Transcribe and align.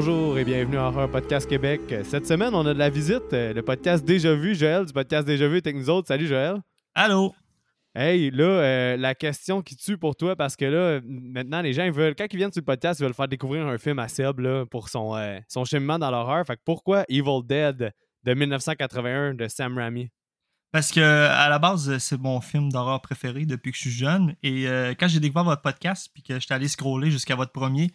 Bonjour 0.00 0.38
et 0.38 0.44
bienvenue 0.44 0.76
à 0.76 0.84
Horror 0.84 1.10
Podcast 1.10 1.48
Québec. 1.48 1.80
Cette 2.04 2.24
semaine, 2.24 2.54
on 2.54 2.64
a 2.64 2.72
de 2.72 2.78
la 2.78 2.88
visite, 2.88 3.32
euh, 3.32 3.52
le 3.52 3.62
podcast 3.62 4.04
Déjà 4.04 4.32
Vu. 4.32 4.54
Joël 4.54 4.84
du 4.86 4.92
podcast 4.92 5.26
Déjà 5.26 5.48
Vu 5.48 5.56
est 5.56 5.66
avec 5.66 5.74
nous 5.74 5.90
autres. 5.90 6.06
Salut 6.06 6.28
Joël. 6.28 6.58
Allô? 6.94 7.34
Hey, 7.96 8.30
là, 8.30 8.44
euh, 8.44 8.96
la 8.96 9.16
question 9.16 9.60
qui 9.60 9.74
tue 9.74 9.98
pour 9.98 10.14
toi, 10.14 10.36
parce 10.36 10.54
que 10.54 10.66
là, 10.66 11.00
maintenant, 11.04 11.62
les 11.62 11.72
gens 11.72 11.82
ils 11.82 11.90
veulent, 11.90 12.14
quand 12.14 12.26
ils 12.30 12.36
viennent 12.36 12.52
sur 12.52 12.60
le 12.60 12.66
podcast, 12.66 13.00
ils 13.00 13.02
veulent 13.02 13.12
faire 13.12 13.26
découvrir 13.26 13.66
un 13.66 13.76
film 13.76 13.98
à 13.98 14.06
Seb 14.06 14.38
là, 14.38 14.64
pour 14.66 14.88
son, 14.88 15.16
euh, 15.16 15.40
son 15.48 15.64
cheminement 15.64 15.98
dans 15.98 16.12
l'horreur. 16.12 16.46
Fait 16.46 16.54
que 16.54 16.62
pourquoi 16.64 17.04
Evil 17.08 17.42
Dead 17.44 17.92
de 18.22 18.34
1981 18.34 19.34
de 19.34 19.48
Sam 19.48 19.76
Raimi? 19.76 20.10
Parce 20.70 20.92
que 20.92 21.00
à 21.00 21.48
la 21.48 21.58
base, 21.58 21.98
c'est 21.98 22.20
mon 22.20 22.40
film 22.40 22.70
d'horreur 22.70 23.00
préféré 23.00 23.46
depuis 23.46 23.72
que 23.72 23.76
je 23.76 23.82
suis 23.82 23.90
jeune. 23.90 24.36
Et 24.44 24.68
euh, 24.68 24.94
quand 24.96 25.08
j'ai 25.08 25.18
découvert 25.18 25.42
votre 25.42 25.62
podcast, 25.62 26.08
puis 26.14 26.22
que 26.22 26.38
j'étais 26.38 26.54
allé 26.54 26.68
scroller 26.68 27.10
jusqu'à 27.10 27.34
votre 27.34 27.50
premier, 27.50 27.90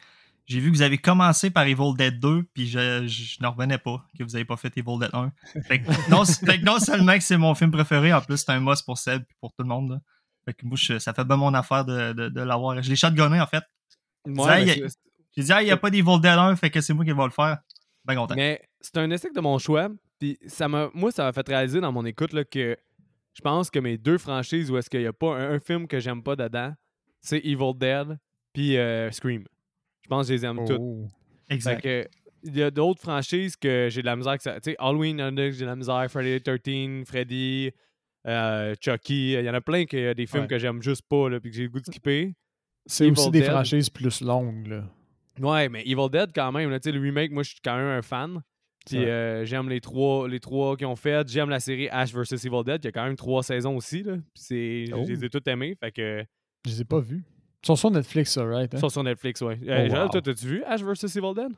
j'ai 0.46 0.60
vu 0.60 0.72
que 0.72 0.76
vous 0.76 0.82
avez 0.82 0.98
commencé 0.98 1.50
par 1.50 1.66
Evil 1.66 1.94
Dead 1.98 2.20
2, 2.20 2.44
puis 2.54 2.68
je, 2.68 3.08
je, 3.08 3.42
n'en 3.42 3.52
revenais 3.52 3.78
pas 3.78 4.06
que 4.18 4.24
vous 4.24 4.32
n'avez 4.32 4.46
pas 4.46 4.58
fait 4.58 4.76
Evil 4.78 5.00
Dead 5.00 5.10
1. 5.14 5.32
Fait 5.68 5.82
que 5.82 6.10
non, 6.12 6.26
fait 6.46 6.60
que 6.60 6.66
non 6.66 6.80
seulement 6.80 7.14
que 7.14 7.24
c'est 7.24 7.38
mon 7.38 7.56
film 7.56 7.72
préféré, 7.72 8.14
en 8.14 8.22
plus 8.22 8.38
c'est 8.38 8.52
un 8.52 8.60
must 8.60 8.86
pour 8.86 8.98
Seb 8.98 9.22
et 9.22 9.36
pour 9.40 9.52
tout 9.54 9.64
le 9.64 9.70
monde. 9.70 9.92
Là. 9.92 10.00
Fait 10.46 10.54
que 10.54 10.66
moi, 10.66 10.76
je- 10.78 11.00
ça 11.00 11.14
fait 11.14 11.24
bien 11.24 11.38
mon 11.38 11.54
affaire 11.54 11.86
de, 11.86 12.12
de, 12.14 12.30
de 12.30 12.42
l'avoir. 12.42 12.82
Je 12.82 12.90
l'ai 12.90 12.96
shotgunné 12.96 13.40
en 13.40 13.48
fait. 13.48 13.64
Ouais, 14.26 14.66
J'ai 15.36 15.44
dit, 15.44 15.52
ah, 15.52 15.62
il 15.62 15.66
n'y 15.66 15.72
a 15.72 15.78
pas 15.78 15.90
d'Evil 15.90 16.20
Dead 16.20 16.38
1, 16.38 16.56
fait 16.58 16.70
que 16.70 16.82
c'est 16.82 16.94
moi 16.94 17.06
qui 17.06 17.12
vais 17.12 17.24
le 17.24 17.30
faire. 17.30 17.60
Ben 18.06 18.16
content. 18.16 18.36
Mais 18.36 18.62
c'est 18.82 18.98
un 18.98 19.10
essai 19.12 19.30
de 19.34 19.40
mon 19.40 19.58
choix. 19.60 19.90
Puis 20.20 20.38
ça 20.48 20.68
m'a, 20.68 20.90
moi, 20.94 21.12
ça 21.12 21.24
m'a 21.24 21.32
fait 21.34 21.48
réaliser 21.48 21.80
dans 21.80 21.92
mon 21.92 22.06
écoute 22.06 22.34
là, 22.34 22.44
que 22.44 22.78
je 23.34 23.42
pense 23.42 23.70
que 23.72 23.80
mes 23.80 23.98
deux 23.98 24.18
franchises 24.18 24.70
où 24.70 24.78
est-ce 24.78 24.90
qu'il 24.90 25.00
n'y 25.00 25.08
a 25.08 25.14
pas 25.14 25.36
un, 25.38 25.54
un 25.56 25.60
film 25.60 25.88
que 25.88 26.00
j'aime 26.00 26.22
pas 26.22 26.36
dedans, 26.36 26.74
c'est 27.22 27.40
Evil 27.40 27.74
Dead 27.76 28.18
puis 28.54 28.78
euh, 28.78 29.10
Scream. 29.12 29.46
Je 30.04 30.08
pense 30.10 30.28
que 30.28 30.34
je 30.34 30.38
les 30.40 30.46
aime 30.46 30.60
toutes. 30.66 30.78
Oh. 30.80 31.08
Exact. 31.50 31.82
que, 31.82 32.08
il 32.44 32.58
y 32.58 32.64
a 32.64 32.72
d'autres 32.72 33.00
franchises 33.02 33.56
que 33.56 33.88
j'ai 33.90 34.02
de 34.02 34.06
la 34.06 34.16
misère. 34.16 34.36
que 34.38 34.44
ça- 34.44 34.60
Tu 34.60 34.72
sais, 34.72 34.76
Halloween, 34.80 35.18
que 35.18 35.52
j'ai 35.52 35.62
de 35.62 35.66
la 35.66 35.76
misère. 35.76 36.06
Friday 36.10 36.40
the 36.40 36.44
13, 36.62 37.06
Freddy, 37.06 37.72
euh, 38.28 38.76
Chucky. 38.82 39.34
Il 39.34 39.46
y 39.46 39.50
en 39.50 39.54
a 39.54 39.62
plein 39.62 39.86
qui 39.86 39.98
a 39.98 40.14
des 40.14 40.26
films 40.26 40.44
Ouais. 40.44 40.48
que 40.50 40.58
j'aime 40.60 40.82
juste 40.82 41.04
pas, 41.08 41.30
là, 41.30 41.40
puis 41.40 41.50
que 41.52 41.56
j'ai 41.56 41.64
le 41.64 41.70
goût 41.70 41.80
de 41.80 41.86
skipper. 41.86 42.34
C'est 42.86 43.10
aussi 43.10 43.32
des 43.32 43.40
Dead. 43.42 43.50
franchises 43.50 43.90
plus 43.90 44.20
longues. 44.22 44.68
Là. 44.68 44.84
Ouais, 45.40 45.70
mais 45.70 45.82
Evil 45.84 46.10
Dead, 46.12 46.32
quand 46.36 46.52
même, 46.52 46.70
là, 46.70 46.80
le 46.84 47.00
remake, 47.00 47.32
moi, 47.32 47.44
je 47.44 47.52
suis 47.52 47.60
quand 47.64 47.78
même 47.78 47.88
un 47.88 48.02
fan. 48.02 48.42
Puis 48.86 48.98
Ouais. 49.00 49.06
euh, 49.08 49.46
j'aime 49.46 49.70
les 49.70 49.80
trois, 49.80 50.28
les 50.28 50.42
trois 50.42 50.76
qu'ils 50.76 50.88
ont 50.88 50.98
fait. 50.98 51.26
J'aime 51.30 51.50
la 51.50 51.62
série 51.62 51.88
Ash 51.90 52.14
vs 52.14 52.34
Evil 52.46 52.64
Dead, 52.66 52.82
qui 52.82 52.88
a 52.90 52.92
quand 52.92 53.06
même 53.06 53.16
trois 53.16 53.42
saisons 53.42 53.78
aussi. 53.78 54.04
Là. 54.04 54.16
Puis 54.16 54.24
c'est, 54.36 54.86
Oh. 54.94 55.04
Je 55.08 55.14
les 55.14 55.24
ai 55.26 55.30
toutes 55.30 55.48
aimées. 55.48 55.78
Fait 55.80 55.92
que, 55.94 56.26
Je 56.66 56.72
les 56.72 56.82
ai 56.82 56.86
pas 56.86 57.00
vus. 57.00 57.24
Ils 57.64 57.68
sont 57.68 57.76
sur 57.76 57.92
Netflix, 57.92 58.32
ça, 58.34 58.44
right? 58.46 58.74
hein? 58.74 58.78
ils 58.78 58.80
sont 58.80 58.90
sur 58.90 59.04
Netflix, 59.04 59.42
ouais. 59.42 59.58
Euh, 59.68 59.88
Oh, 59.92 59.94
wow. 60.04 60.10
toi, 60.10 60.22
t'as-tu 60.22 60.46
vu 60.48 60.64
Ash 60.66 60.82
vs 60.82 61.06
Evil 61.18 61.34
Dead? 61.36 61.52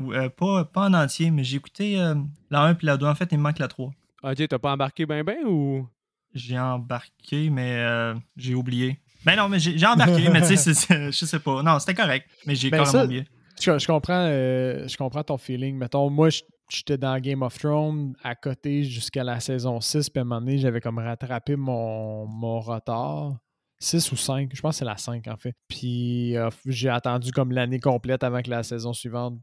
Euh, 0.00 0.28
pas, 0.28 0.64
pas 0.64 0.86
en 0.88 0.94
entier, 0.94 1.30
mais 1.30 1.44
j'ai 1.44 1.56
écouté 1.58 2.00
euh, 2.00 2.16
la 2.50 2.62
1 2.62 2.74
puis 2.74 2.86
la 2.86 2.96
2. 2.96 3.06
En 3.06 3.14
fait, 3.14 3.28
il 3.30 3.38
me 3.38 3.44
manque 3.44 3.60
la 3.60 3.68
3. 3.68 3.90
Ok, 4.24 4.48
t'as 4.48 4.58
pas 4.58 4.72
embarqué 4.72 5.06
ben 5.06 5.22
ben 5.22 5.44
ou? 5.46 5.86
J'ai 6.34 6.58
embarqué, 6.58 7.48
mais 7.50 7.76
euh, 7.76 8.14
j'ai 8.36 8.54
oublié. 8.56 8.98
Ben 9.24 9.36
non, 9.36 9.48
mais 9.48 9.60
j'ai 9.60 9.86
embarqué, 9.86 10.28
mais 10.30 10.40
tu 10.46 10.56
sais, 10.56 11.10
je 11.12 11.24
sais 11.24 11.38
pas. 11.38 11.62
Non, 11.62 11.78
c'était 11.78 11.94
correct, 11.94 12.28
mais 12.46 12.56
j'ai 12.56 12.70
Ben 12.70 12.78
carrément 12.78 12.92
ça- 12.92 13.04
oublié. 13.04 13.24
Je, 13.60 13.78
je 13.78 13.86
comprends, 13.86 14.26
euh, 14.28 14.88
je 14.88 14.96
comprends 14.96 15.22
ton 15.22 15.38
feeling. 15.38 15.76
Mettons, 15.76 16.10
moi, 16.10 16.28
je- 16.30 16.42
j'étais 16.68 16.98
dans 16.98 17.16
Game 17.20 17.42
of 17.42 17.56
Thrones 17.56 18.14
à 18.24 18.34
côté 18.34 18.82
jusqu'à 18.82 19.22
la 19.22 19.38
saison 19.38 19.80
6, 19.80 20.10
puis 20.10 20.18
à 20.18 20.22
un 20.22 20.24
moment 20.24 20.40
donné, 20.40 20.58
j'avais 20.58 20.80
comme 20.80 20.98
rattrapé 20.98 21.54
mon, 21.54 22.26
mon 22.26 22.58
retard. 22.58 23.36
6 23.84 24.12
ou 24.12 24.16
5, 24.16 24.50
je 24.54 24.60
pense 24.60 24.74
que 24.74 24.78
c'est 24.78 24.84
la 24.84 24.96
5 24.96 25.26
en 25.28 25.36
fait. 25.36 25.54
Puis 25.68 26.36
euh, 26.36 26.48
j'ai 26.66 26.88
attendu 26.88 27.32
comme 27.32 27.52
l'année 27.52 27.80
complète 27.80 28.22
avant 28.24 28.40
que 28.42 28.50
la 28.50 28.62
saison 28.62 28.92
suivante 28.92 29.38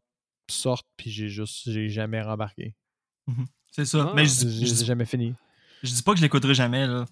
sorte, 0.50 0.86
puis 0.98 1.10
j'ai 1.12 1.30
juste, 1.30 1.70
j'ai 1.70 1.90
jamais 1.90 2.22
rembarqué. 2.22 2.74
C'est 3.72 3.86
ça. 3.86 4.08
Ah. 4.10 4.14
mais 4.16 4.26
je, 4.26 4.42
je, 4.42 4.48
j'ai 4.50 4.66
dis- 4.74 4.86
jamais 4.86 5.06
fini. 5.06 5.34
je 5.84 5.94
dis 5.94 6.04
pas 6.04 6.12
que 6.14 6.18
je 6.18 6.24
l'écouterai 6.24 6.54
jamais, 6.54 6.86
là. 6.88 7.06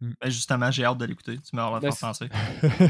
Hmm. 0.00 0.12
Ben 0.20 0.30
justement, 0.30 0.70
j'ai 0.70 0.84
hâte 0.84 0.98
de 0.98 1.04
l'écouter. 1.06 1.38
Tu 1.38 1.56
m'as 1.56 1.68
l'air 1.68 1.80
de 1.80 1.86
Ben, 1.86 1.92
faire 1.92 2.08
penser. 2.08 2.28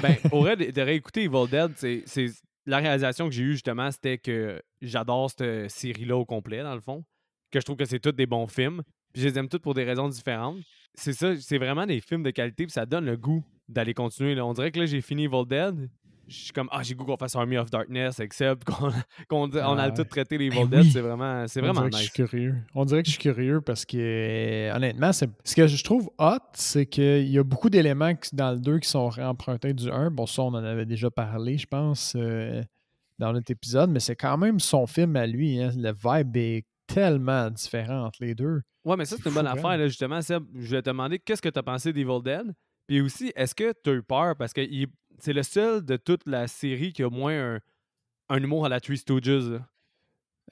ben, 0.03 0.16
pour 0.28 0.43
vrai, 0.43 0.56
de, 0.56 0.71
de 0.71 0.81
réécouter 0.83 1.22
Evil 1.25 1.49
Dead, 1.50 1.72
c'est, 1.77 2.03
c'est- 2.06 2.33
la 2.66 2.78
réalisation 2.78 3.27
que 3.27 3.34
j'ai 3.34 3.45
eue 3.45 3.53
justement, 3.53 3.91
c'était 3.91 4.19
que 4.19 4.60
j'adore 4.83 5.31
cette 5.31 5.71
série-là 5.71 6.16
au 6.19 6.27
complet, 6.27 6.62
dans 6.62 6.75
le 6.75 6.83
fond. 6.83 7.03
Que 7.50 7.60
je 7.60 7.65
trouve 7.65 7.78
que 7.78 7.87
c'est 7.87 7.99
tous 8.00 8.12
des 8.12 8.27
bons 8.27 8.47
films. 8.47 8.83
Puis 9.15 9.22
je 9.22 9.28
les 9.28 9.39
aime 9.39 9.49
tous 9.49 9.59
pour 9.60 9.72
des 9.72 9.84
raisons 9.84 10.06
différentes. 10.10 10.59
C'est 10.95 11.15
ça, 11.15 11.34
c'est 11.41 11.56
vraiment 11.56 11.87
des 11.87 12.03
films 12.03 12.22
de 12.22 12.31
qualité, 12.31 12.66
puis 12.66 12.72
ça 12.72 12.84
donne 12.84 13.06
le 13.06 13.16
goût 13.16 13.43
d'aller 13.68 13.94
continuer. 13.94 14.34
Là. 14.34 14.44
On 14.46 14.52
dirait 14.52 14.70
que 14.70 14.78
là, 14.80 14.86
j'ai 14.86 15.00
fini 15.00 15.24
Evil 15.24 15.44
Dead. 15.46 15.88
Je 16.26 16.34
suis 16.36 16.52
comme, 16.52 16.68
ah, 16.72 16.82
j'ai 16.82 16.94
goût 16.94 17.06
qu'on 17.06 17.16
fasse 17.16 17.34
Army 17.36 17.56
of 17.56 17.70
Darkness 17.70 18.20
Seb, 18.32 18.62
qu'on, 19.28 19.48
dit- 19.48 19.58
on 19.64 19.78
a 19.78 19.90
tout 19.90 20.04
traité 20.04 20.36
les 20.36 20.46
Evil 20.46 20.66
Ben 20.66 20.68
Dead. 20.68 20.80
oui. 20.84 20.90
C'est 20.90 21.00
vraiment, 21.00 21.46
c'est 21.48 21.60
vraiment 21.62 21.80
dirait 21.80 21.90
que 21.90 21.96
je 21.96 22.02
nice. 22.02 22.10
suis 22.12 22.22
curieux. 22.26 22.54
On 22.74 22.84
dirait 22.84 23.02
que 23.02 23.06
je 23.06 23.12
suis 23.12 23.20
curieux 23.22 23.60
parce 23.62 23.86
que, 23.86 23.96
euh, 23.98 24.74
honnêtement, 24.76 25.10
ce 25.12 25.24
que 25.54 25.66
je 25.66 25.82
trouve 25.84 26.10
hot, 26.18 26.36
c'est 26.52 26.84
qu'il 26.84 27.28
y 27.28 27.38
a 27.38 27.42
beaucoup 27.44 27.70
d'éléments 27.70 28.12
dans 28.34 28.50
le 28.52 28.58
2 28.58 28.78
qui 28.80 28.90
sont 28.90 29.08
réempruntés 29.08 29.72
du 29.72 29.90
1. 29.90 30.10
Bon, 30.10 30.26
ça, 30.26 30.42
on 30.42 30.48
en 30.48 30.54
avait 30.56 30.84
déjà 30.84 31.10
parlé, 31.10 31.56
je 31.56 31.66
pense, 31.66 32.14
euh, 32.14 32.62
dans 33.18 33.32
notre 33.32 33.50
épisode, 33.50 33.88
mais 33.90 34.00
c'est 34.00 34.16
quand 34.16 34.36
même 34.36 34.60
son 34.60 34.86
film 34.86 35.16
à 35.16 35.26
lui. 35.26 35.58
Hein. 35.62 35.70
Le 35.76 35.92
vibe 35.92 36.36
est 36.36 36.66
tellement 36.86 37.50
différent 37.50 38.04
entre 38.04 38.18
les 38.22 38.34
deux. 38.34 38.60
Ouais, 38.84 38.96
mais 38.96 39.06
ça, 39.06 39.16
c'est 39.16 39.28
une 39.30 39.34
bonne 39.34 39.46
affaire, 39.46 39.66
hein. 39.66 39.76
là, 39.78 39.88
justement, 39.88 40.20
Seb. 40.20 40.44
Je 40.54 40.76
vais 40.76 40.82
te 40.82 40.90
demander 40.90 41.18
qu'est-ce 41.18 41.40
que 41.42 41.48
tu 41.48 41.58
as 41.58 41.62
pensé 41.62 41.90
d'Evil 41.92 42.20
Dead? 42.22 42.52
Puis 42.88 43.03
aussi, 43.03 43.32
est-ce 43.37 43.54
que 43.54 43.72
tu 43.84 43.91
as 43.91 43.93
eu 43.93 44.03
peur? 44.03 44.34
Parce 44.37 44.53
que 44.54 44.62
c'est 45.19 45.34
le 45.34 45.43
seul 45.43 45.84
de 45.84 45.97
toute 45.97 46.26
la 46.26 46.49
série 46.49 46.93
qui 46.93 47.03
a 47.03 47.10
moins 47.10 47.59
un, 48.31 48.38
humour 48.38 48.65
à 48.65 48.71
la 48.71 48.81
Three 48.81 48.97
Stooges. 48.97 49.60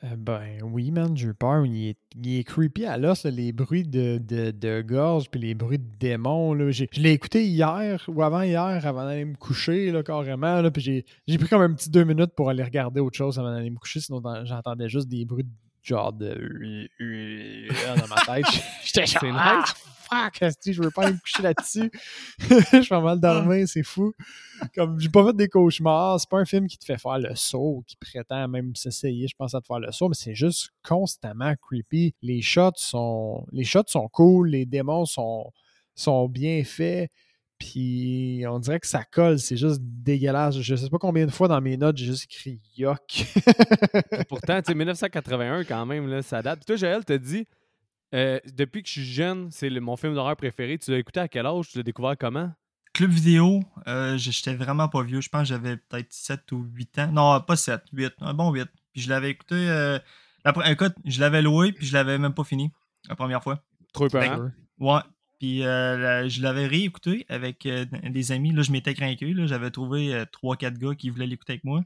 Euh, 0.05 0.17
ben 0.19 0.59
oui, 0.63 0.91
man, 0.91 1.17
j'ai 1.17 1.29
eu 1.29 1.35
peur. 1.35 1.65
Il 1.65 1.97
est, 2.25 2.45
creepy 2.45 2.85
à 2.85 2.99
l'os, 2.99 3.25
les 3.25 3.53
bruits 3.53 3.85
de, 3.85 4.19
de, 4.19 4.51
de 4.51 4.83
gorge 4.83 5.31
puis 5.31 5.41
les 5.41 5.55
bruits 5.55 5.79
de 5.79 5.97
démons. 5.99 6.55
Je 6.71 6.85
l'ai 7.01 7.13
écouté 7.13 7.47
hier 7.47 8.05
ou 8.07 8.23
avant-hier, 8.23 8.87
avant 8.87 9.07
d'aller 9.07 9.25
me 9.25 9.37
coucher, 9.37 9.99
carrément. 10.05 10.71
Puis 10.71 11.05
j'ai, 11.27 11.39
pris 11.39 11.49
comme 11.49 11.63
un 11.63 11.73
petit 11.73 11.89
deux 11.89 12.05
minutes 12.05 12.35
pour 12.37 12.51
aller 12.51 12.63
regarder 12.63 13.01
autre 13.01 13.17
chose 13.17 13.39
avant 13.39 13.51
d'aller 13.51 13.71
me 13.71 13.79
coucher, 13.79 14.01
sinon 14.01 14.21
j'entendais 14.45 14.91
juste 14.91 15.09
des 15.09 15.25
bruits 15.25 15.45
de 15.45 15.51
genre 15.83 16.13
de 16.13 16.87
dans 17.01 18.09
ma 18.09 18.35
tête. 18.35 18.45
J'étais 18.85 19.05
ah. 19.33 19.65
Fuck, 20.09 20.50
je 20.67 20.83
veux 20.83 20.91
pas 20.91 21.05
aller 21.05 21.15
me 21.15 21.21
coucher 21.21 21.43
là-dessus. 21.43 21.91
je 22.39 22.87
fais 22.87 23.00
mal 23.00 23.21
dormir, 23.21 23.67
c'est 23.69 23.83
fou. 23.83 24.12
Comme 24.75 24.99
j'ai 24.99 25.09
pas 25.09 25.27
fait 25.27 25.37
des 25.37 25.49
cauchemars, 25.49 26.21
c'est 26.21 26.28
pas 26.28 26.39
un 26.39 26.44
film 26.44 26.67
qui 26.67 26.78
te 26.78 26.84
fait 26.84 26.99
faire 26.99 27.19
le 27.19 27.34
saut, 27.34 27.83
qui 27.87 27.97
prétend 27.97 28.49
même 28.49 28.75
s'essayer, 28.75 29.28
je 29.28 29.34
pense, 29.37 29.55
à 29.55 29.61
te 29.61 29.66
faire 29.66 29.81
le 29.81 29.93
saut, 29.93 30.09
mais 30.09 30.15
c'est 30.15 30.34
juste 30.34 30.71
constamment 30.83 31.55
creepy. 31.61 32.15
Les 32.22 32.43
shots 32.43 32.72
sont, 32.77 33.47
les 33.53 33.65
shots 33.65 33.89
sont 33.89 34.09
cool, 34.09 34.50
les 34.50 34.66
démons 34.66 35.05
sont, 35.05 35.53
sont 35.95 36.28
bien 36.28 36.65
faits. 36.65 37.11
Puis 37.59 38.45
on 38.47 38.59
dirait 38.59 38.81
que 38.81 38.87
ça 38.87 39.03
colle, 39.03 39.39
c'est 39.39 39.56
juste 39.56 39.81
dégueulasse. 39.83 40.61
Je 40.61 40.77
sais 40.77 40.91
pas 40.91 40.99
combien 40.99 41.25
de 41.25 41.31
fois 41.31 41.49
dans 41.49 41.61
mes 41.61 41.77
notes 41.77 41.97
j'ai 41.97 42.06
juste 42.06 42.25
écrit 42.25 42.61
yuck. 42.77 43.27
Pourtant, 44.28 44.61
tu 44.61 44.72
sais, 44.72 44.75
1981, 44.75 45.65
quand 45.65 45.87
même, 45.87 46.06
là, 46.06 46.22
ça 46.22 46.43
date. 46.43 46.59
Puis 46.59 46.66
toi, 46.66 46.77
Joël, 46.77 47.05
t'as 47.05 47.16
dit, 47.16 47.47
euh, 48.16 48.41
depuis 48.57 48.83
que 48.83 48.89
je 48.89 48.92
suis 48.95 49.04
jeune, 49.04 49.51
c'est 49.53 49.68
le- 49.71 49.80
mon 49.80 49.97
film 49.97 50.15
d'horreur 50.15 50.36
préféré. 50.36 50.78
Tu 50.78 50.91
l'as 50.91 50.98
écouté 50.98 51.21
à 51.21 51.28
quel 51.28 51.47
âge? 51.47 51.68
Tu 51.71 51.78
l'as 51.78 51.84
découvert 51.84 52.16
comment? 52.18 52.53
Club 52.95 53.10
vidéo, 53.10 53.63
euh, 53.89 54.16
j'étais 54.16 54.54
vraiment 54.54 54.89
pas 54.89 55.03
vieux. 55.03 55.21
Je 55.21 55.28
pense 55.28 55.42
que 55.42 55.48
j'avais 55.48 55.77
peut-être 55.77 56.13
7 56.13 56.51
ou 56.53 56.65
8 56.74 56.98
ans. 56.98 57.13
Non, 57.13 57.41
pas 57.42 57.57
7, 57.57 57.83
8. 57.92 58.15
Un 58.21 58.33
bon 58.34 58.51
8. 58.53 58.66
Puis 58.92 59.03
je 59.03 59.09
l'avais 59.10 59.30
écouté. 59.30 59.54
euh, 59.54 59.98
la 60.45 60.71
écoute, 60.71 60.95
je 61.04 61.21
l'avais 61.21 61.42
loué, 61.42 61.72
puis 61.72 61.84
je 61.86 61.92
l'avais 61.92 62.16
même 62.18 62.33
pas 62.33 62.45
fini 62.45 62.71
la 63.09 63.15
première 63.16 63.42
fois. 63.42 63.63
Trop 63.92 64.07
épeurant. 64.07 64.51
Ouais. 64.78 65.01
Puis 65.39 65.62
euh, 65.65 65.98
la- 65.98 66.28
je 66.28 66.41
l'avais 66.41 66.66
réécouté 66.66 67.27
avec 67.28 67.66
euh, 67.66 67.84
des 68.09 68.33
amis. 68.33 68.53
Là, 68.53 68.62
je 68.62 68.72
m'étais 68.72 68.95
craqué. 68.95 69.34
là. 69.34 69.47
J'avais 69.47 69.71
trouvé 69.71 70.24
3-4 70.33 70.78
gars 70.78 70.95
qui 70.95 71.10
voulaient 71.10 71.27
l'écouter 71.27 71.53
avec 71.54 71.65
moi. 71.65 71.83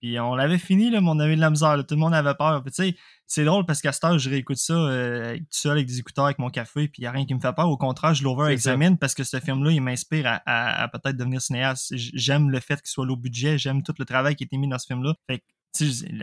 Puis 0.00 0.18
on 0.20 0.34
l'avait 0.36 0.58
fini, 0.58 0.90
là, 0.90 1.00
mais 1.00 1.08
on 1.10 1.18
avait 1.18 1.34
de 1.36 1.40
la 1.40 1.50
misère. 1.50 1.76
là. 1.76 1.82
Tout 1.82 1.94
le 1.94 2.00
monde 2.00 2.14
avait 2.14 2.34
peur. 2.34 2.62
Puis, 2.62 2.72
tu 2.72 2.82
sais, 2.84 2.96
c'est 3.26 3.44
drôle 3.44 3.66
parce 3.66 3.80
qu'à 3.82 3.92
cette 3.92 4.04
heure, 4.04 4.18
je 4.18 4.30
réécoute 4.30 4.56
ça 4.58 4.72
euh, 4.72 5.36
tout 5.36 5.44
seul 5.50 5.72
avec 5.72 5.86
des 5.86 5.98
écouteurs, 5.98 6.26
avec 6.26 6.38
mon 6.38 6.50
café, 6.50 6.86
puis 6.88 7.00
il 7.00 7.02
n'y 7.02 7.06
a 7.06 7.10
rien 7.10 7.26
qui 7.26 7.34
me 7.34 7.40
fait 7.40 7.52
peur. 7.52 7.68
Au 7.68 7.76
contraire, 7.76 8.14
je 8.14 8.22
l'over-examine 8.24 8.96
parce 8.96 9.14
que 9.14 9.24
ce 9.24 9.40
film-là, 9.40 9.72
il 9.72 9.80
m'inspire 9.82 10.26
à, 10.26 10.40
à- 10.46 10.82
à 10.84 10.88
peut-être 10.88 11.16
devenir 11.16 11.40
cinéaste. 11.42 11.92
J'aime 11.96 12.50
le 12.50 12.60
fait 12.60 12.76
qu'il 12.76 12.88
soit 12.90 13.04
low 13.06 13.16
budget. 13.16 13.58
J'aime 13.58 13.82
tout 13.82 13.94
le 13.98 14.04
travail 14.04 14.36
qui 14.36 14.44
a 14.44 14.46
été 14.46 14.56
mis 14.56 14.68
dans 14.68 14.78
ce 14.78 14.86
film-là. 14.86 15.14
Fait 15.26 15.38
que, 15.38 15.44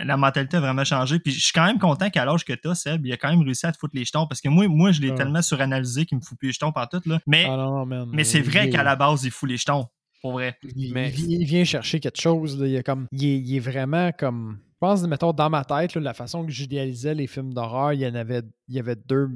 la 0.03 0.17
mentalité 0.17 0.57
a 0.57 0.59
vraiment 0.59 0.83
changé. 0.83 1.19
Puis 1.19 1.31
je 1.31 1.39
suis 1.43 1.53
quand 1.53 1.65
même 1.65 1.77
content 1.79 2.09
qu'à 2.09 2.25
l'âge 2.25 2.43
que 2.43 2.51
t'as, 2.53 2.75
Seb, 2.75 3.05
il 3.05 3.13
a 3.13 3.17
quand 3.17 3.29
même 3.29 3.41
réussi 3.41 3.65
à 3.65 3.71
te 3.71 3.77
foutre 3.77 3.95
les 3.95 4.03
jetons. 4.03 4.25
Parce 4.27 4.41
que 4.41 4.49
moi, 4.49 4.67
moi 4.67 4.91
je 4.91 4.99
l'ai 5.01 5.11
Ah. 5.11 5.15
tellement 5.15 5.41
suranalysé 5.41 6.05
qu'il 6.05 6.17
me 6.17 6.23
fout 6.23 6.37
plus 6.37 6.47
les 6.47 6.53
jetons 6.53 6.71
partout. 6.71 6.99
Là. 7.05 7.19
Mais, 7.27 7.45
Ah 7.47 7.55
non, 7.55 7.85
man. 7.85 8.09
mais 8.11 8.23
c'est 8.23 8.41
vrai 8.41 8.69
qu'à 8.69 8.83
la 8.83 8.95
base, 8.95 9.23
il 9.23 9.31
fout 9.31 9.47
les 9.49 9.57
jetons. 9.57 9.85
Pour 10.25 10.31
vrai. 10.33 10.57
Il, 10.75 10.91
Mais- 10.91 11.09
vient 11.09 11.63
chercher 11.63 11.99
quelque 11.99 12.19
chose. 12.19 12.59
là. 12.59 12.65
Il, 12.65 12.73
est 12.73 12.81
comme, 12.81 13.05
il, 13.11 13.23
est, 13.25 13.37
il 13.37 13.55
est 13.57 13.59
vraiment 13.59 14.11
comme. 14.11 14.57
Je 14.71 14.77
pense, 14.79 15.03
mettons, 15.03 15.33
dans 15.33 15.51
ma 15.51 15.63
tête, 15.63 15.93
là, 15.93 16.01
la 16.01 16.13
façon 16.15 16.43
que 16.43 16.51
j'idéalisais 16.51 17.13
les 17.13 17.27
films 17.27 17.53
d'horreur, 17.53 17.93
il 17.93 17.99
y 17.99 18.07
en 18.07 18.15
avait, 18.15 18.41
il 18.67 18.73
y 18.73 18.79
avait 18.79 18.95
deux 18.95 19.29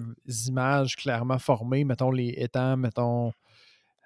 images 0.47 0.95
clairement 0.95 1.38
formées, 1.38 1.83
mettons, 1.83 2.09
les 2.09 2.30
étant, 2.38 2.75
mettons, 2.75 3.31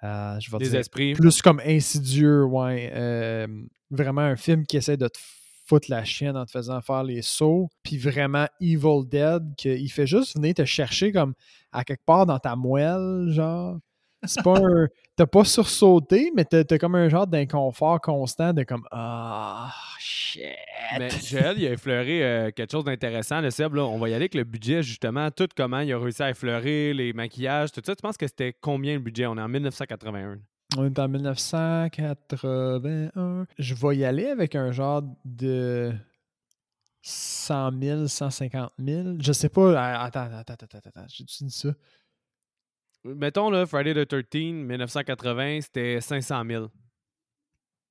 euh, 0.02 0.38
je 0.40 0.50
vais 0.50 0.58
Des 0.58 0.68
dire, 0.68 0.80
esprits. 0.80 1.14
plus 1.14 1.40
comme 1.40 1.60
insidieux, 1.64 2.44
ouais. 2.44 2.92
euh, 2.94 3.46
vraiment 3.90 4.20
un 4.20 4.36
film 4.36 4.66
qui 4.66 4.76
essaie 4.76 4.98
de 4.98 5.08
te 5.08 5.18
foutre 5.64 5.90
la 5.90 6.04
chienne 6.04 6.36
en 6.36 6.44
te 6.44 6.50
faisant 6.50 6.82
faire 6.82 7.02
les 7.02 7.22
sauts. 7.22 7.70
Puis 7.82 7.96
vraiment 7.96 8.46
Evil 8.60 9.06
Dead, 9.10 9.54
qu'il 9.56 9.90
fait 9.90 10.06
juste 10.06 10.36
venir 10.36 10.52
te 10.52 10.66
chercher 10.66 11.12
comme 11.12 11.32
à 11.72 11.82
quelque 11.82 12.04
part 12.04 12.26
dans 12.26 12.38
ta 12.38 12.54
moelle, 12.56 13.28
genre. 13.30 13.78
C'est 14.26 14.42
pas 14.42 14.58
un. 14.58 14.88
T'as 15.16 15.26
pas 15.26 15.44
sursauté, 15.44 16.32
mais 16.34 16.44
t'as 16.44 16.64
t'as 16.64 16.76
comme 16.76 16.96
un 16.96 17.08
genre 17.08 17.26
d'inconfort 17.26 18.00
constant 18.00 18.52
de 18.52 18.64
comme 18.64 18.84
Ah, 18.90 19.72
shit. 20.00 20.42
Mais 20.98 21.08
Joël, 21.10 21.56
il 21.58 21.66
a 21.68 21.72
effleuré 21.72 22.24
euh, 22.24 22.50
quelque 22.50 22.72
chose 22.72 22.84
d'intéressant. 22.84 23.40
Le 23.40 23.50
Seb, 23.50 23.74
là, 23.74 23.84
on 23.84 23.98
va 23.98 24.08
y 24.08 24.14
aller 24.14 24.22
avec 24.24 24.34
le 24.34 24.42
budget, 24.44 24.82
justement. 24.82 25.30
Tout 25.30 25.46
comment 25.56 25.78
il 25.80 25.92
a 25.92 25.98
réussi 25.98 26.22
à 26.22 26.30
effleurer, 26.30 26.92
les 26.94 27.12
maquillages, 27.12 27.70
tout 27.70 27.80
ça. 27.84 27.94
Tu 27.94 28.02
penses 28.02 28.16
que 28.16 28.26
c'était 28.26 28.54
combien 28.60 28.94
le 28.94 28.98
budget? 29.00 29.26
On 29.26 29.36
est 29.36 29.40
en 29.40 29.48
1981. 29.48 30.38
On 30.76 30.84
est 30.86 30.98
en 30.98 31.08
1981. 31.08 33.46
Je 33.58 33.74
vais 33.74 33.96
y 33.96 34.04
aller 34.04 34.26
avec 34.26 34.54
un 34.56 34.72
genre 34.72 35.02
de 35.24 35.92
100 37.02 37.70
000, 37.80 38.06
150 38.08 38.72
000. 38.78 39.08
Je 39.20 39.32
sais 39.32 39.48
pas. 39.48 39.74
Ah, 39.80 40.02
Attends, 40.04 40.20
attends, 40.22 40.54
attends, 40.54 40.66
attends. 40.78 40.88
attends. 40.88 41.06
J'ai-tu 41.08 41.44
dit 41.44 41.50
ça? 41.50 41.68
Mettons, 43.04 43.50
là, 43.50 43.66
Friday 43.66 43.94
the 43.94 44.08
13, 44.08 44.52
1980, 44.52 45.60
c'était 45.62 46.00
500 46.00 46.42
000. 46.48 46.66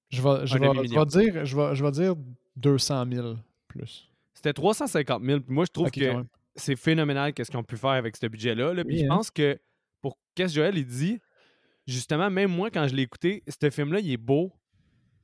Je 0.09 0.21
vais, 0.21 0.29
je 0.41 0.45
je 0.45 0.57
demi-million. 0.57 1.03
vais 1.03 1.05
dire, 1.31 1.45
je, 1.45 1.55
vais, 1.55 1.75
je 1.75 1.83
vais 1.83 1.91
dire 1.91 2.15
200 2.55 3.05
000 3.11 3.35
plus. 3.67 4.09
C'était 4.33 4.53
350 4.53 5.23
000. 5.23 5.39
Puis 5.41 5.53
moi, 5.53 5.65
je 5.65 5.71
trouve 5.71 5.91
que 5.91 6.23
c'est 6.55 6.75
phénoménal 6.75 7.33
qu'est-ce 7.33 7.49
qu'ils 7.49 7.59
ont 7.59 7.63
pu 7.63 7.77
faire 7.77 7.91
avec 7.91 8.15
ce 8.15 8.27
budget-là. 8.27 8.73
là. 8.73 8.83
Puis 8.83 8.95
Oui, 8.95 8.99
je 9.01 9.05
hein. 9.05 9.09
pense 9.15 9.31
que 9.31 9.59
pour 10.01 10.17
qu'est-ce 10.35 10.53
que 10.53 10.59
Joël 10.61 10.77
il 10.77 10.85
dit, 10.85 11.19
justement, 11.87 12.29
même 12.29 12.51
moi, 12.51 12.69
quand 12.69 12.87
je 12.87 12.95
l'ai 12.95 13.03
écouté, 13.03 13.43
ce 13.47 13.69
film-là, 13.69 13.99
il 13.99 14.11
est 14.11 14.17
beau 14.17 14.51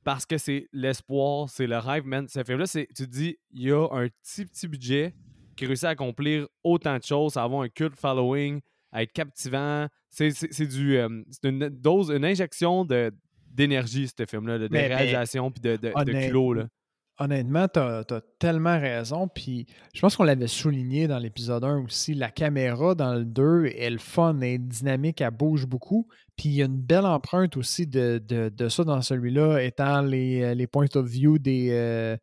parce 0.02 0.24
que 0.26 0.38
c'est 0.38 0.66
l'espoir, 0.72 1.48
c'est 1.48 1.66
le 1.66 1.78
rêve, 1.78 2.04
man. 2.06 2.26
Ce 2.28 2.42
film-là, 2.42 2.66
c'est, 2.66 2.86
tu 2.96 3.04
te 3.06 3.10
dis, 3.10 3.36
il 3.52 3.62
y 3.62 3.70
a 3.72 3.86
un 3.92 4.08
petit, 4.08 4.44
petit 4.46 4.66
budget 4.66 5.14
qui 5.56 5.66
réussit 5.66 5.84
à 5.84 5.90
accomplir 5.90 6.48
autant 6.64 6.96
de 6.96 7.02
choses, 7.02 7.36
à 7.36 7.42
avoir 7.44 7.62
un 7.62 7.68
cult 7.68 7.94
following, 7.94 8.60
à 8.92 9.02
être 9.02 9.12
captivant. 9.12 9.86
C'est, 10.08 10.30
du, 10.66 10.96
euh, 10.96 11.22
c'est 11.30 11.48
une 11.48 11.68
dose, 11.68 12.10
une 12.10 12.24
injection 12.24 12.86
d'énergie, 13.52 14.08
ce 14.08 14.24
film-là, 14.26 14.58
de, 14.58 14.68
de 14.68 14.72
Mais- 14.72 14.86
réalisation 14.88 15.50
puis 15.50 15.60
de, 15.60 15.76
de, 15.76 16.26
culot. 16.26 16.54
Là. 16.54 16.66
Honnêtement, 17.18 17.68
tu 17.68 17.78
as, 17.78 18.04
tellement 18.38 18.80
raison. 18.80 19.28
Puis 19.28 19.66
je 19.94 20.00
pense 20.00 20.16
qu'on 20.16 20.24
l'avait 20.24 20.46
souligné 20.46 21.06
dans 21.06 21.18
l'épisode 21.18 21.62
1 21.64 21.84
aussi. 21.84 22.14
La 22.14 22.30
caméra 22.30 22.94
dans 22.94 23.12
le 23.14 23.26
2 23.26 23.66
est 23.66 23.90
le 23.90 23.98
fun, 23.98 24.38
elle 24.40 24.48
est 24.48 24.58
dynamique, 24.58 25.20
elle 25.20 25.30
bouge 25.30 25.66
beaucoup. 25.66 26.08
Puis 26.36 26.48
il 26.48 26.54
y 26.54 26.62
a 26.62 26.64
une 26.64 26.80
belle 26.80 27.04
empreinte 27.04 27.58
aussi 27.58 27.86
de, 27.86 28.22
de- 28.26 28.48
de 28.48 28.68
ça 28.70 28.84
dans 28.84 29.02
celui-là, 29.02 29.58
étant 29.60 30.00
les, 30.00 30.42
euh, 30.42 30.54
les 30.54 30.66
points 30.66 30.86
of 30.94 31.06
view 31.06 31.38
des. 31.38 31.68
euh, 31.72 32.16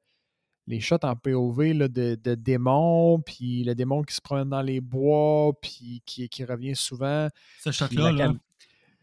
les 0.67 0.81
shots 0.81 1.03
en 1.03 1.15
POV 1.15 1.73
là, 1.73 1.87
de, 1.87 2.17
de 2.21 2.35
démons, 2.35 3.19
puis 3.21 3.63
le 3.63 3.73
démon 3.73 4.03
qui 4.03 4.13
se 4.13 4.21
promène 4.21 4.49
dans 4.49 4.61
les 4.61 4.81
bois, 4.81 5.53
puis 5.61 6.01
qui, 6.05 6.27
qui 6.27 6.43
revient 6.43 6.75
souvent. 6.75 7.29
Ce 7.63 7.71
shot-là, 7.71 8.11
là, 8.11 8.33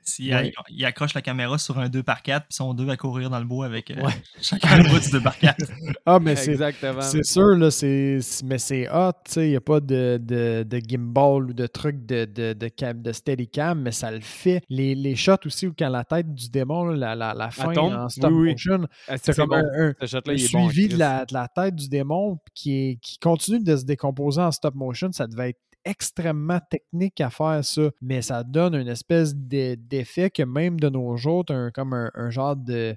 s'il 0.05 0.35
Ouais. 0.35 0.53
il, 0.69 0.85
accroche 0.85 1.15
la 1.15 1.23
caméra 1.23 1.57
sur 1.59 1.79
un 1.79 1.89
2x4, 1.89 2.23
puis 2.23 2.33
ils 2.51 2.55
sont 2.55 2.75
deux 2.75 2.89
à 2.89 2.97
courir 2.97 3.31
dans 3.31 3.39
le 3.39 3.45
bois 3.45 3.67
avec 3.67 3.91
euh, 3.91 3.95
Ouais. 4.03 4.13
chacun 4.41 4.79
le 4.79 4.85
bout 4.89 4.99
du 5.01 5.09
2x4. 5.09 5.55
Ah, 6.07 6.19
mais 6.21 6.37
c'est 6.37 6.53
Exactement. 6.53 7.01
C'est 7.01 7.25
sûr, 7.25 7.57
là, 7.57 7.71
c'est, 7.71 8.19
mais 8.45 8.59
c'est 8.59 8.89
hot, 8.91 9.13
tu 9.25 9.33
sais, 9.33 9.47
il 9.47 9.51
n'y 9.51 9.57
a 9.57 9.61
pas 9.61 9.81
de, 9.81 10.21
de, 10.23 10.63
de 10.69 10.79
gimbal 10.87 11.47
ou 11.51 11.53
de 11.55 11.67
truc 11.67 12.05
de, 12.05 12.25
de, 12.27 12.53
de, 12.53 12.69
cam, 12.69 13.01
de 13.01 13.13
steadicam, 13.13 13.81
mais 13.81 13.93
ça 13.93 14.11
le 14.11 14.21
fait. 14.21 14.63
Les, 14.69 14.95
les 14.95 15.17
shots 15.17 15.47
aussi, 15.47 15.67
où 15.67 15.75
quand 15.79 15.89
la 15.89 16.05
tête 16.05 16.33
du 16.35 16.51
démon, 16.51 16.85
là, 16.85 16.97
la, 16.97 17.15
la, 17.15 17.35
la 17.35 17.51
fin 17.51 17.73
tombe? 17.73 17.95
en 17.95 18.09
stop 18.11 18.31
Oui, 18.35 18.51
motion, 18.51 18.87
Ah, 19.09 19.17
c'est 19.17 19.35
comme 19.35 19.49
bon. 19.49 19.57
un, 19.57 19.95
Ce 20.07 20.19
bon. 20.53 20.69
suivi 20.69 20.89
de 20.89 20.99
la, 20.99 21.25
de 21.25 21.33
la 21.35 21.49
tête 21.49 21.75
du 21.75 21.89
démon 21.89 22.39
qui, 22.55 22.73
est, 22.91 22.99
qui 23.01 23.19
continue 23.19 23.63
de 23.63 23.77
se 23.77 23.85
décomposer 23.85 24.43
en 24.43 24.51
stop 24.51 24.75
motion. 24.75 25.11
Ça 25.13 25.27
devait 25.27 25.51
être 25.51 25.61
extrêmement 25.85 26.61
technique 26.71 27.21
à 27.21 27.31
faire 27.31 27.65
ça, 27.65 27.91
mais 28.01 28.23
ça 28.23 28.43
donne 28.45 28.75
une 28.75 28.89
espèce 28.89 29.35
de- 29.35 29.75
d'effet 29.75 30.31
que 30.31 30.43
même 30.43 30.79
de 30.81 30.89
nos 30.89 31.17
jours, 31.17 31.45
un, 31.51 31.71
comme 31.71 31.93
un, 31.93 32.11
un 32.15 32.31
genre 32.31 32.57
de 32.57 32.97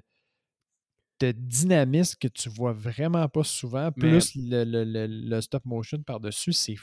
de 1.20 1.32
dynamisme 1.32 2.16
que 2.20 2.28
tu 2.28 2.48
vois 2.48 2.72
vraiment 2.72 3.28
pas 3.28 3.42
souvent, 3.42 3.90
Mais- 3.96 4.08
plus 4.10 4.36
le, 4.36 4.62
le- 4.62 4.84
le- 4.84 5.06
le 5.08 5.40
stop 5.40 5.64
motion 5.64 6.00
par-dessus, 6.02 6.52
c'est 6.52 6.76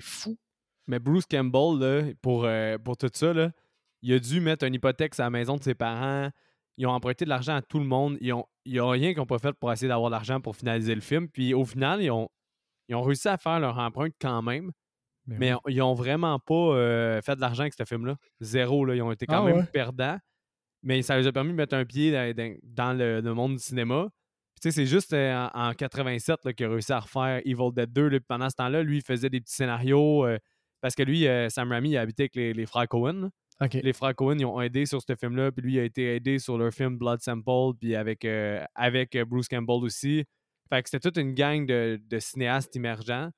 fou. 0.00 0.38
Mais 0.86 0.98
Bruce 0.98 1.26
Campbell, 1.26 1.78
là, 1.78 2.12
pour, 2.22 2.44
euh, 2.46 2.78
pour 2.78 2.96
tout 2.96 3.10
ça, 3.12 3.34
là, 3.34 3.52
il 4.00 4.14
a 4.14 4.18
dû 4.18 4.40
mettre 4.40 4.64
une 4.64 4.72
hypothèque 4.74 5.14
sur 5.14 5.24
la 5.24 5.30
maison 5.30 5.56
de 5.58 5.62
ses 5.62 5.74
parents. 5.74 6.30
Ils 6.78 6.86
ont 6.86 6.90
emprunté 6.92 7.24
de 7.26 7.28
l'argent 7.28 7.54
à 7.54 7.60
tout 7.60 7.78
le 7.78 7.84
monde. 7.84 8.16
Ils 8.22 8.32
ont, 8.32 8.46
il 8.64 8.72
n'y 8.72 8.78
a 8.78 8.88
rien 8.90 9.10
qu'ils 9.10 9.18
n'ont 9.18 9.26
pas 9.26 9.38
fait 9.38 9.52
pour 9.52 9.70
essayer 9.70 9.88
d'avoir 9.88 10.08
de 10.08 10.14
l'argent 10.14 10.40
pour 10.40 10.56
finaliser 10.56 10.94
le 10.94 11.02
film. 11.02 11.28
Puis 11.28 11.52
au 11.52 11.64
final, 11.66 12.02
ils 12.02 12.10
ont, 12.10 12.30
ils 12.88 12.94
ont 12.96 13.02
réussi 13.02 13.28
à 13.28 13.36
faire 13.36 13.60
leur 13.60 13.76
empreinte 13.78 14.14
quand 14.18 14.40
même. 14.40 14.72
Mais 15.26 15.52
oui. 15.54 15.74
ils 15.74 15.82
ont 15.82 15.94
vraiment 15.94 16.38
pas 16.38 16.54
euh, 16.54 17.20
fait 17.22 17.36
de 17.36 17.40
l'argent 17.40 17.62
avec 17.62 17.74
ce 17.78 17.84
film-là. 17.84 18.16
Zéro. 18.40 18.84
Là. 18.84 18.94
Ils 18.94 19.02
ont 19.02 19.12
été 19.12 19.26
quand 19.26 19.42
Ah 19.44 19.46
même 19.46 19.56
ouais? 19.58 19.66
perdants. 19.72 20.18
Mais 20.82 21.02
ça 21.02 21.16
les 21.16 21.26
a 21.28 21.32
permis 21.32 21.50
de 21.50 21.56
mettre 21.56 21.74
un 21.74 21.84
pied 21.84 22.10
dans, 22.64 22.96
le, 22.98 23.20
le 23.20 23.34
monde 23.34 23.52
du 23.52 23.62
cinéma. 23.62 24.08
Puis, 24.54 24.60
tu 24.62 24.70
sais, 24.70 24.72
c'est 24.72 24.86
juste 24.86 25.12
euh, 25.12 25.48
en, 25.54 25.68
en 25.70 25.72
87 25.74 26.44
là, 26.44 26.52
qu'il 26.52 26.66
a 26.66 26.70
réussi 26.70 26.92
à 26.92 26.98
refaire 27.00 27.40
Evil 27.44 27.70
Dead 27.72 27.92
2. 27.92 28.08
là. 28.08 28.18
Pendant 28.26 28.50
ce 28.50 28.56
temps-là, 28.56 28.82
lui, 28.82 28.96
il 28.98 29.02
faisait 29.02 29.30
des 29.30 29.40
petits 29.40 29.54
scénarios. 29.54 30.26
euh, 30.26 30.38
parce 30.80 30.96
que 30.96 31.04
lui, 31.04 31.28
euh, 31.28 31.48
Sam 31.48 31.70
Raimi, 31.70 31.90
il 31.90 31.96
habitait 31.96 32.24
avec 32.24 32.34
les, 32.34 32.52
les 32.52 32.66
frères 32.66 32.88
Cohen. 32.88 33.30
Les 33.74 33.92
frères 33.92 34.16
Cohen, 34.16 34.36
ils 34.40 34.44
ont 34.44 34.60
aidé 34.60 34.84
sur 34.86 35.00
ce 35.00 35.14
film-là. 35.14 35.52
Puis 35.52 35.62
lui, 35.62 35.74
il 35.74 35.78
a 35.78 35.84
été 35.84 36.16
aidé 36.16 36.40
sur 36.40 36.58
leur 36.58 36.72
film 36.72 36.98
Blood 36.98 37.20
Sample. 37.20 37.76
Puis 37.80 37.94
avec, 37.94 38.26
avec 38.74 39.16
Bruce 39.28 39.46
Campbell 39.46 39.84
aussi. 39.84 40.24
Fait 40.68 40.82
que 40.82 40.88
c'était 40.88 41.08
toute 41.08 41.16
une 41.22 41.34
gang 41.34 41.64
de, 41.64 42.00
de 42.04 42.18
cinéastes 42.18 42.74
émergents. 42.74 43.30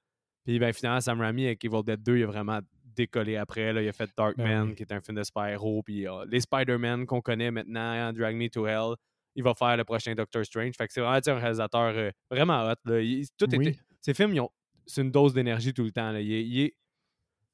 Puis 0.45 0.59
ben, 0.59 0.73
finalement, 0.73 1.01
Sam 1.01 1.21
Raimi 1.21 1.47
avec 1.47 1.65
Evil 1.65 1.83
Dead 1.85 2.03
2, 2.03 2.19
il 2.19 2.23
a 2.25 2.27
vraiment 2.27 2.61
décollé 2.97 3.37
après. 3.37 3.73
Là. 3.73 3.83
Il 3.83 3.89
a 3.89 3.93
fait 3.93 4.11
Darkman, 4.17 4.45
Ben 4.47 4.69
oui. 4.69 4.75
qui 4.75 4.83
est 4.83 4.93
un 4.93 5.01
film 5.01 5.17
de 5.19 5.25
super-héros. 5.25 5.83
Puis 5.83 6.07
euh, 6.07 6.25
les 6.31 6.41
Spider-Man 6.41 7.07
qu'on 7.07 7.21
connaît 7.21 7.51
maintenant, 7.51 7.81
hein, 7.81 8.13
Drag 8.13 8.37
Me 8.37 8.49
to 8.49 8.67
Hell. 8.67 8.95
Il 9.37 9.43
va 9.43 9.55
faire 9.55 9.77
le 9.77 9.85
prochain 9.85 10.15
Doctor 10.15 10.45
Strange. 10.45 10.75
Fait 10.77 10.87
que 10.87 10.93
c'est 10.93 11.01
vraiment 11.01 11.17
un 11.27 11.35
réalisateur 11.41 11.93
euh, 11.97 12.11
vraiment 12.31 12.63
hot. 12.71 12.75
Là. 12.85 13.01
Il- 13.01 13.27
tout 13.37 13.47
Oui. 13.57 13.69
était- 13.69 13.79
ces 14.01 14.15
films, 14.15 14.33
ils 14.35 14.41
ont- 14.41 14.51
c'est 14.87 15.01
une 15.03 15.11
dose 15.11 15.35
d'énergie 15.35 15.73
tout 15.75 15.83
le 15.83 15.91
temps. 15.91 16.13
Là. 16.13 16.21
Il 16.21 16.31
est- 16.33 16.45
il 16.45 16.61
est- 16.61 16.75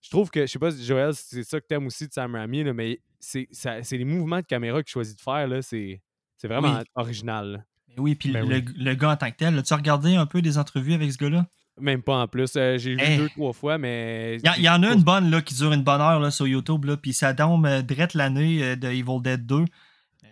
je 0.03 0.11
trouve 0.11 0.31
que, 0.31 0.43
je 0.43 0.47
sais 0.47 0.59
pas, 0.59 0.71
si 0.73 0.85
Joël, 0.85 1.15
c'est 1.15 1.43
ça 1.45 1.61
que 1.61 1.67
t'aimes 1.67 1.87
aussi 1.87 2.07
de 2.09 2.13
Sam 2.13 2.35
Raimi, 2.35 2.65
là, 2.65 2.73
mais 2.75 3.01
c'est 3.19 3.49
ça- 3.51 3.83
c'est 3.83 3.97
les 3.97 4.05
mouvements 4.05 4.41
de 4.41 4.47
caméra 4.47 4.83
qu'il 4.83 4.91
choisit 4.91 5.17
de 5.17 5.23
faire. 5.23 5.47
là, 5.47 5.63
C'est 5.63 6.03
c'est 6.37 6.49
vraiment 6.49 6.79
Oui. 6.79 6.85
original. 6.97 7.53
là. 7.53 7.65
Mais 7.89 7.95
oui, 7.99 8.15
puis 8.15 8.31
Ben 8.33 8.47
le, 8.49 8.57
oui. 8.57 8.65
le 8.77 8.95
gars 8.95 9.11
en 9.13 9.17
tant 9.17 9.31
que 9.31 9.37
tel, 9.37 9.63
tu 9.63 9.73
as 9.73 9.77
regardé 9.77 10.15
un 10.17 10.27
peu 10.27 10.41
des 10.43 10.59
entrevues 10.59 10.95
avec 10.95 11.11
ce 11.13 11.19
gars-là? 11.19 11.47
Même 11.81 12.03
pas 12.03 12.17
en 12.17 12.27
plus. 12.29 12.53
Euh, 12.57 12.79
J'ai 12.79 12.95
vu 12.95 13.01
Hey. 13.01 13.19
deux, 13.19 13.29
trois 13.31 13.53
fois, 13.53 13.79
mais. 13.79 14.37
Il 14.43 14.47
y, 14.47 14.51
en- 14.51 14.55
il 14.59 14.63
y 14.65 14.69
en 14.69 14.83
a 14.83 14.93
une 14.93 15.03
bonne 15.03 15.31
là, 15.31 15.41
qui 15.41 15.55
dure 15.55 15.73
une 15.73 15.83
bonne 15.83 16.01
heure 16.01 16.21
là, 16.21 16.31
sur 16.31 16.47
YouTube, 16.47 16.85
là, 16.85 16.97
puis 16.97 17.13
ça 17.13 17.35
tombe 17.35 17.67
euh, 17.67 17.83
drette 17.83 18.15
l'année 18.15 18.63
euh, 18.63 18.77
de 18.77 18.89
Evil 18.89 19.21
Dead 19.23 19.45
2. 19.47 19.65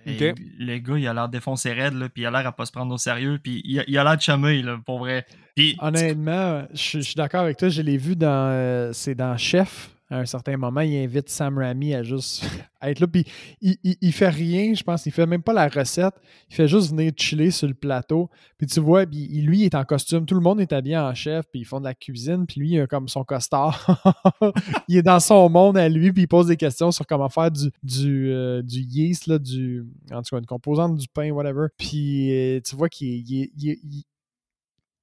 Et 0.06 0.30
Ok. 0.30 0.38
Le 0.58 0.78
gars, 0.78 0.96
il 0.98 1.06
a 1.08 1.12
l'air 1.12 1.28
défoncé 1.28 1.72
raide, 1.72 1.94
là, 1.94 2.08
puis 2.08 2.22
il 2.22 2.26
a 2.26 2.30
l'air 2.30 2.46
à 2.46 2.52
pas 2.52 2.64
se 2.64 2.72
prendre 2.72 2.94
au 2.94 2.98
sérieux, 2.98 3.38
puis 3.42 3.60
il 3.64 3.80
a, 3.80 3.84
il 3.88 3.98
a 3.98 4.04
l'air 4.04 4.16
de 4.16 4.22
chumé, 4.22 4.62
là, 4.62 4.78
pour 4.86 5.00
vrai. 5.00 5.26
Puis, 5.54 5.76
Honnêtement, 5.80 6.62
je 6.72 6.98
je 6.98 7.00
suis 7.00 7.14
d'accord 7.14 7.42
avec 7.42 7.56
toi. 7.56 7.68
Je 7.68 7.82
l'ai 7.82 7.96
vu 7.98 8.14
dans. 8.16 8.28
euh, 8.50 8.90
c'est 8.92 9.14
dans 9.14 9.36
Chef. 9.36 9.90
À 10.10 10.20
un 10.20 10.24
certain 10.24 10.56
moment, 10.56 10.80
il 10.80 10.96
invite 10.96 11.28
Sam 11.28 11.58
Raimi 11.58 11.92
à 11.94 12.02
juste 12.02 12.42
être 12.82 12.98
là. 13.00 13.06
Puis 13.06 13.24
il, 13.60 13.76
il, 13.82 14.12
fait 14.12 14.30
rien, 14.30 14.72
je 14.72 14.82
pense. 14.82 15.04
Il 15.04 15.12
fait 15.12 15.26
même 15.26 15.42
pas 15.42 15.52
la 15.52 15.68
recette. 15.68 16.14
Il 16.48 16.54
fait 16.56 16.66
juste 16.66 16.90
venir 16.90 17.12
chiller 17.14 17.50
sur 17.50 17.68
le 17.68 17.74
plateau. 17.74 18.30
Puis 18.56 18.66
tu 18.66 18.80
vois, 18.80 19.04
puis 19.04 19.26
lui, 19.42 19.58
il 19.60 19.64
est 19.66 19.74
en 19.74 19.84
costume. 19.84 20.24
Tout 20.24 20.34
le 20.34 20.40
monde 20.40 20.62
est 20.62 20.72
habillé 20.72 20.96
en 20.96 21.14
chef. 21.14 21.44
Puis 21.52 21.60
ils 21.60 21.64
font 21.66 21.78
de 21.80 21.84
la 21.84 21.92
cuisine. 21.94 22.46
Puis 22.46 22.60
lui, 22.60 22.70
il 22.70 22.80
a 22.80 22.86
comme 22.86 23.06
son 23.06 23.22
costard. 23.22 24.00
il 24.88 24.96
est 24.96 25.02
dans 25.02 25.20
son 25.20 25.48
monde 25.50 25.76
à 25.76 25.88
lui. 25.90 26.10
Puis 26.10 26.22
il 26.22 26.28
pose 26.28 26.46
des 26.46 26.56
questions 26.56 26.90
sur 26.90 27.06
comment 27.06 27.28
faire 27.28 27.50
du, 27.50 27.70
du, 27.82 28.30
euh, 28.32 28.62
yeast, 28.66 29.26
là, 29.26 29.38
du, 29.38 29.84
en 30.10 30.22
tout 30.22 30.30
cas, 30.34 30.38
une 30.38 30.46
composante 30.46 30.96
du 30.96 31.06
pain, 31.08 31.30
whatever. 31.32 31.66
Puis 31.76 32.32
euh, 32.32 32.60
tu 32.64 32.76
vois 32.76 32.88
qu'il 32.88 33.08
est- 33.08 33.18
il 33.26 33.42
est- 33.42 33.50
il 33.58 33.70
est- 33.70 33.80
il- 33.84 34.04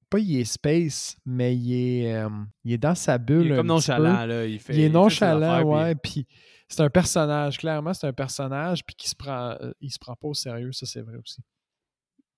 pas 0.10 0.20
il 0.20 0.40
est 0.40 0.46
space, 0.46 1.18
mais 1.26 1.56
il 1.56 1.74
est, 1.74 2.14
euh, 2.16 2.30
il 2.64 2.74
est 2.74 2.78
dans 2.78 2.96
sa 2.96 3.18
bulle. 3.18 3.46
Il 3.46 3.52
est 3.52 3.56
comme 3.56 3.68
peu. 3.68 3.74
nonchalant, 3.74 4.26
là. 4.26 4.46
Il, 4.46 4.60
fait, 4.60 4.74
Il 4.74 4.82
est 4.82 4.90
nonchalant, 4.90 5.64
ouais. 5.64 5.96
Puis 5.96 6.28
c'est 6.68 6.82
un 6.82 6.90
personnage, 6.90 7.58
clairement, 7.58 7.94
c'est 7.94 8.08
un 8.08 8.14
personnage, 8.14 8.86
puis 8.86 8.96
qui 8.96 9.10
se 9.10 9.16
prend, 9.16 9.56
euh, 9.62 9.72
il 9.82 9.92
se 9.92 10.00
prend 10.00 10.16
pas 10.16 10.28
au 10.28 10.34
sérieux, 10.34 10.72
ça 10.72 10.86
c'est 10.86 11.02
vrai 11.02 11.18
aussi. 11.18 11.42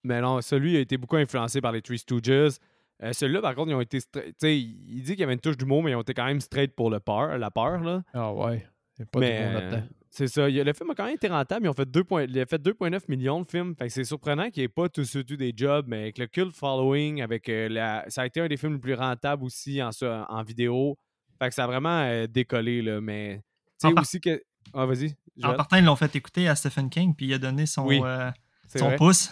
Mais 0.04 0.22
non, 0.22 0.42
celui 0.42 0.78
a 0.78 0.80
été 0.80 0.98
beaucoup 0.98 1.18
influencé 1.18 1.60
par 1.62 1.72
les 1.72 1.82
Three 1.82 1.98
Stooges. 2.00 2.58
Euh, 3.04 3.14
Celui-là, 3.14 3.42
par 3.42 3.56
contre, 3.56 3.70
ils 3.70 3.76
ont 3.76 3.82
été. 3.82 4.00
il 4.44 5.02
dit 5.04 5.12
qu'il 5.12 5.20
y 5.20 5.24
avait 5.24 5.34
une 5.34 5.40
touche 5.40 5.58
d'humour, 5.58 5.84
mais 5.84 5.92
ils 5.92 5.96
ont 5.96 6.02
été 6.02 6.14
quand 6.14 6.26
même 6.26 6.42
straight 6.42 6.76
pour 6.76 6.90
le 6.90 7.00
peur, 7.00 7.38
la 7.38 7.52
peur, 7.52 7.80
là. 7.84 8.04
Ah 8.14 8.34
ouais, 8.34 8.66
il 8.98 9.02
n'y 9.02 9.04
a 9.04 9.06
pas 9.06 9.20
mais 9.20 9.40
de 9.40 9.44
monde 9.46 9.54
là-dedans. 9.54 9.88
C'est 10.10 10.28
ça. 10.28 10.50
Il- 10.50 10.56
le 10.64 10.74
film 10.74 10.90
a 10.92 10.96
quand 10.96 11.06
même 11.06 11.16
été 11.16 11.28
rentable. 11.28 11.66
Ils 11.66 11.70
ont 11.70 11.74
fait 11.74 11.90
2 11.90 12.04
points- 12.04 12.24
il 12.24 12.40
a 12.40 12.46
fait 12.46 12.62
2,9 12.62 13.08
millions 13.08 13.42
de 13.42 13.48
films. 13.50 13.76
Fait 13.76 13.88
que 13.88 13.94
c'est 13.94 14.04
surprenant 14.04 14.50
qu'il 14.50 14.62
n'y 14.62 14.66
ait 14.66 14.70
pas 14.70 14.90
tout 14.90 15.04
surtout 15.04 15.36
des 15.38 15.54
jobs, 15.56 15.86
mais 15.88 16.02
avec 16.04 16.18
le 16.18 16.28
cult 16.28 16.54
following, 16.56 17.22
avec 17.22 17.50
euh, 17.50 17.70
la... 17.70 18.06
ça 18.08 18.22
a 18.22 18.26
été 18.26 18.40
un 18.42 18.48
des 18.48 18.58
films 18.58 18.74
les 18.74 18.80
plus 18.80 18.94
rentables 18.96 19.44
aussi 19.44 19.82
en, 19.84 19.90
en 20.02 20.44
vidéo. 20.44 20.98
Fait 21.42 21.50
que 21.50 21.54
ça 21.56 21.66
a 21.66 21.68
vraiment 21.68 22.02
euh, 22.04 22.26
décollé, 22.28 22.82
là. 22.82 23.00
Mais 23.02 23.42
tu 23.80 23.86
En 23.86 23.90
sais 23.90 23.96
par- 23.96 24.02
aussi 24.02 24.22
que. 24.22 24.42
Ah, 24.74 24.86
vas-y. 24.86 25.16
en 25.44 25.54
partant, 25.54 25.78
ils 25.78 25.86
l'ont 25.86 25.96
fait 25.96 26.14
écouter 26.16 26.48
à 26.48 26.56
Stephen 26.56 26.90
King, 26.90 27.14
puis 27.16 27.28
il 27.28 27.34
a 27.34 27.38
donné 27.38 27.66
son, 27.66 27.86
Oui, 27.86 28.02
euh, 28.04 28.30
C'est 28.68 28.80
son 28.80 28.88
vrai. 28.88 28.96
pouce. 28.98 29.32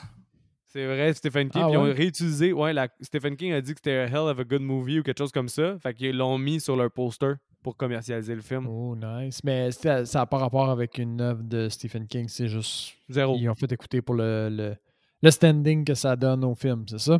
C'est 0.65 0.85
vrai, 0.85 1.13
Stephen 1.13 1.49
King. 1.49 1.61
Ah 1.63 1.67
puis 1.67 1.73
ils 1.73 1.77
ont 1.77 1.83
réutilisé. 1.93 2.51
Ouais, 2.53 2.73
la- 2.73 2.89
Stephen 3.01 3.35
King 3.37 3.53
a 3.53 3.61
dit 3.61 3.73
que 3.73 3.79
c'était 3.79 3.97
a 3.97 4.05
hell 4.07 4.29
of 4.29 4.37
a 4.39 4.43
good 4.43 4.61
movie 4.61 4.99
ou 4.99 5.03
quelque 5.03 5.17
chose 5.17 5.31
comme 5.31 5.47
ça. 5.49 5.77
Fait 5.79 5.93
qu'ils 5.93 6.17
l'ont 6.17 6.37
mis 6.37 6.59
sur 6.59 6.75
leur 6.75 6.91
poster 6.91 7.33
pour 7.65 7.75
commercialiser 7.75 8.35
le 8.35 8.41
film. 8.41 8.67
Oh, 8.67 8.95
nice. 8.95 9.43
Mais 9.43 9.71
ça 9.71 10.03
n'a 10.03 10.25
pas 10.27 10.37
rapport 10.37 10.69
avec 10.69 10.99
une 10.99 11.19
œuvre 11.19 11.41
de 11.41 11.67
Stephen 11.67 12.05
King, 12.05 12.27
c'est 12.27 12.47
juste. 12.47 12.93
Zéro. 13.09 13.35
Ils 13.39 13.49
ont 13.49 13.55
fait 13.55 13.71
écouter 13.71 14.03
pour 14.03 14.13
le, 14.13 14.49
le, 14.51 14.75
le 15.23 15.31
standing 15.31 15.83
que 15.83 15.95
ça 15.95 16.15
donne 16.15 16.43
au 16.45 16.53
film, 16.53 16.85
c'est 16.87 16.99
ça? 16.99 17.19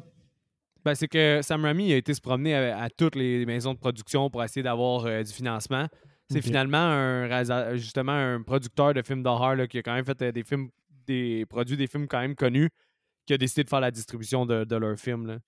Ben, 0.84 0.94
c'est 0.94 1.08
que 1.08 1.40
Sam 1.42 1.66
Raimi 1.66 1.92
a 1.94 1.98
été 1.98 2.14
se 2.14 2.22
promener 2.22 2.54
à, 2.54 2.84
à 2.84 2.90
toutes 2.92 3.16
les 3.16 3.44
maisons 3.48 3.74
de 3.74 3.80
production 3.80 4.30
pour 4.30 4.44
essayer 4.44 4.62
d'avoir 4.62 5.08
euh, 5.08 5.24
du 5.24 5.34
financement. 5.34 5.88
C'est 6.30 6.42
finalement 6.42 6.78
un 6.78 7.76
justement 7.76 8.12
un 8.12 8.44
producteur 8.44 8.94
de 8.94 9.02
films 9.02 9.24
d'horreur 9.24 9.68
qui 9.68 9.80
a 9.80 9.82
quand 9.82 9.96
même 9.96 10.06
fait 10.06 10.22
euh, 10.22 10.32
des 10.32 10.44
films, 10.44 10.70
des 11.08 11.46
produits 11.48 11.76
des 11.76 11.88
films 11.88 12.08
quand 12.08 12.20
même 12.20 12.36
connus, 12.36 12.70
qui 13.26 13.34
a 13.34 13.38
décidé 13.40 13.64
de 13.64 13.70
faire 13.70 13.80
la 13.80 13.90
distribution 13.90 14.46
de, 14.46 14.64
de 14.64 14.76
leurs 14.76 15.00
films. 15.00 15.40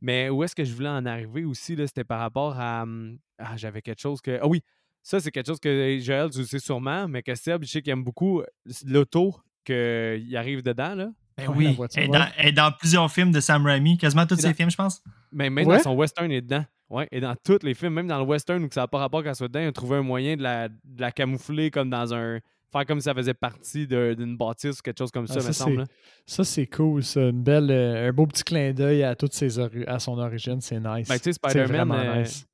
Mais 0.00 0.28
où 0.30 0.42
est-ce 0.42 0.54
que 0.54 0.64
je 0.64 0.72
voulais 0.74 0.88
en 0.88 1.04
arriver 1.06 1.44
aussi, 1.44 1.76
là, 1.76 1.86
c'était 1.86 2.04
par 2.04 2.20
rapport 2.20 2.58
à. 2.58 2.82
hum, 2.82 3.18
Ah, 3.38 3.56
j'avais 3.56 3.82
quelque 3.82 4.00
chose 4.00 4.20
que. 4.20 4.38
Ah 4.42 4.46
oui, 4.46 4.62
ça, 5.02 5.20
c'est 5.20 5.30
quelque 5.30 5.46
chose 5.46 5.60
que 5.60 5.98
Joël, 6.00 6.30
tu 6.30 6.38
le 6.38 6.44
sais 6.44 6.58
sûrement, 6.58 7.06
mais 7.08 7.22
que 7.22 7.34
Seb, 7.34 7.64
je 7.64 7.68
sais 7.70 7.82
qu'il 7.82 7.92
aime 7.92 8.04
beaucoup 8.04 8.42
l'auto 8.86 9.34
qu'il 9.64 10.36
arrive 10.36 10.62
dedans. 10.62 10.94
Là. 10.94 11.10
Ben 11.36 11.48
oui, 11.56 11.72
voiture, 11.74 12.02
elle, 12.02 12.10
ouais. 12.10 12.18
dans, 12.18 12.26
elle 12.36 12.48
est 12.48 12.52
dans 12.52 12.70
plusieurs 12.72 13.10
films 13.10 13.32
de 13.32 13.40
Sam 13.40 13.64
Raimi, 13.64 13.96
quasiment 13.96 14.26
tous 14.26 14.36
ses 14.36 14.48
dans- 14.48 14.54
films, 14.54 14.70
je 14.70 14.76
pense. 14.76 15.02
Mais 15.32 15.48
même 15.48 15.66
Ouais? 15.66 15.76
dans 15.78 15.82
son 15.82 15.94
western, 15.94 16.30
il 16.30 16.34
est 16.36 16.42
dedans. 16.42 16.64
Ouais, 16.90 17.08
et 17.12 17.20
dans 17.20 17.34
tous 17.36 17.60
les 17.62 17.72
films, 17.74 17.94
même 17.94 18.08
dans 18.08 18.18
le 18.18 18.24
western 18.24 18.62
où 18.64 18.68
ça 18.72 18.80
n'a 18.82 18.88
pas 18.88 18.98
rapport 18.98 19.22
qu'elle 19.22 19.34
soit 19.36 19.48
dedans, 19.48 19.60
il 19.60 19.66
a 19.66 19.72
trouvé 19.72 19.96
un 19.98 20.02
moyen 20.02 20.36
de 20.36 20.42
la, 20.42 20.68
de 20.68 20.76
la 21.00 21.12
camoufler 21.12 21.70
comme 21.70 21.88
dans 21.88 22.12
un. 22.14 22.40
Faire 22.72 22.86
comme 22.86 23.00
si 23.00 23.04
ça 23.04 23.14
faisait 23.14 23.34
partie 23.34 23.86
d'une 23.86 24.36
bâtisse 24.36 24.78
ou 24.78 24.82
quelque 24.82 24.98
chose 24.98 25.10
comme 25.10 25.26
Ah, 25.28 25.32
ça, 25.34 25.40
ça, 25.40 25.48
me 25.48 25.52
semble. 25.52 25.76
là. 25.78 25.84
Ça, 26.26 26.44
c'est 26.44 26.66
cool, 26.66 27.02
ça. 27.02 27.20
Une 27.28 27.42
belle, 27.42 27.70
euh, 27.70 28.08
un 28.08 28.12
beau 28.12 28.26
petit 28.26 28.44
clin 28.44 28.72
d'œil 28.72 29.02
à 29.02 29.14
toutes 29.16 29.32
ses 29.34 29.58
à 29.86 29.98
son 29.98 30.18
origine, 30.18 30.60
c'est 30.60 30.78
nice. 30.80 31.08
Ben, 31.08 31.16
tu 31.18 31.24
sais, 31.24 31.32
Spider-Man, 31.32 31.90
euh, 31.92 32.20
nice. 32.20 32.46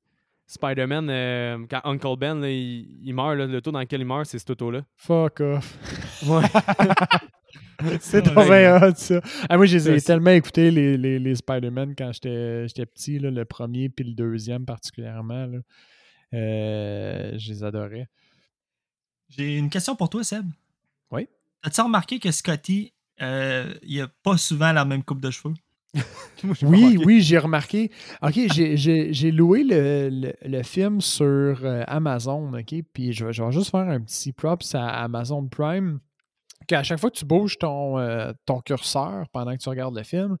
Spider-Man, 0.47 1.09
euh, 1.09 1.57
quand 1.69 1.81
Uncle 1.83 2.15
Ben, 2.17 2.39
là, 2.39 2.49
il, 2.49 2.87
il 3.03 3.13
meurt, 3.13 3.35
là, 3.37 3.45
le 3.45 3.61
taux 3.61 3.71
dans 3.71 3.79
lequel 3.79 3.99
il 4.01 4.05
meurt, 4.07 4.25
c'est 4.25 4.39
ce 4.39 4.51
auto-là. 4.51 4.81
Fuck 4.95 5.41
off. 5.41 5.77
Ouais. 6.25 6.41
c'est 7.99 8.21
trop 8.23 8.43
bien 8.45 8.81
hot, 8.81 8.93
ça. 8.95 9.21
Ah, 9.49 9.57
moi, 9.57 9.65
je 9.65 9.75
les 9.77 9.89
ai 9.89 9.93
Ça, 9.93 9.99
c'est- 9.99 10.05
tellement 10.07 10.31
écoutés, 10.31 10.71
les, 10.71 10.97
les, 10.97 11.19
les 11.19 11.35
Spider-Man, 11.35 11.93
quand 11.97 12.11
j'étais 12.13 12.85
petit, 12.85 13.19
là, 13.19 13.29
le 13.29 13.45
premier 13.45 13.89
puis 13.89 14.05
le 14.05 14.13
deuxième 14.13 14.65
particulièrement. 14.65 15.45
là. 15.47 15.59
Je 16.31 17.49
les 17.49 17.63
adorais. 17.63 18.07
J'ai 19.29 19.57
une 19.57 19.69
question 19.69 19.95
pour 19.95 20.09
toi, 20.09 20.23
Seb. 20.23 20.45
Oui. 21.11 21.27
As-tu 21.63 21.81
remarqué 21.81 22.19
que 22.19 22.31
Scotty, 22.31 22.93
euh, 23.21 23.73
il 23.83 23.99
a 24.01 24.07
pas 24.23 24.37
souvent 24.37 24.71
la 24.71 24.85
même 24.85 25.03
coupe 25.03 25.21
de 25.21 25.31
cheveux? 25.31 25.53
Moi, 26.43 26.55
Oui, 26.61 26.97
oui, 27.03 27.21
j'ai 27.21 27.37
remarqué. 27.39 27.91
OK, 28.21 28.33
j'ai- 28.53 28.77
j'ai 28.77 29.11
j'ai 29.13 29.31
loué 29.31 29.63
le, 29.63 30.09
le- 30.09 30.33
le 30.43 30.63
film 30.63 31.01
sur 31.01 31.25
euh, 31.25 31.83
Amazon, 31.87 32.53
OK? 32.53 32.75
Puis 32.93 33.13
je 33.13 33.25
vais, 33.25 33.33
je 33.33 33.41
vais 33.43 33.51
juste 33.51 33.71
faire 33.71 33.87
un 33.87 33.99
petit 34.01 34.31
props 34.33 34.75
à 34.75 34.87
Amazon 35.03 35.47
Prime. 35.47 35.99
Qu'à 36.67 36.83
chaque 36.83 36.99
fois 36.99 37.09
que 37.09 37.17
tu 37.17 37.25
bouges 37.25 37.57
ton, 37.57 37.97
euh, 37.97 38.33
ton 38.45 38.59
curseur 38.59 39.27
pendant 39.31 39.53
que 39.55 39.61
tu 39.61 39.69
regardes 39.69 39.95
le 39.95 40.03
film, 40.03 40.37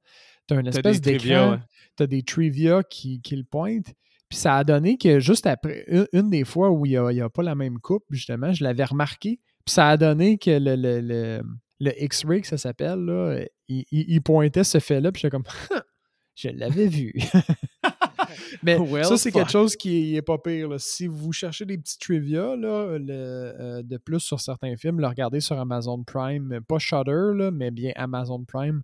tu 0.47 0.53
as 0.55 0.59
une 0.59 0.67
espèce 0.67 0.99
des 1.01 1.17
trivia, 1.17 1.51
d'écran, 1.51 1.65
tu 1.95 2.03
as 2.03 2.07
des 2.07 2.23
trivia 2.23 2.83
qui, 2.83 3.21
qui 3.21 3.35
le 3.35 3.43
pointent. 3.43 3.93
Puis 4.29 4.37
ça 4.39 4.57
a 4.57 4.63
donné 4.63 4.97
que 4.97 5.19
juste 5.19 5.47
après, 5.47 5.85
une, 5.87 6.07
une 6.13 6.29
des 6.29 6.43
fois 6.43 6.69
où 6.71 6.85
il 6.85 6.99
n'y 6.99 7.21
a, 7.21 7.29
pas 7.29 7.43
la 7.43 7.55
même 7.55 7.79
coupe, 7.79 8.03
justement, 8.09 8.51
je 8.53 8.63
l'avais 8.63 8.83
remarqué. 8.85 9.39
Puis 9.65 9.73
ça 9.73 9.87
a 9.89 9.97
donné 9.97 10.37
que 10.37 10.51
le, 10.51 10.75
le, 10.75 10.99
le, 11.01 11.41
le 11.79 12.03
X-ray, 12.03 12.41
que 12.41 12.47
ça 12.47 12.57
s'appelle, 12.57 12.99
là, 12.99 13.39
il, 13.67 13.85
il- 13.91 14.05
il 14.09 14.21
pointait 14.21 14.63
ce 14.63 14.79
fait-là. 14.79 15.11
Puis 15.11 15.21
j'étais 15.21 15.31
comme, 15.31 15.43
je 16.35 16.49
l'avais 16.49 16.87
vu. 16.87 17.13
Mais 18.63 18.77
Well, 18.77 19.05
ça, 19.05 19.17
c'est 19.17 19.31
quelque 19.31 19.51
chose 19.51 19.75
qui 19.75 20.15
est 20.15 20.21
pas 20.21 20.37
pire. 20.37 20.69
là. 20.69 20.77
Si 20.79 21.07
vous 21.07 21.31
cherchez 21.31 21.65
des 21.65 21.77
petits 21.77 21.97
trivia 21.97 22.55
là, 22.55 22.97
le- 22.97 23.05
euh, 23.09 23.81
de 23.83 23.97
plus 23.97 24.19
sur 24.19 24.39
certains 24.41 24.75
films, 24.75 24.99
le 24.99 25.07
regardez 25.07 25.39
sur 25.39 25.57
Amazon 25.57 26.03
Prime. 26.03 26.59
Pas 26.67 26.79
Shudder, 26.79 27.31
là, 27.35 27.51
mais 27.51 27.71
bien 27.71 27.91
Amazon 27.95 28.43
Prime. 28.43 28.81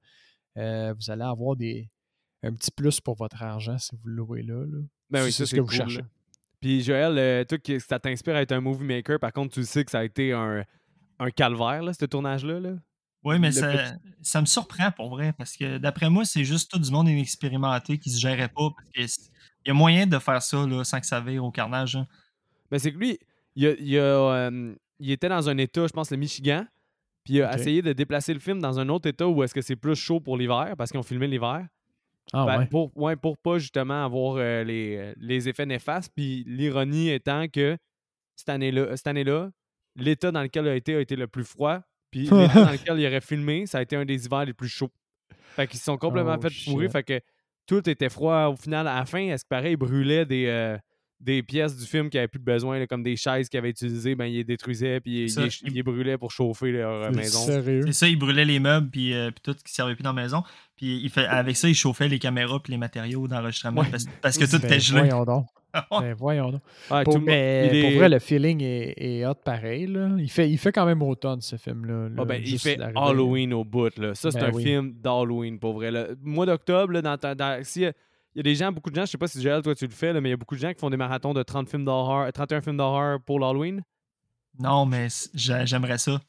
Euh, 0.57 0.93
vous 0.97 1.11
allez 1.11 1.23
avoir 1.23 1.55
des, 1.55 1.89
un 2.43 2.53
petit 2.53 2.71
plus 2.71 3.01
pour 3.01 3.15
votre 3.15 3.41
argent 3.43 3.77
si 3.77 3.95
vous 3.95 4.07
le 4.07 4.15
louez 4.15 4.43
là. 4.43 4.63
là. 4.65 4.79
Ben 5.09 5.23
oui, 5.23 5.31
c'est 5.31 5.45
ce 5.45 5.55
que 5.55 5.61
vous 5.61 5.67
cool, 5.67 5.75
cherchez. 5.75 5.97
là. 5.99 6.07
Puis 6.59 6.81
Joël, 6.81 7.17
euh, 7.17 7.43
toi, 7.43 7.57
qui- 7.57 7.79
ça 7.79 7.99
t'inspire 7.99 8.35
à 8.35 8.41
être 8.41 8.51
un 8.53 8.61
movie 8.61 8.85
maker. 8.85 9.19
Par 9.19 9.33
contre, 9.33 9.53
tu 9.53 9.63
sais 9.65 9.83
que 9.83 9.91
ça 9.91 9.99
a 9.99 10.03
été 10.03 10.31
un, 10.31 10.63
un 11.19 11.29
calvaire, 11.29 11.83
là, 11.83 11.93
ce 11.93 12.05
tournage-là. 12.05 12.59
Là? 12.59 12.71
Oui, 13.23 13.37
mais 13.39 13.51
ça, 13.51 13.71
petit- 13.71 14.13
ça 14.21 14.41
me 14.41 14.45
surprend 14.45 14.91
pour 14.91 15.09
vrai, 15.09 15.33
parce 15.37 15.55
que 15.55 15.77
d'après 15.77 16.09
moi, 16.09 16.25
c'est 16.25 16.43
juste 16.45 16.71
tout 16.71 16.79
du 16.79 16.89
monde 16.91 17.07
inexpérimenté 17.09 17.97
qui 17.97 18.09
se 18.09 18.19
gérait 18.19 18.47
pas. 18.49 18.69
Parce 18.75 18.89
que 19.17 19.21
il 19.65 19.67
y 19.67 19.71
a 19.71 19.73
moyen 19.73 20.07
de 20.07 20.19
faire 20.19 20.41
ça 20.41 20.65
là, 20.65 20.83
sans 20.83 20.99
que 20.99 21.05
ça 21.05 21.19
vire 21.21 21.43
au 21.43 21.51
carnage. 21.51 21.95
hein. 21.95 22.07
Ben, 22.71 22.79
c'est 22.79 22.91
que 22.91 22.97
lui, 22.97 23.19
il, 23.55 23.67
a- 23.67 23.75
il, 23.79 23.97
a, 23.97 24.01
euh, 24.01 24.75
il 24.99 25.11
était 25.11 25.29
dans 25.29 25.49
un 25.49 25.57
état, 25.57 25.85
je 25.87 25.91
pense, 25.93 26.11
le 26.11 26.17
Michigan. 26.17 26.65
Puis 27.23 27.35
il 27.35 27.41
a 27.41 27.55
essayé 27.55 27.81
de 27.81 27.93
déplacer 27.93 28.33
le 28.33 28.41
film 28.41 28.59
dans 28.59 28.79
un 28.79 28.89
autre 28.89 29.07
état 29.07 29.25
où 29.27 29.41
est-ce 29.43 29.53
que 29.53 29.61
c'est 29.61 29.77
plus 29.77 29.95
chaud 29.95 30.19
pour 30.19 30.37
l'hiver, 30.37 30.73
parce 30.77 30.91
qu'ils 30.91 30.99
ont 30.99 31.03
filmé 31.03 31.27
l'hiver. 31.27 31.65
Ah 32.31 32.45
Ben, 32.45 32.59
ouais. 32.59 32.65
pour, 32.67 32.95
ouais, 32.97 33.15
pour 33.15 33.37
pas 33.37 33.57
justement 33.59 34.05
avoir 34.05 34.35
euh, 34.37 34.63
les, 34.63 34.97
euh, 34.97 35.13
les 35.17 35.49
effets 35.49 35.65
néfastes. 35.65 36.11
Puis 36.15 36.43
l'ironie 36.47 37.09
étant 37.09 37.47
que 37.47 37.77
cette 38.35 38.49
année-là, 38.49 38.95
cette 38.95 39.07
année-là, 39.07 39.51
l'état 39.95 40.31
dans 40.31 40.41
lequel 40.41 40.65
il 40.65 40.69
a 40.69 40.75
été 40.75 40.95
a 40.95 40.99
été 41.01 41.15
le 41.15 41.27
plus 41.27 41.43
froid. 41.43 41.81
Puis 42.11 42.21
l'état 42.31 42.65
dans 42.65 42.71
lequel 42.71 42.99
il 42.99 43.07
aurait 43.07 43.21
filmé, 43.21 43.65
ça 43.65 43.79
a 43.79 43.81
été 43.81 43.95
un 43.95 44.05
des 44.05 44.25
hivers 44.25 44.45
les 44.45 44.53
plus 44.53 44.69
chauds. 44.69 44.91
Fait 45.55 45.67
qu'ils 45.67 45.79
se 45.79 45.85
sont 45.85 45.97
complètement 45.97 46.35
Oh, 46.37 46.41
fait 46.41 46.49
shit. 46.49 46.91
Fait 46.91 47.03
que 47.03 47.19
tout 47.67 47.87
était 47.89 48.09
froid 48.09 48.47
au 48.47 48.55
final. 48.55 48.87
À 48.87 48.95
la 48.99 49.05
fin, 49.05 49.19
est-ce 49.19 49.43
que 49.43 49.49
pareil, 49.49 49.73
il 49.73 49.77
brûlait 49.77 50.25
des, 50.25 50.45
euh, 50.47 50.77
des 51.23 51.41
pièces 51.41 51.75
du 51.77 51.85
film 51.85 52.09
qui 52.09 52.17
n'avaient 52.17 52.27
plus 52.27 52.39
de 52.39 52.43
besoin, 52.45 52.77
là, 52.79 52.85
comme 52.87 53.01
des 53.03 53.15
chaises 53.15 53.49
qu'il 53.49 53.57
avait 53.57 53.69
utilisées, 53.69 54.13
ben, 54.15 54.25
il 54.25 54.35
les 54.35 54.43
détruisait, 54.43 54.99
puis 54.99 55.23
il, 55.23 55.29
Ça, 55.29 55.41
il- 55.43 55.47
il- 55.47 55.67
il 55.69 55.73
les 55.73 55.83
brûlait 55.83 56.17
pour 56.17 56.31
chauffer 56.31 56.71
leur 56.71 56.91
euh, 57.03 57.09
C'est 57.11 57.17
maison. 57.17 57.39
Sérieux. 57.39 57.81
C'est 57.87 57.93
ça, 57.93 58.07
il 58.07 58.17
brûlait 58.19 58.45
les 58.45 58.59
meubles 58.59 58.89
puis, 58.89 59.13
euh, 59.13 59.31
puis 59.31 59.41
tout 59.41 59.55
ce 59.57 59.63
qui 59.63 59.73
servait 59.73 59.95
plus 59.95 60.03
dans 60.03 60.13
la 60.13 60.21
maison. 60.21 60.43
Puis 60.75 60.99
il 61.03 61.09
fait, 61.09 61.25
avec 61.25 61.55
ça, 61.55 61.69
il 61.69 61.75
chauffait 61.75 62.07
les 62.07 62.19
caméras 62.19 62.59
puis 62.61 62.71
les 62.71 62.77
matériaux 62.77 63.27
d'enregistrement 63.27 63.81
Ouais. 63.81 63.87
parce, 63.89 64.05
parce 64.21 64.37
que 64.37 64.45
tout 64.45 64.59
Ben, 64.59 64.65
était 64.67 64.79
gelé. 64.79 64.99
voyons 64.99 65.23
donc. 65.25 65.45
Ben, 65.91 66.13
voyons 66.13 66.51
donc. 66.51 66.61
Ouais, 66.91 67.03
Pour, 67.03 67.19
mais 67.19 67.69
il 67.73 67.81
pour 67.81 67.91
vrai, 67.97 68.09
le 68.09 68.19
feeling 68.19 68.61
est, 68.61 68.93
est 68.97 69.25
hot 69.25 69.33
pareil. 69.43 69.87
Là. 69.87 70.09
Il, 70.19 70.29
fait, 70.29 70.47
il 70.49 70.57
fait 70.59 70.71
quand 70.71 70.85
même 70.85 71.01
automne, 71.01 71.41
ce 71.41 71.55
film-là. 71.55 72.09
Ah 72.11 72.19
là, 72.19 72.25
ben, 72.25 72.41
il 72.45 72.59
fait. 72.59 72.77
Halloween 72.95 73.53
au 73.53 73.63
bout. 73.63 73.97
Là. 73.97 74.13
Ça, 74.13 74.29
c'est 74.29 74.39
Ben 74.39 74.47
un 74.49 74.53
oui. 74.53 74.63
film 74.63 74.93
d'Halloween, 75.01 75.57
pour 75.57 75.73
vrai. 75.73 75.89
Le 75.89 76.15
mois 76.21 76.45
d'octobre, 76.45 77.01
dans, 77.01 77.17
ta- 77.17 77.33
dans- 77.33 77.63
si, 77.63 77.85
euh, 77.85 77.91
il 78.35 78.37
y 78.37 78.39
a 78.39 78.43
des 78.43 78.55
gens, 78.55 78.71
beaucoup 78.71 78.89
de 78.89 78.95
gens, 78.95 79.05
je 79.05 79.11
sais 79.11 79.17
pas 79.17 79.27
si 79.27 79.41
Joël, 79.41 79.61
toi, 79.61 79.75
tu 79.75 79.85
le 79.85 79.91
fais, 79.91 80.11
là, 80.13 80.21
mais 80.21 80.29
il 80.29 80.31
y 80.31 80.33
a 80.33 80.37
beaucoup 80.37 80.55
de 80.55 80.59
gens 80.59 80.73
qui 80.73 80.79
font 80.79 80.89
des 80.89 80.97
marathons 80.97 81.33
de 81.33 81.43
30 81.43 81.69
films 81.69 81.85
d'horreur, 81.85 82.31
31 82.33 82.61
films 82.61 82.77
d'horreur 82.77 83.19
pour 83.21 83.39
l'Halloween. 83.39 83.81
Non, 84.59 84.85
mais 84.85 85.07
j'aimerais 85.33 85.97
ça. 85.97 86.19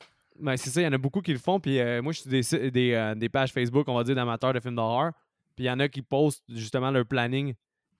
Ben, 0.40 0.56
c'est 0.56 0.70
ça, 0.70 0.80
il 0.80 0.84
y 0.84 0.86
en 0.86 0.92
a 0.92 0.98
beaucoup 0.98 1.20
qui 1.20 1.32
le 1.32 1.38
font. 1.38 1.60
Puis 1.60 1.78
euh, 1.78 2.02
moi, 2.02 2.12
je 2.12 2.20
suis 2.20 2.30
des, 2.30 2.70
des, 2.70 2.92
euh, 2.94 3.14
des 3.14 3.28
pages 3.28 3.52
Facebook, 3.52 3.86
on 3.88 3.94
va 3.94 4.02
dire, 4.04 4.14
d'amateurs 4.14 4.52
de 4.52 4.60
films 4.60 4.74
d'horreur. 4.76 5.12
Puis 5.54 5.64
il 5.64 5.68
y 5.68 5.70
en 5.70 5.78
a 5.78 5.88
qui 5.88 6.02
postent 6.02 6.42
justement 6.48 6.90
leur 6.90 7.06
planning. 7.06 7.54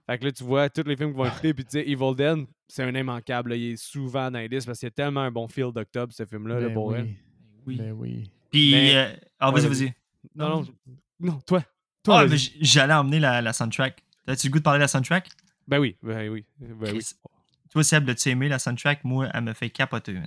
Fait 0.06 0.18
que 0.18 0.24
là, 0.24 0.32
tu 0.32 0.42
vois 0.44 0.68
tous 0.68 0.82
les 0.86 0.96
films 0.96 1.10
qu'ils 1.10 1.18
vont 1.18 1.26
écouter. 1.26 1.54
Puis 1.54 1.64
tu 1.64 1.70
sais, 1.72 1.88
Evil 1.88 2.14
Dead, 2.16 2.46
c'est 2.66 2.82
un 2.82 2.94
immanquable. 2.94 3.50
là. 3.50 3.56
Il 3.56 3.72
est 3.72 3.76
souvent 3.76 4.30
dans 4.30 4.38
les 4.38 4.48
listes 4.48 4.66
parce 4.66 4.78
qu'il 4.80 4.86
y 4.86 4.88
a 4.88 4.90
tellement 4.90 5.20
un 5.20 5.30
bon 5.30 5.46
feel 5.46 5.70
d'octobre, 5.72 6.12
ce 6.12 6.24
film-là, 6.24 6.58
là, 6.60 6.66
Ben 6.68 6.74
pour 6.74 6.86
oui. 6.86 6.96
elle. 6.98 7.14
Oui. 7.66 7.76
Ben 7.76 7.92
oui. 7.92 8.30
Puis, 8.50 8.72
Mais- 8.72 8.96
euh, 8.96 9.16
ah, 9.38 9.50
vas-y. 9.50 9.66
vas-y. 9.68 9.94
Non, 10.34 10.48
non, 10.48 10.64
non, 11.20 11.38
toi. 11.46 11.62
Toi, 12.04 12.20
Ah, 12.20 12.26
mais 12.26 12.36
j'allais 12.60 12.94
emmener 12.94 13.18
la, 13.18 13.40
la 13.42 13.52
soundtrack. 13.52 14.02
As-tu 14.26 14.46
le 14.48 14.52
goût 14.52 14.58
de 14.58 14.62
parler 14.64 14.78
de 14.78 14.84
la 14.84 14.88
soundtrack? 14.88 15.28
Ben 15.66 15.78
oui, 15.78 15.96
ben 16.02 16.28
oui. 16.28 16.44
Ben 16.60 16.92
oui. 16.92 17.00
Toi, 17.70 17.82
Seb, 17.82 18.08
as-tu 18.10 18.28
aimé 18.28 18.48
la 18.48 18.58
soundtrack? 18.58 19.02
Moi, 19.04 19.28
elle 19.32 19.40
me 19.42 19.52
fait 19.54 19.70
capoter. 19.70 20.12
man. 20.12 20.26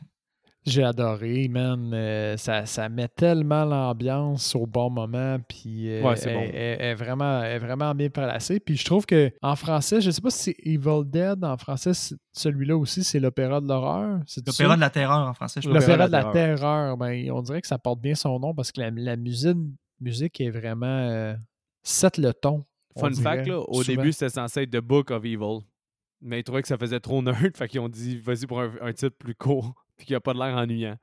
J'ai 0.65 0.83
adoré, 0.83 1.47
man. 1.47 1.91
Euh, 1.93 2.35
ça, 2.35 2.65
ça 2.65 2.89
met 2.89 3.07
tellement 3.07 3.63
l'ambiance 3.63 4.53
au 4.53 4.65
bon 4.65 4.89
moment. 4.89 5.37
Puis 5.47 5.89
euh, 5.89 6.03
Ouais, 6.03 6.15
c'est 6.17 6.29
elle, 6.29 6.35
bon. 6.35 6.49
elle- 6.53 6.95
vraiment, 6.97 7.41
elle 7.41 7.53
est 7.55 7.59
vraiment 7.59 7.95
bien 7.95 8.09
placée. 8.09 8.59
Puis 8.59 8.75
je 8.75 8.83
trouve 8.83 9.05
que 9.05 9.31
en 9.41 9.55
français, 9.55 10.01
je 10.01 10.11
sais 10.11 10.19
pas 10.19 10.29
si 10.29 10.43
c'est 10.43 10.55
Evil 10.69 11.03
Dead. 11.05 11.41
En 11.45 11.55
français, 11.57 11.91
celui-là 12.33 12.75
aussi, 12.75 13.03
c'est 13.05 13.19
l'opéra 13.21 13.61
de 13.61 13.67
l'horreur. 13.67 14.19
C'est 14.25 14.45
L'opéra 14.45 14.75
de 14.75 14.81
la 14.81 14.89
terreur 14.89 15.27
en 15.29 15.33
français, 15.33 15.61
je 15.61 15.69
L'opéra 15.69 16.07
de 16.07 16.11
la 16.11 16.25
terreur. 16.33 16.97
Ben, 16.97 17.31
on 17.31 17.41
dirait 17.41 17.61
que 17.61 17.67
ça 17.67 17.77
porte 17.77 18.01
bien 18.01 18.15
son 18.15 18.37
nom 18.39 18.53
parce 18.53 18.73
que 18.73 18.81
la, 18.81 18.89
la 18.89 19.15
musique, 19.15 19.55
musique 20.01 20.41
est 20.41 20.49
vraiment. 20.49 20.85
euh, 20.87 21.33
set 21.87 22.17
le 22.17 22.33
ton. 22.33 22.65
on 22.95 22.99
Fun 23.01 23.09
dirait, 23.11 23.23
fact, 23.23 23.47
là, 23.47 23.59
au 23.59 23.83
souvent. 23.83 23.95
début, 24.01 24.11
c'était 24.13 24.29
censé 24.29 24.61
être 24.61 24.71
The 24.71 24.81
Book 24.81 25.11
of 25.11 25.23
Evil. 25.25 25.59
Mais 26.21 26.39
ils 26.39 26.43
trouvaient 26.43 26.61
que 26.63 26.67
ça 26.67 26.77
faisait 26.77 26.99
trop 26.99 27.21
nerd, 27.21 27.37
fait 27.55 27.67
qu'ils 27.67 27.79
ont 27.79 27.89
dit 27.89 28.17
vas-y 28.19 28.45
pour 28.47 28.59
un, 28.61 28.71
un 28.81 28.91
titre 28.93 29.15
plus 29.17 29.35
court, 29.35 29.73
puis 29.97 30.07
qui 30.07 30.15
a 30.15 30.19
pas 30.19 30.33
de 30.33 30.39
l'air 30.39 30.55
ennuyant. 30.55 30.97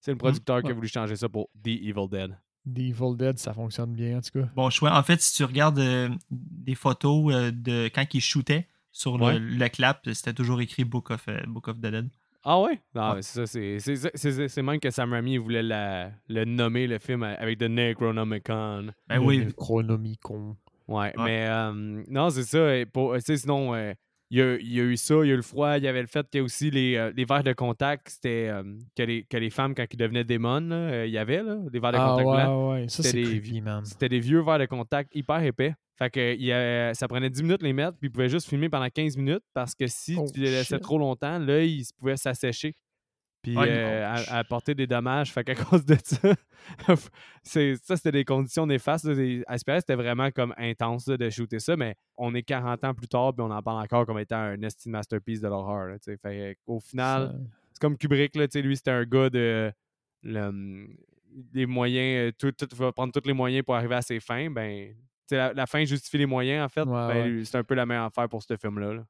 C'est 0.00 0.10
le 0.12 0.18
producteur 0.18 0.62
qui 0.62 0.70
a 0.70 0.74
voulu 0.74 0.88
changer 0.88 1.16
ça 1.16 1.28
pour 1.28 1.48
The 1.62 1.68
Evil 1.68 2.08
Dead. 2.10 2.36
The 2.66 2.78
Evil 2.78 3.16
Dead, 3.16 3.38
ça 3.38 3.52
fonctionne 3.54 3.92
bien 3.94 4.18
en 4.18 4.20
tout 4.20 4.40
cas. 4.40 4.48
Bon 4.54 4.70
choix. 4.70 4.96
En 4.98 5.02
fait, 5.02 5.20
si 5.20 5.34
tu 5.36 5.44
regardes 5.44 5.78
euh, 5.78 6.08
des 6.30 6.74
photos 6.74 7.32
euh, 7.34 7.50
de 7.52 7.86
quand 7.94 8.04
il 8.12 8.20
shootait 8.20 8.68
sur 8.92 9.18
le, 9.18 9.24
Ouais. 9.24 9.38
le 9.38 9.68
clap, 9.68 10.00
c'était 10.12 10.32
toujours 10.34 10.60
écrit 10.60 10.84
Book 10.84 11.10
of, 11.10 11.26
euh, 11.28 11.40
Book 11.46 11.68
of 11.68 11.76
the 11.78 11.86
Dead. 11.86 12.08
Ah 12.48 12.60
ouais? 12.60 12.78
Non, 12.94 13.08
Ouais. 13.08 13.14
mais 13.16 13.22
c'est 13.22 13.40
ça. 13.40 13.46
c'est- 13.46 13.78
C'est 13.80 14.16
c'est- 14.16 14.48
c'est 14.48 14.62
même 14.62 14.78
que 14.78 14.88
Sam 14.90 15.12
Raimi 15.12 15.36
voulait 15.36 15.64
la- 15.64 16.12
le 16.28 16.44
nommer, 16.44 16.86
le 16.86 16.98
film, 17.00 17.24
avec 17.24 17.58
The 17.58 17.64
Necronomicon. 17.64 18.92
Ben 19.08 19.18
oui. 19.18 19.48
Chronomicon. 19.56 20.56
Ouais, 20.88 21.12
Ouais. 21.18 21.24
mais 21.24 21.46
euh, 21.48 22.02
non, 22.08 22.30
c'est 22.30 22.44
ça. 22.44 22.76
et 22.76 22.86
pour- 22.86 23.14
tu 23.16 23.20
sais, 23.22 23.36
sinon, 23.38 23.74
euh, 23.74 23.92
il 24.30 24.38
y, 24.38 24.42
a, 24.42 24.56
il 24.56 24.72
y 24.72 24.80
a 24.80 24.84
eu 24.84 24.96
ça, 24.96 25.14
il 25.24 25.26
y 25.26 25.30
a 25.30 25.34
eu 25.34 25.36
le 25.36 25.42
froid, 25.42 25.76
il 25.76 25.82
y 25.84 25.88
avait 25.88 26.00
le 26.00 26.06
fait 26.06 26.24
que 26.32 26.38
aussi 26.38 26.70
les, 26.70 26.94
euh, 26.96 27.12
les 27.16 27.24
verres 27.24 27.42
de 27.42 27.52
contact, 27.52 28.08
c'était 28.10 28.48
euh, 28.48 28.62
que, 28.96 29.02
les, 29.02 29.24
que 29.24 29.36
les 29.36 29.50
femmes, 29.50 29.74
quand 29.74 29.84
ils 29.92 29.96
devenaient 29.96 30.22
démons, 30.24 30.60
là, 30.68 30.76
euh, 30.76 31.06
il 31.06 31.12
y 31.12 31.18
avait 31.18 31.42
là, 31.42 31.56
des 31.72 31.80
verres 31.80 31.92
de 31.92 31.96
Ah 31.98 32.08
contact 32.10 32.28
blancs. 32.28 32.48
ouais, 32.70 32.80
ouais. 32.82 32.88
Ça, 32.88 33.02
c'est 33.02 33.08
C'était 33.10 33.22
des 33.22 33.40
creepy, 33.40 33.60
man. 33.60 33.84
C'était 33.84 34.08
des 34.08 34.20
vieux 34.20 34.40
verres 34.42 34.60
de 34.60 34.66
contact 34.66 35.10
hyper 35.14 35.42
épais. 35.42 35.74
Fait 35.98 36.10
que 36.10 36.34
il 36.34 36.42
y 36.44 36.52
a- 36.52 36.92
ça 36.94 37.08
prenait 37.08 37.30
10 37.30 37.42
minutes 37.42 37.62
les 37.62 37.72
mettre, 37.72 37.96
puis 37.98 38.08
ils 38.08 38.12
pouvaient 38.12 38.28
juste 38.28 38.48
filmer 38.48 38.68
pendant 38.68 38.88
15 38.90 39.16
minutes 39.16 39.42
parce 39.54 39.74
que 39.74 39.86
si 39.86 40.16
Oh, 40.18 40.26
tu 40.32 40.40
les 40.40 40.50
laissais 40.50 40.74
shit. 40.76 40.82
trop 40.82 40.98
longtemps, 40.98 41.38
l'œil 41.38 41.78
il 41.80 41.86
pouvait 41.98 42.16
s'assécher. 42.16 42.74
Puis 43.42 43.56
Ouais, 43.56 43.68
euh, 43.70 44.04
à- 44.06 44.38
apporter 44.38 44.74
des 44.74 44.86
dommages. 44.88 45.32
Fait 45.32 45.44
qu'à 45.44 45.54
cause 45.80 45.86
de 45.86 45.96
ça, 46.02 46.34
c'est- 47.42 47.76
ça, 47.84 47.96
c'était 47.96 48.12
des 48.12 48.24
conditions 48.24 48.66
néfastes. 48.66 49.06
À 49.46 49.56
c'était 49.58 49.94
vraiment 49.94 50.30
comme 50.30 50.52
intense 50.56 51.06
là, 51.08 51.16
de 51.16 51.30
shooter 51.30 51.60
ça, 51.60 51.76
mais 51.76 51.94
on 52.16 52.34
est 52.34 52.42
40 52.42 52.82
ans 52.84 52.92
plus 52.94 53.08
tard, 53.08 53.32
puis 53.34 53.42
on 53.42 53.50
en 53.50 53.62
parle 53.62 53.82
encore 53.82 54.04
comme 54.06 54.18
étant 54.18 54.36
un 54.36 54.60
estime 54.62 54.92
masterpiece 54.92 55.40
de 55.40 55.48
l'horreur. 55.48 55.96
qu'au 56.66 56.80
final, 56.80 57.28
Ça- 57.28 57.34
c'est 57.72 57.80
comme 57.80 57.96
Kubrick, 57.96 58.34
là, 58.36 58.46
lui, 58.54 58.76
c'était 58.76 58.90
un 58.90 59.04
gars 59.04 59.30
de. 59.30 59.72
le, 60.22 60.88
les 61.52 61.66
moyens, 61.66 62.28
euh, 62.28 62.32
tout, 62.36 62.50
tout, 62.52 62.74
va 62.76 62.90
prendre 62.92 63.12
tous 63.12 63.26
les 63.28 63.34
moyens 63.34 63.64
pour 63.64 63.76
arriver 63.76 63.94
à 63.94 64.02
ses 64.02 64.18
fins. 64.20 64.50
Ben, 64.50 64.94
la, 65.30 65.52
la 65.52 65.66
fin 65.66 65.84
justifie 65.84 66.18
les 66.18 66.26
moyens, 66.26 66.64
en 66.64 66.68
fait. 66.68 66.82
Ouais, 66.82 67.14
ben, 67.14 67.38
ouais. 67.38 67.44
c'est 67.44 67.56
un 67.58 67.64
peu 67.64 67.74
la 67.74 67.86
même 67.86 68.02
affaire 68.02 68.28
pour 68.28 68.42
ce 68.42 68.56
film-là. 68.56 68.94
là. 68.94 69.02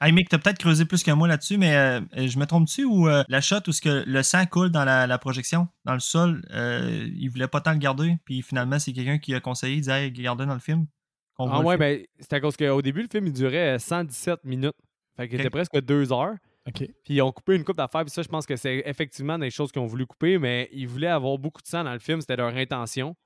Hey 0.00 0.12
Mick, 0.12 0.28
t'as 0.28 0.38
peut-être 0.38 0.58
creusé 0.58 0.84
plus 0.84 1.04
que 1.04 1.10
moi 1.12 1.28
là-dessus, 1.28 1.58
mais 1.58 1.76
euh, 1.76 2.00
je 2.16 2.38
me 2.38 2.44
trompe-tu 2.44 2.84
ou 2.84 3.08
euh, 3.08 3.22
la 3.28 3.40
shot 3.40 3.58
où 3.68 3.72
ce 3.72 3.80
que 3.80 4.02
le 4.04 4.22
sang 4.24 4.46
coule 4.46 4.70
dans 4.70 4.84
la, 4.84 5.06
la 5.06 5.18
projection, 5.18 5.68
dans 5.84 5.94
le 5.94 6.00
sol, 6.00 6.42
euh, 6.50 7.08
il 7.14 7.28
voulait 7.28 7.46
pas 7.46 7.60
tant 7.60 7.72
le 7.72 7.78
garder, 7.78 8.16
puis 8.24 8.42
finalement 8.42 8.80
c'est 8.80 8.92
quelqu'un 8.92 9.18
qui 9.18 9.32
a 9.34 9.40
conseillé, 9.40 9.74
il 9.74 9.80
disait 9.80 10.06
hey, 10.06 10.12
garder 10.12 10.46
dans 10.46 10.54
le 10.54 10.60
film. 10.60 10.86
Ah 11.38 11.60
ouais, 11.60 11.76
ben, 11.76 12.04
c'est 12.18 12.32
à 12.34 12.40
cause 12.40 12.56
qu'au 12.56 12.82
début, 12.82 13.02
le 13.02 13.08
film, 13.10 13.26
il 13.26 13.32
durait 13.32 13.76
euh, 13.76 13.78
117 13.78 14.44
minutes. 14.44 14.74
Fait 15.16 15.28
qu'il 15.28 15.40
était 15.40 15.50
presque 15.50 15.78
deux 15.80 16.12
heures. 16.12 16.34
Puis 16.74 16.88
ils 17.08 17.22
ont 17.22 17.32
coupé 17.32 17.56
une 17.56 17.64
coupe 17.64 17.76
d'affaires. 17.76 18.02
Puis 18.02 18.10
ça, 18.10 18.22
je 18.22 18.28
pense 18.28 18.46
que 18.46 18.56
c'est 18.56 18.82
effectivement 18.86 19.38
des 19.38 19.50
choses 19.50 19.72
qu'ils 19.72 19.82
ont 19.82 19.86
voulu 19.86 20.06
couper, 20.06 20.38
mais 20.38 20.68
ils 20.72 20.86
voulaient 20.86 21.08
avoir 21.08 21.36
beaucoup 21.38 21.60
de 21.60 21.66
sang 21.66 21.84
dans 21.84 21.92
le 21.92 21.98
film. 21.98 22.20
C'était 22.20 22.36
leur 22.36 22.54
intention. 22.54 23.16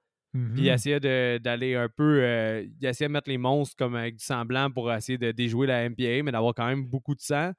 Puis 0.55 0.62
Mhm. 0.62 0.66
ils 0.66 0.69
essayaient 0.69 1.00
de- 1.00 1.38
d'aller 1.38 1.75
un 1.76 1.88
peu. 1.88 2.21
euh, 2.23 2.64
ils 2.81 2.87
essayaient 2.87 3.09
de 3.09 3.12
mettre 3.12 3.31
les 3.31 3.38
monstres 3.38 3.76
comme 3.76 3.95
avec 3.97 4.16
du 4.16 4.25
sang 4.25 4.45
blanc 4.45 4.71
pour 4.71 4.93
essayer 4.93 5.19
de 5.19 5.33
déjouer 5.33 5.66
la 5.66 5.85
MPA, 5.88 6.23
mais 6.23 6.33
d'avoir 6.33 6.52
quand 6.55 6.66
même 6.66 6.85
beaucoup 6.85 7.14
de 7.14 7.21
sang. 7.21 7.52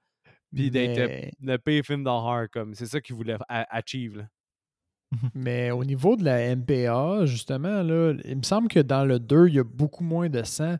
Puis 0.55 0.69
d'être 0.71 0.97
euh, 0.99 1.29
le 1.41 1.57
pire 1.57 1.83
film 1.83 2.03
d'horreur. 2.03 2.47
comme 2.51 2.73
C'est 2.73 2.85
ça 2.85 3.01
qu'ils 3.01 3.15
voulaient 3.15 3.37
a- 3.49 3.75
achieve. 3.75 4.17
là. 4.17 4.23
Mais 5.33 5.71
au 5.71 5.83
niveau 5.85 6.15
de 6.17 6.23
la 6.25 6.39
MPA, 6.55 7.25
justement, 7.25 7.81
là, 7.81 8.13
il 8.25 8.37
me 8.37 8.43
semble 8.43 8.67
que 8.67 8.79
dans 8.81 9.05
le 9.05 9.19
2, 9.19 9.47
il 9.47 9.55
y 9.55 9.59
a 9.59 9.63
beaucoup 9.63 10.03
moins 10.03 10.29
de 10.29 10.43
sang. 10.43 10.75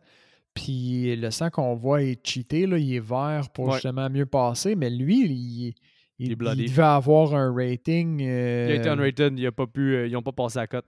Puis 0.54 1.16
le 1.16 1.32
sang 1.32 1.50
qu'on 1.50 1.76
voit 1.76 2.02
est 2.04 2.26
cheaté, 2.28 2.66
là, 2.66 2.78
il 2.78 2.94
est 2.96 3.00
vert 3.00 3.50
pour 3.54 3.68
Ouais. 3.68 3.74
justement 3.74 4.10
mieux 4.10 4.26
passer. 4.26 4.76
Mais 4.76 4.90
lui, 4.90 5.22
il, 5.26 5.76
il, 6.20 6.32
Il 6.32 6.36
bloody. 6.36 6.66
devait 6.66 6.82
avoir 6.84 7.36
un 7.36 7.54
rating. 7.54 8.20
Il 8.20 8.26
a 8.26 8.30
euh, 8.30 8.76
été 8.76 8.90
unrated, 8.90 9.38
il 9.40 9.46
a 9.46 9.52
pas 9.52 9.68
pu, 9.68 9.96
euh, 9.96 10.08
ils 10.08 10.14
n'ont 10.14 10.24
pas 10.24 10.32
passé 10.34 10.60
la 10.60 10.68
cote. 10.68 10.86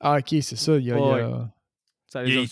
Ah, 0.00 0.18
ok, 0.18 0.28
c'est 0.42 0.56
ça. 0.56 0.76
Il 0.78 0.84
y 0.84 0.92
a, 0.92 0.96
il 0.96 1.00
y 1.00 1.02
a- 1.02 1.28
Ouais. 1.30 1.44
Ça 2.06 2.22
les 2.22 2.36
a, 2.36 2.40
Il- 2.42 2.48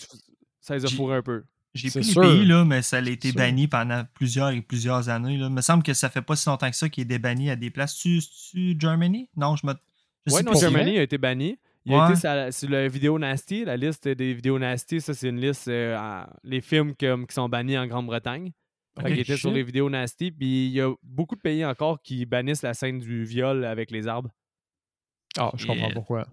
ça 0.59 0.75
les 0.75 0.85
a 0.85 0.87
J'ai- 0.87 0.95
fourrés 0.95 1.17
un 1.17 1.21
peu. 1.23 1.43
J'ai 1.73 1.89
plus 1.91 1.99
les 1.99 2.03
sûr. 2.13 2.21
pays, 2.21 2.45
là, 2.45 2.65
mais 2.65 2.81
ça 2.81 2.97
a 2.97 3.01
été 3.01 3.29
sûr. 3.29 3.37
banni 3.37 3.67
pendant 3.67 4.03
plusieurs 4.13 4.49
et 4.49 4.61
plusieurs 4.61 5.09
années. 5.09 5.37
Là. 5.37 5.47
Il 5.47 5.53
me 5.53 5.61
semble 5.61 5.83
que 5.83 5.93
ça 5.93 6.09
fait 6.09 6.21
pas 6.21 6.35
si 6.35 6.49
longtemps 6.49 6.69
que 6.69 6.75
ça 6.75 6.89
qu'il 6.89 7.03
est 7.03 7.05
débanni 7.05 7.49
à 7.51 7.55
des 7.55 7.69
places. 7.69 7.95
Tu, 7.95 8.19
tu 8.51 8.75
Germany? 8.79 9.29
Non, 9.35 9.55
je 9.55 9.65
me. 9.67 9.73
Je 10.25 10.33
Ouais, 10.33 10.39
sais 10.39 10.43
non. 10.45 10.53
Germany 10.53 10.97
a 10.97 11.03
été 11.03 11.17
banni. 11.17 11.57
Il 11.85 11.93
a 11.93 12.09
été 12.09 12.19
sur, 12.19 12.29
la- 12.29 12.51
sur 12.51 12.69
vidéo 12.89 13.17
Nasty, 13.17 13.63
la 13.63 13.77
liste 13.77 14.07
des 14.09 14.33
vidéos 14.33 14.59
Nasty. 14.59 14.99
Ça, 14.99 15.13
c'est 15.13 15.29
une 15.29 15.39
liste, 15.39 15.67
euh, 15.69 16.25
les 16.43 16.59
films 16.61 16.95
qui 16.95 17.07
sont 17.29 17.47
bannis 17.47 17.77
en 17.77 17.87
Grande-Bretagne. 17.87 18.51
Qu'il 18.99 19.19
était 19.19 19.37
sur 19.37 19.51
les 19.51 19.61
vidéos 19.63 19.89
Nasty. 19.89 20.31
Puis 20.31 20.67
il 20.67 20.73
y 20.73 20.81
a 20.81 20.91
beaucoup 21.03 21.35
de 21.35 21.41
pays 21.41 21.63
encore 21.63 22.01
qui 22.01 22.25
bannissent 22.25 22.63
la 22.63 22.73
scène 22.73 22.99
du 22.99 23.23
viol 23.23 23.63
avec 23.63 23.91
les 23.91 24.07
arbres. 24.07 24.31
Ah, 25.37 25.51
je 25.55 25.65
comprends 25.67 25.85
Yeah. 25.85 25.93
pourquoi. 25.93 26.27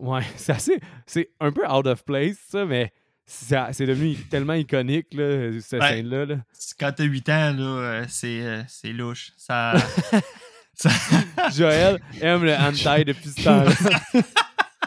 Ouais, 0.00 0.22
c'est 0.36 0.52
assez. 0.52 0.80
C'est 1.06 1.30
un 1.40 1.52
peu 1.52 1.66
out 1.68 1.86
of 1.86 2.04
place, 2.04 2.36
ça, 2.48 2.64
mais 2.64 2.92
ça- 3.26 3.68
c'est 3.72 3.86
devenu 3.86 4.16
tellement 4.16 4.54
iconique, 4.54 5.12
là, 5.14 5.52
cette 5.60 5.80
Ouais. 5.80 5.88
scène-là. 5.88 6.24
là. 6.26 6.36
Quand 6.78 6.92
t'as 6.92 7.04
8 7.04 7.28
ans, 7.28 7.52
là, 7.56 7.62
euh, 7.64 8.04
c'est, 8.08 8.40
euh, 8.42 8.62
c'est 8.68 8.92
louche. 8.92 9.32
Ça. 9.36 9.74
ça- 10.74 10.90
Joël 11.52 12.00
aime 12.20 12.44
le 12.44 12.54
hentai 12.54 13.04
depuis 13.04 13.28
ce 13.28 13.44
temps-là. 13.44 14.22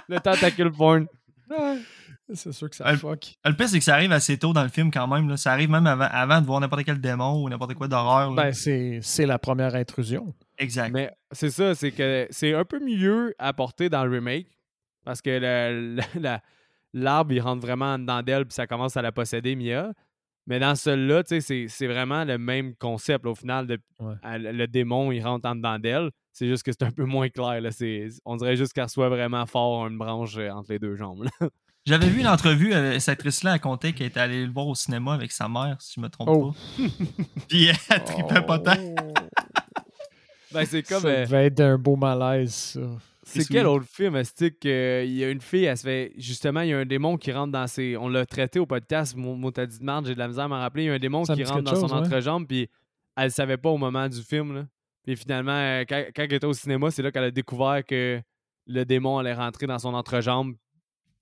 le 0.09 0.19
tentacule 0.19 0.71
porn. 0.71 1.05
C'est 2.33 2.51
sûr 2.53 2.69
que 2.69 2.75
ça 2.75 2.85
Ah, 2.87 2.97
fuck. 2.97 3.35
le 3.45 3.53
pire, 3.53 3.69
c'est 3.69 3.77
que 3.77 3.83
ça 3.83 3.93
arrive 3.95 4.11
assez 4.11 4.37
tôt 4.39 4.53
dans 4.53 4.63
le 4.63 4.69
film 4.69 4.89
quand 4.91 5.07
même. 5.07 5.29
Là. 5.29 5.37
Ça 5.37 5.51
arrive 5.51 5.69
même 5.69 5.85
avant, 5.85 6.07
avant 6.09 6.41
de 6.41 6.45
voir 6.47 6.59
n'importe 6.61 6.83
quel 6.85 6.99
démon 6.99 7.43
ou 7.43 7.49
n'importe 7.49 7.75
quoi 7.75 7.87
d'horreur. 7.87 8.31
là. 8.31 8.43
Ben, 8.45 8.53
c'est 8.53 8.99
c'est 9.03 9.25
la 9.25 9.37
première 9.37 9.75
intrusion. 9.75 10.33
exact. 10.57 10.91
Mais 10.91 11.11
c'est 11.31 11.51
ça, 11.51 11.75
c'est 11.75 11.91
que 11.91 12.25
c'est 12.31 12.53
un 12.53 12.65
peu 12.65 12.79
mieux 12.79 13.35
apporté 13.37 13.89
dans 13.89 14.03
le 14.05 14.11
remake 14.11 14.47
parce 15.03 15.21
que 15.21 15.29
le- 15.29 15.95
le- 15.95 16.01
la- 16.21 16.41
l'arbre, 16.93 17.31
il 17.33 17.39
rentre 17.41 17.61
vraiment 17.61 17.97
dedans 17.99 18.21
d'elle 18.21 18.45
puis 18.45 18.53
ça 18.53 18.67
commence 18.67 18.95
à 18.97 19.01
la 19.01 19.11
posséder, 19.11 19.55
Mia. 19.55 19.91
Mais 20.45 20.59
dans 20.59 20.75
celui-là, 20.75 21.23
tu 21.23 21.29
sais, 21.35 21.41
c'est- 21.41 21.67
c'est 21.69 21.87
vraiment 21.87 22.25
le 22.25 22.37
même 22.37 22.75
concept. 22.75 23.23
là, 23.25 23.31
au 23.31 23.35
final, 23.35 23.65
de- 23.65 23.79
Ouais. 23.99 24.15
à- 24.23 24.37
le 24.37 24.67
démon, 24.67 25.11
il 25.11 25.21
rentre 25.23 25.47
en 25.47 25.55
dedans 25.55 25.79
d'elle. 25.79 26.09
C'est 26.33 26.47
juste 26.47 26.63
que 26.63 26.71
c'est 26.71 26.83
un 26.83 26.91
peu 26.91 27.05
moins 27.05 27.29
clair. 27.29 27.61
Là. 27.61 27.71
C'est- 27.71 28.09
On 28.25 28.35
dirait 28.35 28.55
juste 28.57 28.73
qu'elle 28.73 28.89
soit 28.89 29.07
vraiment 29.09 29.45
fort 29.45 29.87
une 29.87 29.97
branche 29.97 30.35
euh, 30.37 30.49
entre 30.49 30.71
les 30.73 30.79
deux 30.79 30.95
jambes. 30.95 31.23
là. 31.23 31.29
J'avais 31.85 32.07
vu 32.07 32.21
une 32.21 32.27
entrevue, 32.27 32.73
euh, 32.73 32.97
cette 32.99 33.09
actrice-là, 33.13 33.55
elle 33.55 33.59
comptait 33.59 33.91
qu'elle 33.91 34.07
était 34.07 34.19
allée 34.21 34.45
le 34.45 34.51
voir 34.53 34.67
au 34.67 34.75
cinéma 34.75 35.13
avec 35.13 35.31
sa 35.33 35.49
mère, 35.49 35.75
si 35.81 35.93
je 35.97 36.01
me 36.01 36.07
trompe 36.09 36.29
Oh. 36.31 36.51
pas. 36.51 36.83
Puis 37.49 37.67
elle 37.67 38.03
tripait 38.05 38.41
pas 38.41 38.59
tant. 38.59 38.75
Ben, 40.53 40.65
c'est 40.65 40.83
comme. 40.83 41.01
ça 41.01 41.07
euh, 41.07 41.25
devait 41.25 41.45
être 41.47 41.59
un 41.61 41.77
beau 41.77 41.95
malaise, 41.95 42.53
ça. 42.53 42.79
C'est 43.25 43.47
quel 43.47 43.65
autre 43.67 43.85
film, 43.85 44.21
Stick? 44.23 44.65
il 44.65 45.13
y 45.13 45.23
a 45.23 45.29
une 45.29 45.41
fille, 45.41 45.65
elle 45.65 45.77
se 45.77 45.83
fait. 45.83 46.13
Justement, 46.17 46.61
il 46.61 46.69
y 46.69 46.73
a 46.73 46.79
un 46.79 46.85
démon 46.85 47.17
qui 47.17 47.31
rentre 47.31 47.51
dans 47.51 47.67
ses. 47.67 47.95
On 47.97 48.09
l'a 48.09 48.25
traité 48.25 48.59
au 48.59 48.65
podcast, 48.65 49.15
mon 49.15 49.35
mot 49.35 49.51
t'as 49.51 49.65
dit 49.65 49.79
de 49.79 49.83
marde, 49.83 50.05
j'ai 50.05 50.13
de 50.13 50.19
la 50.19 50.27
misère 50.27 50.45
à 50.45 50.47
m'en 50.47 50.59
rappeler. 50.59 50.83
Il 50.83 50.87
y 50.87 50.89
a 50.89 50.93
un 50.93 50.99
démon 50.99 51.23
Ça 51.23 51.35
qui 51.35 51.43
rentre 51.43 51.63
dans 51.63 51.75
son 51.75 51.87
ouais. 51.87 51.93
entrejambe, 51.93 52.47
puis 52.47 52.69
elle 53.15 53.31
savait 53.31 53.57
pas 53.57 53.69
au 53.69 53.77
moment 53.77 54.07
du 54.09 54.21
film. 54.21 54.55
Là. 54.55 54.65
Puis 55.03 55.15
finalement, 55.15 55.51
euh, 55.51 55.83
quand, 55.87 56.03
quand 56.15 56.23
elle 56.23 56.33
était 56.33 56.45
au 56.45 56.53
cinéma, 56.53 56.91
c'est 56.91 57.01
là 57.01 57.11
qu'elle 57.11 57.23
a 57.25 57.31
découvert 57.31 57.83
que 57.85 58.21
le 58.67 58.85
démon 58.85 59.17
allait 59.17 59.33
rentrer 59.33 59.67
dans 59.67 59.79
son 59.79 59.93
entrejambe, 59.93 60.55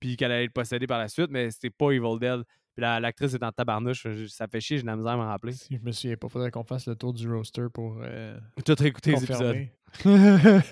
puis 0.00 0.16
qu'elle 0.16 0.32
allait 0.32 0.44
le 0.44 0.50
posséder 0.50 0.86
par 0.86 0.98
la 0.98 1.08
suite, 1.08 1.30
mais 1.30 1.50
c'était 1.50 1.70
pas 1.70 1.90
Evil 1.90 2.18
Dead. 2.20 2.42
Puis 2.74 2.80
la- 2.82 3.00
l'actrice 3.00 3.34
est 3.34 3.42
en 3.42 3.52
tabarnouche, 3.52 4.06
ça 4.28 4.46
fait 4.46 4.60
chier, 4.60 4.78
j'ai 4.78 4.82
de 4.82 4.86
la 4.86 4.96
misère 4.96 5.12
à 5.12 5.16
m'en 5.16 5.26
rappeler. 5.26 5.52
Si 5.52 5.76
je 5.76 5.82
me 5.84 5.92
souviens 5.92 6.16
pas, 6.16 6.28
faudrait 6.28 6.50
qu'on 6.50 6.64
fasse 6.64 6.86
le 6.86 6.94
tour 6.96 7.12
du 7.12 7.30
roster 7.30 7.66
pour 7.72 7.98
euh, 8.02 8.38
Tout 8.64 8.74
réécouter 8.78 9.12
les 9.12 9.24
épisodes. 9.24 9.56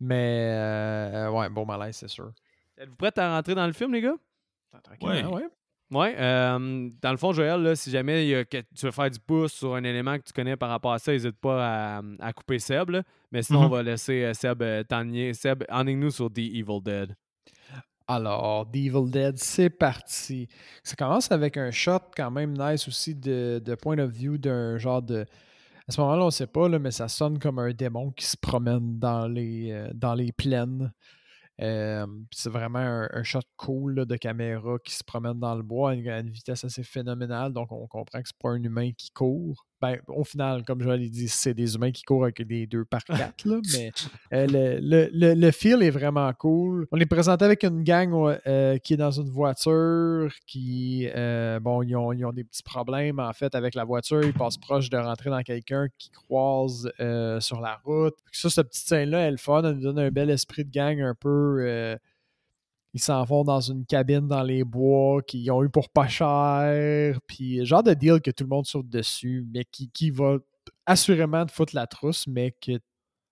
Mais 0.00 0.50
euh, 0.52 1.30
ouais, 1.30 1.48
bon 1.48 1.64
malaise, 1.64 1.96
c'est 1.96 2.08
sûr. 2.08 2.32
Êtes-vous 2.76 2.96
prêts 2.96 3.12
à 3.18 3.34
rentrer 3.34 3.54
dans 3.54 3.66
le 3.66 3.72
film, 3.72 3.92
les 3.92 4.00
gars? 4.02 4.16
Ouais. 5.02 5.22
Ah 5.24 5.30
ouais? 5.30 5.48
Ouais, 5.90 6.14
euh, 6.18 6.90
dans 7.00 7.10
le 7.12 7.16
fond, 7.16 7.32
Joël, 7.32 7.62
là, 7.62 7.74
si 7.74 7.90
jamais 7.90 8.26
il 8.26 8.28
y 8.28 8.34
a 8.34 8.44
que- 8.44 8.58
tu 8.76 8.84
veux 8.84 8.90
faire 8.92 9.10
du 9.10 9.18
pouce 9.18 9.54
sur 9.54 9.74
un 9.74 9.82
élément 9.84 10.18
que 10.18 10.22
tu 10.24 10.34
connais 10.34 10.54
par 10.54 10.68
rapport 10.68 10.92
à 10.92 10.98
ça, 10.98 11.12
n'hésite 11.12 11.38
pas 11.40 11.96
à, 11.96 12.02
à 12.20 12.32
couper 12.34 12.58
Seb. 12.58 12.90
là. 12.90 13.02
Mais 13.32 13.42
sinon, 13.42 13.60
Mhm. 13.60 13.64
on 13.64 13.68
va 13.70 13.82
laisser 13.82 14.34
Seb 14.34 14.60
euh. 14.62 14.84
Seb, 15.32 15.64
enligne-nous 15.70 16.10
sur 16.10 16.30
The 16.30 16.38
Evil 16.40 16.82
Dead? 16.84 17.16
Alors, 18.10 18.66
The 18.70 18.76
Evil 18.76 19.10
Dead, 19.10 19.36
c'est 19.38 19.68
parti. 19.68 20.48
Ça 20.82 20.96
commence 20.96 21.30
avec 21.30 21.58
un 21.58 21.70
shot 21.70 22.00
quand 22.16 22.30
même 22.30 22.54
nice 22.56 22.88
aussi 22.88 23.14
de, 23.14 23.76
point 23.82 23.98
of 23.98 24.10
view 24.10 24.38
d'un 24.38 24.78
genre 24.78 25.02
de. 25.02 25.26
À 25.88 25.92
ce 25.92 26.00
moment-là, 26.00 26.22
on 26.22 26.26
ne 26.26 26.30
sait 26.30 26.46
pas, 26.46 26.68
mais 26.70 26.90
ça 26.90 27.08
sonne 27.08 27.38
comme 27.38 27.58
un 27.58 27.72
démon 27.72 28.10
qui 28.12 28.24
se 28.26 28.36
promène 28.36 28.98
dans 28.98 29.26
les, 29.28 29.72
euh, 29.72 30.30
plaines. 30.36 30.92
Euh, 31.60 32.06
c'est 32.32 32.50
vraiment 32.50 32.78
un, 32.78 33.22
shot 33.24 33.40
cool 33.56 34.06
de 34.06 34.16
caméra 34.16 34.78
qui 34.84 34.94
se 34.94 35.04
promène 35.04 35.38
dans 35.40 35.54
le 35.54 35.62
bois 35.62 35.90
à 35.90 35.94
une, 35.94 36.08
à 36.08 36.20
une 36.20 36.30
vitesse 36.30 36.64
assez 36.64 36.84
phénoménale. 36.84 37.52
Donc, 37.52 37.72
on 37.72 37.86
comprend 37.88 38.22
que 38.22 38.28
c'est 38.28 38.38
pas 38.38 38.50
un 38.50 38.62
humain 38.62 38.92
qui 38.96 39.10
court. 39.10 39.67
Ben, 39.80 39.98
au 40.08 40.24
final, 40.24 40.64
comme 40.64 40.82
je 40.82 40.88
l'ai 40.90 41.08
dit, 41.08 41.28
c'est 41.28 41.54
des 41.54 41.76
humains 41.76 41.92
qui 41.92 42.02
courent 42.02 42.24
avec 42.24 42.42
des 42.42 42.66
deux 42.66 42.84
par 42.84 43.04
quatre, 43.04 43.44
là, 43.44 43.60
mais 43.72 43.92
euh, 44.32 44.46
le, 44.46 44.80
le, 44.80 45.08
le, 45.12 45.34
le 45.34 45.50
feel 45.52 45.82
est 45.82 45.90
vraiment 45.90 46.32
cool. 46.32 46.88
On 46.90 46.98
est 46.98 47.06
présenté 47.06 47.44
avec 47.44 47.62
une 47.62 47.84
gang 47.84 48.12
euh, 48.46 48.78
qui 48.78 48.94
est 48.94 48.96
dans 48.96 49.12
une 49.12 49.30
voiture, 49.30 50.32
qui, 50.46 51.08
euh, 51.14 51.60
bon, 51.60 51.82
ils 51.82 51.94
ont, 51.94 52.12
ils 52.12 52.24
ont 52.24 52.32
des 52.32 52.42
petits 52.44 52.64
problèmes 52.64 53.20
en 53.20 53.32
fait 53.32 53.54
avec 53.54 53.74
la 53.74 53.84
voiture. 53.84 54.22
Ils 54.24 54.32
passent 54.32 54.58
proche 54.58 54.90
de 54.90 54.96
rentrer 54.96 55.30
dans 55.30 55.42
quelqu'un 55.42 55.86
qui 55.96 56.10
croise 56.10 56.90
sur 57.40 57.60
la 57.60 57.80
route. 57.84 58.14
Ça, 58.32 58.50
cette 58.50 58.68
petite 58.68 58.88
scène-là, 58.88 59.20
elle 59.20 59.34
est 59.34 59.38
fun. 59.40 59.62
Elle 59.62 59.76
nous 59.76 59.82
donne 59.82 59.98
un 60.00 60.10
bel 60.10 60.30
esprit 60.30 60.64
de 60.64 60.70
gang 60.70 61.00
un 61.00 61.14
peu. 61.14 61.96
Euh, 62.88 62.94
ils 62.94 63.00
s'en 63.00 63.22
vont 63.24 63.44
dans 63.44 63.60
une 63.60 63.84
cabine 63.84 64.26
dans 64.28 64.42
les 64.42 64.64
bois 64.64 65.22
qu'ils 65.22 65.50
ont 65.50 65.62
eu 65.62 65.68
pour 65.68 65.90
pas 65.90 66.08
cher. 66.08 67.18
Puis, 67.26 67.64
genre 67.64 67.82
de 67.82 67.94
deal 67.94 68.20
que 68.20 68.30
tout 68.30 68.44
le 68.44 68.48
monde 68.48 68.66
saute 68.66 68.88
dessus, 68.88 69.46
mais 69.52 69.64
qui, 69.64 69.90
qui 69.90 70.10
va 70.10 70.38
assurément 70.86 71.44
te 71.46 71.52
foutre 71.52 71.74
la 71.74 71.86
trousse, 71.86 72.26
mais 72.26 72.52
que 72.52 72.78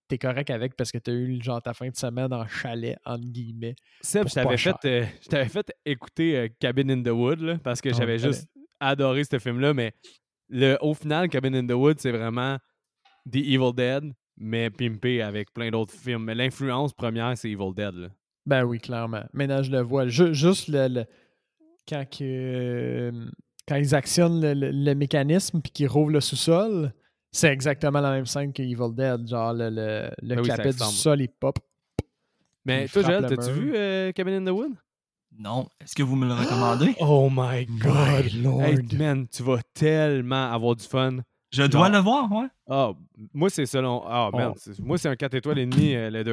t'es 0.09 0.19
correct 0.19 0.51
avec 0.51 0.77
parce 0.77 0.93
que 0.93 0.99
t'as 0.99 1.13
eu 1.13 1.43
genre 1.43 1.61
ta 1.61 1.75
fin 1.75 1.89
de 1.89 1.97
semaine 1.97 2.33
en 2.33 2.47
chalet, 2.47 2.97
entre 3.05 3.25
guillemets. 3.25 3.75
Seb, 4.03 4.23
Pour 4.23 4.31
je 4.31 4.35
t'avais 4.35 4.57
fait, 4.57 4.85
euh, 4.85 5.45
fait 5.49 5.73
écouter 5.85 6.37
euh, 6.37 6.49
Cabin 6.61 6.89
in 6.91 7.03
the 7.03 7.09
Wood 7.09 7.41
là, 7.41 7.59
parce 7.59 7.81
que 7.81 7.89
Ah, 7.91 7.97
j'avais 7.99 8.19
juste 8.19 8.49
adoré 8.79 9.25
ce 9.25 9.39
film-là, 9.39 9.75
mais 9.75 9.93
le, 10.49 10.77
au 10.81 10.95
final, 10.95 11.29
Cabin 11.29 11.55
in 11.55 11.67
the 11.67 11.73
Wood, 11.73 11.99
c'est 11.99 12.13
vraiment 12.13 12.59
The 13.31 13.37
Evil 13.37 13.73
Dead, 13.75 14.13
mais 14.37 14.71
pimpé 14.71 15.23
avec 15.23 15.53
plein 15.53 15.71
d'autres 15.71 15.95
films. 15.95 16.25
Mais 16.25 16.35
l'influence 16.35 16.93
première, 16.93 17.37
c'est 17.37 17.51
Evil 17.51 17.75
Dead. 17.75 17.95
Là. 17.95 18.09
Ben 18.47 18.65
oui, 18.65 18.79
clairement. 18.79 19.23
Maintenant, 19.33 19.63
je 19.63 19.71
le 19.71 19.81
vois. 19.81 20.07
Ju- 20.09 20.35
juste 20.35 20.69
le, 20.69 20.89
le- 20.89 21.05
quand, 21.89 22.05
que, 22.09 22.23
euh, 22.23 23.13
quand 23.67 23.77
ils 23.77 23.95
actionnent 23.95 24.41
le, 24.41 24.55
le- 24.55 24.71
le 24.71 24.95
mécanisme 24.95 25.61
puis 25.61 25.73
qu'ils 25.73 25.89
rouvrent 25.89 26.13
le 26.13 26.21
sous-sol, 26.21 26.93
c'est 27.33 27.49
exactement 27.49 28.01
la 28.01 28.13
même 28.13 28.27
scène 28.27 28.53
que 28.53 28.63
Evil 28.63 28.95
Dead. 28.95 29.27
Genre, 29.29 29.53
le, 29.53 29.69
le, 29.71 30.11
le 30.23 30.35
Ben 30.37 30.41
oui, 30.41 30.45
clapet 30.47 30.71
du 30.73 30.79
sous-sol, 30.79 31.21
il 31.21 31.29
pop. 31.29 31.59
Mais 32.65 32.85
Il 32.85 32.91
toi, 32.91 33.03
Joël, 33.03 33.27
t'as-tu 33.27 33.51
vu 33.53 33.73
euh, 33.75 34.13
Cabin 34.13 34.33
in 34.41 34.45
the 34.45 34.51
Wood? 34.55 34.73
Non. 35.39 35.69
Est-ce 35.81 35.95
que 35.95 36.03
vous 36.03 36.17
me 36.17 36.27
le 36.27 36.35
recommandez? 36.35 36.95
Oh 37.01 37.29
my 37.31 37.67
god! 37.67 38.25
My 38.33 38.43
lord. 38.43 38.63
Hey, 38.63 38.79
man, 38.97 39.27
tu 39.29 39.43
vas 39.43 39.59
tellement 39.75 40.51
avoir 40.53 40.75
du 40.77 40.85
fun. 40.85 41.19
Je 41.53 41.63
dois 41.65 41.89
le 41.89 41.99
voir, 41.99 42.31
ouais. 42.33 42.47
Ah, 42.69 42.93
moi, 43.35 43.51
c'est 43.51 43.67
selon. 43.67 44.03
Ah, 44.07 44.31
man, 44.33 44.53
Oh. 44.57 44.71
moi, 44.81 44.99
c'est 44.99 45.09
un 45.09 45.17
4 45.17 45.35
étoiles 45.35 45.59
et 45.59 45.67
demi, 45.67 45.95
euh, 45.95 46.11
là. 46.11 46.25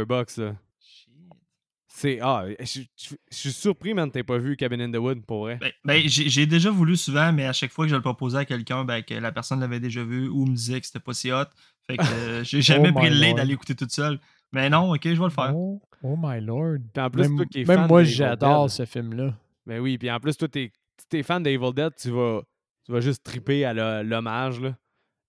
C'est. 2.04 2.20
Ah, 2.22 2.44
je 2.60 2.66
je- 2.66 2.80
je- 2.98 3.16
je 3.32 3.36
suis 3.38 3.52
surpris, 3.54 3.94
man, 3.94 4.12
t'aies 4.12 4.24
pas 4.24 4.38
vu 4.38 4.56
Cabin 4.58 4.80
in 4.82 4.92
the 4.92 4.98
Wood, 4.98 5.26
pour 5.26 5.44
vrai. 5.46 5.58
Ben, 5.62 5.72
ben, 5.86 6.02
j'ai 6.06 6.46
déjà 6.46 6.70
voulu 6.70 6.98
souvent, 6.98 7.32
mais 7.32 7.46
à 7.46 7.54
chaque 7.54 7.72
fois 7.72 7.86
que 7.86 7.92
je 7.92 7.96
le 7.96 8.02
proposais 8.02 8.39
à 8.39 8.46
quelqu'un, 8.46 8.84
ben, 8.84 9.02
que 9.02 9.13
la 9.13 9.32
personne 9.32 9.60
l'avait 9.62 9.80
déjà 9.80 10.04
vu 10.04 10.28
ou 10.28 10.46
me 10.46 10.54
disait 10.54 10.82
que 10.82 10.86
c'était 10.88 11.00
pas 11.00 11.13
si 11.13 11.32
hot. 11.32 11.46
Fait 11.88 11.98
que 11.98 12.04
euh, 12.04 12.44
j'ai 12.44 12.62
jamais 12.62 12.89
Oh 12.92 12.94
pris 13.00 13.06
my 13.06 13.10
le 13.16 13.20
lait 13.22 13.28
lord. 13.30 13.38
d'aller 13.38 13.54
écouter 13.54 13.74
toute 13.76 13.92
seule. 13.92 14.20
Mais 14.52 14.70
non, 14.70 14.92
ok, 14.94 15.02
je 15.04 15.10
vais 15.12 15.24
le 15.24 15.30
faire. 15.30 15.52
Oh, 15.56 15.82
oh 16.04 16.16
my 16.22 16.39
lord. 16.42 16.78
En 16.98 17.10
plus, 17.10 17.22
même 17.24 17.38
toi 17.38 17.46
qui 17.46 17.62
es 17.62 17.66
même 17.66 17.78
fan 17.80 17.88
moi, 17.88 18.02
de 18.02 18.08
Evil 18.08 18.16
j'adore 18.16 18.70
ce 18.70 18.86
film-là. 18.86 19.34
Ben 19.66 19.80
oui, 19.80 19.98
puis 19.98 20.12
en 20.12 20.20
plus, 20.20 20.36
toi, 20.38 20.48
t'es 20.50 20.72
si 21.00 21.08
t'es 21.08 21.24
fan 21.24 21.42
d'Evil 21.42 21.74
Dead, 21.74 21.92
tu 22.00 22.10
vas, 22.12 22.42
tu 22.86 22.92
vas 22.92 23.00
juste 23.00 23.24
triper 23.24 23.63
à 23.66 23.74
l'hommage, 24.04 24.60
là. 24.60 24.76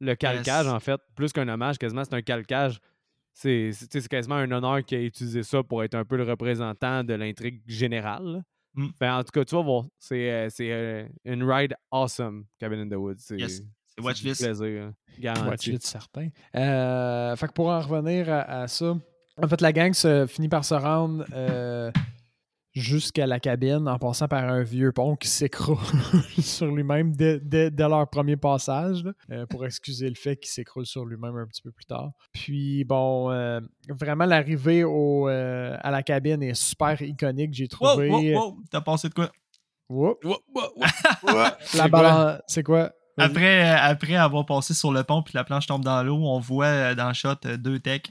Le 0.00 0.14
calcage, 0.16 0.64
Yes. 0.66 0.74
en 0.74 0.80
fait. 0.80 1.00
Plus 1.14 1.32
qu'un 1.32 1.48
hommage, 1.48 1.78
quasiment, 1.78 2.02
c'est 2.04 2.14
un 2.14 2.20
calcage. 2.22 2.80
C'est 3.34 4.08
quasiment 4.08 4.36
un 4.36 4.50
honneur 4.50 4.84
qui 4.84 4.94
a 4.94 5.00
utilisé 5.00 5.42
ça 5.42 5.62
pour 5.62 5.82
être 5.82 5.94
un 5.94 6.04
peu 6.04 6.16
le 6.16 6.22
représentant 6.22 7.04
de 7.04 7.14
l'intrigue 7.14 7.60
générale. 7.66 8.42
Mm. 8.74 8.88
Fait, 8.98 9.08
en 9.08 9.22
tout 9.22 9.30
cas, 9.32 9.44
tu 9.44 9.54
vas 9.54 9.62
voir, 9.62 9.84
c'est 9.98 10.30
euh, 10.30 10.48
c'est, 10.50 10.72
euh, 10.72 11.06
une 11.24 11.44
ride 11.44 11.74
awesome, 11.90 12.44
Cabin 12.58 12.80
in 12.80 12.88
the 12.88 12.94
Woods. 12.94 13.16
C'est 13.18 13.36
Yes. 13.36 13.62
Watchlist. 14.00 14.42
plaisir, 14.42 14.82
hein. 14.82 14.94
garanti. 15.20 15.48
Watchlist 15.48 15.86
certain. 15.86 16.28
Euh, 16.56 17.36
fait 17.36 17.46
que 17.46 17.52
pour 17.52 17.68
en 17.68 17.80
revenir 17.80 18.28
à, 18.28 18.62
à 18.62 18.68
ça, 18.68 18.96
en 19.40 19.48
fait, 19.48 19.60
la 19.60 19.72
gang 19.72 19.92
se, 19.92 20.26
finit 20.26 20.48
par 20.48 20.64
se 20.64 20.74
rendre 20.74 21.24
euh, 21.32 21.90
jusqu'à 22.74 23.26
la 23.26 23.38
cabine 23.40 23.87
en 23.88 23.98
passant 23.98 24.26
par 24.28 24.44
un 24.44 24.62
vieux 24.62 24.90
pont 24.92 25.14
qui 25.16 25.28
s'écroule 25.28 25.76
sur 26.40 26.66
lui-même 26.66 27.14
dès, 27.14 27.38
dès- 27.40 27.70
dès 27.70 27.88
leur 27.88 28.08
premier 28.10 28.37
passage, 28.37 29.04
là, 29.04 29.12
euh, 29.30 29.46
pour 29.46 29.64
excuser 29.64 30.08
le 30.08 30.16
fait 30.16 30.37
qu'il 30.37 30.50
s'écroule 30.50 30.84
sur 30.87 31.04
lui-même 31.04 31.37
un 31.37 31.46
petit 31.46 31.62
peu 31.62 31.70
plus 31.70 31.84
tard. 31.87 32.10
Puis, 32.32 32.84
bon, 32.84 33.30
euh, 33.30 33.60
vraiment, 33.88 34.24
l'arrivée 34.26 34.82
au, 34.84 35.28
euh, 35.28 35.76
à 35.80 35.90
la 35.90 36.02
cabine 36.02 36.42
est 36.42 36.54
super 36.54 37.00
iconique, 37.00 37.54
j'ai 37.54 37.68
trouvé. 37.68 38.08
wow, 38.08 38.20
wow, 38.50 38.58
t'as 38.70 38.80
pensé 38.80 39.08
de 39.08 39.14
quoi? 39.14 39.30
La 41.24 41.56
C'est 41.62 41.78
quoi? 41.78 41.88
balance, 41.88 42.38
c'est 42.46 42.62
quoi? 42.62 42.90
Après, 43.16 43.70
après 43.70 44.16
avoir 44.16 44.44
passé 44.44 44.74
sur 44.74 44.92
le 44.92 45.04
pont 45.04 45.22
puis 45.22 45.34
la 45.34 45.44
planche 45.44 45.66
tombe 45.68 45.84
dans 45.84 46.02
l'eau, 46.02 46.16
on 46.16 46.40
voit 46.40 46.96
dans 46.96 47.06
le 47.08 47.14
shot 47.14 47.34
deux 47.58 47.78
techs 47.78 48.10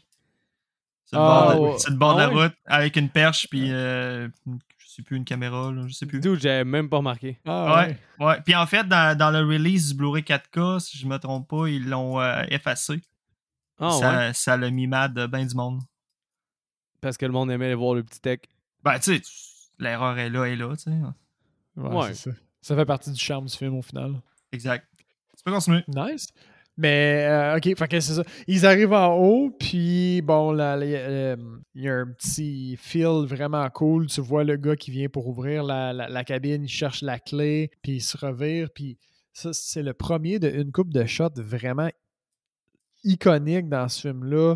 sur 1.13 1.89
le 1.91 1.95
Ah, 1.95 1.95
bord, 1.97 2.15
de, 2.17 2.21
Ah 2.21 2.27
de 2.27 2.33
la 2.35 2.43
route 2.47 2.53
avec 2.65 2.95
une 2.97 3.09
perche 3.09 3.47
puis 3.49 3.71
euh, 3.71 4.27
je 4.77 4.87
sais 4.87 5.01
plus 5.03 5.17
une 5.17 5.25
caméra 5.25 5.71
là, 5.71 5.83
je 5.87 5.93
sais 5.93 6.05
plus. 6.05 6.19
Dude, 6.19 6.39
j'avais 6.39 6.63
même 6.63 6.89
pas 6.89 6.97
remarqué. 6.97 7.39
Ah, 7.45 7.85
Ouais, 7.87 7.97
ouais. 8.25 8.41
Puis 8.45 8.55
en 8.55 8.65
fait, 8.65 8.87
dans, 8.87 9.17
dans 9.17 9.31
le 9.31 9.39
release 9.39 9.89
du 9.89 9.95
Blu-ray 9.95 10.23
4K, 10.23 10.79
si 10.79 10.97
je 10.97 11.07
me 11.07 11.17
trompe 11.17 11.47
pas, 11.49 11.67
ils 11.67 11.87
l'ont 11.89 12.19
euh, 12.21 12.43
effacé. 12.49 13.01
Ah 13.79 13.93
ouais? 13.95 13.99
ça, 14.01 14.33
ça 14.33 14.57
l'a 14.57 14.69
mis 14.69 14.87
mad 14.87 15.13
de 15.13 15.25
ben 15.25 15.45
du 15.47 15.55
monde. 15.55 15.81
Parce 17.01 17.17
que 17.17 17.25
le 17.25 17.31
monde 17.31 17.51
aimait 17.51 17.73
voir 17.73 17.95
le 17.95 18.03
petit 18.03 18.21
tech. 18.21 18.39
Ben, 18.83 18.97
tu 18.99 19.17
sais, 19.17 19.21
l'erreur 19.79 20.17
est 20.19 20.29
là 20.29 20.45
et 20.45 20.55
là, 20.55 20.75
tu 20.75 20.83
sais. 20.83 20.91
Ouais, 21.75 21.89
Ouais. 21.89 22.13
c'est 22.13 22.29
ça. 22.29 22.35
Ça 22.61 22.75
fait 22.75 22.85
partie 22.85 23.11
du 23.11 23.19
charme 23.19 23.45
du 23.47 23.55
film 23.57 23.75
au 23.75 23.81
final. 23.81 24.21
Exact. 24.51 24.87
Tu 25.35 25.43
peux 25.43 25.51
continuer. 25.51 25.83
Nice. 25.87 26.27
Mais, 26.75 27.27
euh, 27.29 27.57
ok, 27.57 27.77
fait 27.77 27.87
que 27.87 27.99
c'est 27.99 28.13
ça. 28.15 28.23
Ils 28.47 28.65
arrivent 28.65 28.93
en 28.93 29.15
haut, 29.15 29.51
puis 29.51 30.21
bon, 30.23 30.57
euh, 30.57 31.35
il 31.75 31.81
y 31.83 31.87
a 31.87 31.93
un 31.93 32.07
petit 32.07 32.75
feel 32.77 33.25
vraiment 33.27 33.69
cool. 33.69 34.07
Tu 34.07 34.21
vois 34.21 34.43
le 34.43 34.57
gars 34.57 34.75
qui 34.75 34.89
vient 34.89 35.07
pour 35.07 35.27
ouvrir 35.27 35.63
la, 35.63 35.93
la- 35.93 36.09
la 36.09 36.23
cabine, 36.23 36.63
il 36.63 36.67
cherche 36.69 37.03
la 37.03 37.19
clé, 37.19 37.69
puis 37.83 37.93
il 37.97 38.01
se 38.01 38.17
revire. 38.17 38.69
Puis 38.73 38.97
ça, 39.33 39.51
c'est 39.53 39.83
le 39.83 39.93
premier 39.93 40.39
de 40.39 40.49
une 40.49 40.71
coupe 40.71 40.91
de 40.91 41.05
shots 41.05 41.29
vraiment 41.37 41.89
iconique 43.03 43.69
dans 43.69 43.87
ce 43.87 44.01
film-là, 44.01 44.55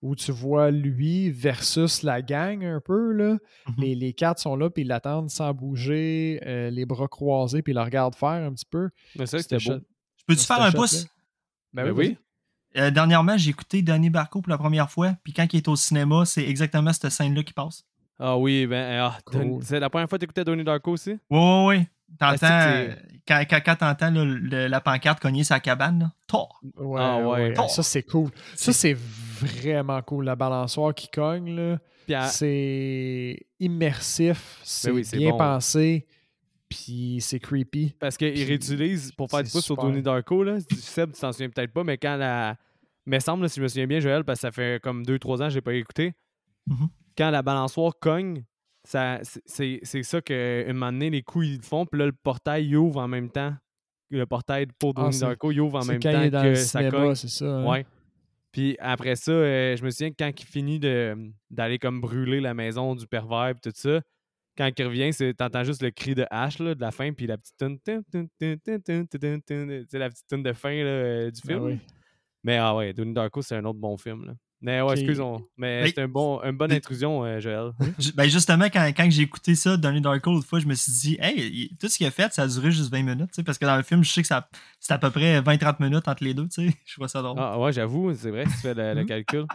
où 0.00 0.14
tu 0.14 0.30
vois 0.32 0.70
lui 0.70 1.30
versus 1.30 2.02
la 2.02 2.22
gang 2.22 2.64
un 2.64 2.80
peu, 2.80 3.12
là. 3.12 3.36
Mhm. 3.66 3.74
Les, 3.78 3.94
les 3.94 4.12
quatre 4.12 4.38
sont 4.38 4.54
là, 4.56 4.70
puis 4.70 4.84
ils 4.84 4.88
l'attendent 4.88 5.28
sans 5.30 5.52
bouger, 5.52 6.40
euh, 6.46 6.70
les 6.70 6.86
bras 6.86 7.08
croisés, 7.08 7.62
puis 7.62 7.72
ils 7.72 7.76
le 7.76 7.82
regardent 7.82 8.14
faire 8.14 8.28
un 8.28 8.52
petit 8.52 8.64
peu. 8.70 8.88
Mais 9.18 9.26
ça, 9.26 9.38
C'était 9.38 9.58
c'était 9.58 9.70
beau. 9.74 9.78
shot- 9.80 9.84
Je 10.16 10.24
peux-tu 10.26 10.46
faire 10.46 10.62
un 10.62 10.70
pouce? 10.72 11.06
Ben, 11.72 11.84
Ben 11.84 11.92
oui, 11.92 12.08
oui. 12.08 12.80
Euh, 12.80 12.90
dernièrement, 12.90 13.36
j'ai 13.36 13.50
écouté 13.50 13.82
Danny 13.82 14.10
Barco 14.10 14.40
pour 14.42 14.50
la 14.50 14.58
première 14.58 14.90
fois, 14.90 15.14
puis 15.24 15.32
quand 15.32 15.46
il 15.52 15.56
est 15.56 15.68
au 15.68 15.76
cinéma, 15.76 16.24
c'est 16.26 16.46
exactement 16.46 16.92
cette 16.92 17.10
scène-là 17.10 17.42
qui 17.42 17.52
passe. 17.52 17.84
Ah 18.18 18.36
oui, 18.36 18.66
ben, 18.66 19.00
ah, 19.00 19.18
Cool. 19.24 19.60
c'est 19.62 19.80
la 19.80 19.88
première 19.88 20.08
fois 20.08 20.18
que 20.18 20.20
t'écoutais 20.20 20.44
Donnie 20.44 20.64
Darko 20.64 20.92
aussi? 20.92 21.18
Ouais, 21.30 21.38
ouais, 21.38 21.66
ouais. 21.66 21.88
T'entends, 22.18 22.46
euh, 22.50 22.94
quand, 23.26 23.42
quand, 23.48 23.60
quand 23.64 23.76
t'entends 23.76 24.10
la 24.14 24.80
pancarte 24.80 25.20
cogner 25.20 25.44
sa 25.44 25.60
cabane, 25.60 26.00
là, 26.00 26.12
Tor! 26.26 26.60
Ouais, 26.76 27.00
Ah 27.00 27.18
ouais. 27.18 27.54
ouais, 27.56 27.68
Ça, 27.68 27.82
c'est 27.82 28.02
cool. 28.02 28.30
Ça, 28.54 28.72
c'est 28.72 28.94
vraiment 28.94 30.00
cool. 30.02 30.24
La 30.24 30.34
balançoire 30.36 30.94
qui 30.94 31.08
cogne, 31.08 31.54
là, 31.54 31.78
à- 32.14 32.28
c'est 32.28 33.46
immersif, 33.60 34.58
c'est 34.64 34.88
Ben 34.88 34.94
oui, 34.96 35.04
c'est 35.04 35.18
bien 35.18 35.30
bon. 35.30 35.38
pensé, 35.38 36.06
puis 36.68 37.18
c'est 37.20 37.38
creepy. 37.38 37.94
Parce 37.98 38.16
qu'ils 38.16 38.44
réutilisent, 38.44 39.12
pour 39.12 39.28
faire 39.30 39.42
du 39.42 39.50
pouce 39.50 39.64
sur. 39.64 39.76
Donnie 39.76 40.02
Darko, 40.02 40.42
là, 40.44 40.58
Seb, 40.60 41.12
tu 41.12 41.20
t'en 41.20 41.32
souviens 41.32 41.48
peut-être 41.50 41.72
pas, 41.72 41.84
mais 41.84 41.98
quand 41.98 42.16
la. 42.16 42.56
Mais 43.06 43.20
semble, 43.20 43.42
là, 43.44 43.48
si 43.48 43.56
je 43.56 43.62
me 43.62 43.68
souviens 43.68 43.86
bien, 43.86 44.00
Joël, 44.00 44.22
parce 44.24 44.38
que 44.38 44.42
ça 44.42 44.50
fait 44.52 44.80
comme 44.82 45.02
2-3 45.02 45.42
ans 45.42 45.46
que 45.46 45.50
j'ai 45.54 45.60
pas 45.62 45.72
écouté. 45.74 46.12
Mhm. 46.66 46.88
Quand 47.16 47.30
la 47.30 47.40
balançoire 47.42 47.94
cogne, 47.98 48.44
ça, 48.84 49.20
c'est- 49.46 49.80
ça 50.02 50.20
que 50.20 50.64
un 50.68 50.72
moment 50.74 50.92
donné, 50.92 51.08
les 51.10 51.22
coups 51.22 51.46
ils 51.46 51.62
font, 51.62 51.86
puis 51.86 51.98
là, 51.98 52.06
le 52.06 52.12
portail 52.12 52.66
il 52.66 52.76
ouvre 52.76 53.00
en 53.00 53.08
même 53.08 53.30
temps. 53.30 53.54
Le 54.10 54.24
portail 54.26 54.66
pour 54.78 54.92
Ah, 54.96 55.00
Donnie 55.02 55.14
c'est- 55.14 55.24
Darko, 55.24 55.52
il 55.52 55.60
ouvre 55.60 55.78
en 55.78 55.82
C'est 55.82 55.92
même 55.92 56.02
quand 56.02 56.12
temps 56.12 56.20
il 56.20 56.26
est 56.26 56.30
dans 56.30 56.42
que 56.42 56.48
le 56.48 56.54
ça 56.54 56.78
cinéma, 56.80 56.90
cogne. 56.90 57.14
c'est 57.14 57.28
ça. 57.28 57.44
hein? 57.46 57.66
Ouais. 57.66 57.86
Puis 58.52 58.76
après 58.80 59.16
ça, 59.16 59.30
euh, 59.32 59.76
je 59.76 59.84
me 59.84 59.90
souviens 59.90 60.10
que 60.10 60.16
quand 60.18 60.30
il 60.38 60.44
finit 60.46 60.78
de- 60.78 61.16
d'aller 61.50 61.78
comme 61.78 62.00
brûler 62.00 62.40
la 62.40 62.54
maison 62.54 62.94
du 62.94 63.06
pervers 63.06 63.48
et 63.48 63.54
tout 63.54 63.70
ça, 63.74 64.00
quand 64.58 64.70
il 64.76 64.84
revient, 64.84 65.10
t'entends 65.36 65.62
juste 65.62 65.82
le 65.82 65.92
cri 65.92 66.16
de 66.16 66.26
hache 66.30 66.58
de 66.58 66.76
la 66.78 66.90
fin, 66.90 67.12
puis 67.12 67.26
la 67.26 67.38
petite 67.38 67.56
tune, 67.56 67.78
la 67.86 70.10
petite 70.10 70.34
de 70.34 70.52
fin 70.52 70.72
euh, 70.72 71.30
du 71.30 71.40
ben 71.44 71.54
film. 71.54 71.64
Oui. 71.64 71.78
Mais 72.42 72.56
ah 72.56 72.74
ouais, 72.74 72.92
Donnie 72.92 73.14
Darko, 73.14 73.40
c'est 73.40 73.56
un 73.56 73.64
autre 73.64 73.78
bon 73.78 73.96
film. 73.96 74.34
Mais 74.60 74.80
ouais, 74.80 74.90
okay. 74.90 75.02
excusons. 75.02 75.40
Mais, 75.56 75.86
c'est 75.86 76.00
un 76.00 76.08
bon, 76.08 76.42
une 76.42 76.56
bonne 76.56 76.72
intrusion, 76.72 77.24
euh, 77.24 77.38
Joël. 77.38 77.70
ben 78.16 78.28
justement, 78.28 78.64
quand, 78.64 79.06
j'ai 79.08 79.22
écouté 79.22 79.54
ça, 79.54 79.76
Donnie 79.76 80.00
Darko, 80.00 80.32
l'autre 80.32 80.48
fois, 80.48 80.58
je 80.58 80.66
me 80.66 80.74
suis 80.74 80.92
dit, 80.92 81.16
hey, 81.20 81.70
tout 81.78 81.88
ce 81.88 81.96
qu'il 81.96 82.08
a 82.08 82.10
fait, 82.10 82.32
ça 82.32 82.42
a 82.42 82.48
duré 82.48 82.72
juste 82.72 82.90
20 82.90 83.04
minutes. 83.04 83.40
Parce 83.44 83.58
que 83.58 83.64
dans 83.64 83.76
le 83.76 83.84
film, 83.84 84.02
je 84.02 84.10
sais 84.10 84.22
que 84.22 84.28
c'est 84.80 84.92
à 84.92 84.98
peu 84.98 85.10
près 85.10 85.40
20-30 85.40 85.80
minutes 85.80 86.08
entre 86.08 86.24
les 86.24 86.34
deux. 86.34 86.48
Je 86.56 86.96
vois 86.96 87.06
ça 87.06 87.22
drôle. 87.22 87.38
Ah 87.38 87.60
ouais, 87.60 87.72
j'avoue, 87.72 88.12
c'est 88.14 88.30
vrai, 88.30 88.46
si 88.46 88.54
tu 88.54 88.60
fais 88.62 88.74
le 88.74 89.02
mhm. 89.02 89.06
calcul. 89.06 89.46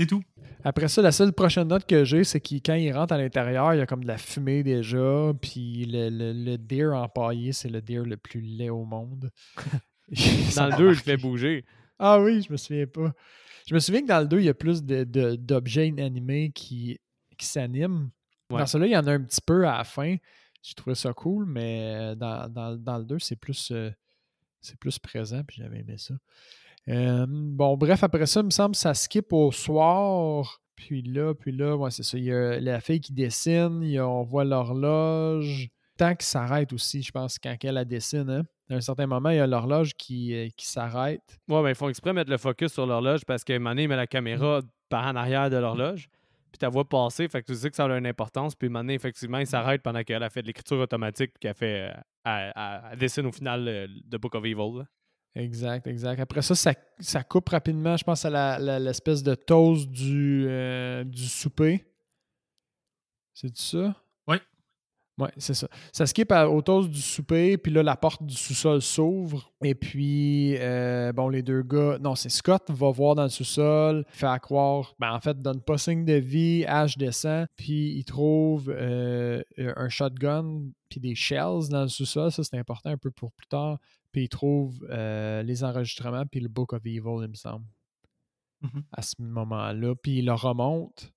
C'est 0.00 0.06
tout. 0.06 0.22
Après 0.64 0.88
ça, 0.88 1.02
la 1.02 1.12
seule 1.12 1.32
prochaine 1.34 1.68
note 1.68 1.86
que 1.86 2.04
j'ai, 2.04 2.24
c'est 2.24 2.40
que 2.40 2.54
quand 2.54 2.74
il 2.74 2.90
rentre 2.92 3.12
à 3.12 3.18
l'intérieur, 3.18 3.74
il 3.74 3.78
y 3.78 3.80
a 3.82 3.86
comme 3.86 4.02
de 4.02 4.08
la 4.08 4.16
fumée 4.16 4.62
déjà, 4.62 5.32
puis 5.42 5.84
le, 5.84 6.08
le, 6.08 6.32
le 6.32 6.56
deer 6.58 6.94
empaillé, 6.94 7.52
c'est 7.52 7.68
le 7.68 7.82
deer 7.82 8.04
le 8.06 8.16
plus 8.16 8.40
laid 8.40 8.70
au 8.70 8.84
monde. 8.84 9.30
Dans 10.56 10.64
le 10.64 10.70
m'a 10.70 10.76
2, 10.76 10.90
il 10.92 10.96
fait 10.96 11.16
bouger. 11.18 11.64
Ah 11.98 12.18
oui, 12.20 12.42
je 12.42 12.50
me 12.50 12.56
souviens 12.56 12.86
pas. 12.86 13.12
Je 13.66 13.74
me 13.74 13.78
souviens 13.78 14.00
que 14.02 14.08
dans 14.08 14.20
le 14.20 14.26
2, 14.26 14.38
il 14.40 14.46
y 14.46 14.48
a 14.48 14.54
plus 14.54 14.82
d'objets 14.82 15.88
inanimés 15.88 16.50
qui, 16.50 16.98
qui 17.36 17.46
s'animent. 17.46 18.10
Ouais. 18.50 18.58
Dans 18.58 18.66
celui-là, 18.66 18.86
il 18.88 18.92
y 18.92 18.96
en 18.96 19.06
a 19.06 19.12
un 19.12 19.20
petit 19.22 19.40
peu 19.44 19.68
à 19.68 19.78
la 19.78 19.84
fin. 19.84 20.16
J'ai 20.62 20.74
trouvé 20.74 20.94
ça 20.96 21.12
cool, 21.12 21.44
mais 21.46 22.16
dans, 22.16 22.48
dans- 22.48 22.76
dans 22.76 22.98
le 22.98 23.04
2, 23.04 23.18
c'est 23.18 23.36
plus, 23.36 23.70
euh, 23.70 23.90
c'est 24.62 24.78
plus 24.78 24.98
présent, 24.98 25.42
puis 25.46 25.58
j'avais 25.60 25.80
aimé 25.80 25.96
ça. 25.98 26.14
Euh, 26.88 27.26
bon, 27.28 27.76
bref, 27.76 28.02
après 28.02 28.26
ça, 28.26 28.40
il 28.40 28.46
me 28.46 28.50
semble 28.50 28.72
que 28.72 28.78
ça 28.80 28.94
skip 28.94 29.32
au 29.32 29.52
soir. 29.52 30.60
Puis 30.76 31.02
là, 31.02 31.34
puis 31.34 31.52
là, 31.52 31.76
ouais, 31.76 31.90
c'est 31.90 32.02
ça. 32.02 32.16
Il 32.16 32.24
y 32.24 32.32
a 32.32 32.58
la 32.58 32.80
fille 32.80 33.00
qui 33.00 33.12
dessine, 33.12 33.80
il 33.82 33.90
y 33.90 33.98
a- 33.98 34.08
on 34.08 34.22
voit 34.22 34.44
l'horloge. 34.44 35.68
Tant 35.98 36.14
qu'il 36.14 36.24
s'arrête 36.24 36.72
aussi, 36.72 37.02
je 37.02 37.12
pense, 37.12 37.38
quand 37.38 37.54
elle 37.62 37.74
la 37.74 37.84
dessine. 37.84 38.30
Hein? 38.30 38.42
À 38.70 38.76
un 38.76 38.80
certain 38.80 39.06
moment, 39.06 39.28
il 39.28 39.36
y 39.36 39.40
a 39.40 39.46
l'horloge 39.46 39.92
qui, 39.94 40.34
euh, 40.34 40.48
qui 40.56 40.66
s'arrête. 40.66 41.20
Ouais, 41.48 41.62
ben, 41.62 41.68
ils 41.68 41.74
font 41.74 41.88
exprès 41.90 42.12
mettre 42.14 42.30
le 42.30 42.38
focus 42.38 42.72
sur 42.72 42.86
l'horloge 42.86 43.20
parce 43.26 43.44
que 43.44 43.58
Mané 43.58 43.86
met 43.86 43.96
la 43.96 44.06
caméra 44.06 44.60
par 44.88 45.06
en 45.06 45.16
arrière 45.16 45.50
de 45.50 45.56
l'horloge. 45.56 46.08
Puis 46.50 46.58
ta 46.58 46.68
voix 46.70 46.88
passer, 46.88 47.28
fait 47.28 47.42
que 47.42 47.52
tu 47.52 47.54
sais 47.58 47.68
que 47.68 47.76
ça 47.76 47.84
a 47.84 47.98
une 47.98 48.06
importance. 48.06 48.54
Puis 48.54 48.68
Mané, 48.70 48.94
effectivement, 48.94 49.38
il 49.38 49.46
s'arrête 49.46 49.82
pendant 49.82 50.02
qu'elle 50.02 50.22
a 50.22 50.30
fait 50.30 50.40
de 50.42 50.46
l'écriture 50.46 50.78
automatique 50.78 51.32
puis 51.34 51.40
qu'elle 51.40 51.54
fait. 51.54 51.90
euh, 51.90 52.00
Elle, 52.24 52.52
elle- 52.56 52.80
elle 52.92 52.98
dessine 52.98 53.26
au 53.26 53.32
final 53.32 53.66
euh, 53.68 53.86
The 54.10 54.16
Book 54.16 54.34
of 54.34 54.44
Evil. 54.44 54.78
là. 54.78 54.84
Exact, 55.34 55.86
exact. 55.86 56.18
Après 56.20 56.42
ça, 56.42 56.54
ça, 56.54 56.74
ça 56.98 57.22
coupe 57.22 57.48
rapidement, 57.50 57.96
je 57.96 58.02
pense, 58.04 58.24
à 58.24 58.58
l'espèce 58.80 59.22
de 59.22 59.34
toast 59.34 59.88
du, 59.88 60.44
euh, 60.48 61.04
du 61.04 61.24
souper. 61.26 61.84
C'est 63.32 63.56
ça? 63.56 63.94
Oui. 64.26 64.36
Oui, 65.18 65.28
c'est 65.36 65.54
ça. 65.54 65.68
Ça 65.92 66.06
skip 66.06 66.32
à- 66.32 66.48
au 66.48 66.62
toast 66.62 66.90
du 66.90 67.00
souper, 67.00 67.58
puis 67.58 67.70
là, 67.72 67.82
la 67.82 67.94
porte 67.96 68.24
du 68.24 68.34
sous-sol 68.34 68.80
s'ouvre. 68.82 69.52
Et 69.62 69.74
puis, 69.74 70.56
euh, 70.58 71.12
bon, 71.12 71.28
les 71.28 71.42
deux 71.42 71.62
gars. 71.62 71.98
Non, 72.00 72.14
c'est 72.16 72.28
Scott 72.30 72.68
va 72.70 72.90
voir 72.90 73.14
dans 73.14 73.24
le 73.24 73.28
sous-sol, 73.28 74.04
fait 74.08 74.26
à 74.26 74.38
croire. 74.38 74.94
Ben, 74.98 75.12
en 75.12 75.20
fait, 75.20 75.40
donne 75.40 75.60
pas 75.60 75.78
signe 75.78 76.04
de 76.04 76.14
vie. 76.14 76.64
Ash 76.66 76.96
descend, 76.98 77.46
puis 77.56 77.92
il 77.96 78.04
trouve 78.04 78.70
euh, 78.76 79.42
un 79.58 79.88
shotgun, 79.88 80.62
puis 80.88 81.00
des 81.00 81.14
shells 81.14 81.68
dans 81.70 81.82
le 81.82 81.88
sous-sol. 81.88 82.32
Ça, 82.32 82.42
c'est 82.42 82.58
important 82.58 82.90
un 82.90 82.98
peu 82.98 83.10
pour 83.10 83.30
plus 83.32 83.46
tard. 83.46 83.78
Puis 84.12 84.24
il 84.24 84.28
trouve 84.28 84.86
euh, 84.90 85.42
les 85.42 85.62
enregistrements, 85.64 86.24
puis 86.26 86.40
le 86.40 86.48
Book 86.48 86.72
of 86.72 86.80
Evil, 86.84 87.00
il 87.22 87.28
me 87.28 87.34
semble, 87.34 87.64
Mhm. 88.62 88.82
à 88.92 89.02
ce 89.02 89.14
moment-là. 89.20 89.94
Puis 90.02 90.18
il 90.18 90.26
le 90.26 90.32
remonte. 90.34 91.12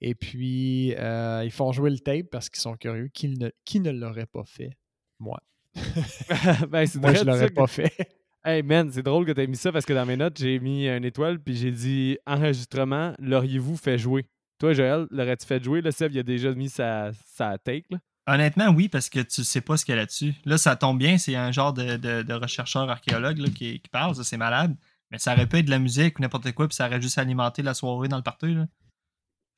Et 0.00 0.14
puis, 0.14 0.94
euh, 0.96 1.42
ils 1.44 1.50
font 1.52 1.72
jouer 1.72 1.90
le 1.90 1.98
tape 1.98 2.26
parce 2.30 2.50
qu'ils 2.50 2.60
sont 2.60 2.76
curieux. 2.76 3.08
Qui 3.14 3.28
ne, 3.28 3.48
qui 3.64 3.80
ne 3.80 3.90
l'aurait 3.90 4.26
pas 4.26 4.44
fait? 4.44 4.76
Moi. 5.18 5.40
ben, 6.70 6.86
c'est 6.86 6.98
Moi, 7.00 7.10
vrai, 7.12 7.20
je 7.20 7.24
l'aurais 7.24 7.48
que- 7.48 7.54
pas 7.54 7.66
fait. 7.66 7.92
Hey 8.46 8.62
man, 8.62 8.90
c'est 8.92 9.02
drôle 9.02 9.24
que 9.24 9.32
tu 9.32 9.40
aies 9.40 9.46
mis 9.46 9.56
ça 9.56 9.72
parce 9.72 9.86
que 9.86 9.94
dans 9.94 10.04
mes 10.04 10.18
notes, 10.18 10.36
j'ai 10.36 10.58
mis 10.60 10.86
une 10.86 11.06
étoile 11.06 11.40
puis 11.40 11.56
j'ai 11.56 11.70
dit 11.70 12.18
enregistrement, 12.26 13.14
l'auriez-vous 13.18 13.78
fait 13.78 13.96
jouer? 13.96 14.26
Toi, 14.58 14.74
Joël, 14.74 15.06
l'aurais-tu 15.10 15.46
fait 15.46 15.64
jouer? 15.64 15.80
Le 15.80 15.90
Seb, 15.90 16.12
il 16.12 16.18
a 16.18 16.22
déjà 16.22 16.52
mis 16.54 16.68
sa, 16.68 17.10
sa 17.24 17.56
take. 17.56 17.86
Là. 17.88 17.98
Honnêtement, 18.26 18.68
oui, 18.70 18.88
parce 18.88 19.10
que 19.10 19.20
tu 19.20 19.44
sais 19.44 19.60
pas 19.60 19.76
ce 19.76 19.84
qu'il 19.84 19.94
y 19.94 19.98
a 19.98 20.00
là-dessus. 20.00 20.34
Là, 20.44 20.56
ça 20.56 20.76
tombe 20.76 20.98
bien, 20.98 21.18
c'est 21.18 21.36
un 21.36 21.52
genre 21.52 21.74
de, 21.74 21.96
de, 21.96 22.22
de 22.22 22.34
rechercheur 22.34 22.88
archéologue 22.88 23.38
là, 23.38 23.48
qui, 23.50 23.80
qui 23.80 23.88
parle, 23.90 24.14
ça 24.14 24.24
c'est 24.24 24.38
malade. 24.38 24.74
Mais 25.10 25.18
ça 25.18 25.34
aurait 25.34 25.46
pu 25.46 25.58
être 25.58 25.66
de 25.66 25.70
la 25.70 25.78
musique 25.78 26.18
ou 26.18 26.22
n'importe 26.22 26.50
quoi, 26.52 26.66
puis 26.66 26.74
ça 26.74 26.86
aurait 26.86 27.00
juste 27.00 27.18
alimenté 27.18 27.62
la 27.62 27.74
soirée 27.74 28.08
dans 28.08 28.16
le 28.16 28.22
party. 28.22 28.54
Là. 28.54 28.66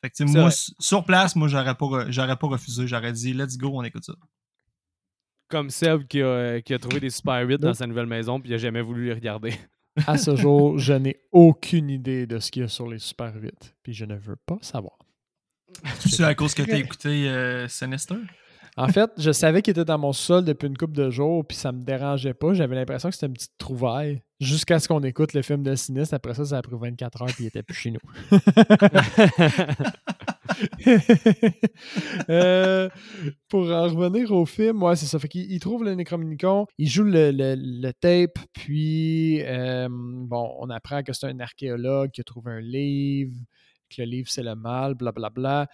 Fait 0.03 0.11
que, 0.11 0.17
tu 0.17 0.25
moi, 0.25 0.49
vrai. 0.49 0.51
sur 0.79 1.05
place, 1.05 1.37
moi, 1.37 1.49
j'aurais 1.49 1.75
pas, 1.75 2.11
j'aurais 2.11 2.37
pas 2.37 2.47
refusé. 2.47 2.87
J'aurais 2.87 3.13
dit, 3.13 3.33
let's 3.33 3.57
go, 3.57 3.71
on 3.73 3.83
écoute 3.83 4.05
ça. 4.05 4.15
Comme 5.49 5.71
Seb 5.71 6.07
qui 6.09 6.21
a, 6.23 6.61
qui 6.61 6.75
a 6.75 6.79
trouvé 6.79 7.01
des 7.01 7.11
Super 7.11 7.47
8 7.47 7.59
dans 7.59 7.75
sa 7.75 7.87
nouvelle 7.87 8.07
maison 8.07 8.41
puis 8.41 8.51
il 8.51 8.55
a 8.55 8.59
jamais 8.59 8.83
voulu 8.83 9.07
les 9.07 9.13
regarder. 9.13 9.55
À 10.07 10.19
ce 10.19 10.35
jour, 10.37 10.77
je 10.77 10.93
n'ai 10.93 11.21
aucune 11.31 11.89
idée 11.89 12.27
de 12.27 12.41
ce 12.41 12.51
qu'il 12.51 12.63
y 12.63 12.65
a 12.65 12.69
sur 12.69 12.89
les 12.89 12.99
Super 12.99 13.33
8. 13.35 13.77
Puis 13.83 13.95
je 13.95 14.05
ne 14.05 14.17
veux 14.17 14.37
pas 14.37 14.59
savoir. 14.61 14.99
C'est 16.01 16.25
à 16.25 16.35
cause 16.35 16.55
que 16.55 16.63
t'as 16.63 16.79
écouté 16.79 17.29
euh, 17.29 17.69
Sinister? 17.69 18.17
En 18.79 18.89
fait, 18.89 19.11
je 19.17 19.31
savais 19.33 19.63
qu'il 19.63 19.71
était 19.71 19.87
dans 19.87 19.99
mon 19.99 20.13
sol 20.13 20.45
depuis 20.45 20.67
une 20.67 20.77
couple 20.77 20.93
de 20.93 21.09
jours, 21.09 21.47
puis 21.47 21.57
ça 21.57 21.73
me 21.73 21.83
dérangeait 21.83 22.35
pas. 22.35 22.53
J'avais 22.53 22.75
l'impression 22.75 23.09
que 23.09 23.15
c'était 23.15 23.27
une 23.27 23.33
petite 23.33 23.57
trouvaille. 23.57 24.23
Jusqu'à 24.39 24.79
ce 24.79 24.87
qu'on 24.87 25.03
écoute 25.03 25.33
le 25.33 25.41
film 25.41 25.63
de 25.63 25.75
Sinistre. 25.75 26.13
Après 26.15 26.35
ça, 26.35 26.45
ça 26.45 26.59
a 26.59 26.63
pris 26.63 26.77
24 26.79 27.23
heures, 27.23 27.29
puis 27.29 27.45
il 27.45 27.47
était 27.47 27.63
plus 27.63 27.75
chez 27.75 27.91
nous. 27.91 28.01
Euh, 32.31 32.89
pour 33.49 33.71
en 33.71 33.83
revenir 33.83 34.33
au 34.33 34.47
film, 34.47 34.83
ouais, 34.83 34.97
c'est 34.97 35.07
ça. 35.07 35.19
Fait 35.19 35.29
qu'il 35.29 35.51
il 35.51 35.61
trouve 35.61 35.85
le 35.85 35.95
Necronomicon, 35.95 36.67
il 36.79 36.89
joue 36.89 37.05
le, 37.05 37.91
tape, 37.93 38.39
puis 38.55 39.43
euh, 39.43 39.89
on 39.89 40.71
apprend 40.71 41.03
que 41.03 41.13
c'est 41.13 41.27
un 41.27 41.41
archéologue 41.41 42.11
qui 42.11 42.23
a 42.23 42.25
trouvé 42.25 42.53
un 42.53 42.61
livre, 42.61 43.35
que 43.91 44.01
le 44.01 44.09
livre 44.09 44.31
c'est 44.31 44.43
le 44.43 44.55
mal, 44.55 44.95
blablabla. 44.95 45.69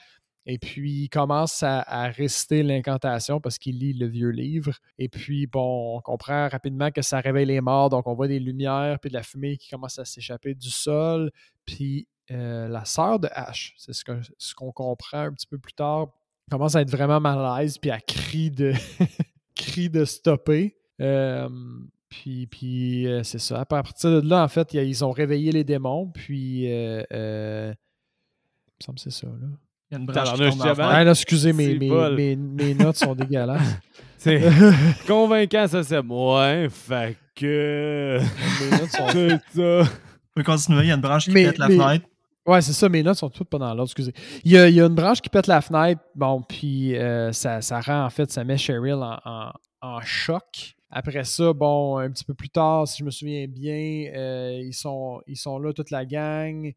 Et 0.47 0.59
puis, 0.59 1.05
il 1.05 1.09
commence 1.09 1.63
à, 1.63 1.81
à 1.81 2.09
réciter 2.09 2.63
l'incantation 2.63 3.41
parce 3.41 3.59
qu'il 3.59 3.79
lit 3.79 3.93
le 3.93 4.07
vieux 4.07 4.31
livre. 4.31 4.73
Et 4.99 5.09
puis, 5.09 5.47
bon, 5.47 5.97
on 5.97 6.01
comprend 6.01 6.49
rapidement 6.49 6.91
que 6.91 7.03
ça 7.03 7.21
réveille 7.21 7.47
les 7.47 7.61
morts. 7.61 7.91
Donc, 7.91 8.07
on 8.07 8.15
voit 8.15 8.29
des 8.29 8.41
lumières 8.41 8.99
puis 9.01 9.09
de 9.09 9.15
la 9.15 9.23
fumée 9.23 9.57
qui 9.57 9.71
commence 9.71 9.99
à 9.99 10.05
s'échapper 10.05 10.55
du 10.55 10.71
sol. 10.71 11.31
Puis, 11.65 12.09
euh, 12.31 12.69
la 12.69 12.85
sœur 12.85 13.21
de 13.21 13.29
Ash, 13.33 13.75
c'est 13.77 13.93
ce 13.93 14.55
qu'on 14.55 14.73
comprend 14.73 15.21
un 15.21 15.33
petit 15.33 15.47
peu 15.47 15.59
plus 15.59 15.75
tard, 15.75 16.09
commence 16.51 16.75
à 16.75 16.83
être 16.83 16.91
vraiment 16.91 17.21
mal 17.21 17.39
à 17.39 17.61
l'aise 17.61 17.79
puis 17.79 17.91
elle 17.91 18.03
crie 18.03 18.51
de, 18.51 18.73
crie 19.55 19.91
de 19.91 20.05
stopper. 20.05 20.77
Puis, 22.09 22.47
puis 22.47 23.07
euh, 23.07 23.23
c'est 23.23 23.39
ça. 23.39 23.61
À 23.61 23.65
partir 23.65 24.11
de 24.23 24.29
là, 24.29 24.45
en 24.45 24.49
fait, 24.49 24.75
ils 24.75 25.05
ont 25.05 25.13
réveillé 25.13 25.51
les 25.51 25.65
démons. 25.65 26.09
Puis, 26.09 26.71
euh, 26.71 27.73
il 27.73 28.75
me 28.81 28.85
semble 28.85 28.97
que 28.97 29.03
c'est 29.03 29.11
ça, 29.11 29.29
là. 29.29 29.49
Il 29.93 29.95
y 29.95 29.97
a 29.97 29.99
une 30.01 30.07
branche 30.07 30.33
qui 30.33 30.59
tombe. 30.59 30.77
Ah, 30.81 31.05
là, 31.05 31.11
excusez, 31.11 31.53
mes, 31.53 31.73
C'est 31.73 31.79
mes, 31.79 32.11
mes, 32.17 32.37
mes 32.37 32.75
notes 32.75 32.97
sont 32.97 33.15
dégueulasses. 33.15 33.77
C'est 34.19 34.41
convaincant, 35.07 35.67
ça, 35.69 35.83
Seb. 35.83 36.11
Ouais, 36.11 36.69
fait 36.71 37.17
que. 37.35 38.19
mes 38.21 38.71
notes 38.71 38.91
sont... 38.91 39.07
C'est 39.13 39.29
ça. 39.55 39.91
On 40.35 40.35
peut 40.37 40.43
continuer, 40.45 40.81
il 40.85 40.89
y 40.89 40.91
a 40.93 40.95
une 40.95 41.01
branche 41.01 41.25
qui 41.25 41.33
Mais- 41.33 41.45
pète 41.47 41.59
la 41.59 41.69
mais- 41.69 41.77
fenêtre. 41.77 42.07
Ouais, 42.45 42.61
c'est 42.61 42.73
ça, 42.73 42.89
mes 42.89 43.05
notes 43.05 43.19
sont 43.19 43.31
toutes 43.31 43.49
pas 43.49 43.59
dans 43.59 43.67
l'ordre, 43.67 43.85
excusez. 43.85 44.13
Il 44.43 44.51
y, 44.51 44.59
a, 44.59 44.69
il 44.69 44.75
y 44.75 44.81
a 44.81 44.87
une 44.87 44.95
branche 44.97 45.21
qui 45.21 45.29
pète 45.29 45.47
la 45.47 45.61
fenêtre, 45.61 46.01
bon, 46.17 46.43
puis 46.43 46.97
euh, 46.97 47.31
ça, 47.31 47.61
ça 47.61 47.81
rend, 47.81 48.05
en 48.05 48.11
fait, 48.11 48.33
ça 48.33 48.43
met 48.43 48.57
Cheryl 48.57 48.95
en, 48.95 49.17
en- 49.25 49.53
en 49.81 50.01
choc. 50.01 50.75
Après 50.91 51.23
ça, 51.23 51.53
bon, 51.53 51.99
un 51.99 52.11
petit 52.11 52.25
peu 52.25 52.35
plus 52.35 52.49
tard, 52.51 52.89
si 52.89 52.99
je 52.99 53.05
me 53.05 53.11
souviens 53.13 53.47
bien, 53.49 54.11
euh, 54.17 54.59
ils, 54.61 54.75
sont, 54.75 55.21
ils 55.29 55.37
sont 55.37 55.61
là, 55.61 55.73
toute 55.73 55.91
la 55.93 56.05
gang, 56.05 56.73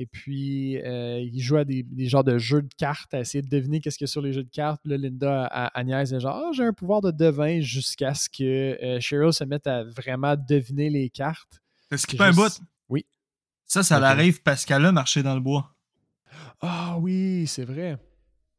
et 0.00 0.06
puis 0.06 0.78
euh, 0.82 1.18
ils 1.20 1.40
jouent 1.40 1.56
à 1.56 1.64
des, 1.64 1.82
des 1.82 2.06
genres 2.06 2.22
de 2.24 2.38
jeux 2.38 2.62
de 2.62 2.68
cartes, 2.78 3.12
à 3.14 3.20
essayer 3.20 3.42
de 3.42 3.48
deviner 3.48 3.80
qu'est-ce 3.80 3.98
qu'il 3.98 4.04
y 4.06 4.08
a 4.08 4.12
sur 4.12 4.22
les 4.22 4.32
jeux 4.32 4.44
de 4.44 4.50
cartes. 4.50 4.80
Puis 4.82 4.90
là, 4.92 4.96
Linda, 4.96 5.46
à, 5.50 5.78
Agnès, 5.78 6.12
est 6.12 6.20
genre, 6.20 6.36
ah, 6.46 6.50
j'ai 6.54 6.64
un 6.64 6.72
pouvoir 6.72 7.00
de 7.00 7.10
devin, 7.10 7.60
jusqu'à 7.60 8.14
ce 8.14 8.28
que 8.28 8.78
euh, 8.82 9.00
Cheryl 9.00 9.32
se 9.32 9.44
mette 9.44 9.66
à 9.66 9.82
vraiment 9.84 10.36
deviner 10.36 10.88
les 10.90 11.10
cartes. 11.10 11.60
Skippé 11.94 12.24
un 12.24 12.32
bout? 12.32 12.60
Oui. 12.88 13.04
Ça, 13.66 13.82
ça 13.82 13.98
l'arrive 13.98 14.40
parce 14.42 14.64
qu'elle 14.64 14.84
a 14.86 14.92
marché 14.92 15.22
dans 15.22 15.34
le 15.34 15.40
bois. 15.40 15.74
Ah 16.60 16.96
oui, 17.00 17.46
c'est 17.46 17.64
vrai. 17.64 17.98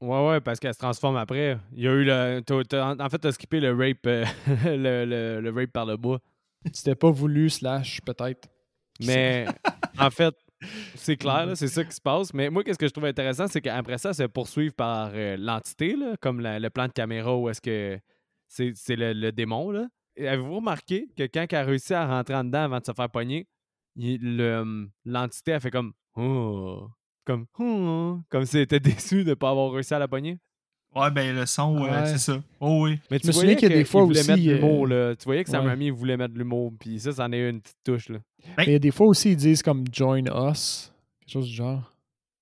Ouais, 0.01 0.27
ouais, 0.27 0.39
parce 0.41 0.59
qu'elle 0.59 0.73
se 0.73 0.79
transforme 0.79 1.17
après. 1.17 1.57
Il 1.73 1.83
y 1.83 1.87
a 1.87 1.91
eu 1.91 2.03
le. 2.05 2.41
t'as- 2.45 2.63
t'as- 2.63 2.95
en 3.05 3.09
fait, 3.09 3.17
t'as 3.19 3.31
skippé 3.31 3.59
le 3.59 3.73
rape, 3.73 4.05
euh, 4.07 4.25
le, 4.65 5.05
le- 5.05 5.41
le 5.41 5.51
rape 5.51 5.71
par 5.71 5.85
le 5.85 5.97
bois. 5.97 6.19
C'était 6.73 6.95
pas 6.95 7.11
voulu, 7.11 7.49
slash, 7.49 8.01
peut-être. 8.01 8.49
Mais 9.05 9.45
en 9.99 10.09
fait, 10.09 10.35
c'est 10.95 11.17
clair, 11.17 11.49
c'est 11.55 11.67
ça 11.67 11.83
qui 11.83 11.95
se 11.95 12.01
passe. 12.01 12.33
Mais 12.33 12.49
moi, 12.49 12.63
qu'est-ce 12.63 12.77
que 12.79 12.87
je 12.87 12.91
trouve 12.91 13.05
intéressant, 13.05 13.47
c'est 13.47 13.61
qu'après 13.61 13.97
ça, 13.97 14.13
se 14.13 14.23
poursuivre 14.23 14.73
par 14.73 15.11
euh, 15.13 15.37
l'entité, 15.37 15.95
là, 15.95 16.15
comme 16.21 16.39
la- 16.41 16.59
le 16.59 16.69
plan 16.69 16.87
de 16.87 16.91
caméra 16.93 17.35
où 17.37 17.49
est-ce 17.49 17.61
que 17.61 17.99
c'est 18.47 18.71
c'est 18.75 18.95
le, 18.95 19.13
le 19.13 19.31
démon. 19.31 19.71
Là. 19.71 19.87
Et 20.15 20.27
Avez-vous 20.27 20.55
remarqué 20.57 21.07
que 21.17 21.23
quand 21.23 21.45
elle 21.49 21.57
a 21.59 21.63
réussi 21.63 21.93
à 21.93 22.05
rentrer 22.07 22.35
en 22.35 22.43
dedans 22.43 22.63
avant 22.63 22.79
de 22.79 22.85
se 22.85 22.91
faire 22.93 23.09
pogner, 23.09 23.47
le, 23.95 24.57
hum, 24.59 24.89
l'entité 25.05 25.53
a 25.53 25.59
fait 25.59 25.71
comme 25.71 25.93
Oh 26.15 26.87
comme 27.25 27.45
Oh 27.59 28.19
comme 28.29 28.45
si 28.45 28.57
elle 28.57 28.63
était 28.63 28.79
déçue 28.79 29.23
de 29.23 29.29
ne 29.29 29.33
pas 29.35 29.51
avoir 29.51 29.71
réussi 29.71 29.93
à 29.93 29.99
la 29.99 30.07
pogner? 30.07 30.39
Ouais, 30.95 31.11
ben 31.11 31.35
le 31.35 31.45
son, 31.45 31.77
euh, 31.77 31.81
Ouais. 31.81 32.07
c'est 32.07 32.17
ça. 32.17 32.41
Oh 32.59 32.83
oui. 32.85 32.99
Mais 33.11 33.19
tu 33.19 33.27
me 33.27 33.31
souviens 33.31 33.55
qu'il 33.55 33.69
y 33.69 33.73
a 33.73 33.77
des 33.77 33.85
fois 33.85 34.03
voulait 34.03 34.19
aussi, 34.21 34.29
mettre 34.31 34.41
l'humour, 34.43 34.85
euh, 34.85 35.09
là. 35.09 35.15
Tu 35.15 35.25
voyais 35.25 35.43
que 35.43 35.49
Sam 35.49 35.63
ouais. 35.63 35.69
Raimi 35.71 35.89
voulait 35.91 36.17
mettre 36.17 36.33
de 36.33 36.39
l'humour, 36.39 36.73
puis 36.79 36.99
ça, 36.99 37.11
c'en 37.11 37.31
est 37.31 37.49
une 37.49 37.61
petite 37.61 37.77
touche, 37.83 38.09
là. 38.09 38.17
Mais 38.57 38.65
il 38.65 38.71
y 38.73 38.75
a 38.75 38.79
des 38.79 38.91
fois 38.91 39.05
aussi, 39.07 39.31
ils 39.31 39.37
disent 39.37 39.61
comme 39.61 39.83
join 39.93 40.23
us, 40.25 40.91
quelque 41.19 41.31
chose 41.31 41.47
du 41.47 41.53
genre. 41.53 41.91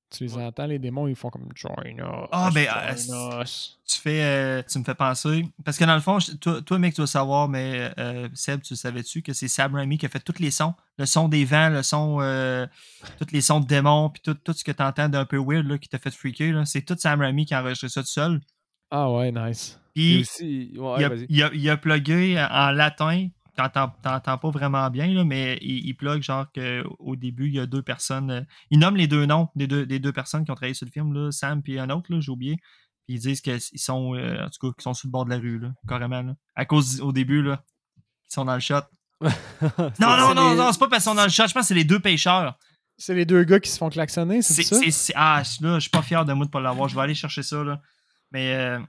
Tu 0.09 0.23
les 0.23 0.33
Ouais. 0.35 0.43
entends, 0.45 0.65
les 0.67 0.79
démons, 0.79 1.07
ils 1.09 1.15
font 1.17 1.29
comme 1.29 1.49
join 1.53 1.73
us. 1.85 2.27
Ah, 2.31 2.49
ben, 2.53 2.65
join 2.65 3.39
euh, 3.39 3.43
us. 3.43 3.77
Tu 3.85 3.97
fais, 3.99 4.23
euh, 4.23 4.61
tu 4.69 4.79
me 4.79 4.83
fais 4.85 4.95
penser. 4.95 5.45
Parce 5.65 5.77
que 5.77 5.83
dans 5.83 5.95
le 5.95 6.01
fond, 6.01 6.17
je- 6.19 6.31
toi, 6.33 6.61
toi 6.61 6.79
mec, 6.79 6.93
tu 6.93 7.01
dois 7.01 7.07
savoir, 7.07 7.49
mais 7.49 7.91
euh, 7.99 8.29
Seb, 8.33 8.61
tu 8.61 8.75
savais-tu 8.77 9.21
que 9.21 9.33
c'est 9.33 9.49
Sam 9.49 9.75
Raimi 9.75 9.97
qui 9.97 10.05
a 10.05 10.09
fait 10.09 10.21
tous 10.21 10.39
les 10.39 10.49
sons 10.51 10.73
Le 10.97 11.05
son 11.05 11.27
des 11.27 11.43
vents, 11.43 11.69
le 11.69 11.83
son. 11.83 12.19
euh, 12.21 12.65
tous 13.19 13.33
les 13.33 13.41
sons 13.41 13.59
de 13.59 13.67
démons, 13.67 14.09
puis 14.09 14.21
tout, 14.23 14.33
tout 14.33 14.53
ce 14.53 14.63
que 14.63 14.71
tu 14.71 14.81
entends 14.81 15.09
d'un 15.09 15.25
peu 15.25 15.37
weird 15.37 15.65
là, 15.67 15.77
qui 15.77 15.89
t'a 15.89 15.99
fait 15.99 16.11
freaker. 16.11 16.53
là, 16.53 16.65
C'est 16.65 16.81
tout 16.83 16.95
Sam 16.97 17.19
Raimi 17.19 17.45
qui 17.45 17.53
a 17.53 17.61
enregistré 17.61 17.89
ça 17.89 18.01
tout 18.01 18.07
seul. 18.07 18.39
Ah 18.89 19.11
ouais, 19.11 19.31
nice. 19.33 19.77
Puis 19.93 20.21
aussi, 20.21 20.71
ouais, 20.77 20.95
il, 20.99 21.03
a, 21.05 21.09
il, 21.27 21.43
a, 21.43 21.49
il 21.53 21.69
a 21.69 21.75
plugué 21.75 22.39
en 22.49 22.71
latin. 22.71 23.27
T'entends 23.57 24.37
pas 24.37 24.49
vraiment 24.51 24.87
bien, 24.91 25.07
là, 25.07 25.23
mais 25.23 25.57
il, 25.61 25.87
il 25.87 25.93
plug 25.95 26.21
genre 26.21 26.45
qu'au 26.53 27.15
début, 27.15 27.47
il 27.47 27.55
y 27.55 27.59
a 27.59 27.65
deux 27.65 27.81
personnes. 27.81 28.29
euh, 28.31 28.41
il 28.69 28.77
nomme 28.79 28.95
les 28.95 29.07
deux 29.07 29.25
noms 29.25 29.49
des 29.55 29.65
deux, 29.67 29.85
des 29.85 29.97
deux 29.99 30.13
personnes 30.13 30.45
qui 30.45 30.51
ont 30.51 30.55
travaillé 30.55 30.75
sur 30.75 30.85
le 30.85 30.91
film, 30.91 31.11
là, 31.13 31.31
Sam 31.31 31.63
puis 31.63 31.79
un 31.79 31.89
autre, 31.89 32.07
j'ai 32.19 32.31
oublié. 32.31 32.57
Puis 33.07 33.15
ils 33.15 33.19
disent 33.19 33.41
qu'ils 33.41 33.59
sont, 33.61 34.13
euh, 34.15 34.45
en 34.45 34.49
tout 34.49 34.59
cas, 34.67 34.73
qu'ils 34.75 34.83
sont 34.83 34.93
sur 34.93 35.07
le 35.07 35.11
bord 35.11 35.25
de 35.25 35.31
la 35.31 35.37
rue, 35.37 35.57
là, 35.59 35.71
carrément. 35.87 36.21
Là. 36.21 36.33
À 36.55 36.65
cause, 36.65 37.01
au 37.01 37.11
début, 37.11 37.41
là, 37.41 37.63
ils 37.97 38.33
sont 38.33 38.45
dans 38.45 38.53
le 38.53 38.59
shot. 38.59 38.81
Non, 39.99 40.15
non, 40.17 40.35
non, 40.35 40.51
les- 40.51 40.57
non, 40.57 40.71
c'est 40.71 40.77
pas 40.79 40.87
parce 40.89 41.03
qu'ils 41.03 41.09
sont 41.11 41.15
dans 41.15 41.23
le 41.23 41.29
shot. 41.29 41.47
Je 41.47 41.53
pense 41.53 41.63
que 41.63 41.67
c'est 41.69 41.73
les 41.73 41.83
deux 41.83 41.99
pêcheurs. 41.99 42.55
C'est 42.99 43.15
les 43.15 43.25
deux 43.25 43.43
gars 43.43 43.59
qui 43.59 43.69
se 43.71 43.77
font 43.77 43.89
klaxonner, 43.89 44.41
c'est 44.43 44.61
ça? 44.63 44.75
ah, 45.15 45.41
là, 45.61 45.75
je 45.75 45.79
suis 45.81 45.89
pas 45.89 46.01
fier 46.03 46.25
de 46.25 46.33
moi 46.33 46.45
de 46.45 46.51
pas 46.51 46.59
l'avoir. 46.59 46.87
Je 46.89 46.95
vais 46.95 47.01
aller 47.01 47.15
chercher 47.15 47.41
ça, 47.43 47.63
là. 47.63 47.81
Mais. 48.31 48.53
euh, 48.55 48.79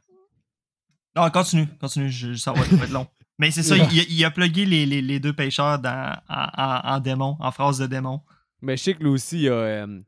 Non, 1.16 1.30
continue, 1.30 1.66
continue. 1.80 2.10
Je, 2.10 2.34
ça 2.34 2.52
va 2.52 2.60
être 2.62 2.90
long. 2.90 3.06
Mais 3.38 3.50
c'est 3.50 3.62
ça, 3.62 3.76
il, 3.76 3.82
a- 4.00 4.04
il 4.08 4.24
a 4.24 4.30
plugué 4.30 4.64
les, 4.64 4.84
les- 4.86 5.02
les 5.02 5.20
deux 5.20 5.32
pêcheurs 5.32 5.78
dans, 5.78 6.16
en, 6.28 6.46
en, 6.56 6.80
en 6.96 7.00
démon, 7.00 7.36
en 7.40 7.50
phrase 7.52 7.78
de 7.78 7.86
démon. 7.86 8.20
Mais 8.62 8.76
je 8.76 8.82
sais 8.82 8.94
que 8.94 9.02
lui 9.02 9.10
aussi, 9.10 9.42
il 9.42 9.48
a, 9.48 9.52
euh, 9.52 10.00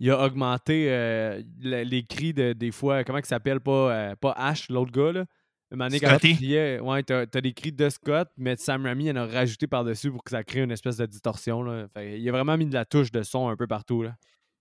il 0.00 0.10
a 0.10 0.24
augmenté 0.24 0.86
euh, 0.88 1.42
le- 1.60 1.82
les 1.82 2.02
cris 2.04 2.32
de, 2.32 2.52
des 2.54 2.70
fois. 2.70 3.04
Comment 3.04 3.18
il 3.18 3.26
s'appelle 3.26 3.60
pas, 3.60 3.92
euh, 3.92 4.14
pas 4.16 4.32
Ash, 4.32 4.68
l'autre 4.70 4.92
gars, 4.92 5.12
là. 5.12 5.24
Une 5.70 5.82
année, 5.82 6.00
quand 6.00 6.16
criait, 6.34 6.80
ouais, 6.80 7.02
t'as, 7.02 7.26
t'as 7.26 7.42
des 7.42 7.52
cris 7.52 7.72
de 7.72 7.90
Scott, 7.90 8.30
mais 8.38 8.56
Sam 8.56 8.86
Raimi 8.86 9.04
il 9.04 9.10
en 9.12 9.16
a 9.16 9.26
rajouté 9.26 9.66
par-dessus 9.66 10.10
pour 10.10 10.24
que 10.24 10.30
ça 10.30 10.42
crée 10.42 10.62
une 10.62 10.70
espèce 10.70 10.96
de 10.96 11.04
distorsion. 11.04 11.62
Là. 11.62 11.88
Fait, 11.92 12.18
il 12.18 12.26
a 12.26 12.32
vraiment 12.32 12.56
mis 12.56 12.64
de 12.64 12.72
la 12.72 12.86
touche 12.86 13.12
de 13.12 13.22
son 13.22 13.48
un 13.50 13.56
peu 13.56 13.66
partout. 13.66 14.02
Là. 14.02 14.14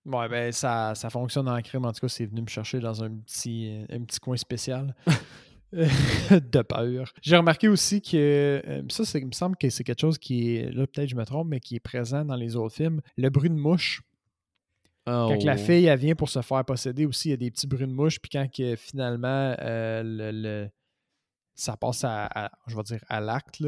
Ouais, 0.06 0.28
ben 0.28 0.52
ça, 0.52 0.96
ça 0.96 1.10
fonctionne 1.10 1.48
en 1.48 1.62
crime. 1.62 1.86
En 1.86 1.94
tout 1.94 2.02
cas, 2.02 2.10
c'est 2.10 2.26
venu 2.26 2.42
me 2.42 2.48
chercher 2.48 2.82
dans 2.82 3.02
un 3.06 3.10
petit, 3.26 3.86
un 3.90 4.02
petit 4.04 4.20
coin 4.20 4.36
spécial. 4.36 4.94
de 6.32 6.62
peur. 6.62 7.14
J'ai 7.22 7.38
remarqué 7.38 7.68
aussi 7.68 8.02
que 8.02 8.18
euh, 8.66 8.84
ça, 8.90 9.04
il 9.20 9.28
me 9.28 9.32
semble 9.32 9.56
que 9.58 9.70
c'est 9.70 9.84
quelque 9.84 10.02
chose 10.02 10.18
qui 10.18 10.56
est, 10.56 10.72
là 10.72 10.88
peut-être 10.88 11.10
je 11.10 11.16
me 11.16 11.24
trompe, 11.26 11.48
mais 11.50 11.60
qui 11.60 11.76
est 11.76 11.80
présent 11.80 12.26
dans 12.26 12.36
les 12.36 12.56
autres 12.56 12.76
films. 12.76 13.02
Le 13.18 13.30
bruit 13.30 13.50
de 13.50 13.56
mouche. 13.56 14.02
Quand 15.06 15.30
Oh. 15.32 15.46
la 15.46 15.56
fille, 15.56 15.86
elle 15.86 15.98
vient 16.00 16.16
pour 16.16 16.28
se 16.28 16.42
faire 16.42 16.66
posséder 16.66 17.06
aussi, 17.06 17.30
il 17.30 17.32
y 17.32 17.34
a 17.34 17.38
des 17.38 17.50
petits 17.50 17.66
bruits 17.68 17.88
de 17.88 17.94
mouche. 17.94 18.20
Puis 18.20 18.30
quand 18.30 18.46
que, 18.52 18.76
finalement, 18.76 19.56
euh, 19.62 20.04
le, 20.04 20.32
le- 20.32 20.70
ça 21.56 21.78
passe 21.78 22.04
à, 22.04 22.26
à- 22.26 22.52
je 22.68 22.76
vais 22.76 22.84
dire, 22.84 23.00
à 23.08 23.22
l'acte, 23.22 23.64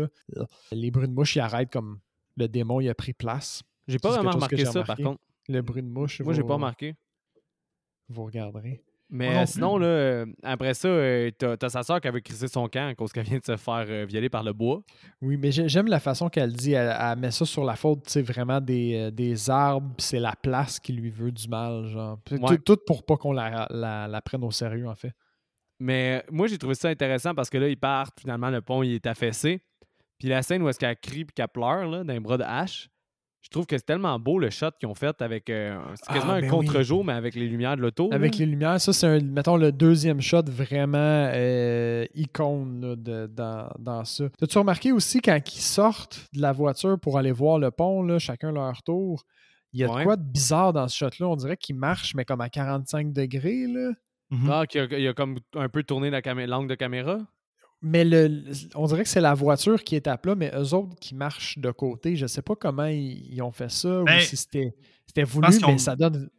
les 0.74 0.92
bruits 0.92 1.08
de 1.08 1.14
mouche, 1.14 1.38
ils 1.38 1.40
arrêtent 1.40 1.72
comme 1.72 2.00
le 2.36 2.48
démon, 2.50 2.82
il 2.82 2.90
a 2.90 2.94
pris 2.96 3.14
place. 3.14 3.64
J'ai 3.88 4.00
pas 4.00 4.10
vraiment 4.12 4.32
remarqué 4.32 4.66
ça, 4.66 4.84
par 4.84 4.98
contre. 4.98 5.22
Le 5.48 5.62
bruit 5.62 5.82
de 5.82 5.88
mouche, 5.88 6.20
Moi, 6.22 6.34
j'ai 6.34 6.44
pas 6.44 6.56
remarqué. 6.56 6.96
Vous 8.10 8.26
regarderez. 8.26 8.84
Mais 9.12 9.36
euh, 9.38 9.46
sinon, 9.48 9.78
là, 9.78 9.88
euh, 9.88 10.26
après 10.44 10.74
ça, 10.76 10.88
euh, 10.88 11.32
t'as, 11.38 11.58
t'as 11.58 11.70
sa 11.70 11.82
soeur 11.82 12.00
qui 12.00 12.08
avait 12.08 12.22
crissé 12.22 12.48
son 12.48 12.68
camp 12.68 12.90
à 12.90 12.94
cause 12.96 13.12
qu'elle 13.12 13.26
vient 13.26 13.40
de 13.40 13.44
se 13.44 13.58
faire 13.58 13.86
euh, 13.90 14.06
violer 14.08 14.30
par 14.30 14.44
le 14.44 14.54
bois. 14.54 14.82
Oui, 15.22 15.36
mais 15.38 15.52
j'ai- 15.52 15.68
j'aime 15.68 15.88
la 15.88 16.00
façon 16.00 16.30
qu'elle 16.30 16.54
dit. 16.54 16.74
Elle, 16.74 16.96
elle 17.00 17.18
met 17.18 17.32
ça 17.32 17.44
sur 17.46 17.64
la 17.64 17.76
faute, 17.76 18.04
tu 18.06 18.12
sais, 18.12 18.22
vraiment 18.22 18.62
des, 18.62 19.10
des 19.12 19.50
arbres, 19.50 19.96
c'est 19.98 20.20
la 20.20 20.36
place 20.36 20.80
qui 20.80 20.94
lui 20.94 21.10
veut 21.10 21.32
du 21.32 21.48
mal, 21.48 21.86
genre. 21.88 22.20
Ouais. 22.30 22.38
Tout, 22.58 22.58
tout 22.76 22.78
pour 22.86 23.04
pas 23.04 23.18
qu'on 23.18 23.34
la, 23.34 23.68
la, 23.72 24.08
la 24.08 24.22
prenne 24.22 24.44
au 24.44 24.52
sérieux, 24.52 24.88
en 24.88 24.96
fait. 24.96 25.14
Mais 25.80 26.24
moi, 26.30 26.48
j'ai 26.48 26.58
trouvé 26.58 26.76
ça 26.76 26.90
intéressant 26.90 27.34
parce 27.34 27.50
que 27.50 27.58
là, 27.58 27.68
ils 27.70 27.78
partent, 27.78 28.20
finalement, 28.20 28.50
le 28.50 28.62
pont, 28.62 28.84
il 28.84 28.94
est 28.94 29.08
affaissé. 29.08 29.62
Puis 30.20 30.28
la 30.28 30.42
scène 30.44 30.62
où 30.62 30.70
est-ce 30.70 30.78
qu'elle 30.78 30.98
crie 30.98 31.24
puis 31.26 31.34
qu'elle 31.34 31.48
pleure, 31.48 31.88
là, 31.88 32.04
dans 32.04 32.14
les 32.14 32.20
bras 32.20 32.38
de 32.38 32.44
Ash, 32.44 32.90
je 33.50 33.56
trouve 33.56 33.66
que 33.66 33.76
c'est 33.78 33.86
tellement 33.86 34.20
beau 34.20 34.38
le 34.38 34.52
shot 34.52 34.70
qu'ils 34.80 34.88
ont 34.88 34.94
fait 34.94 35.20
avec. 35.24 35.50
euh, 35.50 35.76
c'est 35.96 36.04
Ah, 36.08 36.14
quasiment 36.14 36.34
un 36.34 36.42
ben 36.42 36.50
contre-jour, 36.52 37.04
mais 37.04 37.14
avec 37.14 37.34
les 37.34 37.48
lumières 37.48 37.76
de 37.76 37.82
l'auto. 37.82 38.08
Avec 38.12 38.34
là. 38.34 38.40
les 38.40 38.46
lumières, 38.46 38.80
ça, 38.80 38.94
c'est, 38.94 39.08
un, 39.08 39.20
mettons, 39.22 39.58
le 39.58 39.72
deuxième 39.72 40.22
shot 40.22 40.44
vraiment 40.48 40.98
euh, 41.34 42.06
icône 42.14 42.80
là, 42.82 42.96
de- 42.96 43.28
dans, 43.28 43.70
dans 43.80 44.06
ça. 44.06 44.26
As-tu 44.42 44.58
remarqué 44.60 44.92
aussi 44.92 45.20
quand 45.20 45.40
ils 45.56 45.62
sortent 45.62 46.28
de 46.34 46.42
la 46.42 46.52
voiture 46.52 47.00
pour 47.00 47.18
aller 47.18 47.32
voir 47.32 47.58
le 47.58 47.72
pont, 47.72 48.04
là, 48.04 48.20
chacun 48.20 48.52
leur 48.52 48.84
tour, 48.84 49.24
il 49.74 49.80
y 49.80 49.84
a 49.84 49.92
Ouais. 49.92 50.00
de 50.02 50.04
quoi 50.04 50.16
de 50.16 50.24
bizarre 50.24 50.72
dans 50.74 50.88
ce 50.88 50.96
shot-là? 50.98 51.28
On 51.28 51.36
dirait 51.36 51.58
qu'ils 51.58 51.76
marchent, 51.76 52.14
mais 52.14 52.26
comme 52.26 52.42
à 52.42 52.50
45 52.50 53.12
degrés, 53.14 53.66
là. 53.68 53.92
Mhm. 54.32 54.50
Ah, 54.52 54.66
qu'il 54.68 54.82
a, 54.82 54.86
il 54.98 55.08
a 55.08 55.14
comme 55.14 55.40
un 55.56 55.70
peu 55.70 55.82
tourné 55.82 56.12
la 56.12 56.22
l'angle 56.46 56.70
de 56.70 56.76
caméra? 56.76 57.18
Mais 57.82 58.04
le, 58.04 58.44
on 58.76 58.88
dirait 58.88 59.04
que 59.04 59.10
c'est 59.10 59.22
la 59.22 59.34
voiture 59.34 59.84
qui 59.84 59.96
est 59.96 60.08
à 60.08 60.18
plat, 60.18 60.36
mais 60.36 60.52
eux 60.54 60.74
autres 60.74 60.96
qui 61.00 61.16
marchent 61.16 61.58
de 61.60 61.72
côté. 61.72 62.16
Je 62.18 62.28
sais 62.28 62.42
pas 62.42 62.56
comment 62.56 62.86
ils, 62.86 63.34
ils 63.34 63.42
ont 63.42 63.52
fait 63.54 63.72
ça 63.72 64.04
Ben, 64.04 64.18
ou 64.18 64.22
si 64.22 64.36
c'était, 64.36 64.76
c'était 65.08 65.24
voulu, 65.24 65.48
mais 65.66 65.78
ça 65.78 65.96
donne. 65.96 66.30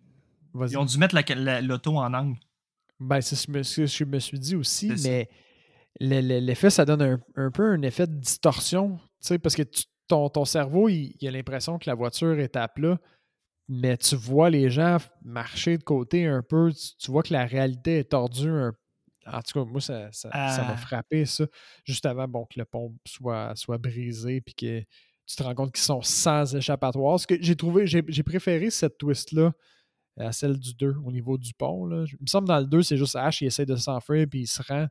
Ils 0.68 0.76
ont 0.76 0.84
dû 0.84 0.98
mettre 0.98 1.14
la- 1.14 1.34
la- 1.34 1.60
l'auto 1.62 1.96
en 1.96 2.12
angle. 2.12 2.36
Ben, 2.98 3.20
c'est 3.22 3.36
ce 3.36 3.46
que 3.46 3.86
je 3.86 4.04
me 4.04 4.18
suis 4.18 4.38
dit 4.38 4.54
aussi, 4.56 4.92
C'est 4.98 5.08
mais 5.08 5.28
le- 6.00 6.20
le- 6.20 6.40
l'effet, 6.40 6.68
ça 6.68 6.84
donne 6.84 7.00
un, 7.02 7.20
un 7.36 7.50
peu 7.50 7.72
un 7.72 7.80
effet 7.82 8.06
de 8.06 8.14
distorsion. 8.16 8.98
tu 8.98 9.28
sais, 9.28 9.38
Parce 9.38 9.54
que 9.56 9.62
tu- 9.62 9.84
ton, 10.08 10.28
ton 10.28 10.44
cerveau, 10.44 10.88
il, 10.90 11.14
il 11.20 11.28
a 11.28 11.30
l'impression 11.30 11.78
que 11.78 11.88
la 11.88 11.94
voiture 11.94 12.38
est 12.38 12.56
à 12.56 12.68
plat, 12.68 12.98
mais 13.68 13.96
tu 13.96 14.16
vois 14.16 14.50
les 14.50 14.68
gens 14.68 14.98
marcher 15.24 15.78
de 15.78 15.84
côté 15.84 16.26
un 16.26 16.42
peu. 16.42 16.70
Tu, 16.72 16.96
tu 16.98 17.10
vois 17.10 17.22
que 17.22 17.32
la 17.32 17.46
réalité 17.46 17.98
est 18.00 18.10
tordue 18.10 18.48
un 18.50 18.72
En 19.32 19.42
tout 19.42 19.52
cas, 19.58 19.64
moi, 19.70 19.80
ça, 19.80 20.10
ça, 20.12 20.30
ça 20.30 20.62
m'a 20.64 20.72
Ah. 20.72 20.76
frappé, 20.76 21.24
ça. 21.26 21.44
Juste 21.84 22.06
avant 22.06 22.26
bon, 22.28 22.44
que 22.46 22.58
le 22.58 22.64
pont 22.64 22.94
soit, 23.06 23.54
soit 23.56 23.78
brisé, 23.78 24.40
puis 24.40 24.54
que 24.54 24.80
tu 25.26 25.36
te 25.36 25.42
rends 25.42 25.54
compte 25.54 25.72
qu'ils 25.72 25.82
sont 25.84 26.02
sans 26.02 26.54
échappatoire. 26.56 27.18
Ce 27.20 27.26
que 27.26 27.36
j'ai 27.40 27.54
trouvé, 27.56 27.86
j'ai 27.86 28.22
préféré 28.22 28.70
cette 28.70 28.98
twist-là 28.98 29.52
à 30.18 30.32
celle 30.32 30.58
du 30.58 30.74
2 30.74 30.96
au 31.04 31.12
niveau 31.12 31.38
du 31.38 31.54
pont. 31.54 31.86
Là. 31.86 32.04
Il 32.08 32.16
me 32.20 32.26
semble 32.26 32.46
que 32.46 32.52
dans 32.52 32.58
le 32.60 32.66
2, 32.66 32.82
c'est 32.82 32.96
juste 32.96 33.16
Ash, 33.16 33.40
il 33.40 33.46
essaie 33.46 33.64
de 33.66 33.76
s'enfuir, 33.76 34.26
puis 34.28 34.40
il 34.40 34.46
se 34.46 34.62
rend, 34.62 34.86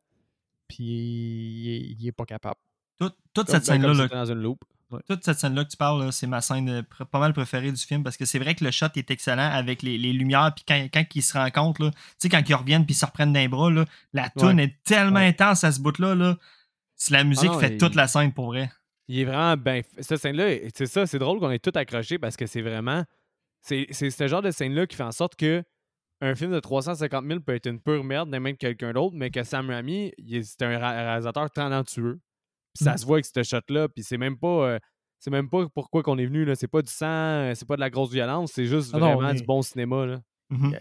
puis 0.68 0.84
il, 0.86 1.70
est- 1.70 1.96
il 2.00 2.08
est 2.08 2.12
pas 2.12 2.26
capable. 2.26 2.56
Toute, 3.00 3.16
toute 3.34 3.46
Comme- 3.48 3.56
cette 3.56 3.68
ben, 3.68 3.82
scène-là, 3.82 3.94
là, 3.94 4.08
dans 4.08 4.26
une 4.32 4.40
loupe. 4.42 4.64
Toute 5.08 5.24
cette 5.24 5.38
scène-là 5.40 5.66
que 5.66 5.70
tu 5.70 5.78
parles, 5.78 6.12
c'est 6.12 6.26
ma 6.28 6.42
scène 6.42 6.84
pas 7.12 7.20
mal 7.20 7.34
préférée 7.34 7.72
du 7.72 7.82
film 7.82 8.04
parce 8.04 8.18
que 8.18 8.26
c'est 8.26 8.40
vrai 8.40 8.56
que 8.56 8.64
le 8.66 8.72
shot 8.72 8.88
est 8.96 9.12
excellent 9.12 9.50
avec 9.52 9.82
les, 9.84 9.98
les 9.98 10.14
lumières. 10.14 10.52
Puis 10.56 10.66
quand, 10.68 10.88
quand 10.94 11.04
ils 11.16 11.22
se 11.22 11.38
rencontrent, 11.38 11.90
tu 11.92 11.96
sais, 12.18 12.30
quand 12.30 12.42
ils 12.48 12.54
reviennent 12.56 12.86
puis 12.86 12.94
ils 12.94 12.98
se 12.98 13.06
reprennent 13.06 13.34
d'un 13.34 13.48
bras, 13.50 13.70
là, 13.72 13.86
la 14.14 14.30
tune 14.30 14.60
est 14.60 14.82
tellement 14.84 15.20
Ouais. 15.20 15.28
intense 15.28 15.64
à 15.64 15.72
ce 15.72 15.80
bout-là. 15.80 16.16
Là. 16.16 16.38
C'est 16.96 17.14
la 17.14 17.24
musique 17.24 17.50
Ah 17.52 17.54
non, 17.54 17.60
fait 17.60 17.74
il- 17.74 17.78
toute 17.78 17.96
la 17.96 18.08
scène 18.08 18.34
pour 18.34 18.48
vrai. 18.48 18.72
Il 19.08 19.20
est 19.20 19.26
vraiment 19.26 19.56
bien. 19.58 19.82
Cette 20.00 20.20
scène-là, 20.22 20.50
c'est 20.76 20.86
ça, 20.86 21.06
c'est 21.08 21.20
drôle 21.20 21.40
qu'on 21.40 21.50
ait 21.52 21.60
tout 21.60 21.72
accroché 21.76 22.18
parce 22.20 22.36
que 22.38 22.46
c'est 22.48 22.62
vraiment. 22.62 23.04
C'est 23.62 23.92
ce 23.92 24.28
genre 24.28 24.42
de 24.42 24.52
scène-là 24.52 24.88
qui 24.88 24.96
fait 24.96 25.04
en 25.04 25.12
sorte 25.12 25.36
que 25.36 25.64
un 26.22 26.36
film 26.36 26.52
de 26.52 26.60
350 26.60 27.26
000 27.26 27.40
peut 27.40 27.56
être 27.56 27.66
une 27.68 27.80
pure 27.80 28.04
merde 28.04 28.30
de 28.30 28.52
quelqu'un 28.52 28.92
d'autre, 28.92 29.16
mais 29.16 29.30
que 29.32 29.42
Sam 29.44 29.70
Raimi, 29.70 30.12
est- 30.18 30.44
c'est 30.44 30.62
un 30.64 30.78
réalisateur 30.78 31.50
talentueux. 31.52 32.20
Ça 32.84 32.92
Mhm. 32.92 32.98
se 32.98 33.06
voit 33.06 33.16
avec 33.18 33.26
ce 33.26 33.44
shot-là, 33.44 33.88
puis 33.90 34.04
c'est 34.04 34.18
même 34.18 34.38
pas. 34.38 34.48
euh, 34.48 34.80
c'est 35.20 35.32
même 35.32 35.50
pas 35.50 35.68
pourquoi 35.74 36.02
qu'on 36.02 36.18
est 36.18 36.26
venu, 36.26 36.46
là. 36.46 36.56
C'est 36.56 36.68
pas 36.70 36.82
du 36.82 36.92
sang, 36.92 37.06
euh, 37.08 37.54
c'est 37.56 37.68
pas 37.68 37.76
de 37.76 37.82
la 37.82 37.90
grosse 37.90 38.12
violence, 38.12 38.52
c'est 38.54 38.66
juste 38.66 38.92
Ah 38.94 39.00
non, 39.00 39.16
vraiment 39.16 39.34
mais- 39.34 39.40
du 39.40 39.46
bon 39.46 39.62
cinéma, 39.62 40.06
là. 40.06 40.20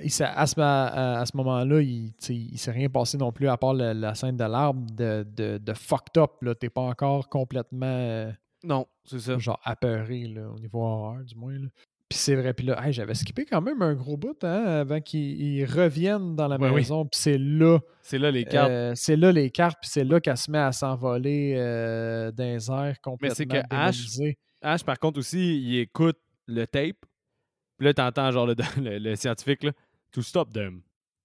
Il 0.02 0.10
s'est- 0.10 0.24
à 0.24 0.46
ce, 0.46 0.58
à, 0.60 1.18
à 1.20 1.26
ce 1.26 1.36
moment-là, 1.36 1.82
il 1.82 2.14
ne 2.30 2.56
s'est 2.56 2.70
rien 2.70 2.88
passé 2.88 3.18
non 3.18 3.32
plus 3.32 3.48
à 3.48 3.56
part 3.58 3.74
le- 3.74 3.92
la 3.92 4.14
scène 4.14 4.36
de 4.36 4.44
l'arbre 4.44 4.80
de, 4.94 5.26
de, 5.36 5.58
de 5.58 5.72
fucked 5.74 6.16
up. 6.16 6.30
là. 6.40 6.54
T'es 6.54 6.70
pas 6.70 6.80
encore 6.82 7.28
complètement 7.28 7.84
euh, 7.86 8.32
Non, 8.64 8.86
c'est 9.04 9.18
ça. 9.18 9.36
genre 9.38 9.60
apeuré 9.64 10.26
là, 10.26 10.48
au 10.50 10.58
niveau 10.58 10.80
horreur, 10.82 11.22
du 11.24 11.34
moins. 11.34 11.52
là. 11.58 11.68
Puis 12.08 12.18
c'est 12.18 12.34
vrai, 12.36 12.54
puis 12.54 12.64
là, 12.66 12.80
hey, 12.86 12.92
j'avais 12.92 13.14
skippé 13.14 13.44
quand 13.44 13.60
même 13.60 13.82
un 13.82 13.94
gros 13.94 14.16
bout 14.16 14.42
hein, 14.42 14.64
avant 14.64 14.98
qu'ils 15.00 15.40
ils 15.42 15.64
reviennent 15.66 16.36
dans 16.36 16.48
la 16.48 16.56
Ouais, 16.56 16.68
oui. 16.70 16.76
maison. 16.76 17.04
Puis 17.04 17.20
c'est 17.20 17.36
là, 17.36 17.78
C'est 18.00 18.18
là 18.18 18.30
les 18.30 18.44
cartes. 18.46 18.70
euh, 18.70 18.92
c'est 18.94 19.16
là 19.16 19.30
les 19.30 19.50
cartes, 19.50 19.76
puis 19.82 19.90
c'est 19.92 20.04
là 20.04 20.18
qu'elle 20.18 20.38
se 20.38 20.50
met 20.50 20.56
à 20.58 20.72
s'envoler 20.72 21.54
euh, 21.58 22.32
dans 22.32 22.44
les 22.44 22.70
airs 22.70 22.98
complètement 23.02 23.34
c'est 23.34 23.44
que. 23.46 24.34
Ash, 24.62 24.82
par 24.84 24.98
contre, 24.98 25.18
aussi, 25.18 25.60
il 25.60 25.78
écoute 25.80 26.18
le 26.46 26.66
tape. 26.66 26.96
Puis 27.76 27.84
là, 27.86 27.92
t'entends 27.94 28.30
genre 28.32 28.46
le, 28.46 28.54
le, 28.82 28.98
le 28.98 29.14
scientifique, 29.16 29.62
là. 29.62 29.72
To 30.12 30.22
stop 30.22 30.52
them, 30.54 30.80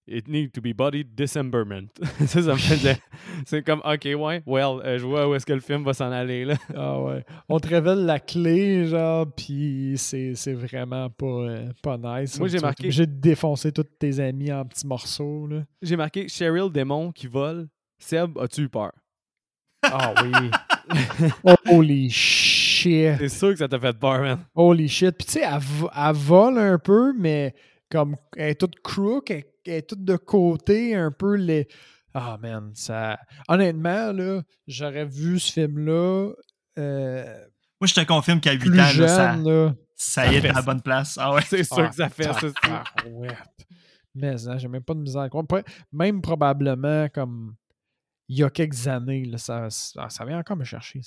it 0.07 0.27
need 0.27 0.51
to 0.53 0.61
be 0.61 0.73
body 0.75 1.03
dismemberment. 1.03 1.87
ça, 2.25 2.41
ça 2.41 2.53
me 2.53 2.57
faisait. 2.57 2.97
C'est 3.45 3.63
comme, 3.63 3.81
OK, 3.85 4.05
ouais, 4.05 4.43
well, 4.45 4.81
euh, 4.83 4.97
je 4.97 5.05
vois 5.05 5.27
où 5.27 5.35
est-ce 5.35 5.45
que 5.45 5.53
le 5.53 5.59
film 5.59 5.83
va 5.83 5.93
s'en 5.93 6.11
aller, 6.11 6.45
là. 6.45 6.55
Ah 6.75 6.99
ouais. 7.01 7.23
On 7.49 7.59
te 7.59 7.67
révèle 7.67 8.05
la 8.05 8.19
clé, 8.19 8.85
genre, 8.85 9.27
puis 9.35 9.93
c'est 9.97 10.35
c'est 10.35 10.53
vraiment 10.53 11.09
pas, 11.09 11.25
euh, 11.25 11.69
pas 11.81 11.97
nice. 11.97 12.37
Moi, 12.39 12.47
j'ai 12.47 12.59
marqué- 12.59 12.89
de 12.89 13.05
défoncer 13.05 13.71
tous 13.71 13.83
tes 13.83 14.19
amis 14.19 14.51
en 14.51 14.65
petits 14.65 14.87
morceaux, 14.87 15.47
là. 15.47 15.63
J'ai 15.81 15.95
marqué 15.95 16.27
Cheryl 16.27 16.71
Démon 16.71 17.11
qui 17.11 17.27
vole. 17.27 17.67
Seb, 17.99 18.37
as-tu 18.37 18.61
eu 18.63 18.69
peur? 18.69 18.91
Ah 19.83 20.13
oui. 20.23 20.49
Holy 21.69 22.09
shit. 22.09 23.17
C'est 23.17 23.30
sûr 23.30 23.49
que 23.51 23.57
ça 23.57 23.67
t'a 23.67 23.80
fait 23.80 23.97
peur, 23.97 24.21
man. 24.21 24.39
Holy 24.55 24.88
shit. 24.88 25.15
Puis 25.17 25.25
tu 25.25 25.34
sais, 25.34 25.41
elle, 25.41 25.59
elle 25.95 26.13
vole 26.15 26.57
un 26.57 26.78
peu, 26.78 27.13
mais 27.17 27.53
comme 27.93 28.15
elle 28.35 28.49
est 28.49 28.55
toute 28.55 28.79
crook, 28.81 29.31
elle, 29.31 29.43
elle 29.65 29.73
est 29.75 29.81
toute 29.89 30.03
de 30.03 30.17
côté, 30.17 30.95
un 30.95 31.11
peu 31.11 31.35
les. 31.35 31.67
Ah 32.13 32.37
man, 32.41 32.71
ça. 32.75 33.17
Honnêtement, 33.47 34.11
là, 34.11 34.41
j'aurais 34.67 35.05
vu 35.05 35.39
ce 35.39 35.51
film-là. 35.53 36.31
euh, 36.79 37.23
Moi, 37.79 37.87
je 37.87 37.93
te 37.93 38.01
confirme 38.05 38.39
qu'à 38.41 38.51
8 38.53 38.59
plus 38.59 38.79
ans, 38.79 38.83
jeune, 38.85 39.07
ça, 39.07 39.35
là. 39.37 39.73
ça 39.95 40.31
y 40.31 40.35
est 40.35 40.45
à 40.49 40.53
la 40.53 40.61
bonne 40.63 40.81
place. 40.81 41.17
Ah 41.19 41.33
ouais. 41.33 41.41
C'est 41.47 41.63
sûr 41.63 41.89
que 41.89 41.95
ça 41.95 42.09
fait 42.09 42.23
ça. 42.23 42.33
c'est- 42.39 42.51
tabarouette. 42.61 43.37
Mais 44.15 44.47
hein, 44.47 44.57
j'ai 44.57 44.67
même 44.67 44.83
pas 44.83 44.93
de 44.93 44.99
misère. 44.99 45.21
à 45.21 45.29
croire. 45.29 45.45
Même 45.91 46.21
probablement 46.21 47.07
comme 47.09 47.55
il 48.30 48.38
y 48.38 48.43
a 48.43 48.49
quelques 48.49 48.88
années, 48.88 49.26
là, 49.26 49.38
ça, 49.38 49.69
ça, 49.69 50.09
ça 50.09 50.26
vient 50.26 50.39
encore 50.39 50.57
me 50.57 50.63
chercher 50.63 51.01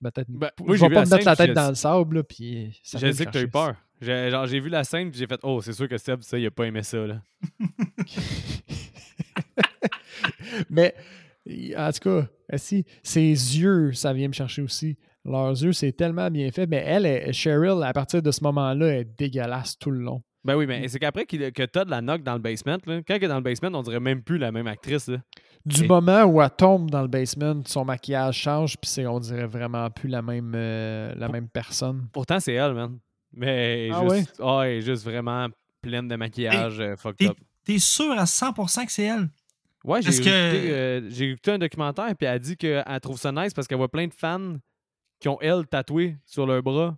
me 0.00 0.10
tête- 0.10 0.26
Ben, 0.28 0.50
moi, 0.60 0.76
je 0.76 0.80
j'ai 0.80 0.88
vais 0.88 0.94
pas 0.94 1.04
me 1.04 1.10
mettre 1.10 1.26
la 1.26 1.36
tête 1.36 1.52
dans 1.52 1.68
le 1.68 1.74
sable, 1.74 2.16
là, 2.16 2.22
puis 2.24 2.78
ça 2.82 2.98
Je 2.98 3.04
vient 3.04 3.12
me 3.12 3.16
sais 3.16 3.26
que 3.26 3.30
t'as 3.30 3.42
eu 3.42 3.48
peur. 3.48 3.74
J'ai, 4.00 4.30
genre, 4.30 4.46
j'ai 4.46 4.60
vu 4.60 4.68
la 4.68 4.84
scène 4.84 5.10
puis 5.10 5.18
j'ai 5.18 5.26
fait 5.26 5.40
Oh, 5.42 5.60
c'est 5.60 5.72
sûr 5.72 5.88
que 5.88 5.98
Seb, 5.98 6.22
ça, 6.22 6.38
il 6.38 6.46
a 6.46 6.50
pas 6.50 6.66
aimé 6.66 6.82
ça. 6.82 6.98
Là. 7.06 7.20
Mais 10.70 10.94
en 11.76 11.90
tout 11.92 12.00
cas, 12.00 12.28
euh, 12.52 12.56
si, 12.56 12.84
ses 13.02 13.20
yeux, 13.30 13.92
ça 13.92 14.12
vient 14.12 14.28
me 14.28 14.32
chercher 14.32 14.62
aussi. 14.62 14.96
Leurs 15.24 15.50
yeux, 15.62 15.72
c'est 15.72 15.92
tellement 15.92 16.30
bien 16.30 16.50
fait. 16.50 16.66
Mais 16.66 16.82
elle, 16.86 17.06
elle, 17.06 17.32
Cheryl, 17.34 17.82
à 17.82 17.92
partir 17.92 18.22
de 18.22 18.30
ce 18.30 18.42
moment-là, 18.44 18.98
est 18.98 19.04
dégueulasse 19.04 19.78
tout 19.78 19.90
le 19.90 20.00
long. 20.00 20.22
Ben 20.44 20.56
oui, 20.56 20.66
mais 20.66 20.86
c'est 20.88 20.98
qu'après 20.98 21.26
qu'il- 21.26 21.52
que 21.52 21.64
Todd 21.64 21.88
la 21.88 22.00
knock 22.00 22.22
dans 22.22 22.34
le 22.34 22.38
basement, 22.38 22.78
là, 22.86 23.00
quand 23.06 23.14
elle 23.14 23.24
est 23.24 23.28
dans 23.28 23.36
le 23.36 23.42
basement, 23.42 23.70
on 23.74 23.82
dirait 23.82 24.00
même 24.00 24.22
plus 24.22 24.38
la 24.38 24.52
même 24.52 24.66
actrice. 24.68 25.08
Là. 25.08 25.18
Du 25.66 25.84
Et- 25.84 25.88
moment 25.88 26.22
où 26.24 26.40
elle 26.40 26.48
tombe 26.50 26.90
dans 26.90 27.02
le 27.02 27.08
basement, 27.08 27.60
son 27.66 27.84
maquillage 27.84 28.36
change, 28.36 28.76
puis 28.78 28.88
c'est, 28.88 29.06
on 29.06 29.18
dirait 29.20 29.46
vraiment 29.46 29.90
plus 29.90 30.08
la 30.08 30.22
même, 30.22 30.52
euh, 30.54 31.12
la 31.16 31.28
même 31.28 31.48
personne. 31.48 32.08
Pourtant, 32.12 32.38
c'est 32.40 32.54
elle, 32.54 32.74
man. 32.74 32.98
Mais 33.32 33.90
Ah 33.92 34.02
juste, 34.08 34.40
ah, 34.42 34.62
elle 34.64 34.76
est 34.78 34.80
juste 34.80 35.04
vraiment 35.04 35.48
pleine 35.82 36.08
de 36.08 36.16
maquillage 36.16 36.80
euh, 36.80 36.96
fucked 36.96 37.28
up. 37.28 37.36
T'es 37.64 37.78
sûr 37.78 38.12
à 38.12 38.24
100% 38.24 38.86
que 38.86 38.92
c'est 38.92 39.04
elle? 39.04 39.28
Ouais, 39.84 40.00
j'ai 40.02 40.10
écouté, 40.14 40.24
que- 40.30 40.30
euh, 40.30 41.10
j'ai 41.10 41.30
écouté 41.32 41.50
un 41.52 41.58
documentaire, 41.58 42.06
puis 42.16 42.26
elle 42.26 42.34
a 42.34 42.38
dit 42.38 42.56
qu'elle 42.56 42.84
trouve 43.02 43.18
ça 43.18 43.30
nice 43.32 43.52
parce 43.52 43.66
qu'elle 43.68 43.78
voit 43.78 43.90
plein 43.90 44.06
de 44.06 44.14
fans 44.14 44.56
qui 45.20 45.28
ont 45.28 45.38
elle 45.40 45.66
tatoué 45.66 46.16
sur 46.24 46.46
leur 46.46 46.62
bras 46.62 46.96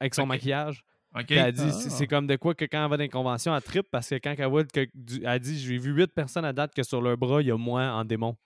avec 0.00 0.14
son 0.14 0.26
maquillage. 0.26 0.82
OK. 1.14 1.26
Puis 1.26 1.36
Elle 1.36 1.46
a 1.46 1.52
dit 1.52 1.62
Ah. 1.66 1.72
c'est- 1.72 2.06
comme 2.06 2.26
de 2.26 2.36
quoi 2.36 2.54
que 2.54 2.64
quand 2.64 2.82
elle 2.84 2.90
va 2.90 2.96
dans 2.96 3.04
une 3.04 3.10
convention, 3.10 3.54
elle 3.54 3.62
trippe 3.62 3.86
parce 3.90 4.08
que 4.08 4.14
quand 4.16 4.34
elle 4.36 4.46
voit 4.46 4.64
que 4.64 4.80
elle 5.20 5.26
a 5.26 5.38
dit 5.38 5.58
j'ai 5.58 5.76
vu 5.78 5.92
huit 5.92 6.12
personnes 6.14 6.44
à 6.44 6.52
date 6.52 6.74
que 6.74 6.82
sur 6.82 7.00
leur 7.02 7.16
bras, 7.18 7.42
il 7.42 7.48
y 7.48 7.50
a 7.50 7.56
moi 7.56 7.82
en 7.92 8.04
démon. 8.04 8.36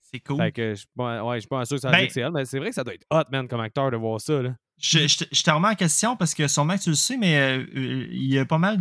C'est 0.00 0.20
cool. 0.20 0.38
Fait 0.38 0.52
que 0.52 0.70
je 0.70 0.74
suis 0.76 0.86
pas, 0.96 1.22
ouais, 1.24 1.36
je 1.36 1.40
suis 1.40 1.48
pas 1.48 1.64
sûr 1.64 1.76
que 1.76 1.80
ça 1.82 1.90
Ben- 1.90 2.08
c'est 2.08 2.20
elle, 2.20 2.30
mais 2.32 2.44
c'est 2.44 2.58
vrai 2.58 2.68
que 2.70 2.74
ça 2.74 2.84
doit 2.84 2.94
être 2.94 3.04
hot, 3.10 3.24
man, 3.32 3.46
comme 3.48 3.60
acteur 3.60 3.90
de 3.90 3.96
voir 3.96 4.20
ça. 4.20 4.40
Là. 4.40 4.54
Je, 4.78 5.06
je 5.08 5.18
te- 5.18 5.24
je 5.34 5.42
te 5.42 5.50
remets 5.50 5.68
en 5.68 5.74
question 5.74 6.16
parce 6.16 6.32
que 6.34 6.46
sûrement 6.48 6.76
que 6.76 6.82
tu 6.82 6.90
le 6.90 6.94
sais, 6.96 7.16
mais 7.16 7.36
euh, 7.38 7.58
euh, 7.76 8.06
il 8.10 8.32
y 8.32 8.38
a 8.38 8.44
pas 8.46 8.58
mal 8.58 8.78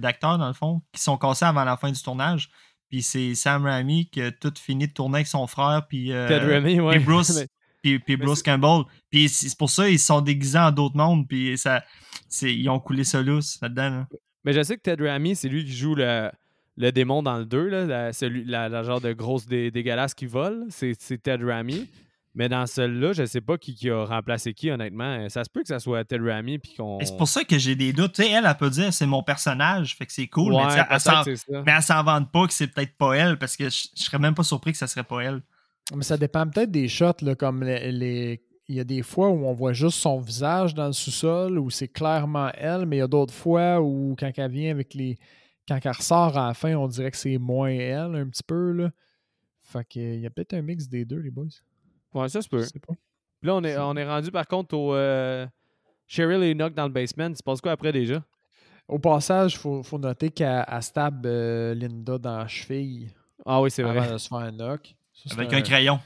d'acteurs, 0.00 0.38
dans 0.38 0.46
le 0.48 0.54
fond, 0.54 0.80
qui 0.92 1.02
sont 1.02 1.16
cassés 1.18 1.44
avant 1.44 1.64
la 1.64 1.76
fin 1.76 1.90
du 1.92 2.00
tournage. 2.02 2.48
Puis 2.88 3.02
c'est 3.02 3.34
Sam 3.34 3.64
Raimi 3.64 4.08
qui 4.10 4.20
a 4.22 4.30
tout 4.32 4.52
fini 4.58 4.86
de 4.88 4.92
tourner 4.92 5.16
avec 5.16 5.26
son 5.26 5.46
frère. 5.46 5.86
Puis, 5.88 6.12
euh, 6.12 6.28
Ted 6.28 6.44
Remy, 6.54 6.80
ouais. 6.80 6.98
Bruce, 7.00 7.30
puis, 7.82 7.98
puis 7.98 8.16
mais 8.16 8.24
Bruce 8.24 8.42
Campbell. 8.42 8.84
Puis 9.10 9.28
c'est 9.28 9.56
pour 9.58 9.70
ça 9.70 9.88
qu'ils 9.88 9.98
se 9.98 10.06
sont 10.06 10.20
déguisés 10.20 10.58
en 10.58 10.70
d'autres 10.70 10.96
mondes. 10.96 11.26
Puis 11.28 11.58
ça, 11.58 11.82
ils 12.42 12.68
ont 12.68 12.78
coulé 12.80 13.04
ça 13.04 13.20
lousse 13.22 13.58
là-dedans. 13.60 13.90
là. 13.90 14.06
Mais 14.44 14.52
je 14.52 14.62
sais 14.62 14.76
que 14.76 14.82
Ted 14.82 15.06
Ramy, 15.08 15.36
c'est 15.36 15.48
lui 15.48 15.64
qui 15.64 15.72
joue 15.72 15.94
le, 15.94 16.30
le 16.76 16.90
démon 16.92 17.22
dans 17.22 17.38
le 17.38 17.44
2, 17.44 17.68
là, 17.68 17.84
la, 17.84 18.12
celui, 18.12 18.44
la, 18.44 18.68
la 18.68 18.82
genre 18.82 19.00
de 19.00 19.12
grosse 19.12 19.46
dé, 19.46 19.70
dégueulasse 19.70 20.14
qui 20.14 20.26
vole. 20.26 20.64
C'est 20.70 20.94
c'est 20.98 21.18
Ted 21.22 21.44
Ramy. 21.44 21.88
Mais 22.34 22.48
dans 22.48 22.66
celui-là, 22.66 23.12
je 23.12 23.26
sais 23.26 23.42
pas 23.42 23.58
qui, 23.58 23.74
qui 23.74 23.90
a 23.90 24.04
remplacé 24.06 24.54
qui, 24.54 24.70
honnêtement. 24.70 25.28
Ça 25.28 25.44
se 25.44 25.50
peut 25.50 25.60
que 25.60 25.68
ça 25.68 25.78
soit 25.78 26.02
Ted 26.04 26.24
Ramy. 26.26 26.58
Puis 26.58 26.74
qu'on. 26.76 26.98
Et 26.98 27.04
C'est 27.04 27.16
pour 27.18 27.28
ça 27.28 27.44
que 27.44 27.58
j'ai 27.58 27.76
des 27.76 27.92
doutes. 27.92 28.18
Elle, 28.20 28.46
elle 28.46 28.56
peut 28.56 28.70
dire 28.70 28.92
c'est 28.92 29.06
mon 29.06 29.22
personnage. 29.22 29.96
Fait 29.96 30.06
que 30.06 30.12
c'est 30.12 30.28
cool. 30.28 30.54
Ouais, 30.54 30.62
mais 30.66 30.82
elle 30.90 31.00
ça. 31.00 31.24
mais 31.50 31.72
elle 31.76 31.82
s'en 31.82 32.02
vante 32.02 32.32
pas 32.32 32.46
que 32.46 32.54
c'est 32.54 32.68
peut-être 32.68 32.96
pas 32.96 33.12
elle 33.14 33.38
parce 33.38 33.56
que 33.56 33.68
je, 33.68 33.88
je 33.94 34.02
serais 34.02 34.18
même 34.18 34.34
pas 34.34 34.44
surpris 34.44 34.72
que 34.72 34.78
ça 34.78 34.86
serait 34.86 35.04
pas 35.04 35.20
elle. 35.20 35.42
Mais 35.94 36.02
ça 36.04 36.16
dépend 36.16 36.46
peut-être 36.48 36.70
des 36.70 36.88
shots, 36.88 37.22
là, 37.22 37.34
comme 37.34 37.62
les, 37.64 37.92
les- 37.92 38.42
Il 38.68 38.76
y 38.76 38.80
a 38.80 38.84
des 38.84 39.02
fois 39.02 39.28
où 39.28 39.44
on 39.46 39.52
voit 39.52 39.72
juste 39.72 39.98
son 39.98 40.20
visage 40.20 40.72
dans 40.74 40.86
le 40.86 40.92
sous-sol, 40.92 41.58
où 41.58 41.68
c'est 41.68 41.88
clairement 41.88 42.50
elle, 42.54 42.86
mais 42.86 42.96
il 42.96 42.98
y 43.00 43.02
a 43.02 43.08
d'autres 43.08 43.34
fois 43.34 43.80
où, 43.82 44.14
quand 44.18 44.30
elle 44.36 44.50
vient 44.50 44.70
avec 44.70 44.94
les. 44.94 45.18
Quand 45.68 45.78
elle 45.84 45.92
ressort 45.92 46.36
à 46.38 46.48
la 46.48 46.54
fin, 46.54 46.74
on 46.76 46.86
dirait 46.88 47.10
que 47.10 47.16
c'est 47.16 47.38
moins 47.38 47.70
elle, 47.70 48.14
un 48.14 48.28
petit 48.28 48.42
peu, 48.44 48.72
là. 48.72 48.90
Fait 49.60 49.84
que, 49.84 49.98
il 49.98 50.20
y 50.20 50.26
a 50.26 50.30
peut-être 50.30 50.54
un 50.54 50.62
mix 50.62 50.88
des 50.88 51.04
deux, 51.04 51.18
les 51.18 51.30
boys. 51.30 51.46
Ouais, 52.14 52.28
ça 52.28 52.40
se 52.42 52.48
peut. 52.48 52.64
Puis 52.72 53.48
là, 53.48 53.54
on 53.56 53.64
est, 53.64 53.76
on 53.76 53.96
est 53.96 54.06
rendu 54.08 54.30
par 54.30 54.46
contre 54.46 54.74
au. 54.76 54.94
euh, 54.94 55.46
Cheryl 56.06 56.42
et 56.42 56.52
Enoch 56.52 56.74
dans 56.74 56.84
le 56.86 56.92
basement. 56.92 57.26
Il 57.28 57.36
se 57.36 57.42
passe 57.42 57.60
quoi 57.60 57.72
après 57.72 57.92
déjà? 57.92 58.22
Au 58.88 58.98
passage, 58.98 59.54
il 59.54 59.58
faut, 59.58 59.82
faut 59.82 59.98
noter 59.98 60.30
qu'elle 60.30 60.64
elle 60.68 60.82
stab 60.82 61.24
euh, 61.26 61.74
Linda 61.74 62.18
dans 62.18 62.38
la 62.38 62.46
cheville 62.48 63.10
Ah 63.46 63.60
oui, 63.62 63.70
c'est 63.70 63.82
avant 63.82 64.00
vrai. 64.00 64.12
de 64.12 64.18
se 64.18 64.28
faire 64.28 64.38
un 64.38 64.52
knock. 64.52 64.94
Ça, 65.12 65.34
Avec 65.34 65.52
un 65.52 65.62
crayon. 65.62 66.00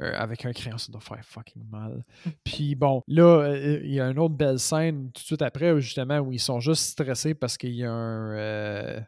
Euh, 0.00 0.12
avec 0.16 0.44
un 0.46 0.52
crayon, 0.52 0.78
ça 0.78 0.90
doit 0.90 1.00
faire 1.00 1.24
fucking 1.24 1.64
mal. 1.70 2.02
Puis 2.44 2.74
bon, 2.74 3.02
là, 3.06 3.42
euh, 3.42 3.80
il 3.84 3.92
y 3.92 4.00
a 4.00 4.06
une 4.06 4.18
autre 4.18 4.34
belle 4.34 4.58
scène 4.58 5.10
tout 5.12 5.20
de 5.20 5.26
suite 5.26 5.42
après, 5.42 5.80
justement, 5.80 6.18
où 6.18 6.32
ils 6.32 6.40
sont 6.40 6.60
juste 6.60 6.82
stressés 6.84 7.34
parce 7.34 7.56
qu'il 7.56 7.74
y 7.74 7.84
a 7.84 7.92
un. 7.92 8.36
euh, 8.36 9.00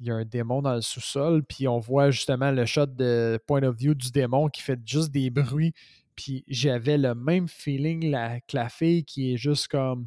il 0.00 0.06
y 0.06 0.10
a 0.10 0.14
un 0.14 0.24
démon 0.24 0.62
dans 0.62 0.74
le 0.74 0.80
sous-sol, 0.80 1.44
puis 1.44 1.68
on 1.68 1.78
voit 1.78 2.10
justement 2.10 2.50
le 2.50 2.64
shot 2.64 2.86
de 2.86 3.38
point 3.46 3.62
of 3.62 3.76
view 3.76 3.94
du 3.94 4.10
démon 4.10 4.48
qui 4.48 4.62
fait 4.62 4.80
juste 4.84 5.10
des 5.10 5.28
bruits. 5.28 5.74
Puis 6.16 6.42
j'avais 6.48 6.96
le 6.96 7.14
même 7.14 7.48
feeling 7.48 8.10
la, 8.10 8.40
que 8.40 8.56
la 8.56 8.70
fille 8.70 9.04
qui 9.04 9.34
est 9.34 9.36
juste 9.36 9.68
comme. 9.68 10.06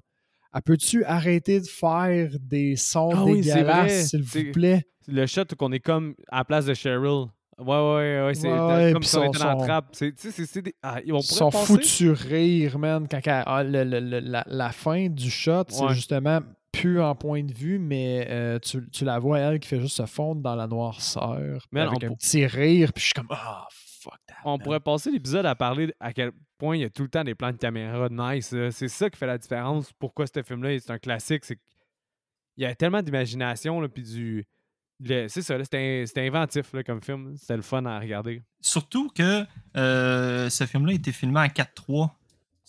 Ah, 0.51 0.61
peux-tu 0.61 1.03
arrêter 1.05 1.59
de 1.61 1.67
faire 1.67 2.31
des 2.39 2.75
sons 2.75 3.11
Ah 3.13 3.23
oui, 3.23 3.41
dégueulasses, 3.41 4.09
s'il 4.09 4.23
vous 4.23 4.51
plaît? 4.51 4.85
Le 5.07 5.25
shot 5.27 5.43
où 5.43 5.55
on 5.59 5.71
est 5.71 5.79
comme 5.79 6.15
à 6.29 6.39
la 6.39 6.45
place 6.45 6.65
de 6.65 6.73
Cheryl. 6.73 7.27
Ouais, 7.59 7.65
ouais, 7.67 8.25
ouais. 8.25 8.33
C'est 8.33 8.51
Ouais, 8.51 8.91
comme 8.93 9.03
si 9.03 9.15
on 9.17 9.23
était 9.25 9.39
dans 9.39 9.57
la 9.59 9.65
trappe. 9.65 9.89
C'est- 9.93 10.13
c'est- 10.17 10.61
des- 10.61 10.75
ah, 10.81 10.99
on 11.11 11.21
rire, 12.13 12.79
man. 12.79 13.07
Quand, 13.09 13.21
quand- 13.23 13.43
ah, 13.45 13.63
le- 13.63 13.83
le- 13.83 13.99
le- 13.99 14.19
la, 14.19 14.43
la 14.47 14.71
fin 14.71 15.07
du 15.07 15.29
shot, 15.29 15.65
c'est 15.69 15.83
Ouais. 15.83 15.93
justement 15.93 16.39
plus 16.71 16.99
en 16.99 17.13
point 17.13 17.43
de 17.43 17.53
vue, 17.53 17.77
mais 17.77 18.25
euh, 18.29 18.57
tu, 18.59 18.89
tu 18.89 19.05
la 19.05 19.19
vois, 19.19 19.37
elle, 19.39 19.59
qui 19.59 19.67
fait 19.67 19.79
juste 19.79 19.97
se 19.97 20.05
fondre 20.07 20.41
dans 20.41 20.55
la 20.55 20.65
noirceur. 20.65 21.67
Man, 21.71 21.87
avec 21.87 22.01
on 22.01 22.05
un 22.05 22.07
pour- 22.09 22.17
petit 22.17 22.45
rire, 22.47 22.91
puis 22.91 23.01
je 23.01 23.05
suis 23.05 23.13
comme, 23.13 23.27
ah, 23.29 23.67
fuck 23.71 24.17
that. 24.27 24.35
On 24.45 24.51
man. 24.57 24.61
pourrait 24.63 24.79
passer 24.79 25.11
l'épisode 25.11 25.45
à 25.45 25.53
parler 25.53 25.93
à 25.99 26.11
quel 26.11 26.31
point 26.57 26.75
il 26.75 26.81
y 26.81 26.85
a 26.85 26.89
tout 26.89 27.03
le 27.03 27.09
temps 27.09 27.23
des 27.23 27.35
plans 27.35 27.51
de 27.51 27.57
caméra 27.57 28.07
nice. 28.09 28.55
C'est 28.71 28.87
ça 28.87 29.09
qui 29.09 29.17
fait 29.19 29.27
la 29.27 29.37
différence. 29.37 29.91
Pourquoi 29.99 30.25
ce 30.25 30.41
film-là 30.41 30.77
c'est 30.79 30.91
un 30.91 30.97
classique, 30.97 31.45
c'est 31.45 31.55
qu'il 31.55 32.63
y 32.63 32.65
a 32.65 32.73
tellement 32.73 33.01
d'imagination 33.03 33.79
là, 33.79 33.87
puis 33.87 34.01
du. 34.03 34.45
C'est 35.05 35.41
ça, 35.41 35.57
c'était 35.63 36.05
inventif 36.17 36.71
là, 36.73 36.83
comme 36.83 37.01
film. 37.01 37.35
C'était 37.37 37.55
le 37.57 37.61
fun 37.61 37.85
à 37.85 37.99
regarder. 37.99 38.41
Surtout 38.61 39.09
que 39.09 39.45
euh, 39.75 40.49
ce 40.49 40.65
film-là 40.65 40.93
a 40.93 40.95
été 40.95 41.11
filmé 41.11 41.39
en 41.41 41.45
4-3. 41.47 42.11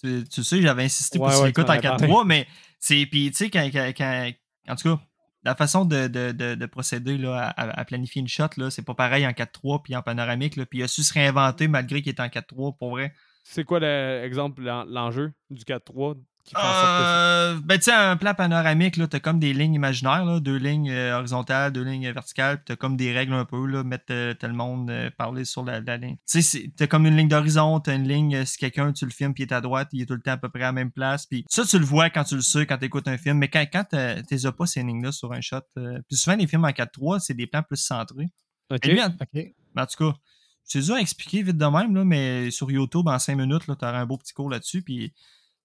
Tu, 0.03 0.25
tu 0.25 0.43
sais, 0.43 0.61
j'avais 0.61 0.85
insisté 0.85 1.19
pour 1.19 1.29
Ouais, 1.29 1.35
ouais, 1.41 1.53
m'en 1.57 1.65
en 1.65 1.69
avais 1.69 1.81
parlé. 1.83 2.07
4-3, 2.09 2.27
mais 2.27 2.47
c'est. 2.81 3.07
Puis, 3.07 3.31
tu 3.31 3.37
sais, 3.37 3.51
quand, 3.51 3.69
quand- 3.73 3.93
quand- 3.97 4.31
En 4.69 4.77
tout 4.77 4.97
cas, 4.97 5.03
la 5.45 5.55
façon 5.55 5.85
de, 5.85 6.09
de- 6.09 6.33
de- 6.33 6.55
de 6.55 6.67
procéder 6.67 7.17
là, 7.19 7.49
à, 7.57 7.81
à 7.81 7.85
planifier 7.85 8.21
une 8.21 8.29
shot, 8.29 8.49
c'est 8.71 8.85
pas 8.85 8.95
pareil 8.95 9.27
en 9.27 9.31
4-3 9.33 9.83
puis 9.83 9.95
en 9.95 10.03
panoramique. 10.03 10.57
Là, 10.57 10.67
puis 10.67 10.81
il 10.81 10.83
a 10.83 10.89
su 10.89 11.03
se 11.03 11.13
réinventer 11.15 11.69
malgré 11.69 12.03
qu'il 12.03 12.11
était 12.13 12.23
en 12.23 12.29
4-3, 12.29 12.77
pour 12.77 12.91
vrai. 12.91 13.15
C'est 13.45 13.65
quoi 13.65 13.79
l'exemple, 13.79 14.63
l'enjeu 14.63 15.33
du 15.51 15.65
4-3 15.65 16.17
qui 16.45 16.55
Euh, 16.57 17.59
ben, 17.65 17.79
tu 17.79 17.85
sais, 17.85 17.93
un 17.93 18.17
plan 18.17 18.35
panoramique, 18.35 18.97
là, 18.97 19.07
t'as 19.09 19.19
comme 19.21 19.39
des 19.41 19.53
lignes 19.55 19.75
imaginaires, 19.75 20.25
là, 20.25 20.41
deux 20.41 20.57
lignes 20.57 20.91
euh, 20.91 21.17
horizontales, 21.17 21.73
deux 21.73 21.83
lignes 21.85 22.11
verticales, 22.13 22.57
puis 22.59 22.65
t'as 22.67 22.77
comme 22.77 22.97
des 22.97 23.13
règles 23.13 23.33
un 23.33 23.45
peu, 23.45 23.67
là, 23.67 23.83
mettre 23.83 24.05
euh, 24.11 24.35
tel 24.35 24.53
monde 24.53 24.91
euh, 24.91 25.11
parler 25.17 25.45
sur 25.45 25.65
la, 25.65 25.81
la 25.81 25.97
ligne. 25.97 26.17
Tu 26.17 26.23
sais, 26.27 26.43
c'est- 26.43 26.71
t'as 26.77 26.87
comme 26.87 27.07
une 27.07 27.17
ligne 27.17 27.29
d'horizon, 27.29 27.81
t'as 27.81 27.95
une 27.97 28.07
ligne, 28.07 28.37
euh, 28.37 28.45
si 28.45 28.59
quelqu'un, 28.59 28.93
tu 28.93 29.05
le 29.07 29.11
filmes, 29.11 29.33
puis 29.35 29.45
il 29.45 29.47
est 29.49 29.55
à 29.55 29.61
droite, 29.61 29.89
il 29.93 30.03
est 30.03 30.07
tout 30.07 30.15
le 30.15 30.21
temps 30.21 30.33
à 30.33 30.37
peu 30.37 30.49
près 30.49 30.63
à 30.63 30.67
la 30.67 30.73
même 30.73 30.91
place, 30.93 31.27
puis 31.27 31.45
ça, 31.49 31.65
tu 31.65 31.79
le 31.79 31.85
vois 31.85 32.11
quand 32.11 32.25
tu 32.25 32.37
le 32.37 32.43
sais, 32.43 32.67
quand 32.67 32.79
t'écoutes 32.79 33.09
un 33.09 33.17
film, 33.19 33.39
mais 33.39 33.49
quand, 33.49 33.65
quand 33.73 33.85
t'as- 33.91 34.23
t'es 34.23 34.37
pas 34.57 34.67
ces 34.67 34.83
lignes-là 34.83 35.13
sur 35.13 35.33
un 35.33 35.41
shot, 35.41 35.57
euh, 35.79 35.99
puis 36.09 36.17
souvent, 36.17 36.37
les 36.37 36.47
films 36.47 36.65
en 36.65 36.73
4-3, 36.73 37.21
c'est 37.21 37.35
des 37.35 37.47
plans 37.47 37.63
plus 37.63 37.79
centrés. 37.79 38.29
Ok. 38.71 38.87
Lui, 38.87 39.03
en, 39.03 39.09
OK. 39.09 39.29
mais 39.35 39.55
en 39.77 39.87
tout 39.87 40.13
cas, 40.13 40.17
c'est 40.63 40.81
dur 40.81 40.95
à 40.95 41.01
expliquer 41.01 41.43
vite 41.43 41.59
de 41.59 41.67
même, 41.67 41.95
là, 41.95 42.05
mais 42.05 42.51
sur 42.51 42.71
YouTube, 42.71 43.07
en 43.09 43.19
5 43.19 43.37
minutes, 43.37 43.65
tu 43.67 43.71
auras 43.73 43.99
un 43.99 44.07
beau 44.07 44.17
petit 44.17 44.33
cours 44.33 44.49
là-dessus. 44.49 44.81
Puis 44.83 45.13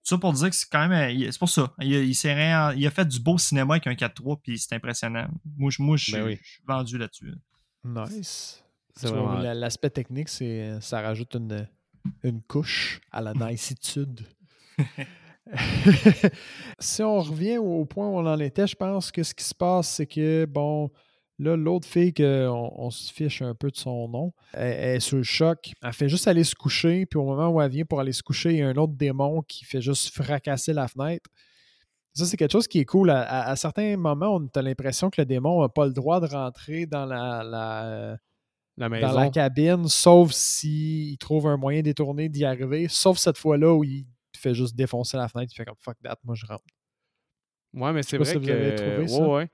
ça 0.10 0.18
pour 0.18 0.34
dire 0.34 0.50
que 0.50 0.56
c'est 0.56 0.70
quand 0.70 0.88
même. 0.88 1.18
euh, 1.22 1.30
C'est 1.32 1.40
pour 1.40 1.50
ça. 1.50 1.74
Il, 1.80 1.96
a- 1.96 2.02
il 2.04 2.16
s'est 2.16 2.34
réen- 2.34 2.74
il 2.76 2.86
a 2.86 2.92
fait 2.92 3.06
du 3.06 3.20
beau 3.20 3.38
cinéma 3.38 3.76
avec 3.76 3.88
un 3.88 3.94
4-3, 3.94 4.40
puis 4.42 4.58
c'est 4.60 4.76
impressionnant. 4.76 5.28
Moi, 5.58 5.72
je 5.72 5.82
moi, 5.82 5.96
je 5.98 6.12
Ben 6.12 6.26
oui. 6.26 6.40
je 6.42 6.48
suis 6.50 6.62
vendu 6.68 6.98
là-dessus. 6.98 7.34
Nice. 7.86 8.64
C'est 8.96 9.08
Tu 9.08 9.14
vois, 9.14 9.22
vraiment- 9.24 9.40
la- 9.42 9.54
L'aspect 9.54 9.90
technique, 9.90 10.28
c'est 10.30 10.80
ça 10.82 11.02
rajoute 11.02 11.36
une, 11.36 11.68
une 12.24 12.42
couche 12.42 13.00
à 13.12 13.22
la 13.22 13.34
nicitude. 13.34 14.22
si 16.80 17.02
on 17.04 17.20
revient 17.22 17.58
au 17.58 17.86
point 17.86 18.08
où 18.08 18.18
on 18.18 18.26
en 18.26 18.40
était, 18.40 18.68
je 18.68 18.76
pense 18.76 19.12
que 19.12 19.24
ce 19.24 19.34
qui 19.34 19.44
se 19.44 19.56
passe, 19.56 19.90
c'est 19.96 20.06
que, 20.06 20.46
bon, 20.46 20.92
là, 21.40 21.56
l'autre 21.56 21.88
fille, 21.88 22.14
que 22.14 22.48
on, 22.50 22.90
se 22.92 23.12
fiche 23.12 23.42
un 23.42 23.56
peu 23.56 23.72
de 23.72 23.76
son 23.78 24.08
nom, 24.10 24.34
elle, 24.54 24.74
elle 24.74 24.96
est 24.98 25.12
le 25.12 25.24
choc. 25.24 25.72
Elle 25.82 25.94
fait 25.94 26.10
juste 26.10 26.28
aller 26.28 26.44
se 26.44 26.54
coucher, 26.56 27.06
puis 27.06 27.18
au 27.18 27.26
moment 27.26 27.50
où 27.50 27.62
elle 27.62 27.72
vient 27.72 27.86
pour 27.86 28.00
aller 28.00 28.12
se 28.14 28.22
coucher, 28.24 28.52
il 28.52 28.58
y 28.58 28.62
a 28.62 28.68
un 28.68 28.76
autre 28.76 28.94
démon 28.94 29.42
qui 29.42 29.66
fait 29.66 29.82
juste 29.82 30.14
fracasser 30.14 30.74
la 30.74 30.88
fenêtre. 30.88 31.30
Ça, 32.14 32.26
c'est 32.26 32.38
quelque 32.38 32.52
chose 32.52 32.68
qui 32.68 32.80
est 32.80 32.86
cool. 32.86 33.10
À, 33.12 33.22
à- 33.22 33.50
à 33.52 33.56
certains 33.56 33.96
moments, 33.96 34.36
on 34.36 34.48
a 34.54 34.62
l'impression 34.62 35.10
que 35.10 35.22
le 35.22 35.26
démon 35.26 35.62
n'a 35.62 35.70
pas 35.70 35.86
le 35.86 35.94
droit 35.94 36.20
de 36.20 36.26
rentrer 36.28 36.86
dans 36.86 37.06
la- 37.06 37.44
la, 37.44 38.18
La 38.78 38.88
dans 38.88 38.90
maison. 38.90 39.14
la 39.20 39.30
cabine, 39.30 39.88
sauf 39.88 40.32
s'il 40.32 41.18
trouve 41.18 41.48
un 41.48 41.58
moyen 41.58 41.82
détourné 41.82 42.28
d'y 42.30 42.46
arriver, 42.46 42.88
sauf 42.90 43.18
cette 43.18 43.38
fois-là 43.38 43.74
où 43.74 43.84
il 43.84 44.06
fait 44.36 44.54
juste 44.54 44.76
défoncer 44.76 45.18
la 45.18 45.28
fenêtre, 45.28 45.52
il 45.54 45.56
fait 45.56 45.66
comme 45.66 45.76
fuck 45.80 45.98
that, 46.04 46.18
moi 46.24 46.34
je 46.36 46.46
rentre. 46.46 46.64
Ouais, 47.74 47.94
mais 47.94 48.04
c'est 48.04 48.18
vrai 48.18 48.34
que. 48.42 48.76
trouvé 48.76 49.06
ouais, 49.22 49.36
ouais. 49.36 49.50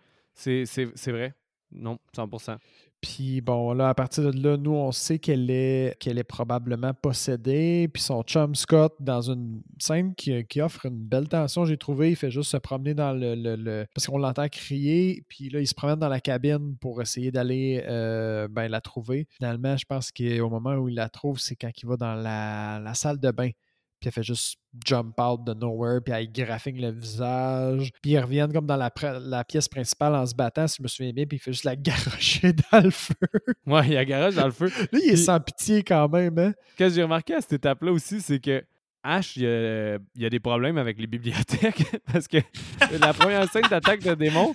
C'est 0.65 1.11
vrai. 1.11 1.33
Non, 1.75 1.97
100%. 2.15 2.57
Puis 3.01 3.41
bon, 3.41 3.73
là, 3.73 3.89
à 3.89 3.93
partir 3.93 4.33
de 4.33 4.41
là, 4.41 4.57
nous, 4.57 4.71
on 4.71 4.91
sait 4.91 5.19
qu'elle 5.19 5.51
est, 5.51 6.23
probablement 6.27 6.93
possédée. 6.93 7.87
Puis 7.93 8.01
son 8.01 8.23
chum 8.23 8.55
Scott, 8.55 8.95
dans 8.99 9.21
une 9.29 9.61
scène 9.77 10.15
qui, 10.15 10.61
offre 10.61 10.87
une 10.87 10.97
belle 10.97 11.27
tension, 11.27 11.65
j'ai 11.65 11.77
trouvé, 11.77 12.11
il 12.11 12.15
fait 12.15 12.31
juste 12.31 12.51
se 12.51 12.57
promener 12.57 12.95
dans 12.95 13.11
le. 13.13 13.85
Parce 13.93 14.07
qu'on 14.07 14.17
l'entend 14.17 14.47
crier, 14.47 15.23
puis 15.27 15.49
là, 15.49 15.59
il 15.59 15.67
se 15.67 15.75
promène 15.75 15.99
dans 15.99 16.09
la 16.09 16.19
cabine 16.19 16.77
pour 16.79 17.01
essayer 17.01 17.31
d'aller 17.31 17.83
euh, 17.87 18.47
ben, 18.47 18.67
la 18.69 18.81
trouver. 18.81 19.27
Finalement, 19.29 19.77
je 19.77 19.85
pense 19.85 20.11
qu'au 20.11 20.49
moment 20.49 20.75
où 20.75 20.89
il 20.89 20.95
la 20.95 21.09
trouve, 21.09 21.39
c'est 21.39 21.55
quand 21.55 21.71
il 21.77 21.87
va 21.87 21.97
dans 21.97 22.15
la 22.15 22.93
salle 22.95 23.19
de 23.19 23.29
bain. 23.29 23.51
Puis 24.05 24.09
elle 24.09 24.23
fait 24.23 24.23
juste 24.23 24.57
jump 24.85 25.19
out 25.19 25.43
de 25.45 25.53
nowhere, 25.53 25.99
puis 26.03 26.13
elle 26.13 26.31
graphine 26.31 26.79
le 26.79 26.91
visage, 26.91 27.89
puis 28.01 28.11
ils 28.11 28.19
reviennent 28.19 28.51
comme 28.53 28.65
dans 28.67 28.75
la, 28.75 28.91
la 29.19 29.43
pièce 29.43 29.67
principale 29.67 30.13
en 30.15 30.25
se 30.25 30.35
battant, 30.35 30.67
si 30.67 30.77
je 30.79 30.83
me 30.83 30.87
souviens 30.87 31.11
bien, 31.13 31.25
puis 31.25 31.37
il 31.37 31.39
fait 31.39 31.53
juste 31.53 31.63
la 31.63 31.75
garrocher 31.75 32.53
dans 32.71 32.81
le 32.81 32.91
feu. 32.91 33.13
Ouais, 33.65 33.87
il 33.87 33.93
y 33.93 33.97
a 33.97 34.05
garage 34.05 34.35
dans 34.35 34.45
le 34.45 34.51
feu. 34.51 34.67
Là, 34.67 34.87
il 34.93 34.97
est 35.09 35.13
Puis- 35.13 35.17
sans 35.17 35.39
pitié 35.39 35.81
quand 35.83 36.07
même, 36.09 36.37
hein? 36.37 36.53
Ce 36.73 36.75
que 36.77 36.89
j'ai 36.89 37.03
remarqué 37.03 37.33
à 37.35 37.41
cette 37.41 37.53
étape-là 37.53 37.91
aussi, 37.91 38.21
c'est 38.21 38.39
que 38.39 38.63
Ash, 39.07 39.35
il 39.37 39.43
y 39.43 39.45
a, 39.47 39.95
il 40.15 40.21
y 40.23 40.25
a 40.25 40.29
des 40.31 40.39
problèmes 40.39 40.77
avec 40.79 40.97
les 40.99 41.05
bibliothèques 41.05 41.83
parce 42.11 42.27
que 42.27 42.37
la 42.99 43.13
première 43.13 43.47
scène 43.51 43.65
d'attaque 43.69 44.01
de 44.01 44.15
démon, 44.15 44.53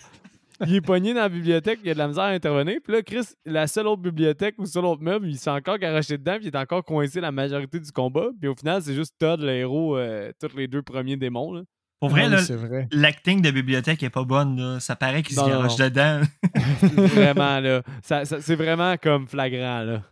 il 0.67 0.75
est 0.77 0.81
pogné 0.81 1.15
dans 1.15 1.21
la 1.21 1.29
bibliothèque, 1.29 1.81
il 1.83 1.89
y 1.89 1.91
a 1.91 1.95
de 1.95 1.99
la 1.99 2.09
misère 2.09 2.25
à 2.25 2.29
intervenir. 2.31 2.79
Puis 2.85 2.93
là, 2.93 3.03
Chris, 3.03 3.27
la 3.45 3.67
seule 3.67 3.87
autre 3.87 4.03
bibliothèque 4.03 4.55
ou 4.59 4.63
le 4.63 4.67
seul 4.69 4.85
autre 4.85 5.03
meuble, 5.03 5.29
il 5.29 5.39
s'est 5.39 5.51
encore 5.51 5.79
garoché 5.79 6.19
dedans, 6.19 6.37
puis 6.37 6.45
il 6.47 6.49
est 6.49 6.57
encore 6.59 6.85
coincé 6.85 7.21
la 7.21 7.33
majorité 7.33 7.79
du 7.81 7.91
combat. 7.93 8.29
Puis 8.41 8.49
au 8.49 8.55
final, 8.55 8.83
c'est 8.83 8.95
juste 8.95 9.15
Todd, 9.19 9.41
le 9.41 9.51
héros, 9.53 9.97
euh, 9.97 10.31
tous 10.41 10.57
les 10.57 10.69
deux 10.69 10.83
premiers 10.83 11.17
démons. 11.17 11.53
là. 11.53 11.63
Pour 12.01 12.09
vrai, 12.09 12.25
oui, 12.25 12.31
là, 12.31 12.39
c'est 12.39 12.57
vrai. 12.57 12.89
l'acting 12.93 13.43
de 13.43 13.51
bibliothèque 13.51 14.03
est 14.03 14.09
pas 14.11 14.25
bonne. 14.25 14.57
Là. 14.59 14.81
Ça 14.81 14.97
paraît 14.97 15.23
qu'il 15.23 15.37
se 15.37 15.45
garoche 15.47 15.77
dedans. 15.77 16.21
vraiment, 16.95 17.61
là. 17.61 17.83
Ça- 18.03 18.25
ça- 18.25 18.41
c'est 18.41 18.55
vraiment 18.57 18.97
comme 18.97 19.27
flagrant, 19.29 19.83
là. 19.83 20.03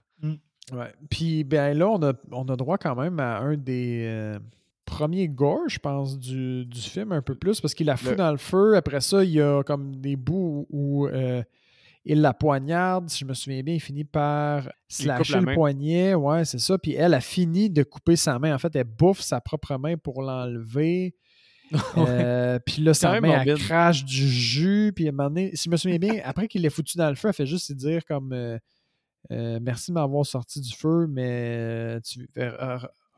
Ouais. 0.71 0.93
Puis 1.09 1.45
ben 1.45 1.77
là, 1.79 1.89
on 1.89 2.03
a, 2.03 2.13
on 2.31 2.45
a 2.49 2.57
droit 2.57 2.77
quand 2.77 2.95
même 2.95 3.19
à 3.21 3.39
un 3.39 3.57
des 3.57 4.03
euh, 4.07 4.39
premiers 4.89 5.29
gore, 5.29 5.69
je 5.69 5.79
pense, 5.79 6.19
du, 6.19 6.65
du 6.67 6.81
film, 6.81 7.13
un 7.13 7.23
peu 7.23 7.35
plus, 7.35 7.61
parce 7.61 7.75
qu'il 7.75 7.87
la 7.87 7.97
fout 7.97 8.11
Le- 8.11 8.17
dans 8.17 8.31
le 8.31 8.39
feu. 8.39 8.77
Après 8.77 9.01
ça, 9.01 9.25
il 9.25 9.31
y 9.31 9.41
a 9.41 9.63
comme 9.63 9.97
des 9.97 10.17
bouts 10.17 10.67
où 10.71 11.07
euh, 11.07 11.43
il 12.05 12.21
la 12.21 12.33
poignarde. 12.33 13.09
Si 13.11 13.21
je 13.21 13.25
me 13.25 13.35
souviens 13.35 13.63
bien, 13.63 13.75
il 13.75 13.81
finit 13.81 14.05
par 14.05 14.71
slasher 14.89 15.35
la 15.35 15.41
le 15.41 15.55
poignet. 15.55 16.15
Ouais, 16.15 16.45
c'est 16.45 16.59
ça. 16.59 16.79
Puis 16.79 16.95
elle 16.95 17.15
a 17.15 17.21
fini 17.21 17.69
de 17.71 17.83
couper 17.83 18.17
sa 18.17 18.39
main. 18.39 18.55
En 18.55 18.59
fait, 18.59 18.75
elle 18.77 18.85
bouffe 18.85 19.21
sa 19.21 19.41
propre 19.41 19.77
main 19.77 19.97
pour 19.97 20.23
l'enlever. 20.23 21.15
Euh, 21.99 22.59
puis 22.65 22.81
là, 22.81 22.95
sa 22.95 23.21
main, 23.21 23.43
elle 23.43 23.59
crache 23.59 24.03
du 24.03 24.27
jus. 24.27 24.91
Puis 24.97 25.05
à 25.05 25.11
un 25.11 25.13
moment 25.13 25.29
donné, 25.29 25.51
si 25.55 25.65
je 25.67 25.71
me 25.71 25.77
souviens 25.77 25.99
bien, 25.99 26.15
après 26.25 26.49
qu'il 26.49 26.63
l'ait 26.63 26.71
foutu 26.71 26.97
dans 26.97 27.11
le 27.11 27.15
feu, 27.15 27.29
elle 27.29 27.35
fait 27.35 27.45
juste 27.45 27.69
lui 27.69 27.77
dire 27.77 28.07
comme 28.07 28.33
euh, 28.33 28.59
euh, 29.33 29.59
Merci 29.61 29.91
de 29.91 29.95
m'avoir 29.97 30.25
sorti 30.25 30.63
du 30.63 30.75
feu, 30.75 31.07
mais 31.11 32.01
tu 32.01 32.27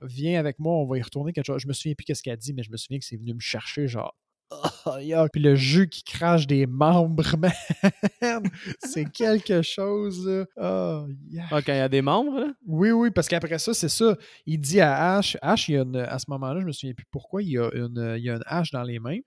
viens 0.03 0.39
avec 0.39 0.59
moi, 0.59 0.75
on 0.75 0.87
va 0.87 0.99
y 0.99 1.03
retourner 1.03 1.33
quelque 1.33 1.47
chose. 1.47 1.63
Je 1.63 1.69
me 1.69 1.73
souviens 1.73 1.95
plus 1.95 2.05
qu'est-ce 2.05 2.23
qu'elle 2.23 2.33
a 2.35 2.37
dit, 2.37 2.53
mais 2.53 2.63
je 2.63 2.71
me 2.71 2.77
souviens 2.77 2.99
que 2.99 3.05
c'est 3.05 3.17
venu 3.17 3.35
me 3.35 3.41
chercher, 3.41 3.89
genre. 3.89 4.15
Oh. 4.87 5.27
Puis 5.33 5.43
le 5.43 5.55
jus 5.55 5.89
qui 5.89 6.03
crache 6.03 6.47
des 6.47 6.67
membres, 6.67 7.37
man, 7.39 8.43
c'est 8.83 9.05
quelque 9.11 9.63
chose. 9.63 10.27
là. 10.27 10.47
Oh. 10.57 11.07
Ah, 11.51 11.63
quand 11.63 11.73
il 11.73 11.77
y 11.77 11.81
a 11.81 11.89
des 11.89 12.03
membres, 12.03 12.41
là? 12.41 12.53
Oui, 12.67 12.91
oui, 12.91 13.11
parce 13.11 13.29
qu'après 13.29 13.59
ça, 13.59 13.75
c'est 13.75 13.89
ça. 13.91 14.17
Il 14.47 14.59
dit 14.59 14.81
à 14.81 15.19
Ash, 15.19 15.37
Ash, 15.43 15.69
il 15.69 15.75
y 15.75 15.77
a 15.79 15.83
une- 15.83 15.97
à 15.97 16.19
ce 16.19 16.25
moment-là, 16.29 16.61
je 16.61 16.67
me 16.67 16.73
souviens 16.73 16.95
plus 16.95 17.07
pourquoi, 17.11 17.43
il 17.43 17.51
y 17.51 17.59
a 17.59 17.71
une, 17.75 18.15
il 18.19 18.25
y 18.25 18.31
a 18.31 18.37
une 18.37 18.43
hache 18.47 18.71
dans 18.71 18.83
les 18.83 18.99
mains. 18.99 19.19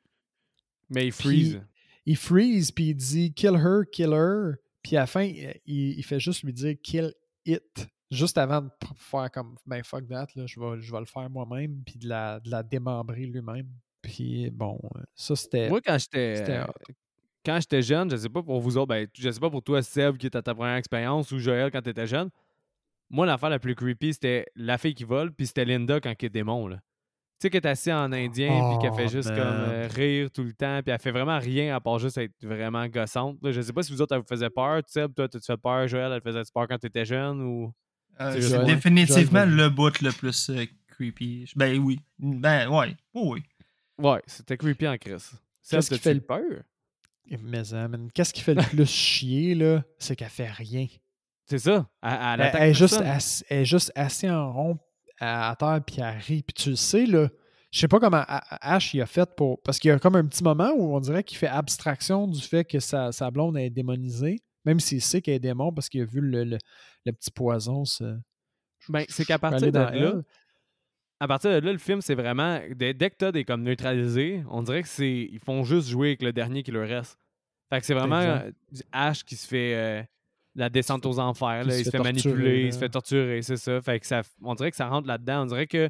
Mais 0.89 1.05
il 1.05 1.11
freeze. 1.11 1.61
Il 2.05 2.17
freeze, 2.17 2.71
puis 2.71 2.89
il 2.89 2.95
dit 2.95 3.33
kill 3.33 3.53
her, 3.55 3.83
kill 3.91 4.11
her. 4.11 4.55
Puis 4.81 4.97
à 4.97 5.01
la 5.01 5.07
fin, 5.07 5.23
il, 5.23 5.53
il 5.65 6.03
fait 6.03 6.19
juste 6.19 6.43
lui 6.43 6.51
dire 6.51 6.75
kill 6.83 7.13
it. 7.45 7.87
Juste 8.13 8.37
avant 8.37 8.61
de 8.61 8.69
faire 8.95 9.31
comme 9.31 9.55
ben 9.65 9.83
fuck 9.83 10.07
that, 10.07 10.27
là, 10.35 10.45
je, 10.45 10.59
vais, 10.59 10.81
je 10.81 10.91
vais 10.91 10.99
le 10.99 11.05
faire 11.05 11.29
moi-même, 11.29 11.81
puis 11.85 11.97
de 11.97 12.07
la, 12.07 12.39
de 12.39 12.49
la 12.49 12.61
démembrer 12.63 13.25
lui-même. 13.25 13.67
Puis 14.01 14.49
bon, 14.51 14.79
ça 15.15 15.35
c'était. 15.35 15.69
Moi, 15.69 15.79
quand 15.81 15.97
j'étais 15.97 16.43
euh, 16.49 16.65
quand 17.45 17.59
j'étais 17.59 17.81
jeune, 17.81 18.09
je 18.11 18.15
sais 18.17 18.29
pas 18.29 18.43
pour 18.43 18.59
vous 18.61 18.77
autres, 18.77 18.87
ben, 18.87 19.07
je 19.17 19.29
sais 19.29 19.39
pas 19.39 19.49
pour 19.49 19.63
toi, 19.63 19.81
Seb, 19.81 20.17
qui 20.17 20.27
était 20.27 20.41
ta 20.41 20.53
première 20.53 20.75
expérience, 20.75 21.31
ou 21.31 21.39
Joël 21.39 21.71
quand 21.71 21.81
t'étais 21.81 22.07
jeune. 22.07 22.29
Moi, 23.09 23.25
l'affaire 23.25 23.49
la 23.49 23.59
plus 23.59 23.75
creepy, 23.75 24.13
c'était 24.13 24.45
la 24.55 24.77
fille 24.77 24.95
qui 24.95 25.03
vole, 25.03 25.31
puis 25.33 25.47
c'était 25.47 25.65
Linda 25.65 25.99
quand 25.99 26.09
elle 26.17 26.25
est 26.25 26.29
démon, 26.29 26.67
là. 26.67 26.77
Tu 27.39 27.47
sais, 27.47 27.49
qu'elle 27.49 27.61
est 27.65 27.67
assise 27.69 27.91
en 27.93 28.11
indien, 28.11 28.69
puis 28.69 28.79
qu'elle 28.81 28.93
fait 28.97 29.05
Oh, 29.07 29.17
juste 29.17 29.29
man. 29.29 29.37
comme 29.37 29.45
euh, 29.73 29.87
rire 29.93 30.31
tout 30.31 30.43
le 30.43 30.53
temps, 30.53 30.81
puis 30.81 30.93
elle 30.93 30.99
fait 30.99 31.11
vraiment 31.11 31.37
rien 31.39 31.75
à 31.75 31.79
part 31.81 31.99
juste 31.99 32.17
être 32.17 32.33
vraiment 32.41 32.87
gossante. 32.87 33.37
là. 33.43 33.51
Je 33.51 33.59
sais 33.61 33.73
pas 33.73 33.83
si 33.83 33.91
vous 33.91 34.01
autres, 34.01 34.15
elle 34.15 34.21
vous 34.21 34.27
faisait 34.27 34.49
peur, 34.49 34.81
Seb, 34.87 35.13
toi, 35.13 35.27
t'as-tu 35.27 35.45
fait 35.45 35.57
peur, 35.57 35.87
Joël, 35.87 36.11
elle 36.13 36.21
faisait 36.21 36.41
peur 36.53 36.67
quand 36.67 36.77
t'étais 36.77 37.05
jeune, 37.05 37.41
ou... 37.41 37.73
Euh, 38.21 38.39
C'est 38.41 38.65
définitivement 38.65 39.45
le 39.45 39.69
bout 39.69 40.01
le 40.01 40.11
plus 40.11 40.49
euh, 40.49 40.65
creepy. 40.87 41.51
Ben 41.55 41.77
oui. 41.79 41.99
Ben 42.19 42.67
ouais. 42.69 42.95
Oh, 43.13 43.33
oui. 43.33 43.43
Ouais, 43.97 44.21
c'était 44.27 44.57
creepy 44.57 44.87
en 44.87 44.97
crise. 44.97 45.31
Seb, 45.61 45.77
Qu'est-ce 45.79 45.89
qui 45.93 45.99
fait 45.99 46.13
le- 46.13 46.21
peur? 46.21 46.41
Mais, 47.41 47.73
euh, 47.73 47.87
man, 47.87 48.09
qu'est-ce 48.13 48.33
qui 48.33 48.41
fait 48.41 48.53
le 48.53 48.61
plus 48.63 48.85
chier, 48.89 49.55
là, 49.55 49.83
c'est 49.97 50.15
qu'elle 50.15 50.29
fait 50.29 50.51
rien. 50.51 50.87
C'est 51.45 51.59
ça. 51.59 51.87
Elle, 52.01 52.09
elle 52.11 52.17
Elle, 52.19 52.41
attaque 52.41 52.61
elle 52.61 52.69
est 52.69 52.73
juste 52.73 53.01
ass- 53.01 53.43
elle 53.49 53.59
est 53.61 53.65
juste 53.65 53.91
assise 53.95 54.29
en 54.29 54.51
rond 54.51 54.77
à, 55.19 55.49
à 55.51 55.55
terre, 55.55 55.81
puis 55.85 55.97
elle 55.99 56.17
rit. 56.19 56.43
Puis 56.43 56.53
tu 56.53 56.69
le 56.71 56.75
sais, 56.75 57.05
là, 57.05 57.29
je 57.71 57.79
sais 57.79 57.87
pas 57.87 57.99
comment 57.99 58.23
Ash 58.27 58.93
il 58.93 59.01
a 59.01 59.05
fait 59.05 59.29
pour. 59.35 59.61
Parce 59.63 59.79
qu'il 59.79 59.89
y 59.89 59.91
a 59.91 59.99
comme 59.99 60.15
un 60.15 60.25
petit 60.25 60.43
moment 60.43 60.71
où 60.75 60.95
on 60.95 60.99
dirait 60.99 61.23
qu'il 61.23 61.37
fait 61.37 61.47
abstraction 61.47 62.27
du 62.27 62.41
fait 62.41 62.65
que 62.65 62.79
sa, 62.79 63.11
sa 63.11 63.31
blonde 63.31 63.57
est 63.57 63.69
démonisée, 63.69 64.41
même 64.65 64.79
s'il 64.79 65.01
sait 65.01 65.21
qu'elle 65.21 65.35
est 65.35 65.39
démon 65.39 65.71
parce 65.73 65.89
qu'il 65.89 66.01
a 66.01 66.05
vu 66.05 66.21
le, 66.21 66.43
le- 66.43 66.57
le 67.05 67.11
petit 67.11 67.31
poison 67.31 67.85
se. 67.85 68.17
Ben, 68.89 69.05
c'est 69.09 69.25
qu'à 69.25 69.39
partir 69.39 69.71
de 69.71 69.77
là, 69.99 70.11
à 71.19 71.27
partir 71.27 71.51
de 71.51 71.65
là, 71.65 71.71
le 71.71 71.77
film, 71.77 72.01
c'est 72.01 72.15
vraiment. 72.15 72.59
Dès, 72.75 72.93
dès 72.93 73.09
que 73.09 73.15
Todd 73.17 73.35
est 73.35 73.45
comme 73.45 73.63
neutralisé, 73.63 74.43
on 74.49 74.61
dirait 74.63 74.81
que 74.83 74.89
c'est. 74.89 75.27
Ils 75.31 75.39
font 75.39 75.63
juste 75.63 75.87
jouer 75.89 76.09
avec 76.09 76.21
le 76.21 76.33
dernier 76.33 76.63
qui 76.63 76.71
leur 76.71 76.87
reste. 76.87 77.17
Fait 77.69 77.79
que 77.79 77.85
c'est 77.85 77.93
vraiment 77.93 78.19
euh, 78.19 78.51
du 78.71 78.81
Ash 78.91 79.23
qui 79.23 79.35
se 79.35 79.47
fait 79.47 79.73
euh, 79.75 80.03
la 80.55 80.69
descente 80.69 81.05
aux 81.05 81.19
enfers. 81.19 81.63
Là. 81.63 81.77
Il 81.77 81.85
se 81.85 81.89
fait 81.91 81.97
manipuler, 82.03 82.61
là. 82.61 82.67
il 82.67 82.73
se 82.73 82.77
fait 82.79 82.89
torturer, 82.89 83.41
c'est 83.41 83.57
ça. 83.57 83.81
Fait 83.81 83.99
que 83.99 84.05
ça. 84.05 84.21
On 84.41 84.53
dirait 84.55 84.69
que 84.71 84.77
ça 84.77 84.87
rentre 84.89 85.07
là-dedans. 85.07 85.43
On 85.43 85.45
dirait 85.47 85.67
que 85.67 85.89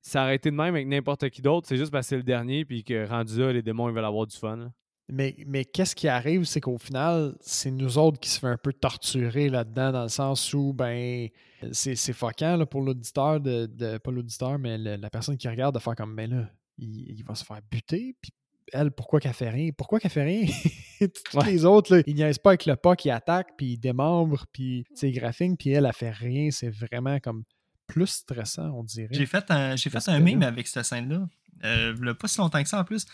ça 0.00 0.22
aurait 0.24 0.36
été 0.36 0.50
de 0.50 0.56
même 0.56 0.74
avec 0.74 0.86
n'importe 0.86 1.28
qui 1.30 1.42
d'autre. 1.42 1.68
C'est 1.68 1.76
juste 1.76 1.92
parce 1.92 2.06
que 2.06 2.10
c'est 2.10 2.16
le 2.16 2.22
dernier, 2.24 2.64
puis 2.64 2.82
que 2.84 3.06
rendu 3.06 3.38
là, 3.38 3.52
les 3.52 3.62
démons, 3.62 3.88
ils 3.88 3.94
veulent 3.94 4.04
avoir 4.04 4.26
du 4.26 4.36
fun. 4.36 4.56
là. 4.56 4.72
Mais, 5.08 5.34
mais 5.46 5.64
qu'est-ce 5.64 5.94
qui 5.94 6.08
arrive, 6.08 6.44
c'est 6.44 6.60
qu'au 6.60 6.78
final, 6.78 7.34
c'est 7.40 7.70
nous 7.70 7.98
autres 7.98 8.18
qui 8.20 8.30
se 8.30 8.38
fait 8.38 8.46
un 8.46 8.56
peu 8.56 8.72
torturer 8.72 9.48
là-dedans, 9.48 9.92
dans 9.92 10.02
le 10.04 10.08
sens 10.08 10.54
où, 10.54 10.72
ben, 10.72 11.28
c'est 11.72 11.96
c'est 11.96 12.12
fuckant 12.12 12.56
là, 12.56 12.66
pour 12.66 12.80
l'auditeur, 12.82 13.40
de, 13.40 13.66
de- 13.66 13.98
pas 13.98 14.10
l'auditeur, 14.10 14.58
mais 14.58 14.78
le- 14.78 14.96
la 14.96 15.10
personne 15.10 15.36
qui 15.36 15.48
regarde, 15.48 15.74
de 15.74 15.80
faire 15.80 15.96
comme, 15.96 16.14
ben 16.16 16.30
là, 16.30 16.48
il, 16.78 17.10
il 17.18 17.24
va 17.24 17.34
se 17.34 17.44
faire 17.44 17.60
buter, 17.70 18.16
puis 18.22 18.32
elle, 18.72 18.90
pourquoi 18.92 19.20
qu'elle 19.20 19.34
fait 19.34 19.50
rien? 19.50 19.70
Pourquoi 19.76 19.98
qu'elle 20.00 20.10
fait 20.10 20.22
rien? 20.24 20.46
Tous 21.00 21.36
Ouais. 21.36 21.46
les 21.50 21.64
autres, 21.64 21.96
là, 21.96 22.02
ils 22.06 22.14
niaisent 22.14 22.38
pas 22.38 22.50
avec 22.50 22.64
le 22.64 22.76
pas 22.76 22.96
qui 22.96 23.10
attaque, 23.10 23.48
puis 23.58 23.72
ils 23.72 23.78
démembrent, 23.78 24.46
puis 24.52 24.84
c'est 24.94 25.10
graphique, 25.10 25.58
puis 25.58 25.70
elle, 25.70 25.84
elle 25.84 25.92
fait 25.92 26.10
rien. 26.10 26.50
C'est 26.50 26.70
vraiment 26.70 27.18
comme 27.18 27.42
plus 27.86 28.06
stressant, 28.06 28.70
on 28.70 28.84
dirait. 28.84 29.08
J'ai 29.10 29.26
fait 29.26 29.44
un, 29.50 29.76
j'ai 29.76 29.90
fait 29.90 30.08
un 30.08 30.20
là- 30.20 30.46
avec 30.46 30.66
cette 30.68 30.84
scène-là. 30.84 31.28
Euh, 31.64 32.14
pas 32.14 32.28
si 32.28 32.38
longtemps 32.38 32.62
que 32.62 32.68
ça 32.68 32.80
en 32.80 32.84
plus. 32.84 33.04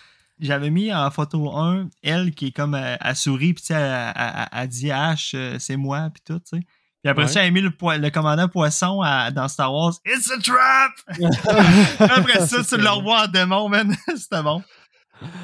J'avais 0.41 0.71
mis 0.71 0.93
en 0.93 1.11
photo 1.11 1.51
1, 1.57 1.89
elle 2.03 2.33
qui 2.33 2.47
est 2.49 2.51
comme 2.53 2.75
euh, 2.75 2.97
à, 3.01 3.15
souris, 3.15 3.55
puis 3.55 3.63
tu 3.63 3.75
sais, 3.75 4.13
elle, 4.53 4.69
dit 4.69 4.87
H, 4.89 5.33
euh, 5.35 5.57
c'est 5.59 5.77
moi, 5.77 6.09
puis 6.13 6.23
tout, 6.25 6.39
tu 6.41 6.59
sais. 6.59 6.63
Puis 7.03 7.11
après 7.11 7.25
Ouais. 7.25 7.29
ça, 7.29 7.43
elle 7.43 7.49
a 7.49 7.51
mis 7.51 7.61
le, 7.61 8.11
commandant 8.11 8.49
Poisson 8.49 9.01
à- 9.03 9.31
dans 9.31 9.47
Star 9.49 9.73
Wars. 9.73 9.95
It's 10.05 10.31
a 10.31 10.39
trap! 10.41 10.93
après 12.01 12.47
ça, 12.47 12.65
tu 12.65 12.77
le 12.77 12.89
revois 12.89 13.25
en 13.25 13.29
démon, 13.29 13.69
man. 13.69 13.95
C'était 14.17 14.43
bon. 14.43 14.63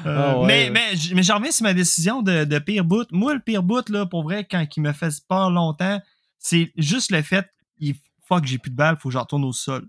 Euh, 0.05 0.33
Ah 0.33 0.39
ouais, 0.39 0.45
mais, 0.47 0.69
mais, 0.69 0.97
mais 1.13 1.23
j'en 1.23 1.35
reviens 1.37 1.51
sur 1.51 1.63
ma 1.63 1.73
décision 1.73 2.21
de, 2.21 2.43
de 2.45 2.59
pire 2.59 2.83
bout. 2.85 3.07
Moi, 3.11 3.33
le 3.33 3.39
pire 3.41 3.63
bout, 3.63 3.87
là, 3.89 4.05
pour 4.05 4.23
vrai, 4.23 4.45
quand 4.49 4.65
il 4.75 4.81
me 4.81 4.93
fait 4.93 5.13
peur 5.27 5.49
longtemps, 5.49 6.01
c'est 6.39 6.71
juste 6.77 7.11
le 7.11 7.21
fait 7.21 7.45
il 7.79 7.95
fuck, 8.27 8.45
j'ai 8.45 8.57
plus 8.57 8.71
de 8.71 8.75
balles, 8.75 8.97
faut 8.99 9.09
que 9.09 9.13
je 9.13 9.17
retourne 9.19 9.43
au 9.43 9.51
sol. 9.53 9.85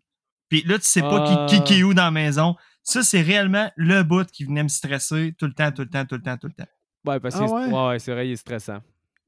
Puis 0.49 0.63
là, 0.67 0.79
tu 0.79 0.87
sais 0.87 1.01
pas 1.01 1.25
Ah. 1.27 1.47
qui, 1.49 1.57
qui, 1.59 1.65
qui 1.65 1.81
est 1.81 1.83
où 1.83 1.95
dans 1.95 2.05
la 2.05 2.11
maison. 2.11 2.57
Ça, 2.89 3.03
c'est 3.03 3.21
réellement 3.21 3.69
le 3.77 4.03
bout 4.05 4.25
qui 4.31 4.45
venait 4.45 4.63
me 4.63 4.69
stresser 4.69 5.35
tout 5.37 5.47
le 5.47 5.53
temps, 5.53 5.73
tout 5.73 5.83
le 5.83 5.89
temps, 5.91 6.07
tout 6.07 6.15
le 6.15 6.23
temps, 6.23 6.37
tout 6.37 6.47
le 6.47 6.53
temps. 6.53 6.71
Ouais, 7.05 7.19
parce 7.19 7.35
que 7.35 7.43
Ah 7.43 7.49
c'est- 7.49 7.55
ouais? 7.55 7.73
ouais, 7.73 7.89
ouais, 7.89 7.99
c'est 7.99 8.13
vrai, 8.13 8.29
il 8.29 8.33
est 8.33 8.37
stressant. 8.37 8.79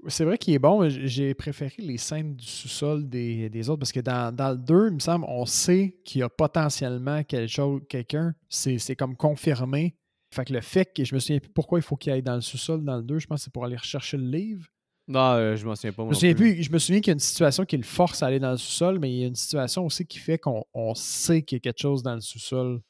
C'est 0.07 0.25
vrai 0.25 0.39
qu'il 0.39 0.55
est 0.55 0.61
bon, 0.61 0.81
mais 0.83 0.91
j'ai 0.91 1.35
préféré 1.35 1.75
les 1.79 1.99
scènes 1.99 2.37
du 2.37 2.47
sous-sol 2.47 3.09
des, 3.09 3.51
des 3.51 3.69
autres 3.69 3.81
parce 3.81 3.91
que 3.91 3.99
dans, 3.99 4.33
dans 4.33 4.51
le 4.53 4.57
2, 4.57 4.87
il 4.91 4.95
me 4.95 5.01
semble, 5.01 5.25
on 5.29 5.45
sait 5.45 5.99
qu'il 6.05 6.21
y 6.21 6.23
a 6.23 6.29
potentiellement 6.29 7.25
quelque 7.25 7.51
chose, 7.51 7.81
quelqu'un. 7.89 8.33
C'est 8.49 8.79
c'est 8.79 8.95
comme 8.95 9.17
confirmé. 9.17 9.97
Fait 10.33 10.45
que 10.45 10.53
le 10.53 10.61
fait 10.61 10.93
que 10.95 11.05
je 11.05 11.15
me 11.17 11.19
souviens 11.19 11.41
plus 11.41 11.51
pourquoi 11.51 11.81
il 11.81 11.83
faut 11.83 11.97
qu'il 11.97 12.13
aille 12.13 12.23
dans 12.23 12.37
le 12.37 12.41
sous-sol 12.43 12.85
dans 12.85 12.97
le 12.99 13.03
2, 13.03 13.19
je 13.19 13.27
pense 13.27 13.41
que 13.41 13.45
c'est 13.47 13.53
pour 13.53 13.65
aller 13.65 13.77
rechercher 13.77 14.19
le 14.19 14.29
livre. 14.31 14.69
Non, 15.09 15.33
euh, 15.33 15.57
je 15.57 15.67
m'en 15.67 15.75
souviens 15.75 15.91
pas. 15.93 16.03
Je 16.05 16.07
me 16.09 16.13
non 16.13 16.19
souviens 16.21 16.35
plus. 16.35 16.55
plus, 16.55 16.63
je 16.63 16.71
me 16.71 16.79
souviens 16.79 17.01
qu'il 17.01 17.11
y 17.11 17.13
a 17.13 17.15
une 17.15 17.19
situation 17.19 17.65
qui 17.65 17.77
le 17.77 17.83
force 17.83 18.23
à 18.23 18.27
aller 18.27 18.39
dans 18.39 18.53
le 18.53 18.57
sous-sol, 18.57 19.01
mais 19.01 19.11
il 19.11 19.19
y 19.19 19.25
a 19.25 19.27
une 19.27 19.35
situation 19.35 19.85
aussi 19.85 20.07
qui 20.07 20.19
fait 20.19 20.39
qu'on 20.39 20.65
on 20.75 20.95
sait 20.95 21.43
qu'il 21.43 21.57
y 21.57 21.59
a 21.59 21.61
quelque 21.61 21.81
chose 21.83 22.05
dans 22.05 22.15
le 22.15 22.21
sous-sol. 22.21 22.81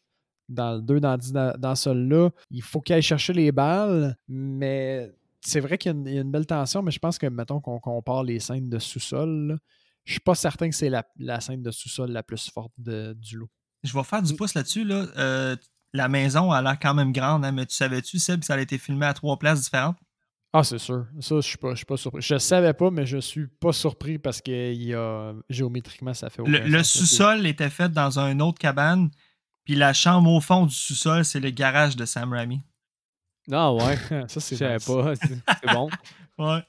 Dans 0.49 0.77
le 0.77 0.81
2, 0.83 1.01
dans, 1.01 1.17
dans, 1.19 1.55
dans 1.59 1.75
celui-là, 1.75 2.31
il 2.51 2.63
faut 2.63 2.81
qu'il 2.81 2.95
aille 2.95 3.03
chercher 3.03 3.33
les 3.35 3.53
balles, 3.53 4.17
mais 4.29 5.13
c'est 5.41 5.61
vrai 5.61 5.77
qu'il 5.79 5.93
y, 5.93 5.95
a 5.95 5.99
une- 5.99 6.07
il 6.07 6.15
y 6.15 6.19
a 6.19 6.23
une 6.23 6.31
belle 6.31 6.47
tension, 6.47 6.83
mais 6.83 6.91
je 6.91 6.99
pense 6.99 7.19
que, 7.19 7.27
mettons 7.27 7.61
qu'on 7.61 7.79
compare 7.81 8.23
les 8.25 8.41
scènes 8.41 8.69
de 8.69 8.79
sous-sol, 8.79 9.59
je 10.05 10.13
suis 10.13 10.21
pas 10.21 10.35
certain 10.35 10.69
que 10.71 10.75
c'est 10.75 10.89
la, 10.89 11.05
la 11.19 11.41
scène 11.41 11.63
de 11.63 11.71
sous-sol 11.71 12.11
la 12.11 12.23
plus 12.23 12.49
forte 12.51 12.73
de- 12.79 13.13
du 13.19 13.37
lot. 13.37 13.51
Je 13.85 13.93
vais 13.93 14.03
faire 14.05 14.23
du 14.23 14.35
pouce 14.35 14.55
là-dessus. 14.55 14.85
Là. 14.85 15.07
Euh, 15.19 15.57
la 15.93 16.09
maison 16.09 16.51
a 16.51 16.61
l'air 16.63 16.79
quand 16.81 16.95
même 16.95 17.13
grande, 17.13 17.45
hein, 17.45 17.53
mais 17.53 17.67
tu 17.67 17.75
savais-tu, 17.77 18.19
Seb, 18.19 18.41
que 18.41 18.47
ça 18.47 18.55
a 18.55 18.61
été 18.61 18.79
filmé 18.79 19.07
à 19.07 19.15
trois 19.15 19.39
places 19.39 19.63
différentes? 19.63 19.97
Ah, 20.53 20.65
c'est 20.65 20.79
sûr. 20.79 21.07
Ça, 21.21 21.37
je 21.37 21.41
suis 21.43 21.59
pas, 21.59 21.73
je 21.73 21.77
suis 21.77 21.85
pas 21.87 21.97
surpris. 21.99 22.23
Je 22.23 22.39
savais 22.39 22.73
pas, 22.73 22.91
mais 22.91 23.05
je 23.05 23.19
suis 23.19 23.47
pas 23.47 23.73
surpris 23.73 24.19
parce 24.19 24.41
que 24.41 24.73
il 24.73 24.83
y 24.83 24.95
a, 24.95 25.35
géométriquement, 25.51 26.15
ça 26.15 26.31
fait 26.31 26.41
aucun 26.41 26.53
Le, 26.53 26.59
le 26.61 26.83
sous-sol 26.83 27.47
était 27.47 27.69
fait 27.69 27.91
dans 27.93 28.19
un 28.19 28.41
autre 28.41 28.59
cabane, 28.59 29.11
Puis 29.69 29.77
la 29.77 29.93
chambre 29.93 30.33
au 30.33 30.41
fond 30.41 30.65
du 30.65 30.75
sous-sol, 30.75 31.27
c'est 31.27 31.41
le 31.41 31.51
garage 31.51 31.95
de 31.95 32.07
Sam 32.07 32.33
Raimi. 32.33 32.63
Ah 33.53 33.71
ouais, 33.75 33.97
ça, 34.09 34.27
je 34.29 34.39
c'est 34.39 34.57
savais 34.57 34.77
nice. 34.77 34.87
pas. 34.87 35.15
C'est 35.15 35.39
c'est 35.61 35.75
bon. 35.75 35.91
Ouais. 36.39 36.63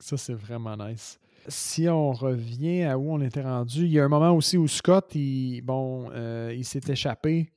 Ça, 0.00 0.18
c'est 0.18 0.34
vraiment 0.34 0.76
nice. 0.76 1.18
Si 1.48 1.88
on 1.88 2.12
revient 2.12 2.82
à 2.82 2.98
où 2.98 3.10
on 3.10 3.22
était 3.22 3.40
rendu, 3.40 3.84
il 3.86 3.92
y 3.92 3.98
a 4.00 4.04
un 4.04 4.08
moment 4.08 4.32
aussi 4.32 4.58
où 4.58 4.68
Scott, 4.68 5.14
il, 5.14 5.62
bon, 5.62 6.10
euh, 6.12 6.52
il 6.54 6.64
s'est 6.66 6.82
échappé. 6.88 7.50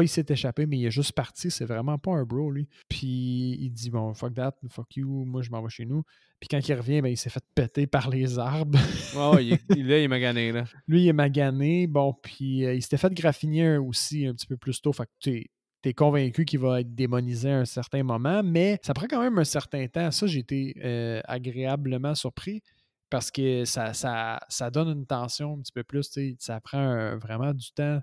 Il 0.00 0.08
s'est 0.08 0.24
échappé, 0.28 0.66
mais 0.66 0.78
il 0.78 0.86
est 0.86 0.90
juste 0.90 1.12
parti. 1.12 1.50
C'est 1.50 1.64
vraiment 1.64 1.98
pas 1.98 2.12
un 2.12 2.24
bro, 2.24 2.50
lui. 2.50 2.68
Puis 2.88 3.56
il 3.60 3.70
dit 3.70 3.90
Bon, 3.90 4.14
fuck 4.14 4.34
that, 4.34 4.54
fuck 4.68 4.96
you, 4.96 5.24
moi 5.24 5.42
je 5.42 5.50
m'en 5.50 5.62
vais 5.62 5.68
chez 5.68 5.84
nous. 5.84 6.02
Puis 6.40 6.48
quand 6.48 6.66
il 6.66 6.74
revient, 6.74 7.00
ben, 7.02 7.08
il 7.08 7.16
s'est 7.16 7.30
fait 7.30 7.44
péter 7.54 7.86
par 7.86 8.08
les 8.10 8.38
arbres. 8.38 8.78
Ouais, 9.16 9.44
il, 9.46 9.52
est- 9.54 9.62
il- 9.76 9.86
là, 9.86 9.98
il 9.98 10.08
m'a 10.08 10.18
gagné. 10.18 10.52
Là. 10.52 10.64
lui, 10.88 11.02
il 11.02 11.08
est 11.08 11.12
magané. 11.12 11.86
Bon, 11.86 12.14
puis 12.22 12.64
euh, 12.64 12.74
il 12.74 12.82
s'était 12.82 12.96
fait 12.96 13.12
graffiner 13.12 13.76
aussi 13.76 14.26
un 14.26 14.32
petit 14.34 14.46
peu 14.46 14.56
plus 14.56 14.80
tôt. 14.80 14.92
Fait 14.92 15.04
que 15.04 15.10
tu 15.20 15.50
es 15.84 15.94
convaincu 15.94 16.44
qu'il 16.44 16.60
va 16.60 16.80
être 16.80 16.94
démonisé 16.94 17.50
à 17.50 17.58
un 17.58 17.64
certain 17.64 18.02
moment, 18.02 18.42
mais 18.42 18.78
ça 18.82 18.94
prend 18.94 19.06
quand 19.08 19.20
même 19.20 19.38
un 19.38 19.44
certain 19.44 19.86
temps. 19.88 20.10
Ça, 20.10 20.26
j'ai 20.26 20.38
été 20.40 20.74
euh, 20.82 21.20
agréablement 21.24 22.14
surpris 22.14 22.62
parce 23.10 23.30
que 23.30 23.64
ça, 23.66 23.92
ça, 23.92 24.40
ça 24.48 24.70
donne 24.70 24.88
une 24.88 25.06
tension 25.06 25.54
un 25.54 25.58
petit 25.60 25.72
peu 25.72 25.82
plus. 25.84 26.08
Ça 26.38 26.60
prend 26.60 26.78
un- 26.78 27.16
vraiment 27.18 27.52
du 27.52 27.70
temps, 27.72 28.00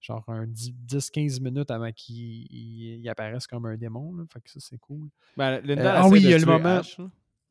genre 0.00 0.24
un 0.28 0.46
10-15 0.46 1.40
minutes 1.40 1.70
avant 1.70 1.90
qu'il 1.92 2.46
il- 2.50 3.00
il 3.00 3.08
apparaisse 3.08 3.46
comme 3.46 3.66
un 3.66 3.76
démon. 3.76 4.14
là. 4.14 4.24
Fait 4.32 4.40
que 4.40 4.50
ça, 4.50 4.60
c'est 4.60 4.78
cool. 4.78 5.08
Ben, 5.36 5.60
Linda, 5.60 5.94
Euh, 5.96 6.00
ah 6.04 6.08
oui, 6.08 6.20
il 6.22 6.30
y 6.30 6.34
a 6.34 6.38
le 6.38 6.46
moment-. 6.46 6.82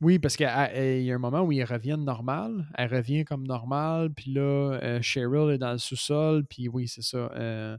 Oui, 0.01 0.17
parce 0.17 0.37
qu'il 0.37 0.45
y 0.45 1.11
a 1.11 1.15
un 1.15 1.17
moment 1.17 1.41
où 1.41 1.51
ils 1.51 1.63
reviennent 1.63 2.05
normal. 2.05 2.65
Elle 2.75 2.93
revient 2.95 3.25
comme 3.25 3.45
normal. 3.45 4.11
Puis 4.15 4.31
là, 4.31 4.79
euh, 4.81 5.01
Cheryl 5.01 5.51
est 5.53 5.57
dans 5.57 5.73
le 5.73 5.77
sous-sol. 5.77 6.45
Puis 6.49 6.67
oui, 6.69 6.87
c'est 6.87 7.01
ça. 7.01 7.29
euh, 7.35 7.77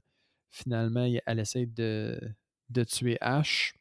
finalement, 0.50 1.08
elle 1.26 1.38
essaie 1.38 1.66
de, 1.66 2.20
de 2.68 2.84
tuer 2.84 3.16
Ash. 3.20 3.74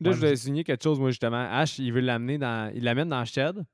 Là, 0.00 0.10
Ouais, 0.10 0.14
je 0.16 0.20
voulais 0.20 0.36
souligner 0.36 0.64
quelque 0.64 0.82
chose, 0.82 0.98
moi, 0.98 1.10
justement. 1.10 1.46
Ash, 1.50 1.78
il 1.78 1.92
veut 1.92 2.00
l'amener 2.00 2.36
dans. 2.38 2.72
Il 2.74 2.82
l'amène 2.82 3.08
dans 3.10 3.24
shed. 3.24 3.64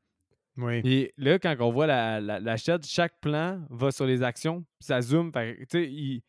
Oui. 0.56 0.82
Et 0.84 1.14
là, 1.16 1.38
quand 1.38 1.56
on 1.60 1.70
voit 1.72 1.86
la, 1.86 2.20
la, 2.20 2.40
la 2.40 2.56
shed, 2.58 2.84
chaque 2.84 3.18
plan 3.20 3.64
va 3.70 3.90
sur 3.90 4.04
les 4.04 4.22
actions. 4.22 4.60
Puis 4.78 4.86
ça 4.86 5.00
zoome. 5.00 5.32
Fait 5.32 5.56
que, 5.56 5.60
tu 5.62 5.66
sais, 5.70 5.90
il- 5.90 6.22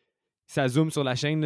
ça 0.53 0.67
zoome 0.67 0.91
sur 0.91 1.03
la 1.03 1.15
chaîne. 1.15 1.41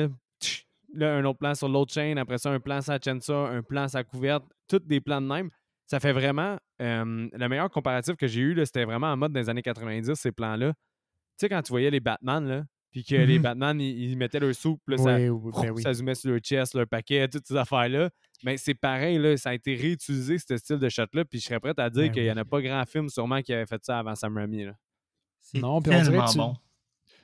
Là. 0.93 1.17
Un 1.17 1.25
autre 1.25 1.39
plan 1.39 1.53
sur 1.55 1.67
l'autre 1.67 1.93
chaîne. 1.93 2.17
Après 2.17 2.37
ça, 2.37 2.51
un 2.51 2.59
plan 2.59 2.81
sur 2.81 2.93
la 2.93 2.99
chainsaw, 3.03 3.45
un 3.45 3.61
plan 3.61 3.87
sur 3.87 3.99
la 3.99 4.03
couverte. 4.03 4.43
Tous 4.67 4.79
des 4.79 5.01
plans 5.01 5.21
de 5.21 5.27
même. 5.27 5.49
Ça 5.87 5.99
fait 5.99 6.13
vraiment. 6.13 6.57
euh, 6.81 7.29
le 7.31 7.47
meilleur 7.47 7.69
comparatif 7.69 8.15
que 8.15 8.27
j'ai 8.27 8.41
eu, 8.41 8.65
c'était 8.65 8.83
vraiment 8.85 9.07
en 9.07 9.15
mode 9.17 9.31
dans 9.31 9.39
les 9.39 9.49
années 9.49 9.61
90, 9.61 10.13
ces 10.15 10.31
plans-là. 10.31 10.73
Tu 10.73 10.79
sais, 11.37 11.49
quand 11.49 11.61
tu 11.61 11.71
voyais 11.71 11.89
les 11.91 11.99
Batman, 12.01 12.45
là, 12.47 12.63
puis 12.91 13.03
que 13.03 13.15
les 13.15 13.37
Mhm. 13.37 13.43
Batman, 13.43 13.79
ils, 13.81 14.11
ils 14.11 14.17
mettaient 14.17 14.39
leur 14.39 14.53
soupe, 14.55 14.81
là, 14.87 14.97
ça, 14.97 15.15
Oui, 15.15 15.29
oui, 15.29 15.51
ben 15.61 15.69
oui. 15.71 15.81
ça 15.83 15.93
zoomait 15.93 16.15
sur 16.15 16.31
leur 16.31 16.39
chest, 16.39 16.73
leur 16.75 16.87
paquet, 16.87 17.27
toutes 17.27 17.45
ces 17.47 17.55
affaires-là. 17.55 18.09
Mais 18.43 18.57
c'est 18.57 18.73
pareil, 18.73 19.17
là, 19.19 19.37
ça 19.37 19.49
a 19.51 19.53
été 19.53 19.75
réutilisé, 19.75 20.37
ce 20.37 20.57
style 20.57 20.79
de 20.79 20.89
shot-là. 20.89 21.23
Puis 21.25 21.39
je 21.39 21.45
serais 21.45 21.59
prêt 21.59 21.73
à 21.77 21.89
dire 21.89 22.03
Ben 22.03 22.11
qu'il 22.11 22.23
n'y 22.23 22.31
en 22.31 22.37
a 22.37 22.45
pas 22.45 22.61
grand 22.61 22.83
film 22.85 23.07
sûrement 23.09 23.41
qui 23.41 23.53
avait 23.53 23.65
fait 23.65 23.83
ça 23.85 23.99
avant 23.99 24.15
Sam 24.15 24.35
Raimi. 24.37 24.65
Là. 24.65 24.73
Non, 25.53 25.81
puis 25.81 25.91
on 25.93 26.01
dirait 26.01 26.03
tellement 26.11 26.25
que 26.25 26.31
tu- 26.31 26.37
bon. 26.37 26.55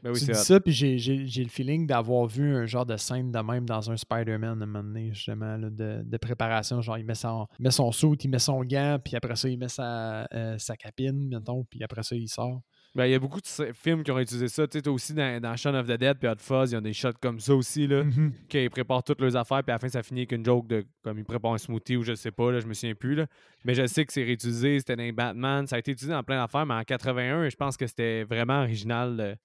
Ben 0.04 0.12
oui, 0.12 0.20
tu 0.20 0.26
dis 0.26 0.34
ça, 0.36 0.60
puis 0.60 0.72
j'ai- 0.72 0.98
j'ai 0.98 1.28
j'ai 1.28 1.44
le 1.44 1.50
feeling 1.50 1.86
d'avoir 1.86 2.26
vu 2.26 2.56
un 2.56 2.66
genre 2.66 2.86
de 2.86 2.98
scène 2.98 3.32
de 3.32 3.40
même 3.40 3.66
dans 3.66 3.92
un 3.92 3.98
Spider-Man 3.98 4.60
à 4.62 4.64
un 4.64 4.66
moment 4.66 4.84
donné, 4.84 5.10
justement, 5.14 5.58
là, 5.58 5.70
de, 5.70 6.02
de 6.04 6.18
préparation. 6.18 6.82
Genre, 6.82 6.98
il 6.98 7.06
met 7.06 7.16
son, 7.16 7.48
il 7.60 7.64
met 7.64 7.72
son 7.72 7.92
suit, 7.92 8.08
il 8.24 8.30
met 8.30 8.40
son 8.40 8.64
gant, 8.64 8.98
puis 9.04 9.16
après 9.16 9.36
ça, 9.36 9.48
il 9.48 9.58
met 9.60 9.68
sa, 9.70 10.28
euh, 10.34 10.58
sa 10.58 10.76
capine, 10.76 11.28
mettons, 11.30 11.64
puis 11.66 11.84
après 11.84 12.04
ça, 12.04 12.16
il 12.16 12.28
sort. 12.28 12.62
Ben, 12.94 13.06
il 13.06 13.12
y 13.12 13.16
a 13.16 13.20
beaucoup 13.20 13.40
de 13.40 13.48
films 13.74 14.04
qui 14.04 14.12
ont 14.12 14.20
utilisé 14.20 14.50
ça. 14.50 14.68
Tu 14.68 14.80
sais, 14.80 14.88
aussi 14.90 15.14
dans, 15.14 15.40
dans 15.42 15.56
Shaun 15.56 15.76
of 15.76 15.88
the 15.88 15.94
Dead 15.98 16.18
puis 16.20 16.28
Hot 16.28 16.36
Fuzz, 16.40 16.72
il 16.72 16.74
y 16.74 16.78
a 16.78 16.82
des 16.82 16.92
shots 16.92 17.14
comme 17.22 17.40
ça 17.40 17.56
aussi, 17.56 17.88
là, 17.88 18.04
Mhm. 18.04 18.34
qu'ils 18.50 18.70
préparent 18.70 19.04
toutes 19.04 19.22
leurs 19.22 19.38
affaires, 19.38 19.64
puis 19.64 19.72
à 19.72 19.76
la 19.76 19.80
fin, 19.80 19.88
ça 19.88 20.04
finit 20.04 20.22
avec 20.22 20.34
une 20.34 20.44
joke 20.44 20.68
de 20.68 20.84
comme 21.02 21.18
ils 21.18 21.24
préparent 21.24 21.54
un 21.54 21.58
smoothie 21.58 21.96
ou 21.96 22.04
je 22.04 22.16
sais 22.16 22.32
pas, 22.32 22.52
là, 22.52 22.60
je 22.60 22.68
me 22.68 22.74
souviens 22.74 22.94
plus. 22.96 23.16
Là. 23.16 23.28
Mais 23.64 23.76
je 23.76 23.86
sais 23.86 24.04
que 24.04 24.12
c'est 24.12 24.24
réutilisé, 24.26 24.80
c'était 24.80 24.98
dans 24.98 25.10
Batman, 25.14 25.68
ça 25.68 25.78
a 25.78 25.80
été 25.80 25.92
utilisé 25.92 26.12
dans 26.12 26.24
plein 26.24 26.42
d'affaires, 26.42 26.66
mais 26.66 26.74
en 26.74 26.84
81, 26.84 27.48
je 27.48 27.56
pense 27.56 27.78
que 27.78 27.88
c'était 27.88 28.26
vraiment 28.26 28.60
original 28.64 29.18
euh, 29.22 29.36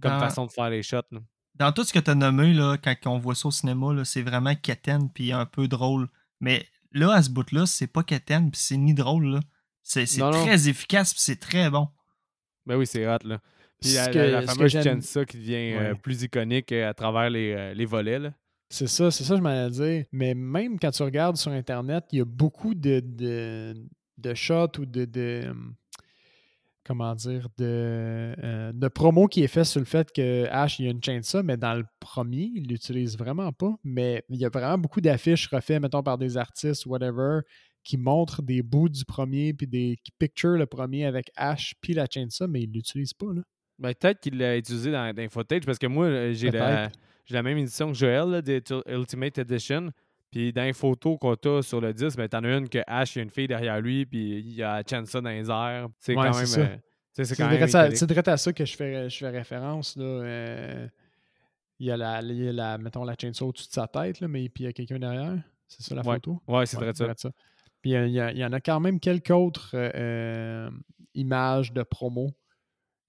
comme 0.00 0.12
Dans- 0.12 0.20
façon 0.20 0.46
de 0.46 0.50
faire 0.52 0.70
les 0.70 0.82
shots. 0.82 0.96
là. 1.10 1.20
Dans 1.54 1.70
tout 1.72 1.84
ce 1.84 1.92
que 1.92 1.98
tu 1.98 2.10
as 2.10 2.14
nommé, 2.14 2.54
là, 2.54 2.76
quand 2.82 2.94
on 3.06 3.18
voit 3.18 3.34
ça 3.34 3.48
au 3.48 3.50
cinéma, 3.50 4.04
c'est 4.04 4.22
vraiment 4.22 4.54
quétaine 4.54 5.10
puis 5.10 5.32
un 5.32 5.44
peu 5.46 5.68
drôle. 5.68 6.08
Mais 6.40 6.66
là, 6.92 7.12
à 7.12 7.22
ce 7.22 7.30
bout-là, 7.30 7.66
c'est 7.66 7.86
pas 7.86 8.02
quétaine 8.02 8.50
puis 8.50 8.60
c'est 8.60 8.76
ni 8.78 8.94
drôle. 8.94 9.26
là. 9.34 9.40
C'est 9.82 10.06
Non, 10.18 10.30
très 10.30 10.68
efficace 10.68 11.12
puis 11.12 11.22
c'est 11.22 11.40
très 11.40 11.68
bon. 11.70 11.88
Ben 12.66 12.76
oui, 12.76 12.86
c'est 12.86 13.06
hot, 13.06 13.18
là. 13.24 13.40
Puis 13.80 13.94
la, 13.94 14.06
que- 14.08 14.18
la- 14.18 14.40
la 14.40 14.42
fameuse 14.42 14.72
Chansa 14.80 15.24
qui 15.24 15.36
devient 15.38 15.74
euh, 15.74 15.94
plus 15.94 16.22
iconique 16.22 16.70
euh, 16.72 16.88
à 16.88 16.94
travers 16.94 17.28
les, 17.28 17.52
euh, 17.52 17.74
les 17.74 17.84
volets, 17.84 18.18
là. 18.20 18.32
C'est 18.70 18.86
ça, 18.86 19.10
c'est 19.10 19.24
ça 19.24 19.30
que 19.34 19.38
je 19.38 19.42
m'en 19.42 19.48
allais 19.50 19.70
dire. 19.70 20.04
Mais 20.12 20.34
même 20.34 20.78
quand 20.78 20.92
tu 20.92 21.02
regardes 21.02 21.36
sur 21.36 21.50
Internet, 21.52 22.04
il 22.12 22.18
y 22.18 22.20
a 22.22 22.24
beaucoup 22.24 22.74
de, 22.74 23.00
de, 23.04 23.74
de 24.18 24.34
shots 24.34 24.78
ou 24.78 24.86
de, 24.86 25.04
de, 25.04 25.52
comment 26.84 27.14
dire, 27.14 27.48
de, 27.58 28.34
euh, 28.42 28.72
de 28.72 28.88
promo 28.88 29.26
qui 29.28 29.42
est 29.42 29.48
fait 29.48 29.64
sur 29.64 29.80
le 29.80 29.86
fait 29.86 30.12
que 30.12 30.46
Ash, 30.50 30.78
il 30.78 30.86
y 30.86 30.88
a 30.88 30.90
une 30.90 31.02
chainsaw, 31.02 31.42
mais 31.42 31.56
dans 31.56 31.74
le 31.74 31.84
premier, 32.00 32.50
il 32.54 32.66
l'utilise 32.68 33.16
vraiment 33.16 33.52
pas. 33.52 33.74
Mais 33.84 34.24
il 34.28 34.36
y 34.36 34.44
a 34.44 34.48
vraiment 34.48 34.78
beaucoup 34.78 35.00
d'affiches 35.00 35.48
refaites, 35.48 35.80
mettons, 35.80 36.02
par 36.02 36.18
des 36.18 36.36
artistes, 36.36 36.86
whatever, 36.86 37.40
qui 37.84 37.96
montrent 37.96 38.42
des 38.42 38.62
bouts 38.62 38.88
du 38.88 39.04
premier, 39.04 39.54
puis 39.54 39.66
des, 39.66 39.98
qui 40.02 40.12
picture 40.18 40.56
le 40.56 40.66
premier 40.66 41.06
avec 41.06 41.30
Ash, 41.36 41.74
puis 41.80 41.94
la 41.94 42.06
chainsaw, 42.06 42.48
mais 42.48 42.62
il 42.62 42.72
l'utilise 42.72 43.14
pas, 43.14 43.32
là. 43.32 43.42
Ben, 43.78 43.94
peut-être 43.94 44.20
qu'il 44.20 44.38
l'a 44.38 44.56
utilisé 44.56 44.92
dans, 44.92 45.12
dans 45.12 45.22
les 45.22 45.28
footage 45.28 45.62
parce 45.64 45.78
que 45.78 45.86
moi, 45.88 46.06
euh, 46.06 46.32
j'ai 46.34 46.50
la, 46.50 46.90
la 47.30 47.42
même 47.42 47.58
édition 47.58 47.88
que 47.88 47.94
Joël, 47.98 48.28
là, 48.28 48.42
des 48.42 48.62
Ultimate 48.86 49.38
Edition. 49.38 49.90
Puis 50.32 50.52
dans 50.52 50.62
les 50.64 50.72
photos 50.72 51.16
qu'on 51.20 51.34
a 51.34 51.62
sur 51.62 51.80
le 51.80 51.92
disque, 51.92 52.16
ben, 52.16 52.26
t'en 52.26 52.42
as 52.42 52.56
une 52.56 52.68
que 52.68 52.78
Ash, 52.86 53.14
il 53.14 53.18
y 53.18 53.20
a 53.20 53.24
une 53.24 53.30
fille 53.30 53.46
derrière 53.46 53.80
lui, 53.80 54.06
puis 54.06 54.38
il 54.40 54.54
y 54.54 54.62
a 54.62 54.82
Chansa 54.88 55.20
dans 55.20 55.28
les 55.30 55.48
airs. 55.50 55.88
C'est 56.00 56.16
Ouais, 56.16 56.26
quand 56.30 56.34
même. 56.38 56.46
euh, 56.72 56.76
c'est 57.12 57.24
C'est 57.26 57.36
quand 57.36 57.44
même. 57.48 57.56
direct 57.58 57.74
à- 57.74 57.88
direct 57.88 58.28
à 58.28 58.36
ça 58.38 58.52
que 58.52 58.64
je 58.64 58.74
fais, 58.74 59.10
je 59.10 59.18
fais 59.18 59.28
référence. 59.28 59.94
Là. 59.96 60.04
Euh, 60.04 60.88
il 61.78 61.86
y 61.86 61.90
a, 61.90 61.96
la, 61.98 62.22
il 62.22 62.42
y 62.44 62.48
a 62.48 62.52
la, 62.52 62.78
mettons, 62.78 63.04
la 63.04 63.14
chainsaw 63.20 63.48
au-dessus 63.48 63.68
de 63.68 63.72
sa 63.72 63.86
tête, 63.86 64.20
là, 64.20 64.28
mais 64.28 64.48
puis 64.48 64.64
il 64.64 64.66
y 64.66 64.70
a 64.70 64.72
quelqu'un 64.72 64.98
derrière. 64.98 65.36
C'est 65.68 65.82
ça 65.82 65.94
la 65.94 66.00
Ouais. 66.02 66.14
photo? 66.14 66.40
Ouais, 66.48 66.64
c'est 66.64 66.76
Ouais, 66.78 66.84
vrai 66.84 66.94
ça. 66.94 67.04
direct 67.04 67.20
ça. 67.20 67.30
Puis 67.82 67.90
il 67.90 67.94
y, 67.94 67.96
a- 67.96 68.06
il 68.06 68.12
y 68.14 68.20
a- 68.20 68.30
il 68.32 68.38
y 68.38 68.44
en 68.44 68.52
a 68.52 68.60
quand 68.60 68.80
même 68.80 69.00
quelques 69.00 69.30
autres 69.30 69.70
euh, 69.74 69.90
euh, 69.94 70.70
images 71.14 71.72
de 71.74 71.82
promo, 71.82 72.30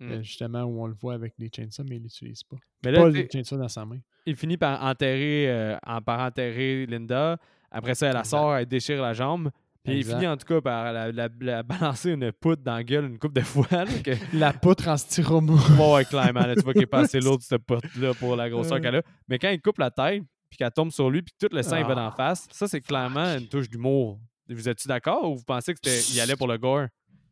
Mm. 0.04 0.12
euh, 0.12 0.22
justement, 0.24 0.64
où 0.64 0.82
on 0.84 0.88
le 0.88 0.93
voit 0.95 1.14
avec 1.14 1.34
des 1.38 1.49
chainsaws, 1.56 1.84
mais 1.89 1.97
il 1.97 2.04
l'utilise 2.04 2.43
pas. 2.43 2.58
Mais 2.84 2.91
là, 2.91 2.99
pas 3.01 3.10
tu 3.12 3.16
sais, 3.18 3.24
le 3.24 3.30
chainsaw 3.32 3.58
dans 3.58 3.68
sa 3.68 3.86
main. 3.86 3.97
il 4.26 4.36
finit 4.36 4.58
par 4.58 4.84
enterrer, 4.84 5.45
euh, 5.49 5.78
en- 5.86 6.01
par 6.01 6.20
enterrer 6.20 6.86
Linda. 6.86 7.38
Après 7.72 7.95
ça, 7.95 8.08
elle 8.08 8.14
la 8.14 8.24
sort, 8.24 8.56
elle 8.56 8.66
déchire 8.66 9.01
la 9.01 9.14
jambe. 9.14 9.49
Puis 9.84 9.97
il 9.97 10.06
finit 10.06 10.28
en 10.28 10.38
tout 10.38 10.45
cas 10.45 10.62
par 10.62 10.93
la, 10.93 11.12
la- 11.12 11.28
la 11.41 11.62
balancer 11.64 12.12
une 12.12 12.32
poutre 12.32 12.62
dans 12.64 12.76
la 12.76 12.84
gueule 12.86 13.06
une 13.06 13.20
coupe 13.20 13.34
de 13.34 13.41
fois. 13.41 13.68
là, 13.70 13.86
que- 13.86 14.12
La 14.38 14.54
poutre 14.54 14.88
en 14.88 14.95
styromousse. 14.95 15.70
Ouais, 15.72 15.93
ouais, 15.93 16.06
clairement. 16.06 16.45
là, 16.45 16.56
tu 16.56 16.62
vois 16.62 16.72
qu'elle 16.74 16.84
est 16.84 16.86
pas 16.86 17.01
assez 17.01 17.20
lourde, 17.20 17.41
cette 17.41 17.64
pote-là, 17.66 18.14
pour 18.14 18.36
la 18.38 18.49
grosseur 18.49 18.78
Euh. 18.78 18.80
qu'elle 18.80 18.95
a. 18.97 19.01
Mais 19.28 19.38
quand 19.39 19.49
il 19.49 19.60
coupe 19.62 19.80
la 19.80 19.91
tête, 19.91 20.24
puis 20.49 20.58
qu'elle 20.58 20.72
tombe 20.72 20.91
sur 20.91 21.10
lui, 21.10 21.22
puis 21.22 21.34
tout 21.38 21.54
le 21.54 21.62
sang 21.64 21.76
il 21.78 21.84
va 21.86 21.91
Ah. 21.91 21.95
d'en 21.95 22.12
face, 22.12 22.47
ça, 22.51 22.68
c'est 22.68 22.80
clairement 22.80 23.26
une 23.38 23.47
touche 23.49 23.70
d'humour. 23.70 24.20
Vous 24.49 24.70
êtes-tu 24.70 24.88
d'accord 24.88 25.30
ou 25.32 25.36
vous 25.38 25.43
pensez 25.43 25.74
qu'il 25.74 26.20
allait 26.22 26.36
pour 26.36 26.47
le 26.47 26.58
gore? 26.58 26.86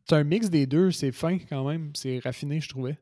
C'est 0.08 0.16
un 0.16 0.24
mix 0.24 0.50
des 0.50 0.66
deux, 0.66 0.90
c'est 0.90 1.12
fin 1.12 1.38
quand 1.38 1.68
même, 1.68 1.90
c'est 1.94 2.18
raffiné, 2.18 2.60
je 2.60 2.68
trouvais. 2.68 2.98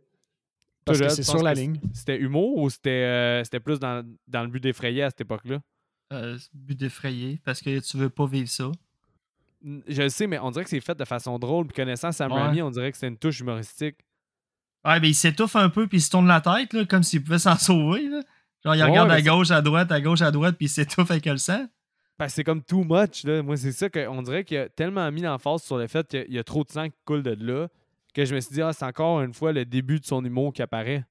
Parce 0.85 0.99
que 0.99 1.09
c'est 1.09 1.23
sur 1.23 1.43
la 1.43 1.55
ligne. 1.55 1.81
C'était 1.93 2.19
humour 2.19 2.57
ou 2.59 2.69
c'était 2.71 2.91
euh, 2.91 3.45
c'était 3.45 3.61
plus 3.61 3.79
dans, 3.79 4.05
dans 4.29 4.43
le 4.43 4.49
but 4.49 4.61
d'effrayer 4.63 5.03
à 5.05 5.11
cette 5.11 5.21
époque-là? 5.23 5.61
Euh, 6.13 6.37
c'est 6.39 6.51
but 6.53 6.79
d'effrayer 6.79 7.41
parce 7.45 7.61
que 7.61 7.79
tu 7.81 7.97
veux 7.97 8.11
pas 8.11 8.27
vivre 8.27 8.49
ça. 8.49 8.71
Je 9.63 10.03
le 10.03 10.09
sais, 10.09 10.27
mais 10.27 10.39
on 10.39 10.51
dirait 10.51 10.65
que 10.65 10.71
c'est 10.71 10.81
fait 10.81 10.95
de 10.99 11.05
façon 11.05 11.39
drôle. 11.39 11.67
Puis 11.67 11.77
connaissant 11.77 12.11
Sam 12.13 12.33
Ouais. 12.33 12.43
Raimi, 12.43 12.63
on 12.63 12.71
dirait 12.71 12.91
que 12.91 12.97
c'était 12.97 13.09
une 13.09 13.19
touche 13.19 13.41
humoristique. 13.41 13.97
Ouais, 14.85 14.99
ben 14.99 15.07
il 15.09 15.15
s'étouffe 15.15 15.55
un 15.57 15.69
peu 15.69 15.87
puis 15.87 15.99
il 15.99 16.01
se 16.01 16.11
tourne 16.11 16.27
la 16.27 16.41
tête 16.41 16.73
là, 16.73 16.85
comme 16.87 17.03
s'il 17.03 17.23
pouvait 17.23 17.39
s'en 17.39 17.57
sauver. 17.59 18.09
Là. 18.09 18.23
Genre, 18.65 18.75
il 18.75 18.83
Ouais, 18.83 18.89
regarde 18.91 19.09
mais 19.09 19.15
à 19.15 19.19
c'est- 19.19 19.25
gauche, 19.29 19.51
à 19.51 19.61
droite, 19.63 19.93
à 19.93 20.01
gauche, 20.01 20.23
à 20.23 20.31
droite, 20.31 20.57
puis 20.57 20.67
il 20.67 20.71
s'étouffe 20.71 21.11
avec 21.11 21.27
le 21.27 21.37
sang. 21.37 21.67
Ben, 22.21 22.29
c'est 22.29 22.45
comme 22.45 22.63
too 22.63 22.85
much. 22.85 23.25
Là. 23.25 23.43
Moi, 23.43 23.57
c'est 23.57 23.73
ça 23.73 23.89
qu'on 23.89 24.23
dirait 24.23 24.45
qu'il 24.45 24.59
a 24.59 24.69
tellement 24.69 25.11
mis 25.11 25.23
l'emphase 25.23 25.63
sur 25.63 25.79
le 25.79 25.87
fait 25.87 26.07
qu'il 26.07 26.33
y 26.35 26.39
a 26.39 26.45
trop 26.45 26.63
de 26.65 26.71
sang 26.71 26.89
qui 26.89 26.97
coule 27.05 27.23
de 27.23 27.35
là 27.45 27.69
que 28.15 28.25
je 28.25 28.35
me 28.35 28.41
suis 28.41 28.53
dit, 28.55 28.61
ah, 28.63 28.73
c'est 28.73 28.85
encore 28.85 29.23
une 29.23 29.33
fois 29.33 29.53
le 29.53 29.65
début 29.65 30.01
de 30.01 30.05
son 30.05 30.25
humour 30.25 30.53
qui 30.53 30.61
apparaît. 30.63 31.05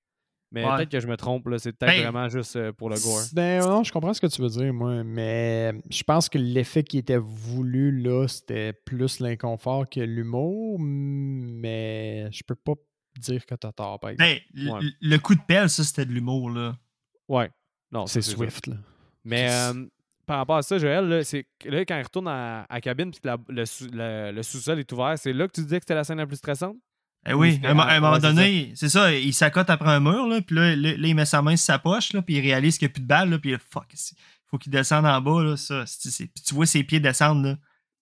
Mais 0.52 0.66
Ouais. 0.66 0.76
peut-être 0.78 0.90
que 0.90 1.00
je 1.00 1.08
me 1.08 1.16
trompe. 1.18 1.48
là. 1.48 1.58
C'est 1.60 1.72
peut-être 1.74 1.92
Ben, 1.96 2.04
vraiment 2.12 2.28
juste 2.30 2.56
euh, 2.56 2.72
pour 2.74 2.90
le 2.90 2.96
gore. 2.96 3.22
Ben 3.34 3.60
non, 3.66 3.84
je 3.84 3.92
comprends 3.92 4.14
ce 4.14 4.20
que 4.22 4.28
tu 4.28 4.42
veux 4.42 4.50
dire, 4.50 4.74
moi, 4.74 5.04
mais 5.04 5.74
je 5.90 6.04
pense 6.04 6.28
que 6.30 6.38
l'effet 6.38 6.84
qui 6.84 6.98
était 6.98 7.18
voulu 7.18 8.02
là, 8.02 8.28
c'était 8.28 8.74
plus 8.74 9.20
l'inconfort 9.20 9.88
que 9.90 10.00
l'humour, 10.02 10.78
mais 10.80 12.30
je 12.32 12.44
peux 12.44 12.56
pas 12.56 12.74
dire 13.20 13.46
que 13.46 13.56
t'as 13.56 13.72
tort, 13.72 14.00
par 14.00 14.12
exemple. 14.12 14.42
Ben, 14.54 14.72
Ouais. 14.72 14.80
le 15.02 15.18
coup 15.18 15.36
de 15.36 15.42
pelle, 15.48 15.70
ça, 15.70 15.84
c'était 15.84 16.06
de 16.06 16.12
l'humour, 16.12 16.50
là. 16.50 16.76
Ouais. 17.28 17.50
Non, 17.92 18.06
c'est 18.08 18.22
ça. 18.22 18.32
Swift, 18.32 18.68
là. 18.68 18.76
Mais 19.24 19.50
euh, 19.52 19.86
par 20.30 20.38
rapport 20.38 20.58
à 20.58 20.62
ça, 20.62 20.78
Joël, 20.78 21.06
là, 21.08 21.24
c'est 21.24 21.48
là, 21.66 21.84
quand 21.86 21.98
il 21.98 22.04
retourne 22.04 22.28
à, 22.28 22.68
la 22.70 22.82
cabine 22.82 23.10
puis 23.10 23.20
la- 23.24 23.38
le, 23.48 23.64
le- 23.92 24.32
le 24.32 24.44
sous-sol 24.44 24.78
est 24.80 24.92
ouvert, 24.94 25.18
c'est 25.18 25.34
là 25.34 25.48
que 25.48 25.54
tu 25.54 25.62
disais 25.64 25.78
que 25.80 25.84
c'était 25.84 25.96
la 25.96 26.04
scène 26.04 26.20
la 26.20 26.28
plus 26.28 26.36
stressante? 26.38 26.76
Eh 27.28 27.34
oui, 27.34 27.60
Ou 27.64 27.66
à 27.66 27.70
un, 27.72 27.74
mo- 27.74 27.82
à 27.82 27.92
un 27.94 28.00
moment 28.00 28.20
donné, 28.20 28.72
c'est 28.76 28.90
ça, 28.90 29.12
il 29.12 29.34
s'accote 29.34 29.70
après 29.72 29.90
un 29.90 30.00
mur, 30.00 30.28
là, 30.28 30.40
puis 30.42 30.56
là, 30.56 30.76
là, 30.76 30.92
il 30.96 31.16
met 31.16 31.26
sa 31.26 31.42
main 31.42 31.56
sur 31.58 31.66
sa 31.66 31.80
poche, 31.80 32.14
là, 32.14 32.22
puis 32.22 32.36
il 32.36 32.42
réalise 32.42 32.78
qu'il 32.78 32.88
n'y 32.88 32.92
a 32.92 32.94
plus 32.94 33.02
de 33.02 33.08
balles, 33.08 33.30
là, 33.32 33.40
puis 33.40 33.50
il 33.52 33.58
fuck, 33.58 33.88
il 33.92 34.16
faut 34.46 34.58
qu'il 34.60 34.72
descende 34.72 35.06
en 35.08 35.20
bas, 35.20 35.44
là, 35.44 35.58
ça. 35.58 35.84
puis 35.86 36.30
tu 36.46 36.54
vois 36.54 36.66
ses 36.68 36.84
pieds 36.84 37.00
descendre, 37.00 37.44
là. 37.48 37.56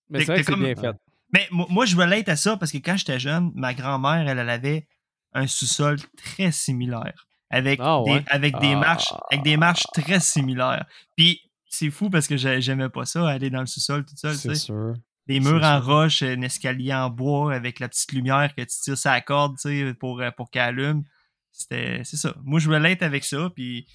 Mais 0.10 0.26
c'est 0.26 0.44
comme- 0.44 0.64
bien 0.66 0.76
fait. 0.76 0.96
Mais 1.34 1.48
mo- 1.52 1.68
moi, 1.70 1.86
je 1.86 1.96
relate 1.96 2.28
à 2.30 2.36
ça 2.36 2.58
parce 2.58 2.72
que 2.74 2.78
quand 2.78 2.96
j'étais 2.98 3.20
jeune, 3.20 3.52
ma 3.56 3.74
grand-mère, 3.74 4.28
elle, 4.30 4.38
elle 4.40 4.50
avait 4.50 4.86
un 5.34 5.48
sous-sol 5.48 5.98
très 6.18 6.52
similaire. 6.52 7.26
Avec, 7.50 7.80
Ah 7.82 8.02
ouais? 8.02 8.20
des, 8.20 8.26
avec, 8.28 8.60
des 8.60 8.74
Ah. 8.74 8.80
marches, 8.80 9.14
avec 9.32 9.44
des 9.46 9.56
marches 9.58 9.84
très 9.94 10.20
similaires. 10.20 10.86
Puis 11.16 11.42
c'est 11.70 11.90
fou 11.90 12.10
parce 12.10 12.28
que 12.28 12.38
j'ai- 12.38 12.62
j'aimais 12.62 12.90
pas 12.90 13.06
ça, 13.06 13.28
aller 13.28 13.50
dans 13.50 13.62
le 13.62 13.66
sous-sol 13.66 14.06
tout 14.06 14.16
seul. 14.16 14.36
C'est 14.36 14.56
sûr. 14.56 14.94
Des 15.28 15.40
murs 15.42 15.64
en 15.64 15.78
sûr. 15.82 15.86
roche, 15.86 16.24
un 16.24 16.42
escalier 16.42 16.94
en 16.94 17.10
bois 17.10 17.54
avec 17.54 17.80
la 17.80 17.90
petite 17.90 18.12
lumière 18.14 18.54
que 18.56 18.62
tu 18.62 18.80
tires 18.82 18.98
sa 18.98 19.20
corde 19.22 19.58
pour, 20.00 20.22
euh, 20.22 20.32
pour 20.32 20.50
qu'elle 20.50 20.62
allume. 20.62 21.04
C'était, 21.52 22.02
c'est 22.06 22.18
ça. 22.18 22.34
Moi, 22.44 22.60
je 22.60 22.70
relate 22.70 23.02
avec 23.02 23.24
ça. 23.26 23.50
Puis, 23.54 23.88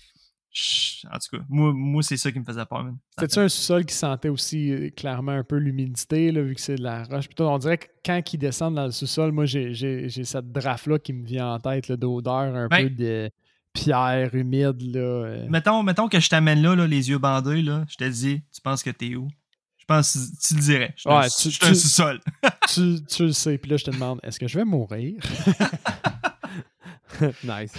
en 1.10 1.18
tout 1.18 1.36
cas, 1.38 1.42
moi, 1.48 1.72
moi 1.74 2.02
c'est 2.02 2.18
ça 2.18 2.30
qui 2.30 2.38
me 2.38 2.44
faisait 2.44 2.66
peur. 2.66 2.84
C'était-tu 3.18 3.38
un 3.38 3.48
sous-sol 3.48 3.86
qui 3.86 3.94
sentait 3.94 4.28
aussi 4.28 4.70
euh, 4.72 4.90
clairement 4.90 5.32
un 5.32 5.44
peu 5.44 5.56
l'humidité, 5.56 6.30
là, 6.32 6.42
vu 6.42 6.54
que 6.54 6.60
c'est 6.60 6.74
de 6.76 6.82
la 6.82 7.04
roche? 7.04 7.26
Puis 7.26 7.34
tout, 7.34 7.44
on 7.44 7.56
dirait 7.56 7.78
que 7.78 7.86
quand 8.04 8.20
ils 8.34 8.36
descendent 8.38 8.74
dans 8.74 8.84
le 8.84 8.90
sous-sol, 8.90 9.32
moi, 9.32 9.46
j'ai, 9.46 9.72
j'ai, 9.72 10.10
j'ai 10.10 10.24
cette 10.24 10.52
draft-là 10.52 10.98
qui 10.98 11.14
me 11.14 11.24
vient 11.24 11.54
en 11.54 11.58
tête, 11.60 11.90
d'odeur 11.92 12.34
un 12.54 12.68
Ben- 12.68 12.88
peu 12.88 12.90
de 12.90 13.30
pierre 13.72 14.34
humide. 14.34 14.80
Là, 14.94 15.00
euh. 15.00 15.46
Mettons, 15.48 15.82
mettons 15.82 16.08
que 16.08 16.20
je 16.20 16.28
t'amène 16.28 16.62
là, 16.62 16.74
là, 16.74 16.86
les 16.86 17.10
yeux 17.10 17.18
bandés, 17.18 17.62
là, 17.62 17.84
je 17.88 17.96
te 17.96 18.04
dis, 18.08 18.42
tu 18.54 18.60
penses 18.60 18.82
que 18.82 18.90
t'es 18.90 19.14
où? 19.14 19.28
Je 19.78 19.84
pense 19.84 20.12
que 20.12 20.46
tu 20.48 20.54
le 20.54 20.60
dirais. 20.60 20.92
Je 20.96 21.00
suis 21.00 21.10
Ouais, 21.10 21.16
un- 21.16 21.28
tu- 21.28 21.50
je 21.50 21.56
suis 21.56 21.64
un 21.66 21.68
tu- 21.70 21.74
sous-sol. 21.74 22.20
tu, 22.72 23.04
tu 23.04 23.22
le 23.26 23.32
sais. 23.32 23.58
Puis 23.58 23.70
là, 23.70 23.76
je 23.76 23.84
te 23.84 23.90
demande, 23.90 24.20
est-ce 24.22 24.38
que 24.38 24.46
je 24.46 24.58
vais 24.58 24.64
mourir? 24.64 25.20
nice. 27.44 27.72